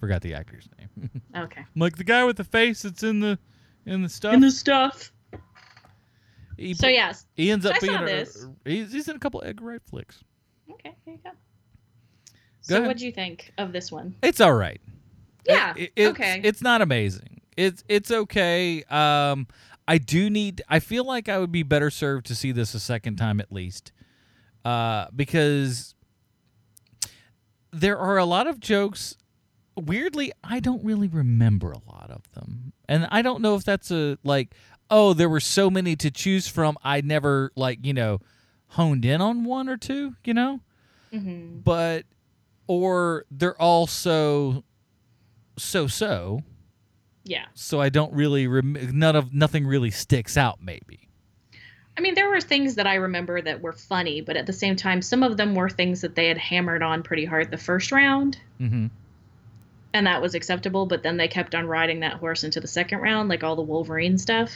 Forgot 0.00 0.22
the 0.22 0.34
actor's 0.34 0.68
name. 0.78 1.10
Okay. 1.36 1.64
like 1.76 1.96
the 1.96 2.04
guy 2.04 2.24
with 2.24 2.36
the 2.36 2.44
face 2.44 2.82
that's 2.82 3.02
in 3.02 3.20
the 3.20 3.38
in 3.86 4.02
the 4.02 4.08
stuff. 4.08 4.34
In 4.34 4.40
the 4.40 4.50
stuff. 4.50 5.12
He, 6.56 6.74
So 6.74 6.88
yes, 6.88 7.24
he 7.34 7.50
ends 7.50 7.64
so 7.64 7.70
up 7.70 7.76
I 7.76 7.78
being 7.80 7.92
saw 7.94 8.02
a, 8.02 8.06
this. 8.06 8.46
he's, 8.64 8.92
he's 8.92 9.08
in 9.08 9.16
a 9.16 9.18
couple 9.18 9.42
Edgar 9.44 9.64
Wright 9.64 9.80
flicks. 9.88 10.22
Okay, 10.70 10.94
here 11.04 11.14
you 11.14 11.20
go. 11.24 11.30
Go 11.30 11.34
so 12.62 12.74
ahead. 12.76 12.86
what 12.88 12.98
do 12.98 13.06
you 13.06 13.12
think 13.12 13.52
of 13.58 13.72
this 13.72 13.90
one? 13.90 14.14
It's 14.22 14.40
all 14.40 14.52
right. 14.52 14.80
Yeah. 15.48 15.72
It- 15.76 15.92
it's, 15.96 16.10
okay. 16.10 16.40
It's 16.44 16.60
not 16.62 16.82
amazing. 16.82 17.40
It's 17.56 17.82
it's 17.88 18.10
okay. 18.10 18.82
Um, 18.84 19.46
I 19.88 19.98
do 19.98 20.28
need. 20.30 20.62
I 20.68 20.78
feel 20.80 21.04
like 21.04 21.28
I 21.28 21.38
would 21.38 21.52
be 21.52 21.62
better 21.62 21.90
served 21.90 22.26
to 22.26 22.34
see 22.34 22.52
this 22.52 22.74
a 22.74 22.80
second 22.80 23.16
time 23.16 23.40
at 23.40 23.50
least, 23.52 23.92
uh, 24.64 25.06
because 25.14 25.94
there 27.72 27.98
are 27.98 28.18
a 28.18 28.24
lot 28.24 28.46
of 28.46 28.60
jokes. 28.60 29.16
Weirdly, 29.76 30.32
I 30.42 30.60
don't 30.60 30.84
really 30.84 31.08
remember 31.08 31.70
a 31.72 31.78
lot 31.90 32.10
of 32.10 32.30
them, 32.32 32.72
and 32.88 33.06
I 33.10 33.22
don't 33.22 33.40
know 33.40 33.54
if 33.54 33.64
that's 33.64 33.90
a 33.90 34.18
like. 34.24 34.54
Oh, 34.92 35.12
there 35.12 35.28
were 35.28 35.40
so 35.40 35.70
many 35.70 35.94
to 35.96 36.10
choose 36.10 36.48
from. 36.48 36.76
I 36.82 37.00
never 37.00 37.52
like 37.56 37.78
you 37.86 37.92
know 37.94 38.18
honed 38.68 39.04
in 39.04 39.20
on 39.20 39.44
one 39.44 39.68
or 39.68 39.76
two. 39.76 40.14
You 40.24 40.34
know 40.34 40.60
hmm 41.12 41.58
but 41.64 42.04
or 42.68 43.24
they're 43.32 43.60
all 43.60 43.88
so 43.88 44.62
so 45.58 45.88
so 45.88 46.40
Yeah. 47.24 47.46
so 47.52 47.80
i 47.80 47.88
don't 47.88 48.12
really 48.14 48.46
rem- 48.46 48.76
none 48.96 49.16
of 49.16 49.34
nothing 49.34 49.66
really 49.66 49.90
sticks 49.90 50.36
out 50.36 50.60
maybe 50.62 51.09
I 52.00 52.02
mean, 52.02 52.14
there 52.14 52.30
were 52.30 52.40
things 52.40 52.76
that 52.76 52.86
I 52.86 52.94
remember 52.94 53.42
that 53.42 53.60
were 53.60 53.74
funny, 53.74 54.22
but 54.22 54.34
at 54.34 54.46
the 54.46 54.54
same 54.54 54.74
time, 54.74 55.02
some 55.02 55.22
of 55.22 55.36
them 55.36 55.54
were 55.54 55.68
things 55.68 56.00
that 56.00 56.14
they 56.14 56.28
had 56.28 56.38
hammered 56.38 56.82
on 56.82 57.02
pretty 57.02 57.26
hard 57.26 57.50
the 57.50 57.58
first 57.58 57.92
round, 57.92 58.38
mm-hmm. 58.58 58.86
and 59.92 60.06
that 60.06 60.22
was 60.22 60.34
acceptable. 60.34 60.86
But 60.86 61.02
then 61.02 61.18
they 61.18 61.28
kept 61.28 61.54
on 61.54 61.66
riding 61.66 62.00
that 62.00 62.14
horse 62.14 62.42
into 62.42 62.58
the 62.58 62.66
second 62.68 63.00
round, 63.00 63.28
like 63.28 63.44
all 63.44 63.54
the 63.54 63.60
Wolverine 63.60 64.16
stuff. 64.16 64.50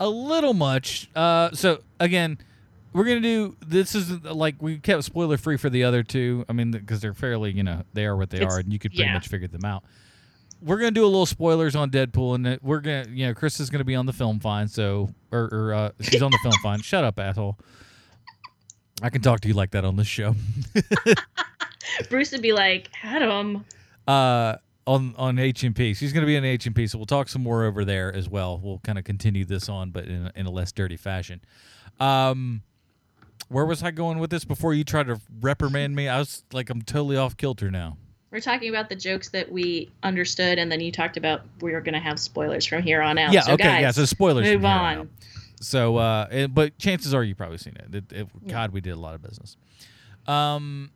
a 0.00 0.08
little 0.08 0.52
much 0.52 1.08
uh 1.16 1.50
so 1.54 1.78
again 1.98 2.36
we're 2.92 3.04
gonna 3.04 3.20
do 3.20 3.56
this 3.66 3.94
is 3.94 4.22
like 4.22 4.54
we 4.60 4.78
kept 4.78 5.02
spoiler 5.04 5.38
free 5.38 5.56
for 5.56 5.70
the 5.70 5.82
other 5.82 6.02
two 6.02 6.44
i 6.48 6.52
mean 6.52 6.70
because 6.70 7.00
they're 7.00 7.14
fairly 7.14 7.50
you 7.50 7.62
know 7.64 7.82
they 7.94 8.04
are 8.04 8.14
what 8.16 8.28
they 8.30 8.36
It's- 8.36 8.52
are 8.52 8.60
and 8.60 8.70
you 8.72 8.78
could 8.78 8.92
pretty 8.92 9.04
yeah. 9.04 9.14
much 9.14 9.28
figure 9.28 9.48
them 9.48 9.64
out 9.64 9.82
we're 10.62 10.78
gonna 10.78 10.90
do 10.90 11.04
a 11.04 11.06
little 11.06 11.26
spoilers 11.26 11.76
on 11.76 11.90
deadpool 11.90 12.34
and 12.34 12.58
we're 12.62 12.80
gonna 12.80 13.06
you 13.10 13.26
know 13.26 13.34
chris 13.34 13.60
is 13.60 13.70
gonna 13.70 13.84
be 13.84 13.94
on 13.94 14.06
the 14.06 14.12
film 14.12 14.40
fine 14.40 14.66
so 14.68 15.08
or, 15.30 15.48
or 15.52 15.74
uh 15.74 15.90
she's 16.00 16.22
on 16.22 16.30
the 16.30 16.38
film 16.42 16.54
fine 16.62 16.80
shut 16.80 17.04
up 17.04 17.18
asshole 17.18 17.56
i 19.02 19.08
can 19.10 19.22
talk 19.22 19.40
to 19.40 19.48
you 19.48 19.54
like 19.54 19.70
that 19.70 19.84
on 19.84 19.96
this 19.96 20.06
show 20.08 20.34
Bruce 22.10 22.32
would 22.32 22.42
be 22.42 22.52
like, 22.52 22.90
Adam. 23.02 23.64
uh, 24.06 24.56
on 24.86 25.14
on 25.16 25.36
HMP. 25.36 25.96
She's 25.96 26.12
going 26.12 26.22
to 26.22 26.26
be 26.26 26.36
on 26.36 26.42
HMP, 26.42 26.88
so 26.88 26.98
we'll 26.98 27.06
talk 27.06 27.28
some 27.28 27.42
more 27.42 27.64
over 27.64 27.84
there 27.84 28.12
as 28.14 28.28
well. 28.28 28.58
We'll 28.62 28.78
kind 28.80 28.98
of 28.98 29.04
continue 29.04 29.44
this 29.44 29.68
on, 29.68 29.90
but 29.90 30.04
in 30.06 30.26
a, 30.26 30.32
in 30.34 30.46
a 30.46 30.50
less 30.50 30.72
dirty 30.72 30.96
fashion. 30.96 31.40
Um, 32.00 32.62
where 33.48 33.64
was 33.64 33.82
I 33.82 33.90
going 33.90 34.18
with 34.18 34.30
this 34.30 34.44
before 34.44 34.74
you 34.74 34.84
tried 34.84 35.06
to 35.06 35.20
reprimand 35.40 35.94
me? 35.96 36.08
I 36.08 36.18
was 36.18 36.44
like, 36.52 36.70
I'm 36.70 36.82
totally 36.82 37.16
off 37.16 37.36
kilter 37.36 37.70
now. 37.70 37.96
We're 38.30 38.40
talking 38.40 38.68
about 38.68 38.88
the 38.90 38.94
jokes 38.96 39.30
that 39.30 39.50
we 39.50 39.90
understood, 40.02 40.58
and 40.58 40.70
then 40.70 40.80
you 40.80 40.92
talked 40.92 41.16
about 41.16 41.42
we 41.62 41.72
were 41.72 41.80
going 41.80 41.94
to 41.94 42.00
have 42.00 42.18
spoilers 42.20 42.66
from 42.66 42.82
here 42.82 43.00
on 43.00 43.16
out. 43.18 43.32
yeah, 43.32 43.40
so 43.40 43.52
okay, 43.54 43.64
guys, 43.64 43.80
yeah. 43.82 43.90
So 43.92 44.04
spoilers. 44.04 44.44
Move 44.46 44.64
on. 44.64 44.98
out. 44.98 45.08
So, 45.60 45.96
uh, 45.96 46.28
it- 46.30 46.54
but 46.54 46.78
chances 46.78 47.14
are 47.14 47.24
you've 47.24 47.38
probably 47.38 47.58
seen 47.58 47.74
it. 47.76 47.94
It- 47.94 48.12
it- 48.12 48.48
God, 48.48 48.70
we 48.72 48.80
did 48.80 48.92
a 48.92 48.96
lot 48.96 49.14
of 49.14 49.22
business. 49.22 49.56
Um, 50.26 50.90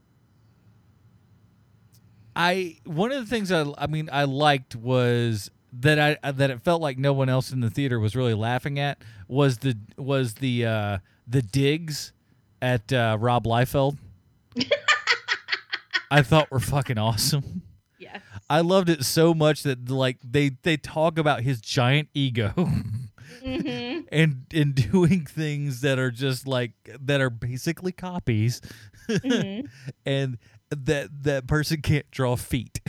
I 2.36 2.76
one 2.84 3.12
of 3.12 3.20
the 3.22 3.28
things 3.28 3.50
I 3.52 3.64
I 3.76 3.86
mean 3.86 4.08
I 4.12 4.24
liked 4.24 4.74
was 4.76 5.50
that 5.72 5.98
I 6.22 6.30
that 6.32 6.50
it 6.50 6.62
felt 6.62 6.80
like 6.80 6.98
no 6.98 7.12
one 7.12 7.28
else 7.28 7.50
in 7.50 7.60
the 7.60 7.70
theater 7.70 7.98
was 8.00 8.14
really 8.16 8.34
laughing 8.34 8.78
at 8.78 8.98
was 9.28 9.58
the 9.58 9.76
was 9.98 10.34
the 10.34 10.64
uh, 10.66 10.98
the 11.26 11.42
digs 11.42 12.12
at 12.62 12.92
uh, 12.92 13.16
Rob 13.20 13.44
Liefeld 13.44 13.96
I 16.12 16.22
thought 16.22 16.50
were 16.50 16.60
fucking 16.60 16.98
awesome. 16.98 17.62
Yes. 17.98 18.20
I 18.50 18.60
loved 18.60 18.88
it 18.88 19.04
so 19.04 19.32
much 19.34 19.62
that 19.62 19.88
like 19.90 20.18
they 20.24 20.50
they 20.62 20.76
talk 20.76 21.18
about 21.18 21.40
his 21.42 21.60
giant 21.60 22.08
ego 22.14 22.52
Mhm. 23.42 24.04
and 24.12 24.44
and 24.52 24.74
doing 24.74 25.24
things 25.24 25.80
that 25.80 25.98
are 25.98 26.10
just 26.10 26.46
like 26.46 26.72
that 27.00 27.20
are 27.20 27.30
basically 27.30 27.92
copies, 27.92 28.60
Mhm. 29.08 29.66
and 30.06 30.38
that 30.70 31.08
that 31.24 31.46
person 31.46 31.80
can't 31.82 32.10
draw 32.10 32.36
feet. 32.36 32.80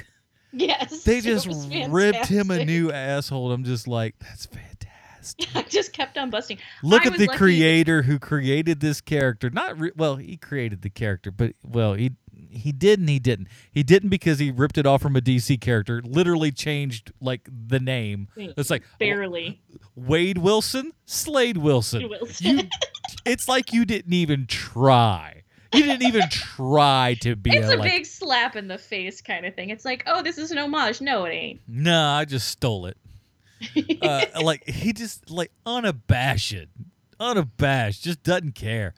Yes. 0.51 1.03
They 1.03 1.21
just 1.21 1.47
ripped 1.89 2.27
him 2.27 2.51
a 2.51 2.63
new 2.63 2.91
asshole. 2.91 3.51
I'm 3.51 3.63
just 3.63 3.87
like, 3.87 4.15
that's 4.19 4.45
fantastic. 4.45 5.47
I 5.55 5.63
just 5.63 5.93
kept 5.93 6.17
on 6.17 6.29
busting. 6.29 6.59
Look 6.83 7.05
I 7.05 7.07
at 7.09 7.17
the 7.17 7.25
lucky- 7.25 7.37
creator 7.37 8.03
who 8.03 8.19
created 8.19 8.79
this 8.79 9.01
character. 9.01 9.49
Not 9.49 9.79
re- 9.79 9.91
well, 9.95 10.17
he 10.17 10.37
created 10.37 10.81
the 10.83 10.89
character, 10.91 11.31
but 11.31 11.53
well, 11.63 11.93
he 11.95 12.11
he 12.53 12.71
did 12.71 12.99
and 12.99 13.09
he 13.09 13.19
didn't. 13.19 13.47
He 13.71 13.83
didn't 13.83 14.09
because 14.09 14.39
he 14.39 14.51
ripped 14.51 14.77
it 14.77 14.85
off 14.85 15.01
from 15.01 15.15
a 15.15 15.21
DC 15.21 15.59
character. 15.61 16.01
Literally 16.03 16.51
changed 16.51 17.11
like 17.21 17.47
the 17.51 17.79
name. 17.79 18.27
It's 18.35 18.69
like 18.69 18.83
barely. 18.99 19.61
Wade 19.95 20.37
Wilson, 20.37 20.93
Slade 21.05 21.57
Wilson. 21.57 22.09
Wilson. 22.09 22.59
You, 22.59 22.63
it's 23.25 23.47
like 23.47 23.73
you 23.73 23.85
didn't 23.85 24.13
even 24.13 24.47
try. 24.47 25.43
You 25.73 25.83
didn't 25.83 26.03
even 26.03 26.29
try 26.29 27.17
to 27.21 27.35
be 27.35 27.49
It's 27.51 27.67
a, 27.67 27.75
a 27.75 27.77
like. 27.77 27.91
big 27.91 28.05
slap 28.05 28.55
in 28.55 28.67
the 28.67 28.77
face 28.77 29.21
kind 29.21 29.45
of 29.45 29.55
thing. 29.55 29.71
It's 29.71 29.85
like, 29.85 30.03
oh, 30.05 30.21
this 30.21 30.37
is 30.37 30.51
an 30.51 30.59
homage. 30.59 31.01
No, 31.01 31.25
it 31.25 31.31
ain't. 31.31 31.61
No, 31.67 32.09
I 32.09 32.25
just 32.25 32.47
stole 32.47 32.85
it. 32.85 32.97
uh, 34.01 34.25
like 34.41 34.67
he 34.67 34.93
just 34.93 35.29
like 35.29 35.51
unabashed, 35.65 36.67
unabashed, 37.19 38.03
just 38.03 38.21
doesn't 38.23 38.55
care. 38.55 38.93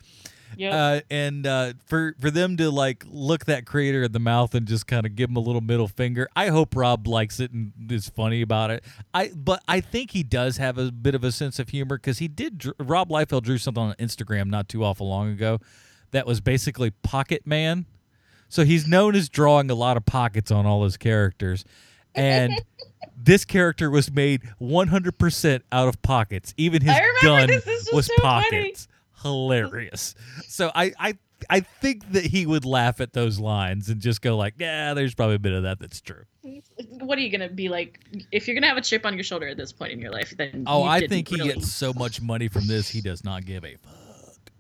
Yep. 0.57 0.73
Uh, 0.73 1.02
and 1.10 1.48
uh, 1.48 1.73
for 1.86 2.15
for 2.19 2.32
them 2.32 2.57
to 2.57 2.69
like 2.69 3.03
look 3.07 3.45
that 3.45 3.65
creator 3.65 4.03
in 4.03 4.11
the 4.11 4.19
mouth 4.19 4.56
and 4.56 4.68
just 4.68 4.88
kind 4.88 5.06
of 5.06 5.15
give 5.15 5.30
him 5.30 5.36
a 5.36 5.41
little 5.41 5.61
middle 5.61 5.88
finger. 5.88 6.27
I 6.36 6.48
hope 6.48 6.76
Rob 6.76 7.07
likes 7.07 7.40
it 7.40 7.52
and 7.52 7.73
is 7.90 8.10
funny 8.10 8.41
about 8.41 8.72
it. 8.72 8.84
I 9.14 9.32
but 9.36 9.64
I 9.68 9.82
think 9.82 10.11
he 10.11 10.23
does 10.23 10.57
have 10.57 10.77
a 10.77 10.91
bit 10.91 11.15
of 11.15 11.23
a 11.23 11.32
sense 11.32 11.60
of 11.60 11.69
humor 11.69 11.98
because 11.98 12.19
he 12.19 12.27
did. 12.27 12.65
Rob 12.80 13.10
Liefeld 13.10 13.44
drew 13.44 13.57
something 13.57 13.84
on 13.84 13.94
Instagram 13.95 14.48
not 14.48 14.69
too 14.69 14.84
awful 14.84 15.07
long 15.07 15.30
ago 15.30 15.60
that 16.11 16.26
was 16.26 16.41
basically 16.41 16.91
Pocket 16.91 17.45
Man. 17.45 17.86
So 18.48 18.64
he's 18.64 18.88
known 18.88 19.15
as 19.15 19.27
drawing 19.27 19.69
a 19.69 19.76
lot 19.76 19.98
of 19.98 20.06
pockets 20.06 20.52
on 20.52 20.65
all 20.65 20.84
his 20.84 20.98
characters. 20.98 21.65
And 22.14 22.53
this 23.18 23.44
character 23.44 23.90
was 23.90 24.11
made 24.11 24.41
100% 24.61 25.61
out 25.72 25.88
of 25.88 26.02
pockets. 26.02 26.53
Even 26.57 26.82
his 26.82 26.98
gun 27.22 27.48
this. 27.48 27.65
This 27.65 27.86
was 27.88 27.94
was 27.94 28.06
so 28.07 28.14
funny. 28.22 28.44
pockets. 28.44 28.88
Hilarious. 29.26 30.16
So 30.48 30.72
I, 30.74 30.94
I 31.00 31.18
I 31.50 31.60
think 31.60 32.12
that 32.12 32.26
he 32.26 32.46
would 32.46 32.66
laugh 32.66 33.02
at 33.02 33.14
those 33.14 33.40
lines 33.40 33.90
and 33.90 34.00
just 34.02 34.22
go 34.22 34.38
like, 34.38 34.56
"Yeah, 34.58 34.94
there's 34.94 35.14
probably 35.14 35.36
a 35.36 35.40
bit 35.40 35.54
of 35.54 35.64
that 35.64 35.80
that's 35.80 36.02
true." 36.02 36.24
What 37.00 37.18
are 37.18 37.22
you 37.22 37.32
gonna 37.32 37.50
be 37.50 37.70
like? 37.70 38.00
If 38.32 38.48
you're 38.48 38.56
gonna 38.56 38.68
have 38.68 38.78
a 38.78 38.82
chip 38.82 39.06
on 39.06 39.16
your 39.16 39.24
shoulder 39.24 39.48
at 39.48 39.58
this 39.58 39.72
point 39.72 39.92
in 39.92 40.00
your 40.00 40.12
life, 40.12 40.34
then 40.38 40.64
Oh, 40.68 40.84
I 40.84 41.08
think 41.08 41.28
he 41.28 41.38
gets 41.38 41.72
so 41.72 41.94
much 41.94 42.22
money 42.22 42.48
from 42.48 42.68
this, 42.68 42.88
he 42.90 43.02
does 43.02 43.24
not 43.24 43.46
give 43.46 43.66
a 43.66 43.76
fuck. 43.76 44.52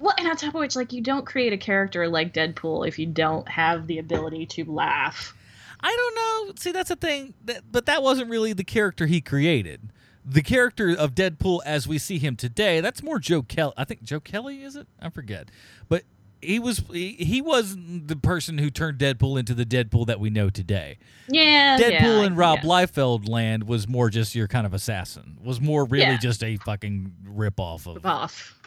Well, 0.00 0.14
and 0.18 0.28
on 0.28 0.36
top 0.36 0.54
of 0.54 0.60
which, 0.60 0.76
like, 0.76 0.92
you 0.92 1.00
don't 1.00 1.24
create 1.24 1.52
a 1.52 1.56
character 1.56 2.08
like 2.08 2.34
Deadpool 2.34 2.86
if 2.86 2.98
you 2.98 3.06
don't 3.06 3.48
have 3.48 3.86
the 3.86 3.98
ability 3.98 4.44
to 4.46 4.64
laugh. 4.64 5.34
I 5.80 5.94
don't 5.94 6.14
know. 6.48 6.54
See, 6.58 6.72
that's 6.72 6.88
the 6.88 6.96
thing. 6.96 7.34
That, 7.44 7.62
but 7.70 7.86
that 7.86 8.02
wasn't 8.02 8.30
really 8.30 8.52
the 8.52 8.64
character 8.64 9.06
he 9.06 9.20
created. 9.20 9.90
The 10.24 10.42
character 10.42 10.90
of 10.96 11.14
Deadpool 11.14 11.60
as 11.66 11.86
we 11.86 11.98
see 11.98 12.18
him 12.18 12.34
today, 12.36 12.80
that's 12.80 13.02
more 13.02 13.18
Joe 13.18 13.42
Kelly. 13.42 13.74
I 13.76 13.84
think 13.84 14.02
Joe 14.02 14.20
Kelly 14.20 14.62
is 14.62 14.74
it? 14.76 14.86
I 15.00 15.10
forget. 15.10 15.50
But 15.88 16.04
he 16.40 16.58
was 16.58 16.82
he, 16.92 17.12
he 17.12 17.42
was 17.42 17.76
the 17.76 18.16
person 18.16 18.58
who 18.58 18.70
turned 18.70 18.98
Deadpool 18.98 19.38
into 19.38 19.52
the 19.54 19.64
Deadpool 19.66 20.06
that 20.06 20.20
we 20.20 20.30
know 20.30 20.48
today. 20.50 20.98
Yeah, 21.28 21.78
Deadpool 21.78 22.20
yeah, 22.20 22.26
in 22.26 22.36
Rob 22.36 22.60
yeah. 22.62 22.68
Liefeld 22.70 23.28
land 23.28 23.64
was 23.66 23.86
more 23.88 24.08
just 24.10 24.34
your 24.34 24.48
kind 24.48 24.66
of 24.66 24.72
assassin. 24.74 25.38
Was 25.44 25.60
more 25.60 25.84
really 25.84 26.04
Yeah. 26.04 26.18
just 26.18 26.42
a 26.42 26.56
fucking 26.58 27.12
rip 27.26 27.60
off 27.60 27.86
of, 27.86 27.96
rip 27.96 28.06
off. 28.06 28.58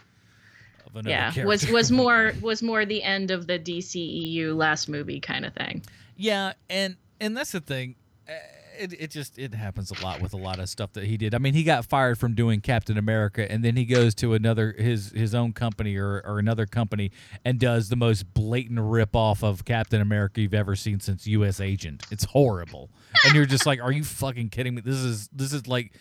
of 0.86 0.94
another 0.96 1.10
Yeah, 1.10 1.32
character. 1.32 1.48
was 1.48 1.68
was 1.70 1.92
more 2.04 2.34
was 2.42 2.62
more 2.62 2.86
the 2.86 3.02
end 3.04 3.32
of 3.32 3.48
the 3.48 3.58
DCEU 3.60 4.56
last 4.56 4.90
movie 4.90 5.20
kind 5.20 5.46
of 5.46 5.54
thing. 5.54 5.82
Yeah, 6.16 6.54
and 6.70 6.98
and 7.20 7.36
that's 7.38 7.52
the 7.52 7.62
thing. 7.62 7.96
Uh, 8.28 8.34
It, 8.78 8.94
it 8.94 9.12
just 9.12 9.38
it 9.38 9.54
happens 9.54 9.92
a 9.92 10.04
lot 10.04 10.22
with 10.22 10.34
a 10.34 10.38
lot 10.38 10.60
of 10.60 10.70
stuff 10.70 10.94
that 10.94 11.06
he 11.06 11.18
did. 11.18 11.34
I 11.34 11.38
mean, 11.38 11.54
he 11.54 11.64
got 11.64 11.86
fired 11.86 12.18
from 12.18 12.36
doing 12.36 12.62
Captain 12.62 12.98
America, 12.98 13.50
and 13.52 13.64
then 13.64 13.76
he 13.76 13.86
goes 13.86 14.14
to 14.16 14.34
another 14.34 14.74
his 14.78 15.12
his 15.12 15.34
own 15.34 15.54
company 15.54 15.98
or, 15.98 16.22
or 16.26 16.40
another 16.40 16.66
company 16.66 17.12
and 17.44 17.60
does 17.60 17.90
the 17.90 17.96
most 17.96 18.34
blatant 18.34 18.80
rip 18.82 19.16
off 19.16 19.44
of 19.44 19.66
Captain 19.66 20.02
America 20.02 20.42
you've 20.42 20.54
ever 20.54 20.76
seen 20.76 21.00
since 21.00 21.28
U.S. 21.28 21.60
Agent. 21.60 22.04
It's 22.12 22.26
horrible, 22.26 22.90
and 23.26 23.36
you're 23.36 23.46
just 23.46 23.66
like, 23.66 23.82
are 23.82 23.92
you 23.92 24.04
fucking 24.04 24.50
kidding 24.50 24.76
me? 24.76 24.82
This 24.82 24.98
is 24.98 25.30
this 25.30 25.54
is 25.54 25.68
like. 25.68 25.94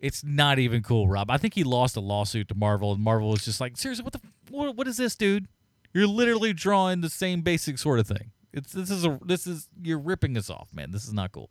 It's 0.00 0.22
not 0.22 0.60
even 0.60 0.84
cool, 0.84 1.08
Rob. 1.08 1.28
I 1.28 1.38
think 1.38 1.54
he 1.54 1.64
lost 1.64 1.96
a 1.96 2.00
lawsuit 2.00 2.46
to 2.50 2.54
Marvel, 2.54 2.92
and 2.92 3.02
Marvel 3.02 3.30
was 3.30 3.44
just 3.44 3.60
like, 3.60 3.76
seriously, 3.76 4.04
what 4.04 4.12
the 4.12 4.20
what, 4.48 4.76
what 4.76 4.86
is 4.86 4.96
this, 4.96 5.16
dude? 5.16 5.48
You're 5.92 6.06
literally 6.06 6.52
drawing 6.52 7.00
the 7.00 7.08
same 7.10 7.40
basic 7.40 7.78
sort 7.78 7.98
of 7.98 8.06
thing. 8.06 8.30
It's 8.52 8.72
this 8.72 8.90
is 8.90 9.04
a 9.04 9.18
this 9.24 9.46
is 9.46 9.68
you're 9.82 9.98
ripping 9.98 10.36
us 10.36 10.50
off, 10.50 10.72
man. 10.72 10.90
This 10.90 11.04
is 11.04 11.12
not 11.12 11.32
cool. 11.32 11.50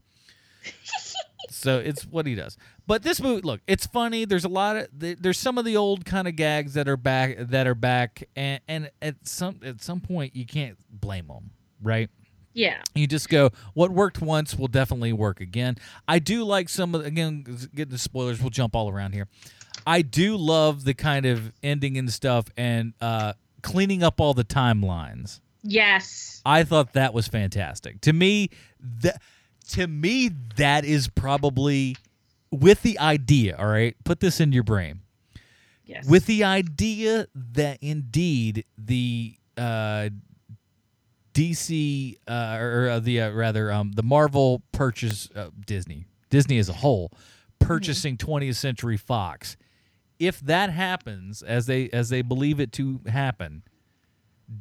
So 1.50 1.80
it's 1.80 2.04
what 2.06 2.26
he 2.26 2.36
does. 2.36 2.58
But 2.86 3.04
this 3.04 3.22
movie, 3.22 3.42
look, 3.42 3.62
it's 3.68 3.86
funny. 3.86 4.26
There's 4.26 4.46
a 4.46 4.50
lot 4.50 4.78
of 4.78 4.88
there's 4.92 5.38
some 5.38 5.58
of 5.58 5.66
the 5.66 5.78
old 5.78 6.06
kind 6.06 6.28
of 6.28 6.36
gags 6.36 6.74
that 6.76 6.88
are 6.88 6.98
back 6.98 7.38
that 7.40 7.68
are 7.68 7.76
back, 7.76 8.24
and 8.36 8.62
and 8.68 8.92
at 9.02 9.16
some 9.28 9.60
at 9.64 9.82
some 9.82 10.00
point 10.00 10.36
you 10.36 10.46
can't 10.46 10.78
blame 10.90 11.28
them, 11.28 11.52
right? 11.82 12.10
Yeah. 12.54 12.82
You 12.96 13.06
just 13.06 13.30
go, 13.30 13.52
what 13.76 13.92
worked 13.92 14.20
once 14.20 14.56
will 14.56 14.68
definitely 14.68 15.14
work 15.14 15.42
again. 15.42 15.76
I 16.08 16.18
do 16.18 16.44
like 16.44 16.70
some 16.70 16.96
of 16.96 17.06
again, 17.06 17.44
getting 17.76 17.92
the 17.92 18.00
spoilers. 18.00 18.42
We'll 18.42 18.50
jump 18.50 18.76
all 18.76 18.90
around 18.90 19.14
here. 19.14 19.28
I 19.86 20.02
do 20.02 20.36
love 20.38 20.84
the 20.84 20.96
kind 20.96 21.28
of 21.28 21.54
ending 21.62 22.00
and 22.00 22.12
stuff 22.12 22.46
and 22.58 22.94
uh, 23.00 23.34
cleaning 23.62 24.02
up 24.02 24.20
all 24.20 24.34
the 24.34 24.44
timelines. 24.44 25.40
Yes. 25.62 26.42
I 26.46 26.64
thought 26.64 26.94
that 26.94 27.14
was 27.14 27.28
fantastic. 27.28 28.02
To 28.02 28.14
me, 28.14 28.50
that 29.02 29.22
to 29.72 29.88
me 29.88 30.30
that 30.56 30.86
is 30.86 31.08
probably 31.08 31.96
with 32.52 32.82
the 32.82 33.00
idea. 33.00 33.56
All 33.58 33.68
right, 33.68 33.96
put 34.04 34.20
this 34.20 34.40
in 34.40 34.52
your 34.52 34.64
brain. 34.64 35.02
Yes. 35.86 36.06
With 36.08 36.26
the 36.26 36.44
idea 36.44 37.28
that 37.34 37.78
indeed 37.82 38.66
the 38.78 39.36
uh, 39.58 40.10
DC 41.34 42.18
uh, 42.28 42.58
or 42.60 42.90
uh, 42.90 43.00
the 43.00 43.22
uh, 43.22 43.32
rather 43.32 43.72
um, 43.72 43.92
the 43.94 44.04
Marvel 44.04 44.64
purchase 44.72 45.30
uh, 45.36 45.50
Disney 45.66 46.08
Disney 46.30 46.58
as 46.58 46.68
a 46.68 46.74
whole 46.74 47.12
purchasing 47.60 48.18
20th 48.18 48.56
Century 48.56 48.98
Fox. 48.98 49.56
If 50.20 50.40
that 50.42 50.72
happens 50.72 51.44
as 51.44 51.68
they 51.68 51.90
as 51.92 52.10
they 52.10 52.22
believe 52.22 52.60
it 52.60 52.72
to 52.74 53.02
happen, 53.08 53.64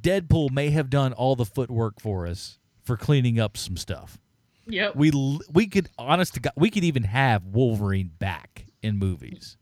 Deadpool 0.00 0.50
may 0.50 0.70
have 0.70 0.90
done 0.90 1.12
all 1.12 1.34
the 1.34 1.44
footwork 1.44 2.00
for 2.00 2.26
us 2.26 2.58
for 2.84 2.96
cleaning 2.96 3.40
up 3.40 3.56
some 3.56 3.76
stuff. 3.76 4.18
Yep. 4.66 4.96
We 4.96 5.12
we 5.52 5.66
could 5.66 5.88
honest 5.98 6.34
to 6.34 6.40
God, 6.40 6.52
we 6.56 6.70
could 6.70 6.84
even 6.84 7.04
have 7.04 7.44
Wolverine 7.44 8.10
back 8.18 8.66
in 8.82 8.98
movies 8.98 9.56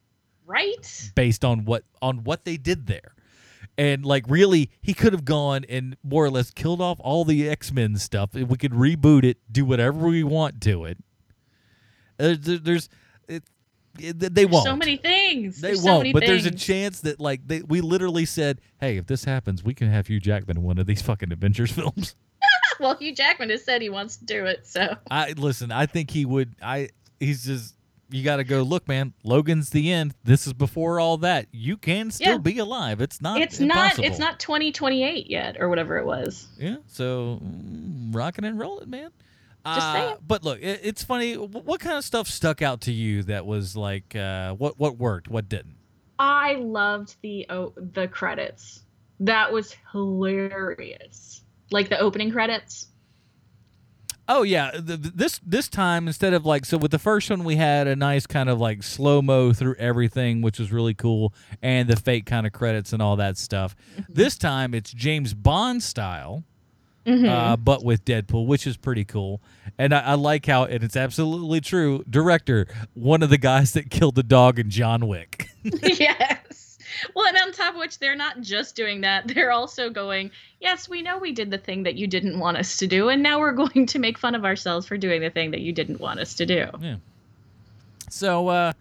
Right? 0.46 1.12
based 1.14 1.44
on 1.44 1.64
what 1.64 1.84
on 2.02 2.24
what 2.24 2.44
they 2.44 2.56
did 2.56 2.86
there. 2.86 3.14
And 3.76 4.04
like 4.06 4.24
really, 4.28 4.70
he 4.82 4.94
could 4.94 5.12
have 5.12 5.24
gone 5.24 5.64
and 5.68 5.96
more 6.04 6.24
or 6.24 6.30
less 6.30 6.50
killed 6.50 6.80
off 6.80 6.98
all 7.00 7.24
the 7.24 7.48
X 7.48 7.72
Men 7.72 7.96
stuff. 7.96 8.34
We 8.34 8.56
could 8.56 8.72
reboot 8.72 9.24
it, 9.24 9.38
do 9.50 9.64
whatever 9.64 10.06
we 10.06 10.22
want 10.22 10.60
to 10.62 10.84
it. 10.84 10.98
Uh, 12.18 12.36
there- 12.40 12.58
there's, 12.58 12.88
it, 13.28 13.42
it- 13.98 14.18
they 14.20 14.28
There's 14.28 14.48
won't. 14.50 14.64
so 14.64 14.76
many 14.76 14.96
things. 14.96 15.60
They 15.60 15.68
There's 15.68 15.82
won't, 15.82 16.00
many 16.00 16.12
but 16.12 16.24
there's 16.24 16.46
a 16.46 16.50
chance 16.52 17.00
that 17.00 17.18
like 17.20 17.46
they, 17.46 17.62
we 17.62 17.80
literally 17.80 18.24
said, 18.24 18.60
"Hey, 18.78 18.96
if 18.96 19.06
this 19.06 19.24
happens, 19.24 19.64
we 19.64 19.74
can 19.74 19.90
have 19.90 20.06
Hugh 20.06 20.20
Jackman 20.20 20.58
in 20.58 20.62
one 20.62 20.78
of 20.78 20.86
these 20.86 21.02
fucking 21.02 21.32
adventures 21.32 21.72
films." 21.72 22.14
well, 22.80 22.96
Hugh 22.96 23.14
Jackman 23.14 23.50
has 23.50 23.64
said 23.64 23.82
he 23.82 23.88
wants 23.90 24.16
to 24.16 24.24
do 24.24 24.44
it, 24.46 24.66
so 24.66 24.96
I 25.10 25.32
listen. 25.32 25.70
I 25.72 25.86
think 25.86 26.10
he 26.10 26.24
would. 26.24 26.54
I 26.62 26.90
he's 27.20 27.44
just. 27.44 27.74
You 28.10 28.22
got 28.22 28.36
to 28.36 28.44
go. 28.44 28.62
Look, 28.62 28.86
man. 28.86 29.12
Logan's 29.24 29.70
the 29.70 29.90
end. 29.90 30.14
This 30.22 30.46
is 30.46 30.52
before 30.52 31.00
all 31.00 31.16
that. 31.18 31.46
You 31.52 31.76
can 31.76 32.10
still 32.10 32.32
Yeah. 32.32 32.38
be 32.38 32.58
alive. 32.58 33.00
It's 33.00 33.20
not. 33.20 33.40
it's 33.40 33.58
impossible. 33.58 34.04
not 34.04 34.10
it's 34.10 34.18
not 34.20 34.38
2028 34.38 35.28
yet 35.28 35.56
or 35.58 35.68
whatever 35.68 35.96
it 35.98 36.04
was. 36.06 36.46
Yeah. 36.58 36.76
So 36.86 37.40
mm, 37.42 38.14
rocking 38.14 38.44
and 38.44 38.58
rolling, 38.58 38.90
man. 38.90 39.10
Just 39.66 39.86
Uh, 39.86 39.92
saying. 39.94 40.16
But 40.24 40.44
look, 40.44 40.60
it, 40.62 40.80
it's 40.84 41.02
funny. 41.02 41.34
Wh- 41.34 41.66
What 41.66 41.80
kind 41.80 41.96
of 41.96 42.04
stuff 42.04 42.28
stuck 42.28 42.60
out 42.62 42.82
to 42.82 42.92
you 42.92 43.22
that 43.24 43.46
was 43.46 43.74
like 43.74 44.14
uh, 44.14 44.52
what 44.52 44.78
what 44.78 44.98
worked, 44.98 45.26
what 45.28 45.48
didn't? 45.48 45.74
I 46.18 46.54
loved 46.56 47.16
the 47.22 47.46
oh, 47.48 47.72
the 47.94 48.06
credits. 48.06 48.82
That 49.20 49.50
was 49.52 49.74
hilarious. 49.92 51.40
Like 51.74 51.90
the 51.90 51.98
opening 51.98 52.30
credits. 52.30 52.86
Oh 54.26 54.42
yeah, 54.42 54.70
th- 54.70 54.86
th- 54.86 55.14
this 55.14 55.38
this 55.46 55.68
time 55.68 56.06
instead 56.06 56.32
of 56.32 56.46
like 56.46 56.64
so 56.64 56.78
with 56.78 56.90
the 56.92 56.98
first 56.98 57.28
one 57.28 57.44
we 57.44 57.56
had 57.56 57.86
a 57.86 57.94
nice 57.94 58.26
kind 58.26 58.48
of 58.48 58.58
like 58.58 58.82
slow 58.82 59.20
mo 59.20 59.52
through 59.52 59.74
everything, 59.74 60.40
which 60.40 60.58
was 60.58 60.72
really 60.72 60.94
cool, 60.94 61.34
and 61.60 61.88
the 61.88 61.96
fake 61.96 62.24
kind 62.24 62.46
of 62.46 62.52
credits 62.54 62.94
and 62.94 63.02
all 63.02 63.16
that 63.16 63.36
stuff. 63.36 63.76
This 64.08 64.38
time 64.38 64.72
it's 64.72 64.90
James 64.92 65.34
Bond 65.34 65.82
style, 65.82 66.42
Mhm. 67.04 67.28
uh, 67.28 67.56
but 67.58 67.84
with 67.84 68.02
Deadpool, 68.06 68.46
which 68.46 68.66
is 68.66 68.78
pretty 68.78 69.04
cool. 69.04 69.42
And 69.76 69.92
I, 69.92 70.00
I 70.00 70.14
like 70.14 70.46
how, 70.46 70.64
and 70.64 70.82
it's 70.82 70.96
absolutely 70.96 71.60
true. 71.60 72.02
Director, 72.08 72.66
one 72.94 73.22
of 73.22 73.28
the 73.28 73.36
guys 73.36 73.72
that 73.72 73.90
killed 73.90 74.14
the 74.14 74.22
dog 74.22 74.58
in 74.58 74.70
John 74.70 75.06
Wick. 75.06 75.48
yes. 75.82 76.38
Well, 77.14 77.26
and 77.26 77.36
on 77.36 77.52
top 77.52 77.74
of 77.74 77.80
which, 77.80 77.98
they're 77.98 78.16
not 78.16 78.40
just 78.40 78.76
doing 78.76 79.02
that; 79.02 79.28
they're 79.34 79.52
also 79.52 79.90
going, 79.90 80.30
"Yes, 80.60 80.88
we 80.88 81.02
know 81.02 81.18
we 81.18 81.32
did 81.32 81.50
the 81.50 81.58
thing 81.58 81.84
that 81.84 81.94
you 81.94 82.06
didn't 82.06 82.38
want 82.38 82.56
us 82.56 82.76
to 82.78 82.86
do, 82.86 83.08
and 83.08 83.22
now 83.22 83.40
we're 83.40 83.52
going 83.64 83.86
to 83.86 83.98
make 83.98 84.18
fun 84.18 84.34
of 84.34 84.44
ourselves 84.44 84.86
for 84.86 84.96
doing 84.96 85.20
the 85.20 85.30
thing 85.30 85.50
that 85.52 85.60
you 85.60 85.72
didn't 85.72 86.00
want 86.00 86.20
us 86.20 86.34
to 86.34 86.46
do." 86.46 86.66
Yeah. 86.80 86.96
So, 88.10 88.48
uh, 88.48 88.72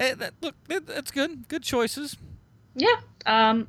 eh, 0.00 0.14
that, 0.14 0.34
look, 0.40 0.54
that, 0.68 0.86
that's 0.86 1.10
good. 1.10 1.48
Good 1.48 1.62
choices. 1.62 2.16
Yeah. 2.74 2.96
Um, 3.26 3.68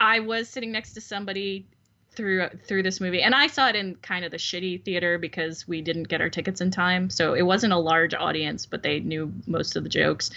I 0.00 0.20
was 0.20 0.48
sitting 0.48 0.72
next 0.72 0.94
to 0.94 1.00
somebody 1.00 1.66
through 2.12 2.48
through 2.66 2.82
this 2.82 3.00
movie, 3.00 3.22
and 3.22 3.34
I 3.34 3.46
saw 3.46 3.68
it 3.68 3.76
in 3.76 3.94
kind 3.96 4.24
of 4.24 4.30
the 4.30 4.36
shitty 4.36 4.82
theater 4.82 5.18
because 5.18 5.68
we 5.68 5.80
didn't 5.80 6.08
get 6.08 6.20
our 6.20 6.28
tickets 6.28 6.60
in 6.60 6.70
time, 6.70 7.10
so 7.10 7.34
it 7.34 7.42
wasn't 7.42 7.72
a 7.72 7.78
large 7.78 8.14
audience, 8.14 8.66
but 8.66 8.82
they 8.82 9.00
knew 9.00 9.32
most 9.46 9.76
of 9.76 9.84
the 9.84 9.88
jokes. 9.88 10.30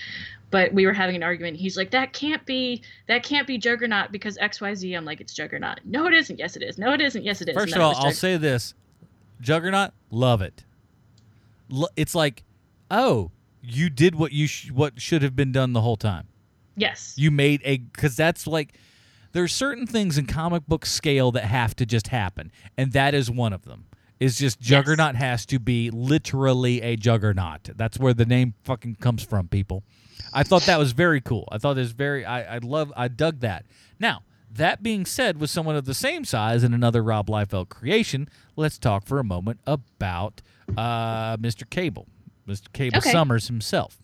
But 0.54 0.72
we 0.72 0.86
were 0.86 0.94
having 0.94 1.16
an 1.16 1.24
argument. 1.24 1.58
He's 1.58 1.76
like, 1.76 1.90
"That 1.92 2.14
can't 2.14 2.46
be 2.46 2.84
that 3.08 3.24
can't 3.24 3.48
be 3.48 3.58
Juggernaut 3.58 4.12
because 4.12 4.38
X 4.38 4.62
Y 4.62 4.74
Z." 4.76 4.94
I'm 4.94 5.04
like, 5.04 5.20
"It's 5.20 5.34
Juggernaut." 5.34 5.80
No, 5.84 6.06
it 6.08 6.14
isn't. 6.14 6.38
Yes, 6.38 6.56
it 6.56 6.62
is. 6.64 6.78
No, 6.78 6.94
it 6.94 7.02
isn't. 7.02 7.24
Yes, 7.24 7.42
it 7.42 7.50
is. 7.50 7.56
First 7.56 7.76
of 7.76 7.82
all, 7.82 7.96
I'll 7.96 8.12
say 8.12 8.38
this: 8.38 8.76
Juggernaut, 9.42 9.92
love 10.12 10.42
it. 10.42 10.64
Lo- 11.70 11.88
It's 11.96 12.14
like, 12.14 12.44
oh, 12.92 13.32
you 13.64 13.90
did 13.90 14.16
what 14.16 14.32
you 14.32 14.46
sh- 14.48 14.70
what 14.72 15.02
should 15.02 15.22
have 15.24 15.36
been 15.36 15.52
done 15.52 15.74
the 15.74 15.82
whole 15.82 15.98
time. 15.98 16.28
yes. 16.76 17.16
You 17.18 17.32
made 17.32 17.62
a 17.66 17.78
because 17.80 18.16
that's 18.16 18.46
like 18.46 18.76
there's 19.32 19.54
certain 19.54 19.88
things 19.88 20.18
in 20.20 20.28
comic 20.28 20.68
book 20.68 20.86
scale 20.86 21.32
that 21.32 21.46
have 21.46 21.76
to 21.78 21.86
just 21.88 22.10
happen, 22.10 22.52
and 22.78 22.92
that 22.94 23.14
is 23.16 23.32
one 23.32 23.54
of 23.54 23.66
them. 23.66 23.86
Is 24.24 24.38
just 24.38 24.62
Juggernaut 24.62 25.16
has 25.16 25.46
to 25.48 25.60
be 25.60 25.90
literally 25.92 26.82
a 26.82 26.96
juggernaut. 26.96 27.70
That's 27.76 28.00
where 28.00 28.14
the 28.14 28.26
name 28.26 28.54
fucking 28.64 28.96
comes 29.02 29.22
from, 29.22 29.50
people. 29.50 29.84
I 30.34 30.44
thought 30.44 30.62
that 30.64 30.80
was 30.80 30.94
very 30.94 31.20
cool. 31.20 31.48
I 31.52 31.58
thought 31.58 31.78
it 31.78 31.82
was 31.82 31.92
very. 31.92 32.24
I, 32.24 32.56
I 32.56 32.58
love. 32.60 32.94
I 32.96 33.10
dug 33.10 33.42
that. 33.42 33.66
Now 34.00 34.24
that 34.50 34.84
being 34.84 35.06
said, 35.06 35.40
with 35.40 35.50
someone 35.50 35.76
of 35.76 35.86
the 35.86 35.94
same 35.94 36.24
size 36.26 36.64
and 36.64 36.74
another 36.74 37.04
Rob 37.04 37.28
Liefeld 37.28 37.70
creation, 37.70 38.30
let's 38.56 38.78
talk 38.78 39.06
for 39.06 39.20
a 39.20 39.24
moment 39.24 39.60
about 39.66 40.42
uh, 40.78 41.38
Mr. 41.38 41.70
Cable, 41.70 42.08
Mr. 42.48 42.72
Cable 42.72 43.00
Okay. 43.00 43.12
Summers 43.12 43.48
himself. 43.48 43.98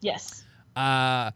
Yes. 0.00 0.44
Uh, 0.76 1.30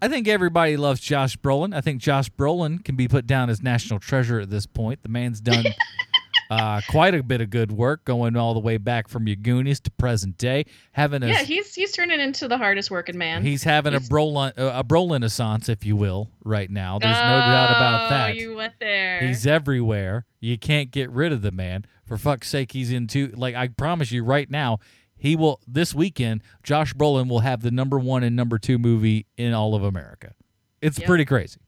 I 0.00 0.08
think 0.08 0.28
everybody 0.28 0.76
loves 0.76 1.00
Josh 1.00 1.36
Brolin. 1.38 1.74
I 1.74 1.80
think 1.80 2.00
Josh 2.00 2.30
Brolin 2.30 2.84
can 2.84 2.94
be 2.94 3.08
put 3.08 3.26
down 3.26 3.50
as 3.50 3.62
national 3.62 3.98
treasure 3.98 4.38
at 4.38 4.50
this 4.50 4.66
point. 4.66 5.02
The 5.02 5.08
man's 5.08 5.40
done 5.40 5.64
uh, 6.50 6.80
quite 6.88 7.14
a 7.14 7.22
bit 7.22 7.40
of 7.40 7.50
good 7.50 7.70
work, 7.72 8.04
going 8.04 8.36
all 8.36 8.54
the 8.54 8.60
way 8.60 8.76
back 8.78 9.08
from 9.08 9.26
your 9.26 9.36
Goonies 9.36 9.80
to 9.80 9.90
present 9.92 10.38
day. 10.38 10.64
Having 10.92 11.24
a 11.24 11.28
Yeah, 11.28 11.42
he's 11.42 11.74
he's 11.74 11.92
turning 11.92 12.20
into 12.20 12.48
the 12.48 12.56
hardest 12.56 12.90
working 12.90 13.18
man. 13.18 13.42
he's 13.42 13.62
having 13.64 13.94
a 13.94 14.00
Brolin 14.00 14.52
a 14.56 14.82
Brolin 14.84 15.12
renaissance, 15.12 15.68
if 15.68 15.84
you 15.84 15.94
will, 15.96 16.30
right 16.44 16.70
now. 16.70 16.98
There's 16.98 17.16
no 17.16 17.18
doubt 17.40 17.70
about 17.70 18.06
Oh, 18.06 18.08
that. 18.10 18.36
You 18.36 18.54
went 18.56 18.74
there. 18.80 19.20
He's 19.26 19.46
everywhere. 19.46 20.24
You 20.40 20.56
can't 20.58 20.90
get 20.90 21.10
rid 21.10 21.32
of 21.32 21.42
the 21.42 21.50
man. 21.52 21.84
For 22.06 22.16
fuck's 22.16 22.48
sake, 22.48 22.72
he's 22.72 22.90
into 22.92 23.28
like 23.36 23.54
I 23.54 23.68
promise 23.68 24.10
you 24.12 24.24
right 24.24 24.48
now, 24.50 24.78
he 25.16 25.36
will 25.36 25.60
this 25.66 25.94
weekend, 25.94 26.42
Josh 26.62 26.94
Brolin 26.94 27.28
will 27.28 27.40
have 27.40 27.60
the 27.60 27.70
number 27.70 27.98
1 27.98 28.22
and 28.22 28.34
number 28.36 28.56
2 28.58 28.78
movie 28.78 29.26
in 29.36 29.52
all 29.52 29.74
of 29.74 29.82
America. 29.82 30.32
It's 30.80 30.98
Yep. 30.98 31.06
pretty 31.06 31.24
crazy. 31.24 31.58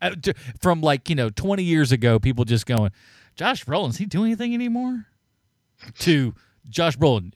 Uh, 0.00 0.12
from 0.60 0.80
like, 0.80 1.10
you 1.10 1.14
know, 1.14 1.28
20 1.28 1.62
years 1.62 1.92
ago, 1.92 2.18
people 2.18 2.46
just 2.46 2.64
going, 2.64 2.90
"Josh 3.40 3.64
Brolin, 3.64 3.88
is 3.88 3.96
he 3.96 4.04
doing 4.04 4.26
anything 4.26 4.52
anymore?" 4.52 5.06
to 6.00 6.34
Josh 6.68 6.98
Brolin, 6.98 7.32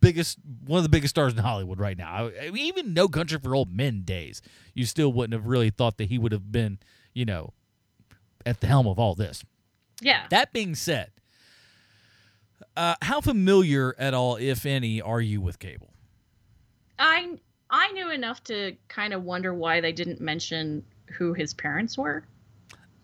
biggest 0.00 0.38
one 0.64 0.78
of 0.78 0.84
the 0.84 0.88
biggest 0.88 1.10
stars 1.10 1.32
in 1.32 1.40
Hollywood 1.40 1.80
right 1.80 1.98
now. 1.98 2.14
I, 2.14 2.46
I 2.46 2.50
mean, 2.52 2.64
even 2.66 2.94
No 2.94 3.08
Country 3.08 3.40
for 3.40 3.52
Old 3.52 3.74
Men 3.74 4.02
days, 4.02 4.40
you 4.72 4.86
still 4.86 5.12
wouldn't 5.12 5.32
have 5.32 5.46
really 5.48 5.70
thought 5.70 5.96
that 5.98 6.08
he 6.08 6.16
would 6.16 6.30
have 6.30 6.52
been, 6.52 6.78
you 7.12 7.24
know, 7.24 7.52
at 8.46 8.60
the 8.60 8.68
helm 8.68 8.86
of 8.86 9.00
all 9.00 9.16
this. 9.16 9.42
yeah. 10.00 10.26
That 10.30 10.52
being 10.52 10.76
said, 10.76 11.10
uh, 12.76 12.94
how 13.02 13.20
familiar 13.20 13.96
at 13.98 14.14
all, 14.14 14.36
if 14.36 14.64
any, 14.64 15.02
are 15.02 15.20
you 15.20 15.40
with 15.40 15.58
cable? 15.58 15.92
I 17.00 17.38
I 17.68 17.90
knew 17.92 18.12
enough 18.12 18.44
to 18.44 18.76
kind 18.86 19.12
of 19.12 19.24
wonder 19.24 19.52
why 19.52 19.80
they 19.80 19.92
didn't 19.92 20.20
mention 20.20 20.84
who 21.18 21.32
his 21.32 21.52
parents 21.52 21.98
were. 21.98 22.24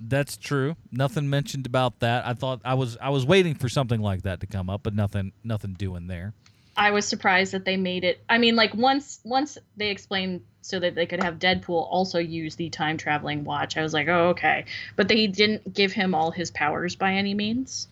That's 0.01 0.37
true. 0.37 0.77
Nothing 0.93 1.29
mentioned 1.29 1.67
about 1.67 2.01
that. 2.01 2.27
I 2.27 2.35
thought 2.35 2.61
I 2.65 2.75
was 2.75 2.97
I 3.01 3.11
was 3.11 3.27
waiting 3.27 3.55
for 3.55 3.69
something 3.69 4.01
like 4.01 4.23
that 4.23 4.41
to 4.41 4.47
come 4.47 4.71
up, 4.71 4.83
but 4.83 4.95
nothing 4.95 5.33
nothing 5.43 5.75
doing 5.75 6.07
there. 6.07 6.35
I 6.77 6.93
was 6.93 7.07
surprised 7.07 7.53
that 7.53 7.65
they 7.65 7.77
made 7.77 8.05
it. 8.05 8.21
I 8.29 8.39
mean, 8.39 8.55
like 8.55 8.73
once 8.75 9.21
once 9.25 9.59
they 9.77 9.91
explained 9.91 10.43
so 10.63 10.79
that 10.79 10.95
they 10.95 11.07
could 11.07 11.23
have 11.23 11.39
Deadpool 11.39 11.89
also 11.91 12.19
use 12.19 12.55
the 12.55 12.71
time 12.71 12.97
traveling 12.97 13.43
watch. 13.43 13.77
I 13.77 13.83
was 13.83 13.93
like, 13.93 14.07
oh 14.07 14.29
okay, 14.29 14.65
but 14.95 15.09
they 15.09 15.27
didn't 15.27 15.75
give 15.75 15.93
him 15.93 16.15
all 16.15 16.31
his 16.31 16.51
powers 16.53 16.95
by 16.95 17.15
any 17.15 17.35
means. 17.35 17.89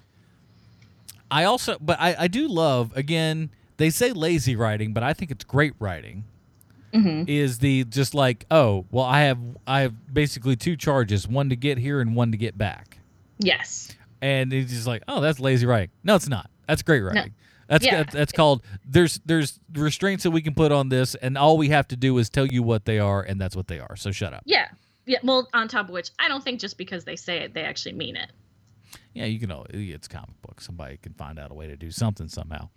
I 1.29 1.45
also, 1.45 1.77
but 1.81 2.01
I, 2.01 2.15
I 2.21 2.29
do 2.29 2.47
love 2.47 2.97
again. 2.97 3.51
They 3.79 3.91
say 3.91 4.13
lazy 4.13 4.55
writing, 4.55 4.93
but 4.93 5.03
I 5.03 5.13
think 5.13 5.31
it's 5.31 5.45
great 5.45 5.75
writing. 5.81 6.25
Mm-hmm. 6.93 7.29
Is 7.29 7.59
the 7.59 7.85
just 7.85 8.15
like 8.15 8.47
oh 8.51 8.87
well 8.91 9.05
I 9.05 9.23
have 9.23 9.39
I 9.67 9.81
have 9.81 10.15
basically 10.15 10.57
two 10.57 10.77
charges 10.77 11.27
one 11.29 11.51
to 11.51 11.57
get 11.57 11.79
here 11.79 12.01
and 12.01 12.15
one 12.17 12.31
to 12.33 12.39
get 12.39 12.57
back 12.57 12.99
Yes. 13.39 13.93
and 14.23 14.53
it's 14.53 14.73
just 14.73 14.87
like 14.87 15.03
oh 15.09 15.21
that's 15.21 15.39
lazy 15.41 15.67
writing 15.67 15.91
no 16.05 16.15
it's 16.15 16.29
not 16.29 16.49
that's 16.67 16.83
great 16.83 17.03
writing 17.03 17.35
that's 17.69 17.85
Yeah. 17.85 18.05
that's 18.05 18.33
called 18.33 18.63
there's 18.85 19.21
there's 19.27 19.59
restraints 19.75 20.23
that 20.23 20.31
we 20.31 20.41
can 20.41 20.55
put 20.55 20.73
on 20.73 20.89
this 20.89 21.15
and 21.17 21.37
all 21.37 21.59
we 21.59 21.69
have 21.69 21.87
to 21.89 21.97
do 21.97 22.17
is 22.19 22.31
tell 22.31 22.47
you 22.47 22.63
what 22.63 22.85
they 22.87 22.99
are 22.99 23.21
and 23.23 23.41
that's 23.41 23.57
what 23.57 23.67
they 23.67 23.79
are 23.81 23.97
so 23.97 24.11
shut 24.13 24.33
up 24.33 24.43
Yeah. 24.47 24.69
Yeah. 25.05 25.19
Well, 25.23 25.49
on 25.55 25.69
top 25.69 25.87
of 25.87 25.91
which, 25.93 26.11
I 26.19 26.27
don't 26.27 26.43
think 26.43 26.59
just 26.59 26.77
because 26.79 27.05
they 27.05 27.15
say 27.15 27.39
it, 27.39 27.55
they 27.55 27.63
actually 27.63 27.93
mean 27.93 28.17
it. 28.17 28.31
yeah 29.13 29.25
you 29.27 29.39
can 29.39 29.51
all 29.53 29.67
it's 29.71 30.09
comic 30.09 30.41
book 30.43 30.61
somebody 30.61 30.97
can 30.97 31.13
find 31.15 31.39
out 31.39 31.51
a 31.51 31.55
way 31.55 31.67
to 31.67 31.77
do 31.77 31.91
something 31.91 32.29
somehow 32.29 32.69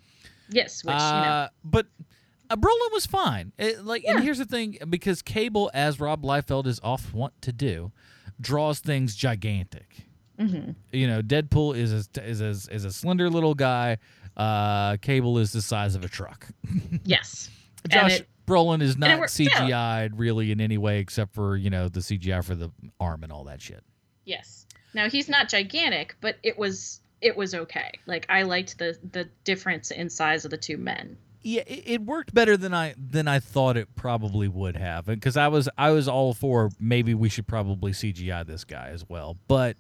Yes. 0.52 0.84
Which 0.84 0.94
you 0.94 0.98
know. 1.00 1.04
Uh, 1.06 1.48
but 1.64 1.86
Brolin 2.52 2.92
was 2.92 3.06
fine. 3.06 3.54
It, 3.58 3.86
like, 3.86 4.04
and 4.06 4.24
here's 4.24 4.40
the 4.40 4.46
thing: 4.46 4.78
because 4.90 5.22
Cable, 5.22 5.70
as 5.74 6.00
Rob 6.00 6.24
Liefeld 6.24 6.66
is 6.66 6.80
off 6.84 7.14
want 7.14 7.40
to 7.44 7.52
do, 7.52 7.92
draws 8.42 8.80
things 8.80 9.16
gigantic. 9.16 10.08
Mm-hmm. 10.40 10.72
You 10.92 11.08
know, 11.08 11.22
Deadpool 11.22 11.76
is 11.76 11.92
a, 12.16 12.24
is 12.24 12.42
a, 12.42 12.74
is 12.74 12.86
a 12.86 12.92
slender 12.92 13.30
little 13.30 13.54
guy. 13.54 13.98
Uh, 14.38 14.96
Cable 14.98 15.38
is 15.38 15.52
the 15.52 15.62
size 15.62 15.96
of 15.96 16.04
a 16.04 16.08
truck. 16.10 16.48
Yes. 17.04 17.50
Josh 17.88 18.20
it- 18.22 18.28
Brolin 18.46 18.82
is 18.82 18.98
not. 18.98 19.10
CGI'd 19.10 20.18
really 20.18 20.52
in 20.52 20.60
any 20.60 20.78
way 20.78 21.00
except 21.00 21.34
for 21.36 21.56
you 21.56 21.70
know 21.70 21.88
the 21.88 22.00
CGI 22.00 22.44
for 22.44 22.56
the 22.56 22.72
arm 23.00 23.24
and 23.24 23.32
all 23.32 23.44
that 23.46 23.62
shit. 23.62 23.84
Yes. 24.26 24.66
Now 24.94 25.08
he's 25.08 25.30
not 25.30 25.50
gigantic, 25.50 26.16
but 26.20 26.38
it 26.42 26.58
was 26.58 27.02
it 27.22 27.38
was 27.38 27.54
okay. 27.54 27.92
Like 28.08 28.26
I 28.28 28.44
liked 28.44 28.78
the 28.80 28.98
the 29.12 29.30
difference 29.44 29.92
in 29.92 30.10
size 30.10 30.46
of 30.46 30.52
the 30.52 30.58
two 30.58 30.78
men. 30.78 31.18
Yeah, 31.42 31.62
it, 31.68 31.84
it 31.86 32.02
worked 32.02 32.34
better 32.34 32.58
than 32.58 32.74
I 32.74 32.96
than 32.98 33.28
I 33.28 33.40
thought 33.40 33.78
it 33.78 33.96
probably 33.96 34.48
would 34.48 34.76
have, 34.76 35.06
because 35.06 35.38
I 35.38 35.48
was 35.48 35.70
I 35.78 35.92
was 35.92 36.08
all 36.08 36.34
for 36.34 36.70
maybe 36.80 37.14
we 37.14 37.30
should 37.30 37.48
probably 37.48 37.94
CGI 37.94 38.46
this 38.46 38.66
guy 38.66 38.90
as 38.90 39.08
well, 39.08 39.38
but 39.48 39.78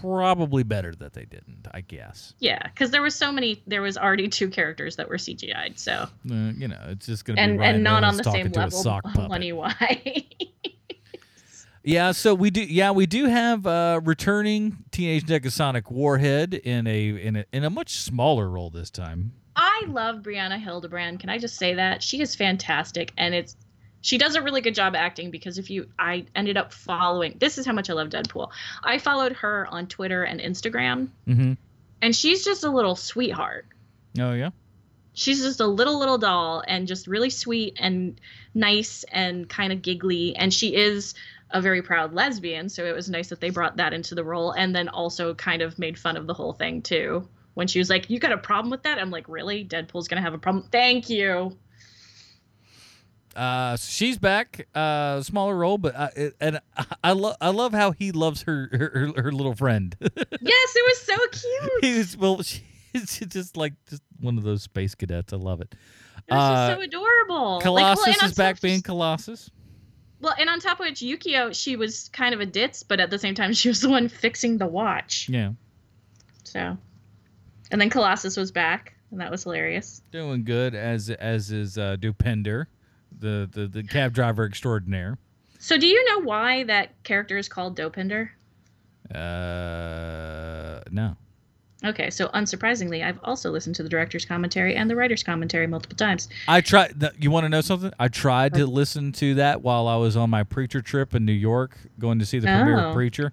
probably 0.00 0.64
better 0.64 0.94
that 0.96 1.14
they 1.14 1.24
didn't. 1.24 1.66
I 1.72 1.80
guess. 1.80 2.34
Yeah, 2.40 2.62
because 2.62 2.90
there 2.90 3.02
was 3.02 3.14
so 3.14 3.32
many. 3.32 3.62
There 3.66 3.80
was 3.80 3.96
already 3.96 4.28
two 4.28 4.50
characters 4.50 4.96
that 4.96 5.08
were 5.08 5.16
CGI'd. 5.16 5.78
So 5.78 5.92
Uh, 5.92 6.08
you 6.56 6.68
know, 6.68 6.80
it's 6.88 7.06
just 7.06 7.24
gonna 7.24 7.40
and 7.40 7.62
and 7.62 7.82
not 7.82 8.04
on 8.04 8.16
the 8.16 8.24
same 8.24 8.50
level. 8.52 9.02
Money 9.28 9.52
why? 9.52 10.26
Yeah, 11.84 12.12
so 12.12 12.34
we 12.34 12.50
do. 12.50 12.62
Yeah, 12.62 12.90
we 12.90 13.06
do 13.06 13.26
have 13.26 13.66
uh, 13.66 14.00
returning 14.04 14.84
Teenage 14.90 15.24
Negasonic 15.24 15.90
Warhead 15.90 16.52
in 16.52 16.86
a 16.86 17.08
in 17.08 17.36
a 17.36 17.44
in 17.50 17.64
a 17.64 17.70
much 17.70 17.92
smaller 17.92 18.50
role 18.50 18.68
this 18.68 18.90
time. 18.90 19.32
I 19.60 19.86
love 19.88 20.18
Brianna 20.22 20.58
Hildebrand. 20.60 21.18
Can 21.18 21.28
I 21.30 21.38
just 21.38 21.56
say 21.56 21.74
that 21.74 22.00
she 22.02 22.20
is 22.20 22.36
fantastic, 22.36 23.12
and 23.18 23.34
it's 23.34 23.56
she 24.00 24.16
does 24.16 24.36
a 24.36 24.42
really 24.42 24.60
good 24.60 24.76
job 24.76 24.94
acting 24.94 25.32
because 25.32 25.58
if 25.58 25.68
you 25.70 25.88
I 25.98 26.26
ended 26.36 26.56
up 26.56 26.72
following 26.72 27.36
this 27.40 27.58
is 27.58 27.66
how 27.66 27.72
much 27.72 27.90
I 27.90 27.94
love 27.94 28.08
Deadpool. 28.08 28.50
I 28.84 28.98
followed 28.98 29.32
her 29.32 29.66
on 29.68 29.88
Twitter 29.88 30.22
and 30.22 30.40
Instagram, 30.40 31.08
Mm-hmm. 31.26 31.54
and 32.00 32.14
she's 32.14 32.44
just 32.44 32.62
a 32.62 32.70
little 32.70 32.94
sweetheart. 32.94 33.66
Oh 34.20 34.32
yeah. 34.32 34.50
she's 35.12 35.42
just 35.42 35.58
a 35.60 35.66
little 35.66 35.98
little 35.98 36.18
doll 36.18 36.62
and 36.66 36.86
just 36.86 37.08
really 37.08 37.30
sweet 37.30 37.76
and 37.80 38.20
nice 38.54 39.04
and 39.10 39.48
kind 39.48 39.72
of 39.72 39.82
giggly 39.82 40.36
and 40.36 40.54
she 40.54 40.74
is 40.76 41.14
a 41.50 41.60
very 41.60 41.82
proud 41.82 42.12
lesbian 42.14 42.68
so 42.68 42.84
it 42.84 42.94
was 42.94 43.08
nice 43.10 43.28
that 43.30 43.40
they 43.40 43.50
brought 43.50 43.76
that 43.78 43.92
into 43.92 44.14
the 44.14 44.22
role 44.24 44.52
and 44.52 44.74
then 44.74 44.88
also 44.88 45.34
kind 45.34 45.62
of 45.62 45.78
made 45.78 45.98
fun 45.98 46.16
of 46.16 46.26
the 46.26 46.34
whole 46.34 46.52
thing 46.52 46.82
too 46.82 47.26
when 47.58 47.66
she 47.66 47.80
was 47.80 47.90
like 47.90 48.08
you 48.08 48.20
got 48.20 48.30
a 48.30 48.38
problem 48.38 48.70
with 48.70 48.84
that 48.84 48.98
i'm 49.00 49.10
like 49.10 49.28
really 49.28 49.64
deadpool's 49.64 50.06
gonna 50.06 50.22
have 50.22 50.32
a 50.32 50.38
problem 50.38 50.64
thank 50.70 51.10
you 51.10 51.56
Uh, 53.36 53.76
so 53.76 53.88
she's 53.88 54.18
back, 54.18 54.66
uh, 54.74 55.20
smaller 55.22 55.54
role, 55.56 55.78
but 55.78 55.94
uh, 55.94 56.08
and 56.40 56.60
I 57.04 57.12
love 57.12 57.36
I 57.40 57.50
love 57.50 57.72
how 57.72 57.92
he 57.92 58.10
loves 58.10 58.42
her 58.42 58.68
her, 58.72 59.12
her, 59.22 59.30
little 59.30 59.54
friend. 59.54 59.94
yes, 60.00 60.16
it 60.76 60.84
was 60.88 61.00
so 61.02 61.16
cute. 61.30 61.84
he 61.84 61.98
was 61.98 62.16
well, 62.16 62.42
she, 62.50 62.62
she's 62.94 63.28
just 63.28 63.56
like 63.56 63.74
just 63.88 64.02
one 64.20 64.38
of 64.38 64.44
those 64.44 64.62
space 64.64 64.96
cadets. 64.96 65.32
I 65.32 65.36
love 65.36 65.60
it. 65.60 65.72
It 66.26 66.34
was 66.34 66.40
Uh, 66.40 66.74
so 66.74 66.80
adorable. 66.80 67.56
Like, 67.56 67.64
well, 67.64 67.94
Colossus 67.94 68.22
is 68.24 68.34
back 68.34 68.60
being 68.60 68.82
Colossus. 68.82 69.50
Well, 70.20 70.34
and 70.36 70.50
on 70.50 70.58
top 70.58 70.80
of 70.80 70.86
which, 70.86 71.00
Yukio, 71.00 71.54
she 71.54 71.76
was 71.76 72.08
kind 72.08 72.34
of 72.34 72.40
a 72.40 72.46
ditz, 72.46 72.82
but 72.82 72.98
at 72.98 73.10
the 73.10 73.18
same 73.20 73.36
time, 73.36 73.52
she 73.60 73.68
was 73.68 73.80
the 73.80 73.88
one 73.90 74.08
fixing 74.08 74.58
the 74.58 74.66
watch. 74.66 75.28
Yeah, 75.28 75.52
So, 76.42 76.76
and 77.70 77.80
then 77.80 77.90
Colossus 77.90 78.36
was 78.36 78.50
back, 78.52 78.94
and 79.10 79.20
that 79.20 79.30
was 79.30 79.42
hilarious. 79.44 80.02
doing 80.10 80.44
good 80.44 80.74
as 80.74 81.10
as 81.10 81.50
is 81.50 81.78
uh, 81.78 81.96
Dopinder, 82.00 82.66
the, 83.18 83.48
the 83.52 83.66
the 83.66 83.82
cab 83.82 84.12
driver 84.14 84.44
extraordinaire. 84.44 85.18
So, 85.58 85.76
do 85.76 85.86
you 85.86 86.04
know 86.04 86.24
why 86.24 86.64
that 86.64 87.02
character 87.04 87.36
is 87.36 87.48
called 87.48 87.76
Dopinder? 87.76 88.30
Uh, 89.12 90.80
no. 90.90 91.16
Okay, 91.84 92.10
so 92.10 92.26
unsurprisingly, 92.28 93.04
I've 93.04 93.20
also 93.22 93.52
listened 93.52 93.76
to 93.76 93.84
the 93.84 93.88
director's 93.88 94.24
commentary 94.24 94.74
and 94.74 94.90
the 94.90 94.96
writer's 94.96 95.22
commentary 95.22 95.68
multiple 95.68 95.96
times. 95.96 96.28
I 96.48 96.60
tried. 96.60 97.00
You 97.20 97.30
want 97.30 97.44
to 97.44 97.48
know 97.48 97.60
something? 97.60 97.92
I 98.00 98.08
tried 98.08 98.54
to 98.54 98.66
listen 98.66 99.12
to 99.12 99.34
that 99.36 99.62
while 99.62 99.86
I 99.86 99.94
was 99.96 100.16
on 100.16 100.28
my 100.28 100.42
preacher 100.42 100.82
trip 100.82 101.14
in 101.14 101.24
New 101.24 101.32
York, 101.32 101.76
going 102.00 102.18
to 102.18 102.26
see 102.26 102.40
the 102.40 102.48
premiere 102.48 102.80
Oh. 102.80 102.88
of 102.88 102.94
Preacher. 102.94 103.32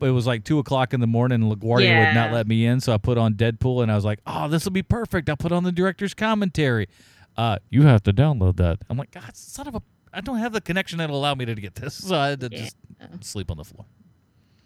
It 0.00 0.10
was 0.10 0.26
like 0.26 0.44
two 0.44 0.58
o'clock 0.58 0.92
in 0.94 1.00
the 1.00 1.06
morning, 1.06 1.42
and 1.42 1.52
LaGuardia 1.52 2.06
would 2.06 2.14
not 2.14 2.32
let 2.32 2.46
me 2.46 2.66
in, 2.66 2.80
so 2.80 2.92
I 2.92 2.98
put 2.98 3.18
on 3.18 3.34
Deadpool, 3.34 3.82
and 3.82 3.90
I 3.90 3.94
was 3.94 4.04
like, 4.04 4.20
"Oh, 4.26 4.48
this 4.48 4.64
will 4.64 4.72
be 4.72 4.82
perfect." 4.82 5.30
I 5.30 5.34
put 5.34 5.52
on 5.52 5.64
the 5.64 5.72
director's 5.72 6.14
commentary. 6.14 6.88
Uh, 7.36 7.58
you 7.70 7.82
have 7.82 8.02
to 8.04 8.12
download 8.12 8.56
that. 8.56 8.78
I'm 8.88 8.96
like, 8.96 9.10
God, 9.10 9.34
son 9.34 9.68
of 9.68 9.74
a! 9.74 9.82
I 10.12 10.20
don't 10.20 10.38
have 10.38 10.52
the 10.52 10.60
connection 10.60 10.98
that'll 10.98 11.16
allow 11.16 11.34
me 11.34 11.44
to 11.44 11.54
get 11.54 11.74
this, 11.74 11.94
so 12.08 12.16
I 12.16 12.28
had 12.28 12.40
to 12.40 12.48
just 12.48 12.76
sleep 13.20 13.50
on 13.50 13.56
the 13.56 13.64
floor. 13.64 13.84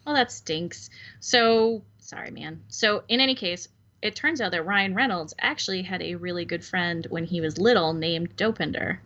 Well, 0.07 0.15
that 0.15 0.33
stinks. 0.33 0.91
So, 1.21 1.83
sorry, 1.99 2.31
man. 2.31 2.63
So, 2.69 3.03
in 3.09 3.21
any 3.21 3.35
case, 3.35 3.69
it 4.03 4.17
turns 4.17 4.41
out 4.41 4.53
that 4.53 4.65
Ryan 4.65 4.95
Reynolds 4.95 5.35
actually 5.41 5.83
had 5.83 6.03
a 6.03 6.15
really 6.15 6.45
good 6.45 6.65
friend 6.65 7.07
when 7.11 7.25
he 7.25 7.41
was 7.41 7.59
little 7.59 7.93
named 7.93 8.37
Dopinder, 8.37 8.99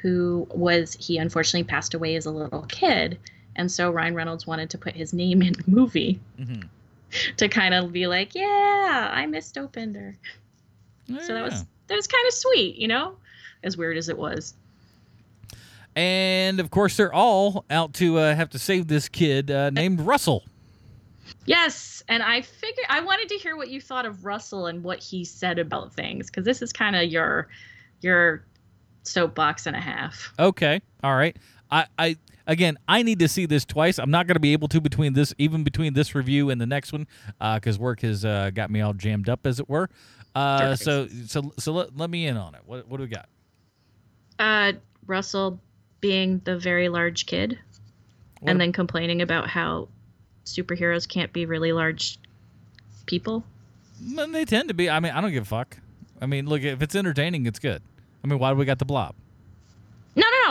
who 0.00 0.46
was, 0.50 0.94
he 0.94 1.18
unfortunately 1.18 1.64
passed 1.64 1.94
away 1.94 2.16
as 2.16 2.26
a 2.26 2.30
little 2.30 2.62
kid. 2.62 3.18
And 3.56 3.70
so 3.70 3.90
Ryan 3.90 4.14
Reynolds 4.14 4.46
wanted 4.46 4.70
to 4.70 4.78
put 4.78 4.94
his 4.94 5.12
name 5.12 5.42
in 5.42 5.52
the 5.52 5.64
movie 5.66 6.20
Mm-hmm. 6.40 6.62
to 7.36 7.48
kind 7.48 7.74
of 7.74 7.92
be 7.92 8.06
like, 8.06 8.34
yeah, 8.34 9.10
I 9.12 9.26
miss 9.26 9.52
Dopinder. 9.52 10.14
So 11.20 11.34
that 11.34 11.42
was 11.42 11.64
that 11.88 11.96
was 11.96 12.06
kind 12.06 12.26
of 12.26 12.32
sweet, 12.32 12.76
you 12.76 12.88
know, 12.88 13.16
as 13.62 13.76
weird 13.76 13.96
as 13.98 14.08
it 14.08 14.16
was. 14.16 14.54
And 15.94 16.58
of 16.60 16.70
course, 16.70 16.96
they're 16.96 17.12
all 17.12 17.64
out 17.70 17.92
to 17.94 18.18
uh, 18.18 18.34
have 18.34 18.50
to 18.50 18.58
save 18.58 18.88
this 18.88 19.08
kid 19.08 19.50
uh, 19.50 19.70
named 19.70 20.00
Russell. 20.00 20.44
Yes, 21.44 22.02
and 22.08 22.22
I 22.22 22.40
figured 22.40 22.86
I 22.88 23.00
wanted 23.00 23.28
to 23.30 23.34
hear 23.36 23.56
what 23.56 23.68
you 23.68 23.80
thought 23.80 24.06
of 24.06 24.24
Russell 24.24 24.66
and 24.66 24.82
what 24.82 25.00
he 25.00 25.24
said 25.24 25.58
about 25.58 25.92
things 25.92 26.28
because 26.30 26.44
this 26.44 26.62
is 26.62 26.72
kind 26.72 26.96
of 26.96 27.04
your 27.10 27.48
your 28.00 28.44
soapbox 29.02 29.66
and 29.66 29.76
a 29.76 29.80
half. 29.80 30.32
Okay. 30.38 30.80
All 31.04 31.14
right. 31.14 31.36
I, 31.70 31.86
I 31.98 32.16
again, 32.46 32.78
I 32.88 33.02
need 33.02 33.18
to 33.20 33.28
see 33.28 33.46
this 33.46 33.64
twice. 33.64 33.98
I'm 33.98 34.10
not 34.10 34.26
going 34.26 34.34
to 34.34 34.40
be 34.40 34.52
able 34.52 34.68
to 34.68 34.80
between 34.80 35.12
this, 35.14 35.34
even 35.38 35.64
between 35.64 35.94
this 35.94 36.14
review 36.14 36.50
and 36.50 36.60
the 36.60 36.66
next 36.66 36.92
one, 36.92 37.06
because 37.54 37.78
work 37.78 38.00
has 38.02 38.24
uh, 38.24 38.50
got 38.54 38.70
me 38.70 38.80
all 38.80 38.92
jammed 38.92 39.28
up, 39.28 39.46
as 39.46 39.60
it 39.60 39.68
were. 39.68 39.88
Uh, 40.34 40.74
so, 40.76 41.08
so, 41.26 41.52
so 41.58 41.72
let, 41.72 41.96
let 41.96 42.10
me 42.10 42.26
in 42.26 42.36
on 42.36 42.54
it. 42.54 42.62
What, 42.64 42.88
what 42.88 42.96
do 42.96 43.02
we 43.02 43.08
got? 43.08 43.28
Uh, 44.38 44.72
Russell 45.06 45.60
being 46.00 46.40
the 46.44 46.58
very 46.58 46.88
large 46.88 47.26
kid, 47.26 47.58
What 48.40 48.50
and 48.50 48.58
a- 48.58 48.64
then 48.64 48.72
complaining 48.72 49.22
about 49.22 49.48
how 49.48 49.88
superheroes 50.44 51.08
can't 51.08 51.32
be 51.32 51.46
really 51.46 51.72
large 51.72 52.18
people. 53.06 53.44
They 54.00 54.44
tend 54.44 54.68
to 54.68 54.74
be. 54.74 54.90
I 54.90 54.98
mean, 55.00 55.12
I 55.12 55.20
don't 55.20 55.30
give 55.32 55.44
a 55.44 55.46
fuck. 55.46 55.76
I 56.20 56.26
mean, 56.26 56.46
look, 56.46 56.62
if 56.62 56.82
it's 56.82 56.96
entertaining, 56.96 57.46
it's 57.46 57.58
good. 57.60 57.82
I 58.24 58.26
mean, 58.26 58.38
why 58.38 58.50
do 58.50 58.56
we 58.56 58.64
got 58.64 58.78
the 58.78 58.84
blob? 58.84 59.14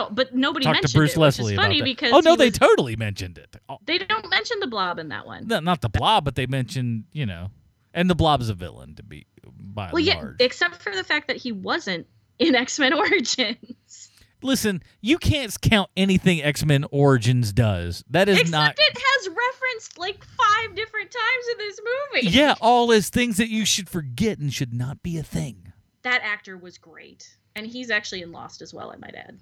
No. 0.08 0.10
But 0.14 0.34
nobody 0.34 0.64
Talk 0.64 0.74
mentioned 0.74 0.92
to 0.92 0.98
Bruce 0.98 1.16
it, 1.16 1.18
Leslie 1.20 1.44
which 1.44 1.52
is 1.52 1.58
about 1.58 1.62
funny 1.64 1.78
that. 1.80 1.84
because 1.84 2.12
oh 2.12 2.20
no, 2.20 2.36
they 2.36 2.46
was- 2.50 2.58
totally 2.58 2.96
mentioned 2.96 3.38
it. 3.38 3.56
Oh, 3.68 3.78
they 3.84 3.98
don't 3.98 4.28
mention 4.30 4.60
the 4.60 4.66
blob 4.66 4.98
in 4.98 5.08
that 5.08 5.26
one. 5.26 5.46
no, 5.46 5.60
not 5.60 5.80
the 5.80 5.88
blob, 5.88 6.24
but 6.24 6.34
they 6.34 6.46
mentioned 6.46 7.04
you 7.12 7.26
know, 7.26 7.50
and 7.94 8.08
the 8.10 8.14
blob's 8.14 8.48
a 8.48 8.54
villain 8.54 8.94
to 8.96 9.02
be 9.02 9.26
by 9.46 9.90
Well, 9.92 10.00
yeah, 10.00 10.16
large. 10.16 10.36
except 10.40 10.76
for 10.76 10.94
the 10.94 11.04
fact 11.04 11.28
that 11.28 11.36
he 11.36 11.52
wasn't 11.52 12.06
in 12.38 12.54
X 12.66 12.78
Men 12.78 12.92
Origins. 12.92 14.08
Listen, 14.44 14.82
you 15.00 15.18
can't 15.18 15.54
count 15.60 15.88
anything 15.96 16.42
X 16.42 16.64
Men 16.64 16.84
Origins 16.90 17.52
does. 17.52 18.02
That 18.10 18.28
is 18.28 18.38
Except 18.40 18.50
not. 18.50 18.74
it 18.76 18.96
has 18.98 19.28
referenced 19.28 19.98
like 19.98 20.24
five 20.24 20.74
different 20.74 21.10
times 21.12 21.44
in 21.52 21.58
this 21.58 21.80
movie. 22.14 22.26
Yeah, 22.36 22.54
all 22.60 22.90
is 22.90 23.08
things 23.08 23.36
that 23.36 23.48
you 23.50 23.64
should 23.64 23.88
forget 23.88 24.38
and 24.38 24.52
should 24.52 24.74
not 24.74 25.00
be 25.02 25.16
a 25.16 25.22
thing. 25.22 25.72
That 26.02 26.22
actor 26.24 26.56
was 26.56 26.76
great. 26.76 27.36
And 27.54 27.66
he's 27.66 27.90
actually 27.90 28.22
in 28.22 28.32
Lost 28.32 28.62
as 28.62 28.74
well, 28.74 28.90
I 28.90 28.96
might 28.96 29.14
add. 29.14 29.38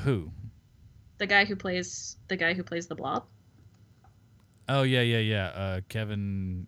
Who? 0.00 0.30
The 1.18 1.26
guy 1.26 1.44
who 1.44 1.56
plays 1.56 2.16
the 2.28 2.36
guy 2.36 2.54
who 2.54 2.62
plays 2.62 2.86
the 2.86 2.94
blob. 2.94 3.24
Oh 4.68 4.82
yeah, 4.82 5.00
yeah, 5.02 5.18
yeah. 5.18 5.46
Uh, 5.48 5.80
Kevin. 5.88 6.66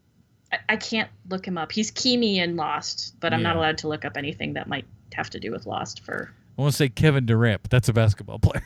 I, 0.53 0.59
I 0.70 0.77
can't 0.77 1.11
look 1.28 1.47
him 1.47 1.59
up. 1.59 1.73
He's 1.73 1.90
Keamy 1.90 2.36
in 2.36 2.57
Lost, 2.57 3.19
but 3.20 3.35
I'm 3.35 3.43
not 3.43 3.57
allowed 3.57 3.78
to 3.78 3.89
look 3.89 4.05
up 4.05 4.16
anything 4.16 4.55
that 4.55 4.66
might 4.69 4.86
have 5.15 5.28
to 5.31 5.40
do 5.40 5.51
with 5.51 5.66
Lost 5.66 6.05
for 6.05 6.32
I 6.59 6.62
want 6.62 6.73
to 6.73 6.77
say 6.77 6.89
Kevin 6.89 7.27
Durant, 7.27 7.62
but 7.62 7.70
that's 7.70 7.89
a 7.89 7.93
basketball 7.93 8.39
player. 8.40 8.62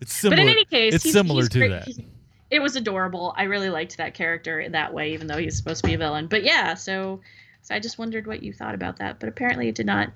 it's 0.00 0.12
similar. 0.14 0.36
But 0.36 0.42
in 0.42 0.48
any 0.48 0.64
case, 0.64 0.94
it's 0.94 1.04
he's- 1.04 1.12
similar 1.12 1.42
he's 1.42 1.48
to 1.50 1.58
great. 1.58 1.68
that. 1.70 1.88
It 2.48 2.60
was 2.60 2.76
adorable. 2.76 3.34
I 3.36 3.42
really 3.44 3.70
liked 3.70 3.96
that 3.96 4.14
character 4.14 4.60
in 4.60 4.70
that 4.72 4.94
way, 4.94 5.12
even 5.12 5.26
though 5.26 5.36
he's 5.36 5.56
supposed 5.56 5.82
to 5.82 5.88
be 5.88 5.94
a 5.94 5.98
villain. 5.98 6.28
But 6.28 6.44
yeah, 6.44 6.74
so 6.74 7.20
so 7.62 7.74
I 7.74 7.80
just 7.80 7.98
wondered 7.98 8.26
what 8.28 8.42
you 8.44 8.52
thought 8.52 8.74
about 8.76 8.98
that. 8.98 9.18
But 9.18 9.28
apparently, 9.28 9.68
it 9.68 9.74
did 9.74 9.86
not 9.86 10.10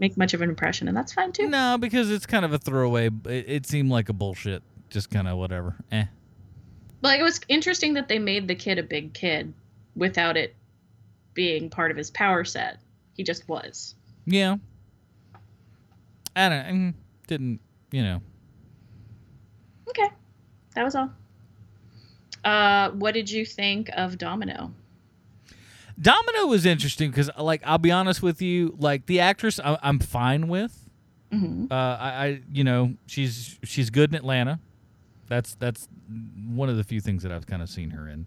make 0.00 0.16
much 0.16 0.34
of 0.34 0.42
an 0.42 0.48
impression, 0.48 0.88
and 0.88 0.96
that's 0.96 1.12
fine 1.12 1.30
too. 1.30 1.48
No, 1.48 1.76
because 1.78 2.10
it's 2.10 2.26
kind 2.26 2.44
of 2.44 2.52
a 2.52 2.58
throwaway. 2.58 3.10
It, 3.26 3.44
it 3.48 3.66
seemed 3.66 3.90
like 3.90 4.08
a 4.08 4.12
bullshit. 4.12 4.64
Just 4.88 5.10
kind 5.10 5.28
of 5.28 5.38
whatever. 5.38 5.76
Eh. 5.92 6.06
But 7.00 7.20
it 7.20 7.22
was 7.22 7.40
interesting 7.48 7.94
that 7.94 8.08
they 8.08 8.18
made 8.18 8.48
the 8.48 8.56
kid 8.56 8.78
a 8.78 8.82
big 8.82 9.14
kid 9.14 9.54
without 9.94 10.36
it 10.36 10.56
being 11.34 11.70
part 11.70 11.92
of 11.92 11.96
his 11.96 12.10
power 12.10 12.44
set. 12.44 12.80
He 13.14 13.22
just 13.22 13.48
was. 13.48 13.94
Yeah. 14.26 14.56
I 16.34 16.48
don't. 16.48 16.64
mm, 16.64 16.94
Didn't 17.28 17.60
you 17.92 18.02
know? 18.02 18.20
Okay, 19.88 20.08
that 20.74 20.84
was 20.84 20.94
all. 20.94 21.10
Uh, 22.44 22.90
what 22.92 23.12
did 23.14 23.30
you 23.30 23.44
think 23.44 23.90
of 23.94 24.16
Domino? 24.16 24.72
Domino 26.00 26.46
was 26.46 26.66
interesting 26.66 27.10
because, 27.10 27.30
like, 27.38 27.62
I'll 27.64 27.78
be 27.78 27.90
honest 27.90 28.22
with 28.22 28.42
you, 28.42 28.76
like 28.78 29.06
the 29.06 29.20
actress, 29.20 29.58
I, 29.58 29.78
I'm 29.82 29.98
fine 29.98 30.48
with. 30.48 30.88
Mm-hmm. 31.32 31.66
Uh, 31.70 31.74
I, 31.74 32.08
I, 32.08 32.40
you 32.52 32.64
know, 32.64 32.94
she's 33.06 33.58
she's 33.62 33.90
good 33.90 34.10
in 34.10 34.16
Atlanta. 34.16 34.60
That's 35.28 35.54
that's 35.54 35.88
one 36.48 36.68
of 36.68 36.76
the 36.76 36.84
few 36.84 37.00
things 37.00 37.22
that 37.22 37.30
I've 37.32 37.46
kind 37.46 37.62
of 37.62 37.68
seen 37.68 37.90
her 37.90 38.08
in. 38.08 38.26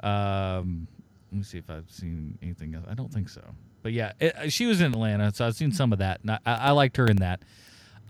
Um, 0.00 0.88
let 1.30 1.38
me 1.38 1.44
see 1.44 1.58
if 1.58 1.70
I've 1.70 1.90
seen 1.90 2.38
anything 2.42 2.74
else. 2.74 2.84
I 2.88 2.94
don't 2.94 3.12
think 3.12 3.28
so. 3.28 3.42
But 3.82 3.92
yeah, 3.92 4.12
it, 4.18 4.52
she 4.52 4.66
was 4.66 4.80
in 4.80 4.92
Atlanta, 4.92 5.32
so 5.34 5.46
I've 5.46 5.54
seen 5.54 5.70
some 5.70 5.92
of 5.92 5.98
that, 5.98 6.20
and 6.22 6.32
I, 6.32 6.38
I 6.44 6.70
liked 6.72 6.96
her 6.96 7.06
in 7.06 7.18
that. 7.18 7.42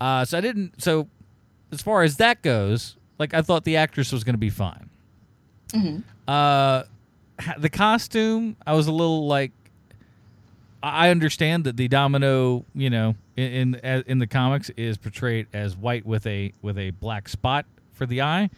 Uh, 0.00 0.24
so 0.24 0.38
I 0.38 0.40
didn't. 0.40 0.82
So 0.82 1.08
as 1.72 1.82
far 1.82 2.02
as 2.02 2.16
that 2.16 2.42
goes, 2.42 2.96
like 3.18 3.34
I 3.34 3.42
thought 3.42 3.64
the 3.64 3.76
actress 3.76 4.12
was 4.12 4.24
going 4.24 4.34
to 4.34 4.38
be 4.38 4.50
fine. 4.50 4.88
Mm-hmm. 5.68 6.00
Uh, 6.26 6.84
the 7.58 7.68
costume, 7.70 8.56
I 8.66 8.74
was 8.74 8.86
a 8.86 8.92
little 8.92 9.26
like. 9.26 9.52
I 10.82 11.08
understand 11.08 11.64
that 11.64 11.78
the 11.78 11.88
Domino, 11.88 12.66
you 12.74 12.90
know, 12.90 13.14
in 13.36 13.74
in, 13.76 14.04
in 14.06 14.18
the 14.18 14.26
comics 14.26 14.70
is 14.76 14.98
portrayed 14.98 15.46
as 15.52 15.76
white 15.76 16.04
with 16.04 16.26
a 16.26 16.52
with 16.62 16.76
a 16.78 16.90
black 16.90 17.28
spot 17.28 17.64
for 17.92 18.04
the 18.06 18.20
eye, 18.20 18.50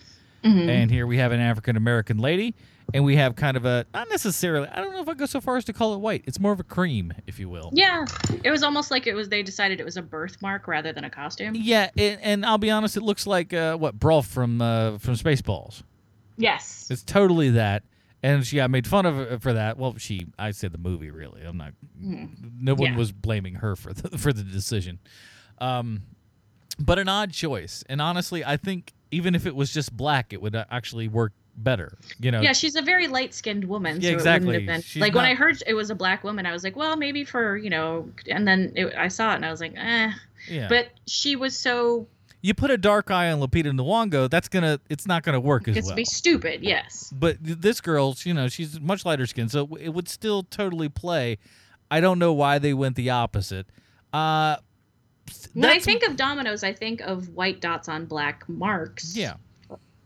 Mhm. 0.42 0.68
and 0.68 0.90
here 0.90 1.06
we 1.06 1.18
have 1.18 1.30
an 1.30 1.38
African 1.40 1.76
American 1.76 2.18
lady, 2.18 2.54
and 2.92 3.04
we 3.04 3.14
have 3.14 3.36
kind 3.36 3.56
of 3.56 3.64
a 3.64 3.86
not 3.94 4.08
necessarily. 4.10 4.66
I 4.68 4.80
don't 4.80 4.92
know 4.92 5.02
if 5.02 5.08
I 5.08 5.14
go 5.14 5.26
so 5.26 5.40
far 5.40 5.56
as 5.56 5.64
to 5.66 5.72
call 5.72 5.94
it 5.94 5.98
white. 5.98 6.24
It's 6.26 6.40
more 6.40 6.50
of 6.50 6.58
a 6.58 6.64
cream, 6.64 7.12
if 7.28 7.38
you 7.38 7.48
will. 7.48 7.70
Yeah, 7.72 8.04
it 8.42 8.50
was 8.50 8.64
almost 8.64 8.90
like 8.90 9.06
it 9.06 9.14
was. 9.14 9.28
They 9.28 9.44
decided 9.44 9.78
it 9.78 9.84
was 9.84 9.96
a 9.96 10.02
birthmark 10.02 10.66
rather 10.66 10.92
than 10.92 11.04
a 11.04 11.10
costume. 11.10 11.54
Yeah, 11.54 11.90
and, 11.96 12.20
and 12.22 12.46
I'll 12.46 12.58
be 12.58 12.72
honest, 12.72 12.96
it 12.96 13.02
looks 13.04 13.24
like 13.28 13.52
uh, 13.52 13.76
what 13.76 14.00
Brolf 14.00 14.26
from 14.26 14.60
uh, 14.60 14.98
from 14.98 15.14
Spaceballs. 15.14 15.84
Yes. 16.38 16.88
It's 16.90 17.04
totally 17.04 17.50
that, 17.50 17.84
and 18.22 18.46
she 18.46 18.56
got 18.56 18.70
made 18.70 18.86
fun 18.86 19.06
of 19.06 19.18
uh, 19.18 19.38
for 19.38 19.52
that. 19.52 19.76
Well, 19.78 19.96
she, 19.98 20.26
I 20.38 20.50
said 20.50 20.72
the 20.72 20.78
movie. 20.78 21.10
Really, 21.10 21.42
I'm 21.42 21.56
not. 21.56 21.72
Mhm. 22.02 22.60
No 22.60 22.74
one 22.74 22.92
Yeah. 22.92 22.96
was 22.98 23.12
blaming 23.12 23.56
her 23.56 23.76
for 23.76 23.92
the, 23.92 24.16
for 24.18 24.32
the 24.32 24.42
decision, 24.42 24.98
um, 25.58 26.02
but 26.78 26.98
an 26.98 27.08
odd 27.08 27.32
choice. 27.32 27.84
And 27.88 28.00
honestly, 28.00 28.44
I 28.44 28.56
think 28.56 28.92
even 29.10 29.34
if 29.34 29.46
it 29.46 29.54
was 29.54 29.72
just 29.72 29.96
black, 29.96 30.32
it 30.32 30.40
would 30.42 30.54
uh, 30.56 30.64
actually 30.70 31.08
work 31.08 31.32
better. 31.56 31.96
You 32.20 32.30
know. 32.30 32.40
Yeah, 32.42 32.52
she's 32.52 32.76
a 32.76 32.82
very 32.82 33.06
light-skinned 33.08 33.64
woman. 33.64 34.00
Yeah, 34.00 34.10
so 34.10 34.14
exactly. 34.16 34.44
It 34.56 34.60
wouldn't 34.60 34.70
have 34.84 34.84
been, 34.94 35.00
like 35.00 35.14
when 35.14 35.24
I 35.24 35.34
heard 35.34 35.62
it 35.66 35.74
was 35.74 35.88
a 35.90 35.94
black 35.94 36.22
woman, 36.24 36.44
I 36.44 36.52
was 36.52 36.64
like, 36.64 36.76
well, 36.76 36.96
maybe 36.96 37.24
for 37.24 37.56
you 37.56 37.70
know. 37.70 38.10
And 38.30 38.46
then 38.46 38.72
it, 38.74 38.94
I 38.96 39.08
saw 39.08 39.32
it 39.32 39.36
and 39.36 39.44
I 39.46 39.50
was 39.50 39.60
like, 39.60 39.72
eh. 39.76 40.12
Yeah. 40.50 40.68
But 40.68 40.88
she 41.06 41.34
was 41.34 41.58
so 41.58 42.06
You 42.46 42.54
put 42.54 42.70
a 42.70 42.78
dark 42.78 43.10
eye 43.10 43.32
on 43.32 43.40
Lupita 43.40 43.72
Nyong'o, 43.72 44.30
that's 44.30 44.48
gonna 44.48 44.78
it's 44.88 45.04
not 45.04 45.24
gonna 45.24 45.40
work 45.40 45.66
as 45.66 45.74
gets 45.74 45.86
well. 45.86 45.92
to 45.94 45.96
be 45.96 46.04
stupid. 46.04 46.62
Yes. 46.62 47.12
But 47.12 47.38
this 47.40 47.80
girl, 47.80 48.14
you 48.22 48.32
know, 48.34 48.46
she's 48.46 48.78
much 48.80 49.04
lighter 49.04 49.26
skin, 49.26 49.48
so 49.48 49.68
it 49.80 49.88
would 49.88 50.08
still 50.08 50.44
totally 50.44 50.88
play. 50.88 51.38
I 51.90 52.00
don't 52.00 52.20
know 52.20 52.32
why 52.32 52.58
they 52.60 52.72
went 52.72 52.94
the 52.94 53.10
opposite. 53.10 53.66
Uh, 54.12 54.58
When 55.54 55.68
I 55.70 55.80
think 55.80 56.04
of 56.04 56.14
dominoes, 56.16 56.62
I 56.62 56.72
think 56.72 57.00
of 57.00 57.30
white 57.30 57.60
dots 57.60 57.88
on 57.88 58.04
black 58.06 58.48
marks. 58.48 59.16
yeah. 59.16 59.34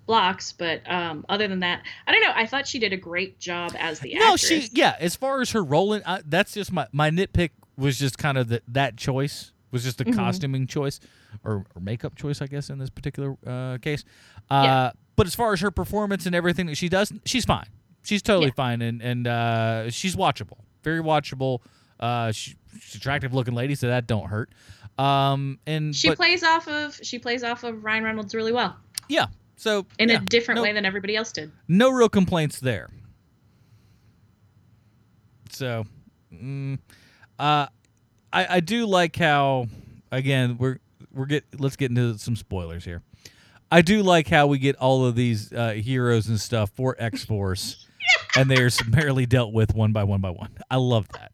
Blocks, 0.07 0.53
but 0.53 0.81
um, 0.91 1.27
other 1.29 1.47
than 1.47 1.61
that, 1.61 1.83
I 2.07 2.13
don't 2.13 2.23
know. 2.23 2.33
I 2.35 2.47
thought 2.47 2.67
she 2.67 2.79
did 2.79 2.95
a 2.95 2.97
great 2.97 3.39
job 3.39 3.73
as 3.79 4.01
the 4.01 4.15
No, 4.15 4.33
actress. 4.33 4.41
she 4.49 4.69
yeah. 4.73 4.97
As 4.99 5.15
far 5.15 5.43
as 5.43 5.51
her 5.51 5.63
rolling, 5.63 6.01
I, 6.07 6.23
that's 6.27 6.55
just 6.55 6.73
my 6.73 6.87
my 6.91 7.11
nitpick 7.11 7.51
was 7.77 7.99
just 7.99 8.17
kind 8.17 8.39
of 8.39 8.49
the, 8.49 8.63
that 8.67 8.97
choice 8.97 9.53
was 9.71 9.85
just 9.85 10.01
a 10.01 10.05
Mhm. 10.07 10.17
costuming 10.17 10.67
choice 10.67 11.01
or, 11.45 11.65
or 11.75 11.81
makeup 11.81 12.15
choice, 12.17 12.41
I 12.43 12.47
guess, 12.47 12.71
in 12.71 12.79
this 12.79 12.91
particular 12.91 13.37
uh, 13.47 13.79
case. 13.79 14.05
Uh, 14.51 14.63
Yeah. 14.65 14.91
But 15.17 15.27
as 15.27 15.35
far 15.35 15.53
as 15.53 15.61
her 15.61 15.71
performance 15.71 16.25
and 16.25 16.35
everything 16.35 16.67
that 16.67 16.77
she 16.77 16.89
does, 16.89 17.13
she's 17.27 17.45
fine. 17.45 17.67
She's 18.03 18.23
totally 18.23 18.53
fine, 18.53 18.81
and 18.81 19.03
and 19.03 19.27
uh, 19.27 19.91
she's 19.91 20.17
watchable, 20.17 20.59
very 20.83 21.01
watchable. 21.03 21.59
Uh, 21.99 22.33
she, 22.33 22.55
she's 22.81 22.95
attractive 22.95 23.35
looking 23.35 23.53
lady, 23.55 23.75
so 23.75 23.89
that 23.89 24.07
don't 24.07 24.29
hurt. 24.29 24.49
Um, 24.99 25.59
and 25.67 25.95
She 25.95 26.09
but- 26.09 26.17
plays 26.17 26.43
off 26.43 26.67
of 26.69 26.99
she 27.03 27.19
plays 27.19 27.45
off 27.45 27.65
of 27.65 27.85
Ryan 27.85 28.05
Reynolds 28.05 28.35
really 28.35 28.53
well 28.53 28.77
yeah. 29.09 29.27
So 29.57 29.85
in 29.99 30.09
yeah, 30.09 30.17
a 30.17 30.21
different 30.21 30.57
no- 30.57 30.63
way 30.63 30.73
than 30.73 30.87
everybody 30.87 31.17
else 31.17 31.33
did. 31.33 31.53
no 31.69 31.91
real 31.91 32.09
complaints 32.09 32.59
there. 32.61 32.89
So, 35.51 35.85
mm, 36.33 36.79
uh, 37.39 37.67
I 38.33 38.47
I 38.57 38.61
do 38.61 38.87
like 38.87 39.17
how 39.17 39.67
again 40.11 40.57
we're 40.59 40.79
we're 41.13 41.27
get 41.27 41.45
let's 41.59 41.77
get 41.77 41.91
into 41.91 42.19
some 42.19 42.37
spoilers 42.37 42.85
here. 42.85 43.03
I 43.71 43.83
do 43.83 44.03
like 44.03 44.29
how 44.29 44.47
we 44.47 44.59
get 44.59 44.77
all 44.77 45.05
of 45.07 45.15
these 45.15 45.53
uh, 45.53 45.71
heroes 45.71 46.27
and 46.29 46.41
stuff 46.41 46.71
for 46.71 46.97
X 46.99 47.25
Force, 47.25 47.87
and 48.37 48.51
they 48.51 48.61
are 48.61 48.71
summarily 48.71 49.27
dealt 49.27 49.53
with 49.53 49.75
one 49.75 49.93
by 49.93 50.05
one 50.05 50.21
by 50.21 50.31
one. 50.31 50.51
I 50.71 50.77
love 50.77 51.09
that. 51.11 51.33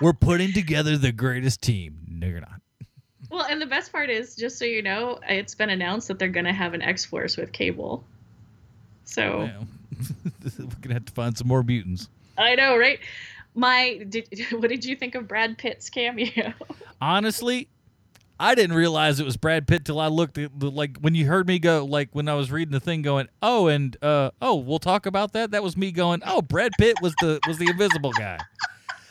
We're 0.00 0.12
putting 0.12 0.52
together 0.52 0.96
the 0.96 1.12
greatest 1.12 1.62
team. 1.62 1.98
No, 2.08 2.26
you're 2.26 2.40
not. 2.40 2.60
Well, 3.30 3.46
and 3.48 3.60
the 3.60 3.66
best 3.66 3.92
part 3.92 4.10
is, 4.10 4.36
just 4.36 4.58
so 4.58 4.64
you 4.64 4.82
know, 4.82 5.18
it's 5.28 5.54
been 5.54 5.70
announced 5.70 6.08
that 6.08 6.18
they're 6.18 6.28
going 6.28 6.46
to 6.46 6.52
have 6.52 6.74
an 6.74 6.82
X 6.82 7.04
Force 7.04 7.36
with 7.36 7.52
Cable. 7.52 8.04
So 9.04 9.48
we're 10.58 10.66
gonna 10.82 10.94
have 10.94 11.06
to 11.06 11.12
find 11.12 11.36
some 11.36 11.48
more 11.48 11.62
mutants. 11.62 12.08
I 12.36 12.54
know, 12.54 12.76
right? 12.76 12.98
My, 13.54 14.04
did, 14.08 14.28
what 14.50 14.68
did 14.68 14.84
you 14.84 14.96
think 14.96 15.14
of 15.14 15.26
Brad 15.26 15.56
Pitt's 15.56 15.88
cameo? 15.88 16.52
honestly, 17.00 17.68
I 18.38 18.54
didn't 18.54 18.76
realize 18.76 19.18
it 19.18 19.24
was 19.24 19.36
Brad 19.36 19.66
Pitt 19.66 19.84
till 19.84 19.98
I 19.98 20.08
looked 20.08 20.36
at 20.38 20.58
the, 20.58 20.70
like 20.70 20.98
when 20.98 21.14
you 21.14 21.26
heard 21.26 21.46
me 21.46 21.58
go 21.58 21.84
like 21.84 22.10
when 22.12 22.28
I 22.28 22.34
was 22.34 22.50
reading 22.50 22.72
the 22.72 22.80
thing 22.80 23.02
going 23.02 23.28
oh 23.42 23.68
and 23.68 23.96
uh 24.02 24.30
oh 24.42 24.56
we'll 24.56 24.78
talk 24.78 25.06
about 25.06 25.32
that? 25.32 25.50
That 25.52 25.62
was 25.62 25.76
me 25.76 25.90
going 25.92 26.22
oh 26.26 26.42
Brad 26.42 26.72
Pitt 26.78 26.96
was 27.00 27.14
the 27.20 27.40
was 27.46 27.58
the 27.58 27.68
invisible 27.68 28.12
guy. 28.12 28.38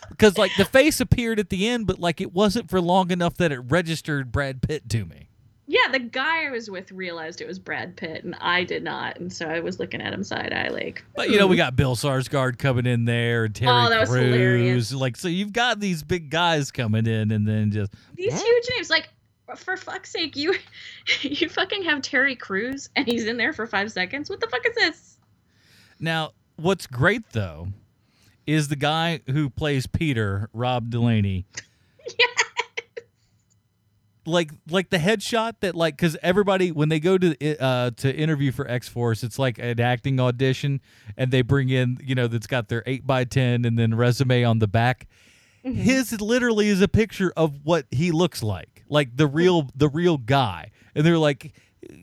Because 0.10 0.38
like 0.38 0.52
the 0.57 0.65
face 0.65 0.99
appeared 0.99 1.39
at 1.39 1.49
the 1.49 1.68
end 1.68 1.88
but 1.88 1.99
like 1.99 2.22
it 2.22 2.34
wasn't 2.34 2.69
for 2.69 2.80
long 2.80 3.10
enough 3.11 3.35
that 3.38 3.52
it 3.52 3.60
registered 3.60 4.31
Brad 4.31 4.61
Pitt 4.61 4.88
to 4.89 5.06
me 5.06 5.30
yeah, 5.68 5.92
the 5.92 6.00
guy 6.00 6.46
I 6.48 6.52
was 6.52 6.70
with 6.70 6.92
realized 6.92 7.42
it 7.42 7.48
was 7.48 7.58
Brad 7.60 7.96
Pitt, 7.96 8.24
and 8.24 8.36
I 8.40 8.64
did 8.64 8.84
not, 8.84 9.20
and 9.20 9.32
so 9.34 9.48
I 9.48 9.60
was 9.62 9.80
looking 9.80 10.02
at 10.02 10.14
him 10.14 10.24
side 10.24 10.54
eye 10.54 10.68
like. 10.70 11.04
but 11.16 11.30
you 11.30 11.38
know 11.38 11.46
"Hmm." 11.46 11.52
we 11.52 11.58
got 11.58 11.76
Bill 11.76 11.96
Skarsgård 11.96 12.58
coming 12.60 12.86
in 12.86 13.06
there 13.06 13.46
and 13.46 13.56
Terry 13.56 13.72
Oh, 13.72 13.90
that 13.90 14.00
was 14.02 14.10
Crews 14.10 14.24
hilarious. 14.26 14.94
like 14.94 15.18
so 15.18 15.28
you've 15.28 15.54
got 15.54 15.80
these 15.80 16.04
big 16.04 16.30
guys 16.30 16.72
coming 16.72 17.08
in 17.08 17.32
and 17.32 17.48
then 17.48 17.72
just 17.72 17.94
these 18.16 18.40
huge 18.40 18.64
names. 18.76 18.90
Like, 18.90 19.10
for 19.56 19.76
fuck's 19.78 20.12
sake, 20.12 20.36
you 20.36 20.54
you 21.22 21.50
fucking 21.50 21.84
have 21.84 22.02
Terry 22.02 22.36
Crews, 22.36 22.90
and 22.96 23.08
he's 23.08 23.26
in 23.26 23.38
there 23.38 23.54
for 23.54 23.66
five 23.66 23.92
seconds. 23.92 24.30
What 24.30 24.42
the 24.42 24.48
fuck 24.48 24.66
is 24.68 24.76
this? 24.76 25.18
Now, 26.00 26.34
what's 26.58 26.86
great 26.88 27.30
though 27.32 27.70
is 28.46 28.68
the 28.68 28.76
guy 28.76 29.22
who 29.28 29.50
plays 29.50 29.88
Peter, 29.88 30.50
Rob 30.54 30.92
Delaney. 30.92 31.46
Like, 34.26 34.52
like 34.69 34.89
the 34.89 34.97
headshot 34.97 35.53
that 35.61 35.76
like 35.76 35.95
because 35.97 36.18
everybody 36.23 36.72
when 36.72 36.89
they 36.89 36.99
go 36.99 37.18
to 37.18 37.57
uh 37.60 37.91
to 37.97 38.15
interview 38.15 38.52
for 38.52 38.68
X 38.68 38.88
Force, 38.88 39.23
it's 39.23 39.38
like 39.38 39.60
an 39.60 39.80
acting 39.80 40.19
audition, 40.19 40.81
and 41.18 41.31
they 41.31 41.41
bring 41.41 41.69
in 41.69 41.97
you 42.03 42.15
know 42.15 42.27
that's 42.27 42.47
got 42.47 42.68
their 42.68 42.84
eight 42.85 43.06
by 43.06 43.23
ten 43.23 43.65
and 43.65 43.77
then 43.77 43.93
resume 43.93 44.43
on 44.43 44.60
the 44.60 44.68
back. 44.68 45.07
His 45.64 46.19
literally 46.22 46.68
is 46.68 46.81
a 46.81 46.88
picture 46.88 47.34
of 47.35 47.60
what 47.64 47.85
he 47.89 48.11
looks 48.11 48.43
like, 48.43 48.84
like 48.88 49.18
the 49.18 49.27
real 49.27 49.69
the 49.76 49.89
real 49.89 50.18
guy, 50.18 50.72
and 50.93 51.06
they're 51.06 51.18
like, 51.18 51.53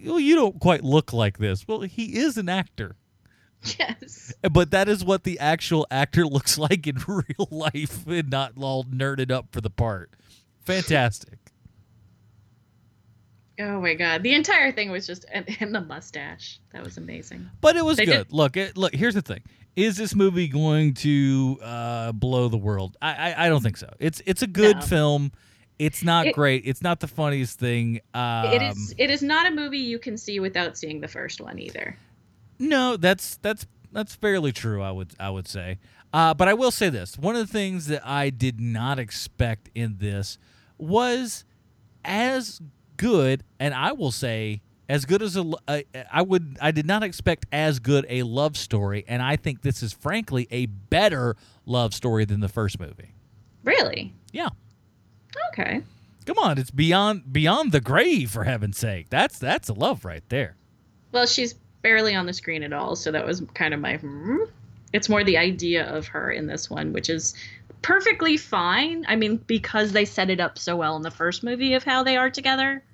"Well, 0.04 0.18
you 0.18 0.34
don't 0.34 0.58
quite 0.58 0.82
look 0.82 1.12
like 1.12 1.38
this." 1.38 1.66
Well, 1.66 1.80
he 1.82 2.18
is 2.18 2.36
an 2.36 2.48
actor. 2.48 2.96
Yes. 3.78 4.32
But 4.50 4.70
that 4.72 4.88
is 4.88 5.04
what 5.04 5.24
the 5.24 5.38
actual 5.38 5.86
actor 5.90 6.26
looks 6.26 6.58
like 6.58 6.86
in 6.86 6.98
real 7.06 7.48
life 7.50 8.06
and 8.06 8.30
not 8.30 8.52
all 8.60 8.84
nerded 8.84 9.30
up 9.30 9.48
for 9.52 9.60
the 9.60 9.70
part. 9.70 10.10
Fantastic. 10.64 11.38
Oh 13.62 13.80
my 13.80 13.94
god, 13.94 14.22
the 14.22 14.34
entire 14.34 14.72
thing 14.72 14.90
was 14.90 15.06
just 15.06 15.24
and, 15.32 15.44
and 15.60 15.74
the 15.74 15.80
mustache. 15.80 16.58
That 16.72 16.82
was 16.84 16.96
amazing. 16.96 17.48
But 17.60 17.76
it 17.76 17.84
was 17.84 17.96
They 17.96 18.06
good. 18.06 18.28
did- 18.28 18.32
Look, 18.32 18.56
it, 18.56 18.76
look. 18.76 18.94
Here's 18.94 19.14
the 19.14 19.22
thing: 19.22 19.42
is 19.76 19.96
this 19.96 20.14
movie 20.14 20.48
going 20.48 20.94
to 20.94 21.58
uh, 21.62 22.12
blow 22.12 22.48
the 22.48 22.56
world? 22.58 22.96
I, 23.00 23.32
I, 23.32 23.46
I 23.46 23.48
don't 23.48 23.62
think 23.62 23.76
so. 23.76 23.92
It's 23.98 24.20
it's 24.26 24.42
a 24.42 24.46
good 24.46 24.76
No. 24.76 24.82
film. 24.82 25.32
It's 25.78 26.02
not 26.02 26.26
It- 26.28 26.34
great. 26.34 26.62
It's 26.66 26.82
not 26.82 27.00
the 27.00 27.08
funniest 27.08 27.58
thing. 27.58 28.00
Um, 28.14 28.46
it 28.46 28.62
is. 28.62 28.94
It 28.98 29.10
is 29.10 29.22
not 29.22 29.46
a 29.50 29.54
movie 29.54 29.78
you 29.78 29.98
can 29.98 30.16
see 30.16 30.40
without 30.40 30.76
seeing 30.76 31.00
the 31.00 31.08
first 31.08 31.40
one 31.40 31.58
either. 31.58 31.96
No, 32.58 32.96
that's 32.96 33.36
that's 33.38 33.66
that's 33.92 34.14
fairly 34.14 34.52
true. 34.52 34.82
I 34.82 34.90
would 34.90 35.12
I 35.20 35.30
would 35.30 35.46
say. 35.48 35.78
Uh, 36.14 36.34
but 36.34 36.46
I 36.48 36.54
will 36.54 36.70
say 36.70 36.88
this: 36.90 37.16
one 37.18 37.36
of 37.36 37.46
the 37.46 37.52
things 37.52 37.86
that 37.86 38.06
I 38.06 38.30
did 38.30 38.60
not 38.60 38.98
expect 38.98 39.70
in 39.74 39.96
this 39.98 40.38
was 40.78 41.44
as 42.04 42.60
good, 43.02 43.42
and 43.58 43.74
I 43.74 43.92
will 43.92 44.12
say 44.12 44.62
as 44.88 45.04
good 45.04 45.22
as 45.22 45.36
a. 45.36 45.44
uh, 45.66 45.80
I 46.10 46.22
would 46.22 46.56
I 46.60 46.70
did 46.70 46.86
not 46.86 47.02
expect 47.02 47.46
as 47.50 47.80
good 47.80 48.06
a 48.08 48.22
love 48.22 48.56
story, 48.56 49.04
and 49.08 49.20
I 49.20 49.36
think 49.36 49.62
this 49.62 49.82
is 49.82 49.92
frankly 49.92 50.46
a 50.50 50.66
better 50.66 51.36
love 51.66 51.94
story 51.94 52.24
than 52.24 52.40
the 52.40 52.48
first 52.48 52.78
movie. 52.78 53.14
Really? 53.64 54.14
Yeah. 54.32 54.50
Okay. 55.52 55.82
Come 56.26 56.38
on, 56.38 56.58
it's 56.58 56.70
beyond 56.70 57.32
beyond 57.32 57.72
the 57.72 57.80
grave 57.80 58.30
for 58.30 58.44
heaven's 58.44 58.78
sake. 58.78 59.10
That's 59.10 59.38
that's 59.38 59.68
a 59.68 59.74
love 59.74 60.04
right 60.04 60.22
there. 60.28 60.56
Well, 61.10 61.26
she's 61.26 61.54
barely 61.82 62.14
on 62.14 62.26
the 62.26 62.32
screen 62.32 62.62
at 62.62 62.72
all, 62.72 62.94
so 62.94 63.10
that 63.10 63.26
was 63.26 63.42
kind 63.54 63.74
of 63.74 63.80
my. 63.80 63.96
Hmm. 63.96 64.44
It's 64.92 65.08
more 65.08 65.24
the 65.24 65.38
idea 65.38 65.86
of 65.92 66.06
her 66.06 66.30
in 66.30 66.46
this 66.46 66.70
one, 66.70 66.92
which 66.92 67.10
is 67.10 67.34
perfectly 67.80 68.36
fine. 68.36 69.04
I 69.08 69.16
mean, 69.16 69.38
because 69.46 69.90
they 69.90 70.04
set 70.04 70.30
it 70.30 70.38
up 70.38 70.58
so 70.58 70.76
well 70.76 70.94
in 70.96 71.02
the 71.02 71.10
first 71.10 71.42
movie 71.42 71.74
of 71.74 71.82
how 71.82 72.04
they 72.04 72.16
are 72.16 72.30
together. 72.30 72.84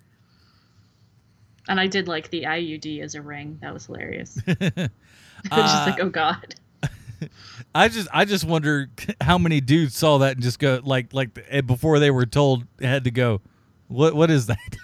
And 1.68 1.78
I 1.78 1.86
did 1.86 2.08
like 2.08 2.30
the 2.30 2.44
IUD 2.44 3.02
as 3.02 3.14
a 3.14 3.22
ring. 3.22 3.58
That 3.60 3.72
was 3.72 3.86
hilarious. 3.86 4.40
I 4.48 5.60
was 5.60 5.70
just 5.70 5.86
like, 5.86 6.00
oh 6.00 6.08
god. 6.08 6.54
I 7.74 7.88
just 7.88 8.08
I 8.12 8.24
just 8.24 8.44
wonder 8.44 8.88
how 9.20 9.38
many 9.38 9.60
dudes 9.60 9.96
saw 9.96 10.18
that 10.18 10.34
and 10.34 10.42
just 10.42 10.58
go 10.58 10.80
like 10.82 11.12
like 11.12 11.38
eh, 11.48 11.60
before 11.60 11.98
they 11.98 12.10
were 12.10 12.26
told 12.26 12.64
had 12.80 13.04
to 13.04 13.10
go. 13.10 13.40
What 13.88 14.14
what 14.14 14.30
is 14.30 14.46
that? 14.46 14.76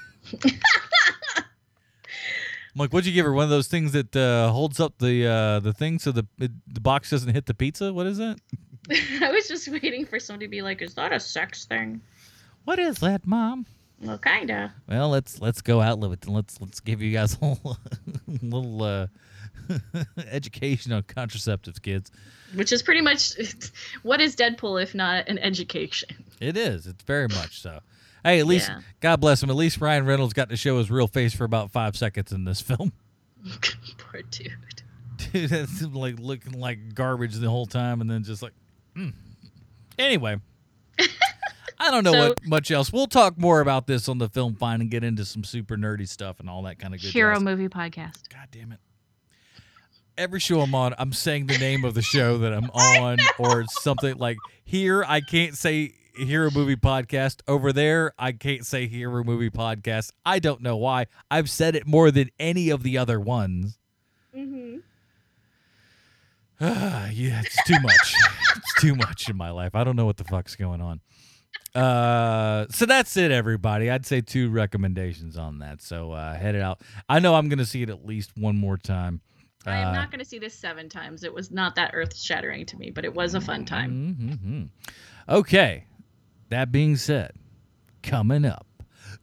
I'm 2.74 2.81
like, 2.81 2.90
what'd 2.90 3.06
you 3.06 3.12
give 3.12 3.24
her? 3.24 3.32
One 3.32 3.44
of 3.44 3.51
those 3.51 3.69
things 3.69 3.93
that 3.93 4.16
uh, 4.16 4.51
holds 4.51 4.81
up 4.81 4.98
the 4.98 5.27
uh, 5.27 5.61
the 5.61 5.73
thing 5.73 5.98
so 5.98 6.11
the 6.11 6.27
it, 6.39 6.51
the 6.73 6.81
box 6.81 7.11
doesn't 7.11 7.32
hit 7.32 7.47
the 7.47 7.55
pizza. 7.55 7.93
What 7.93 8.06
is 8.06 8.19
that? 8.19 8.39
I 9.23 9.31
was 9.31 9.48
just 9.48 9.69
waiting 9.69 10.05
for 10.05 10.19
somebody 10.19 10.47
to 10.47 10.51
be 10.51 10.62
like, 10.62 10.82
is 10.82 10.94
that 10.94 11.12
a 11.12 11.20
sex 11.20 11.65
thing? 11.65 12.01
What 12.65 12.78
is 12.78 12.98
that, 12.98 13.27
mom? 13.27 13.66
Well, 14.05 14.18
kinda. 14.18 14.72
Well, 14.89 15.09
let's 15.09 15.40
let's 15.40 15.62
go 15.62 15.81
out 15.81 15.98
with 15.98 16.12
it. 16.12 16.26
and 16.26 16.35
Let's 16.35 16.60
let's 16.60 16.81
give 16.81 17.01
you 17.02 17.12
guys 17.12 17.39
a 17.40 17.44
little, 17.47 17.78
little 18.43 18.82
uh, 18.82 19.06
education 20.31 20.93
on 20.93 21.02
contraceptives, 21.02 21.81
kids. 21.81 22.10
Which 22.55 22.70
is 22.72 22.82
pretty 22.82 23.01
much 23.01 23.32
what 24.02 24.20
is 24.20 24.36
Deadpool 24.36 24.82
if 24.82 24.94
not 24.94 25.28
an 25.28 25.39
education? 25.39 26.10
It 26.40 26.56
is. 26.56 26.86
It's 26.86 27.02
very 27.05 27.28
much 27.28 27.60
so. 27.60 27.81
Hey, 28.22 28.40
at 28.40 28.47
least 28.47 28.68
Yeah. 28.68 28.81
God 29.01 29.20
bless 29.20 29.43
him. 29.43 29.51
At 29.51 29.56
least 29.56 29.81
Ryan 29.81 30.06
Reynolds 30.06 30.32
got 30.35 30.48
to 30.51 30.56
show 30.56 30.78
his 30.78 30.90
real 30.90 31.06
face 31.09 31.35
for 31.35 31.44
about 31.44 31.70
five 31.70 31.97
seconds 31.97 32.32
in 32.32 32.44
this 32.44 32.60
film. 32.60 32.93
Poor 33.98 34.22
dude. 34.31 34.52
Dude, 35.32 35.51
that's 35.51 35.82
like 35.82 36.18
looking 36.18 36.59
like 36.59 36.94
garbage 36.94 37.35
the 37.35 37.51
whole 37.51 37.66
time, 37.66 38.01
and 38.01 38.10
then 38.10 38.22
just 38.24 38.43
like. 38.43 38.52
mm. 38.97 39.12
Anyway, 39.98 40.36
I 41.85 41.90
don't 41.90 42.02
know 42.05 42.12
So- 42.12 42.28
what 42.31 42.47
much 42.47 42.70
else. 42.70 42.93
We'll 42.93 43.06
talk 43.06 43.36
more 43.39 43.61
about 43.61 43.86
this 43.86 44.09
on 44.09 44.19
the 44.19 44.28
film 44.28 44.55
fine 44.55 44.81
and 44.81 44.90
get 44.90 45.05
into 45.05 45.24
some 45.24 45.44
super 45.44 45.77
nerdy 45.77 46.09
stuff 46.09 46.40
and 46.40 46.48
all 46.48 46.62
that 46.62 46.78
kind 46.78 46.94
of 46.94 47.02
good. 47.02 47.11
Hero 47.12 47.35
jazz. 47.35 47.43
movie 47.43 47.69
podcast. 47.69 48.28
God 48.31 48.48
damn 48.51 48.73
it. 48.73 48.78
Every 50.16 50.40
show 50.40 50.61
I'm 50.61 50.74
on, 50.74 50.94
I'm 50.97 51.12
saying 51.12 51.47
the 51.48 51.59
name 51.59 51.85
of 51.85 51.94
the 51.94 52.01
show 52.02 52.39
that 52.39 52.52
I'm 52.55 52.70
on, 52.74 53.19
or 53.39 53.65
something 53.81 54.16
like 54.16 54.36
here. 54.65 55.05
I 55.06 55.20
can't 55.20 55.56
say 55.56 55.93
Hero 56.16 56.51
Movie 56.52 56.77
Podcast. 56.77 57.40
Over 57.48 57.73
there, 57.73 58.12
I 58.19 58.31
can't 58.32 58.65
say 58.65 58.86
Hero 58.86 59.24
Movie 59.24 59.51
Podcast. 59.51 60.12
I 60.24 60.39
don't 60.39 60.62
know 60.62 60.77
why. 60.77 61.09
I've 61.32 61.51
said 61.51 61.74
it 61.74 61.86
more 61.86 62.11
than 62.12 62.31
any 62.39 62.70
of 62.70 62.82
the 62.85 62.97
other 62.97 63.19
ones. 63.20 63.77
Mm-hmm. 64.35 64.77
yeah, 66.61 67.43
it's 67.44 67.62
too 67.65 67.81
much. 67.82 68.15
it's 68.56 68.74
too 68.81 68.94
much 68.94 69.28
in 69.28 69.36
my 69.36 69.51
life. 69.51 69.74
I 69.74 69.82
don't 69.85 69.97
know 69.97 70.06
what 70.06 70.16
the 70.16 70.24
fuck's 70.24 70.55
going 70.55 70.81
on. 70.81 71.01
Uh, 71.74 72.66
so 72.70 72.86
that's 72.86 73.16
it, 73.16 73.31
everybody. 73.32 73.90
I'd 73.90 74.06
say 74.06 74.20
two 74.20 74.51
recommendations 74.51 75.36
on 75.36 75.59
that. 75.59 75.82
So 75.82 76.12
uh, 76.12 76.35
head 76.35 76.55
it 76.55 76.62
out. 76.62 76.81
I 77.09 77.18
know 77.18 77.35
I'm 77.35 77.48
gonna 77.48 77.64
see 77.64 77.82
it 77.82 77.90
at 77.90 78.06
least 78.06 78.31
one 78.36 78.56
more 78.56 78.76
time. 78.76 79.20
I 79.66 79.78
am 79.78 79.89
Uh, 79.89 79.93
not 79.93 80.10
going 80.10 80.18
to 80.18 80.26
see 80.26 80.39
this 80.39 80.52
seven 80.52 80.90
times. 80.90 81.24
It 81.24 81.32
was 81.32 81.51
not 81.51 81.74
that 81.76 81.93
earth 81.94 82.14
shattering 82.14 82.66
to 82.66 82.76
me, 82.76 82.90
but 82.90 83.02
it 83.06 83.14
was 83.14 83.35
a 83.35 83.40
fun 83.40 83.64
time. 83.64 84.14
Mm-hmm. 84.20 85.35
Okay. 85.35 85.86
That 86.51 86.70
being 86.70 86.97
said, 86.97 87.32
coming 88.02 88.44
up, 88.44 88.66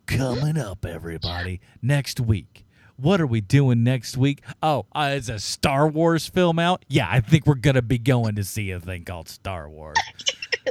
coming 0.08 0.58
up, 0.58 0.84
everybody, 0.84 1.62
next 1.84 2.20
week. 2.20 2.66
What 2.96 3.22
are 3.22 3.28
we 3.28 3.40
doing 3.40 3.84
next 3.84 4.18
week? 4.18 4.42
Oh, 4.64 4.88
uh, 4.96 5.12
is 5.16 5.30
a 5.30 5.40
Star 5.40 5.88
Wars 5.88 6.28
film 6.28 6.58
out? 6.58 6.86
Yeah, 6.88 7.08
I 7.08 7.20
think 7.20 7.46
we're 7.46 7.54
gonna 7.54 7.84
be 7.84 8.00
going 8.00 8.34
to 8.34 8.44
see 8.44 8.72
a 8.72 8.80
thing 8.80 9.06
called 9.06 9.30
Star 9.30 9.70
Wars. 9.70 9.96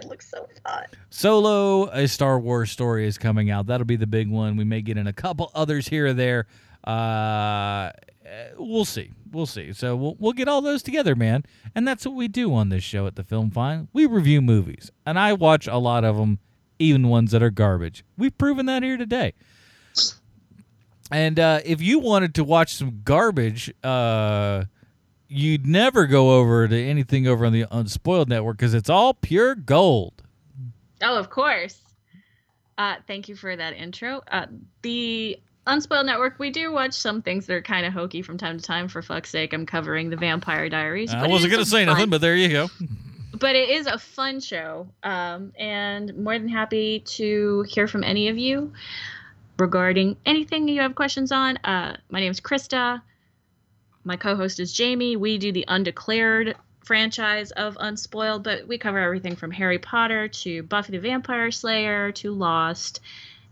It 0.00 0.08
looks 0.08 0.30
so 0.30 0.48
fun. 0.66 0.84
Solo, 1.10 1.88
a 1.90 2.08
Star 2.08 2.38
Wars 2.38 2.70
story 2.70 3.06
is 3.06 3.18
coming 3.18 3.50
out. 3.50 3.66
That'll 3.66 3.86
be 3.86 3.96
the 3.96 4.06
big 4.06 4.30
one. 4.30 4.56
We 4.56 4.64
may 4.64 4.82
get 4.82 4.96
in 4.96 5.06
a 5.06 5.12
couple 5.12 5.50
others 5.54 5.88
here 5.88 6.06
or 6.08 6.12
there. 6.12 6.46
Uh, 6.84 7.90
we'll 8.56 8.84
see. 8.84 9.10
We'll 9.30 9.46
see. 9.46 9.72
So 9.72 9.94
we'll, 9.96 10.16
we'll 10.18 10.32
get 10.32 10.48
all 10.48 10.62
those 10.62 10.82
together, 10.82 11.14
man. 11.14 11.44
And 11.74 11.86
that's 11.86 12.04
what 12.04 12.14
we 12.14 12.28
do 12.28 12.54
on 12.54 12.68
this 12.68 12.82
show 12.82 13.06
at 13.06 13.16
the 13.16 13.24
Film 13.24 13.50
Fine. 13.50 13.88
We 13.92 14.06
review 14.06 14.40
movies, 14.40 14.90
and 15.06 15.18
I 15.18 15.34
watch 15.34 15.66
a 15.66 15.76
lot 15.76 16.04
of 16.04 16.16
them, 16.16 16.38
even 16.78 17.08
ones 17.08 17.30
that 17.32 17.42
are 17.42 17.50
garbage. 17.50 18.04
We've 18.16 18.36
proven 18.36 18.66
that 18.66 18.82
here 18.82 18.96
today. 18.96 19.34
And 21.12 21.40
uh, 21.40 21.60
if 21.64 21.80
you 21.80 21.98
wanted 21.98 22.36
to 22.36 22.44
watch 22.44 22.74
some 22.74 23.00
garbage, 23.04 23.72
uh, 23.82 24.64
you'd 25.30 25.66
never 25.66 26.06
go 26.06 26.38
over 26.38 26.66
to 26.68 26.82
anything 26.84 27.26
over 27.26 27.46
on 27.46 27.52
the 27.52 27.64
Unspoiled 27.70 28.28
Network 28.28 28.58
because 28.58 28.74
it's 28.74 28.90
all 28.90 29.14
pure 29.14 29.54
gold. 29.54 30.22
Oh, 31.02 31.16
of 31.16 31.30
course. 31.30 31.80
Uh, 32.76 32.96
thank 33.06 33.28
you 33.28 33.36
for 33.36 33.54
that 33.54 33.74
intro. 33.74 34.22
Uh, 34.30 34.46
the 34.82 35.38
Unspoiled 35.66 36.06
Network, 36.06 36.38
we 36.38 36.50
do 36.50 36.72
watch 36.72 36.92
some 36.92 37.22
things 37.22 37.46
that 37.46 37.54
are 37.54 37.62
kind 37.62 37.86
of 37.86 37.92
hokey 37.92 38.22
from 38.22 38.36
time 38.36 38.58
to 38.58 38.64
time. 38.64 38.88
For 38.88 39.00
fuck's 39.02 39.30
sake, 39.30 39.52
I'm 39.52 39.66
covering 39.66 40.10
the 40.10 40.16
Vampire 40.16 40.68
Diaries. 40.68 41.12
I 41.14 41.26
wasn't 41.26 41.52
going 41.52 41.64
to 41.64 41.70
say 41.70 41.84
fun- 41.84 41.94
nothing, 41.94 42.10
but 42.10 42.20
there 42.20 42.36
you 42.36 42.48
go. 42.48 42.68
but 43.38 43.54
it 43.54 43.70
is 43.70 43.86
a 43.86 43.98
fun 43.98 44.40
show 44.40 44.88
um, 45.02 45.52
and 45.58 46.14
more 46.16 46.38
than 46.38 46.48
happy 46.48 47.00
to 47.00 47.62
hear 47.68 47.86
from 47.86 48.02
any 48.02 48.28
of 48.28 48.36
you 48.36 48.72
regarding 49.58 50.16
anything 50.26 50.66
you 50.68 50.80
have 50.80 50.94
questions 50.94 51.30
on 51.30 51.56
uh, 51.58 51.94
my 52.10 52.18
name 52.18 52.30
is 52.30 52.40
krista 52.40 53.00
my 54.04 54.16
co-host 54.16 54.60
is 54.60 54.72
jamie 54.72 55.16
we 55.16 55.38
do 55.38 55.52
the 55.52 55.64
undeclared 55.68 56.56
franchise 56.84 57.50
of 57.52 57.76
unspoiled 57.80 58.42
but 58.42 58.66
we 58.66 58.78
cover 58.78 58.98
everything 58.98 59.36
from 59.36 59.50
harry 59.50 59.78
potter 59.78 60.28
to 60.28 60.62
buffy 60.64 60.92
the 60.92 60.98
vampire 60.98 61.50
slayer 61.50 62.10
to 62.12 62.32
lost 62.32 63.00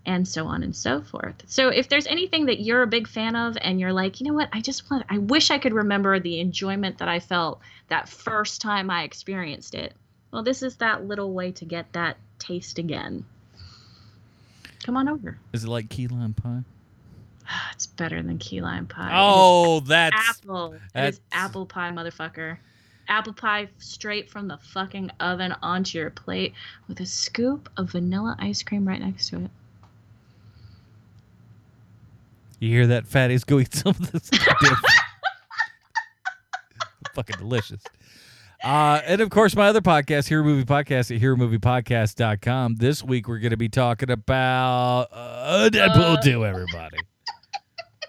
and 0.08 0.26
so 0.26 0.46
on 0.46 0.62
and 0.62 0.74
so 0.74 1.02
forth. 1.02 1.34
So 1.46 1.68
if 1.68 1.90
there's 1.90 2.06
anything 2.06 2.46
that 2.46 2.60
you're 2.60 2.82
a 2.82 2.86
big 2.86 3.06
fan 3.06 3.36
of 3.36 3.58
and 3.60 3.78
you're 3.78 3.92
like, 3.92 4.20
you 4.20 4.26
know 4.26 4.32
what, 4.32 4.48
I 4.52 4.62
just 4.62 4.90
want 4.90 5.04
I 5.10 5.18
wish 5.18 5.50
I 5.50 5.58
could 5.58 5.74
remember 5.74 6.18
the 6.18 6.40
enjoyment 6.40 6.98
that 6.98 7.08
I 7.08 7.20
felt 7.20 7.60
that 7.88 8.08
first 8.08 8.62
time 8.62 8.88
I 8.88 9.02
experienced 9.02 9.74
it. 9.74 9.92
Well, 10.32 10.42
this 10.42 10.62
is 10.62 10.76
that 10.76 11.04
little 11.04 11.32
way 11.32 11.52
to 11.52 11.64
get 11.66 11.92
that 11.92 12.16
taste 12.38 12.78
again. 12.78 13.26
Come 14.84 14.96
on 14.96 15.08
over. 15.08 15.38
Is 15.52 15.64
it 15.64 15.68
like 15.68 15.90
key 15.90 16.08
lime 16.08 16.32
pie? 16.32 16.62
It's 17.72 17.86
better 17.86 18.22
than 18.22 18.38
key 18.38 18.60
lime 18.60 18.86
pie. 18.86 19.10
Oh, 19.14 19.80
that's 19.80 20.14
apple. 20.16 20.72
It 20.72 20.76
is 20.76 20.82
that's- 20.92 21.20
apple 21.32 21.64
pie, 21.66 21.90
motherfucker. 21.90 22.58
Apple 23.08 23.32
pie 23.32 23.68
straight 23.78 24.28
from 24.28 24.48
the 24.48 24.58
fucking 24.58 25.10
oven 25.18 25.54
onto 25.62 25.96
your 25.96 26.10
plate 26.10 26.52
with 26.88 27.00
a 27.00 27.06
scoop 27.06 27.70
of 27.78 27.92
vanilla 27.92 28.36
ice 28.38 28.62
cream 28.62 28.86
right 28.86 29.00
next 29.00 29.30
to 29.30 29.44
it. 29.44 29.50
You 32.60 32.70
hear 32.70 32.86
that, 32.88 33.04
fatties? 33.04 33.46
Go 33.46 33.60
eat 33.60 33.72
some 33.72 33.90
of 33.90 34.12
this. 34.12 34.28
Fucking 37.14 37.36
delicious. 37.38 37.80
Uh, 38.62 39.00
and 39.06 39.20
of 39.20 39.30
course, 39.30 39.54
my 39.54 39.68
other 39.68 39.80
podcast, 39.80 40.28
Hero 40.28 40.42
Movie 40.42 40.64
Podcast 40.64 41.14
at 41.14 41.22
HeroMoviePodcast.com. 41.22 42.74
This 42.76 43.04
week, 43.04 43.28
we're 43.28 43.38
going 43.38 43.52
to 43.52 43.56
be 43.56 43.68
talking 43.68 44.10
about 44.10 45.08
uh, 45.12 45.70
Deadpool 45.72 46.22
2, 46.22 46.44
everybody. 46.44 46.98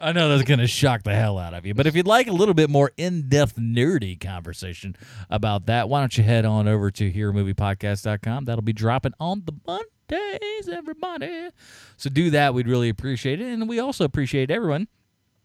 I 0.01 0.11
know 0.11 0.29
that's 0.29 0.47
going 0.47 0.59
to 0.59 0.67
shock 0.67 1.03
the 1.03 1.13
hell 1.13 1.37
out 1.37 1.53
of 1.53 1.65
you. 1.65 1.73
But 1.73 1.87
if 1.87 1.95
you'd 1.95 2.07
like 2.07 2.27
a 2.27 2.31
little 2.31 2.53
bit 2.53 2.69
more 2.69 2.91
in 2.97 3.27
depth, 3.29 3.55
nerdy 3.57 4.19
conversation 4.19 4.95
about 5.29 5.65
that, 5.65 5.89
why 5.89 5.99
don't 5.99 6.17
you 6.17 6.23
head 6.23 6.45
on 6.45 6.67
over 6.67 6.89
to 6.91 7.11
HeroMoviePodcast.com? 7.11 8.45
That'll 8.45 8.61
be 8.61 8.73
dropping 8.73 9.13
on 9.19 9.43
the 9.45 9.53
Mondays, 9.67 10.69
everybody. 10.69 11.49
So 11.97 12.09
do 12.09 12.29
that. 12.31 12.53
We'd 12.53 12.67
really 12.67 12.89
appreciate 12.89 13.41
it. 13.41 13.47
And 13.47 13.67
we 13.67 13.79
also 13.79 14.05
appreciate 14.05 14.49
everyone 14.49 14.87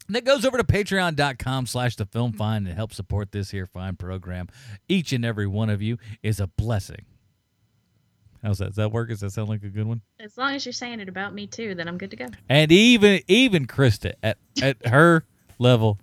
that 0.08 0.24
goes 0.24 0.44
over 0.44 0.58
to 0.58 0.64
patreon.com 0.64 1.66
slash 1.66 1.96
the 1.96 2.06
film 2.06 2.32
fine 2.32 2.66
and 2.66 2.76
helps 2.76 2.96
support 2.96 3.32
this 3.32 3.50
here 3.50 3.66
fine 3.66 3.96
program. 3.96 4.48
Each 4.88 5.12
and 5.12 5.24
every 5.24 5.46
one 5.46 5.70
of 5.70 5.82
you 5.82 5.98
is 6.22 6.40
a 6.40 6.46
blessing. 6.46 7.06
How's 8.44 8.58
that? 8.58 8.66
Does 8.66 8.76
that 8.76 8.92
work? 8.92 9.08
Does 9.08 9.20
that 9.20 9.30
sound 9.30 9.48
like 9.48 9.62
a 9.62 9.68
good 9.68 9.86
one? 9.86 10.02
As 10.20 10.36
long 10.36 10.54
as 10.54 10.66
you're 10.66 10.74
saying 10.74 11.00
it 11.00 11.08
about 11.08 11.32
me 11.32 11.46
too, 11.46 11.74
then 11.74 11.88
I'm 11.88 11.96
good 11.96 12.10
to 12.10 12.16
go. 12.16 12.26
And 12.48 12.70
even 12.70 13.22
even 13.26 13.66
Krista 13.66 14.12
at, 14.22 14.36
at 14.60 14.86
her 14.86 15.24
level, 15.58 15.98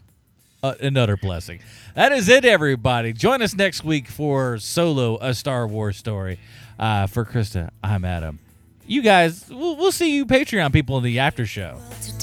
uh, 0.63 0.73
another 0.81 1.17
blessing. 1.17 1.59
That 1.93 2.11
is 2.11 2.27
it, 2.29 2.43
everybody. 2.43 3.13
Join 3.13 3.43
us 3.43 3.55
next 3.55 3.83
week 3.83 4.07
for 4.07 4.57
Solo, 4.57 5.19
a 5.21 5.35
Star 5.35 5.67
Wars 5.67 5.97
story. 5.97 6.39
Uh, 6.79 7.05
for 7.05 7.25
Krista, 7.25 7.69
I'm 7.83 8.03
Adam. 8.03 8.39
You 8.87 9.03
guys, 9.03 9.47
we'll, 9.47 9.75
we'll 9.75 9.91
see 9.91 10.15
you 10.15 10.25
Patreon 10.25 10.73
people 10.73 10.97
in 10.97 11.03
the 11.03 11.19
after 11.19 11.45
show. 11.45 11.79
You're 12.01 12.17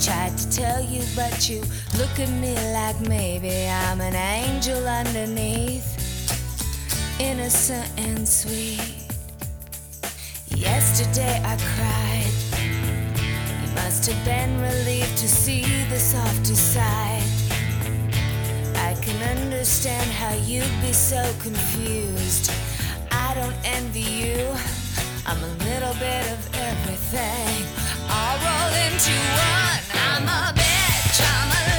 Tried 0.00 0.38
to 0.38 0.50
tell 0.50 0.82
you, 0.82 1.02
but 1.14 1.46
you 1.46 1.60
look 1.98 2.18
at 2.18 2.30
me 2.30 2.54
like 2.72 2.98
maybe 3.02 3.68
I'm 3.68 4.00
an 4.00 4.14
angel 4.14 4.88
underneath. 4.88 5.86
Innocent 7.20 7.86
and 7.98 8.26
sweet. 8.26 8.80
Yesterday 10.48 11.42
I 11.44 11.54
cried. 11.74 12.32
You 13.60 13.74
must 13.74 14.10
have 14.10 14.24
been 14.24 14.58
relieved 14.62 15.18
to 15.18 15.28
see 15.28 15.64
the 15.90 15.98
softer 15.98 16.54
side. 16.54 17.22
I 18.76 18.94
can 19.02 19.36
understand 19.36 20.10
how 20.12 20.32
you'd 20.32 20.80
be 20.80 20.94
so 20.94 21.22
confused. 21.42 22.50
I 23.12 23.34
don't 23.34 23.56
envy 23.64 24.00
you. 24.00 24.48
I'm 25.26 25.42
a 25.44 25.54
little 25.68 25.94
bit 26.00 26.24
of 26.32 26.54
everything. 26.54 27.79
All 28.12 28.36
rolled 28.42 28.76
into 28.86 29.14
one. 29.14 29.82
I'm 29.94 30.26
a 30.26 30.52
bitch. 30.58 31.18
I'm 31.22 31.50
a 31.50 31.69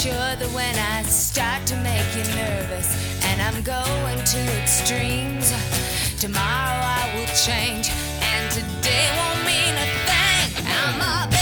sure 0.00 0.12
that 0.12 0.50
when 0.54 0.74
I 0.78 1.02
start 1.02 1.66
to 1.66 1.76
make 1.76 2.08
you 2.16 2.24
nervous 2.34 2.88
and 3.26 3.42
I'm 3.42 3.60
going 3.60 4.16
to 4.16 4.40
extremes, 4.62 5.52
tomorrow 6.18 6.80
I 6.80 7.04
will 7.12 7.28
change 7.36 7.92
and 8.32 8.50
today 8.50 9.06
won't 9.18 9.44
mean 9.44 9.74
a 9.76 9.88
thing. 10.08 10.64
I'm 10.64 11.00
a 11.02 11.39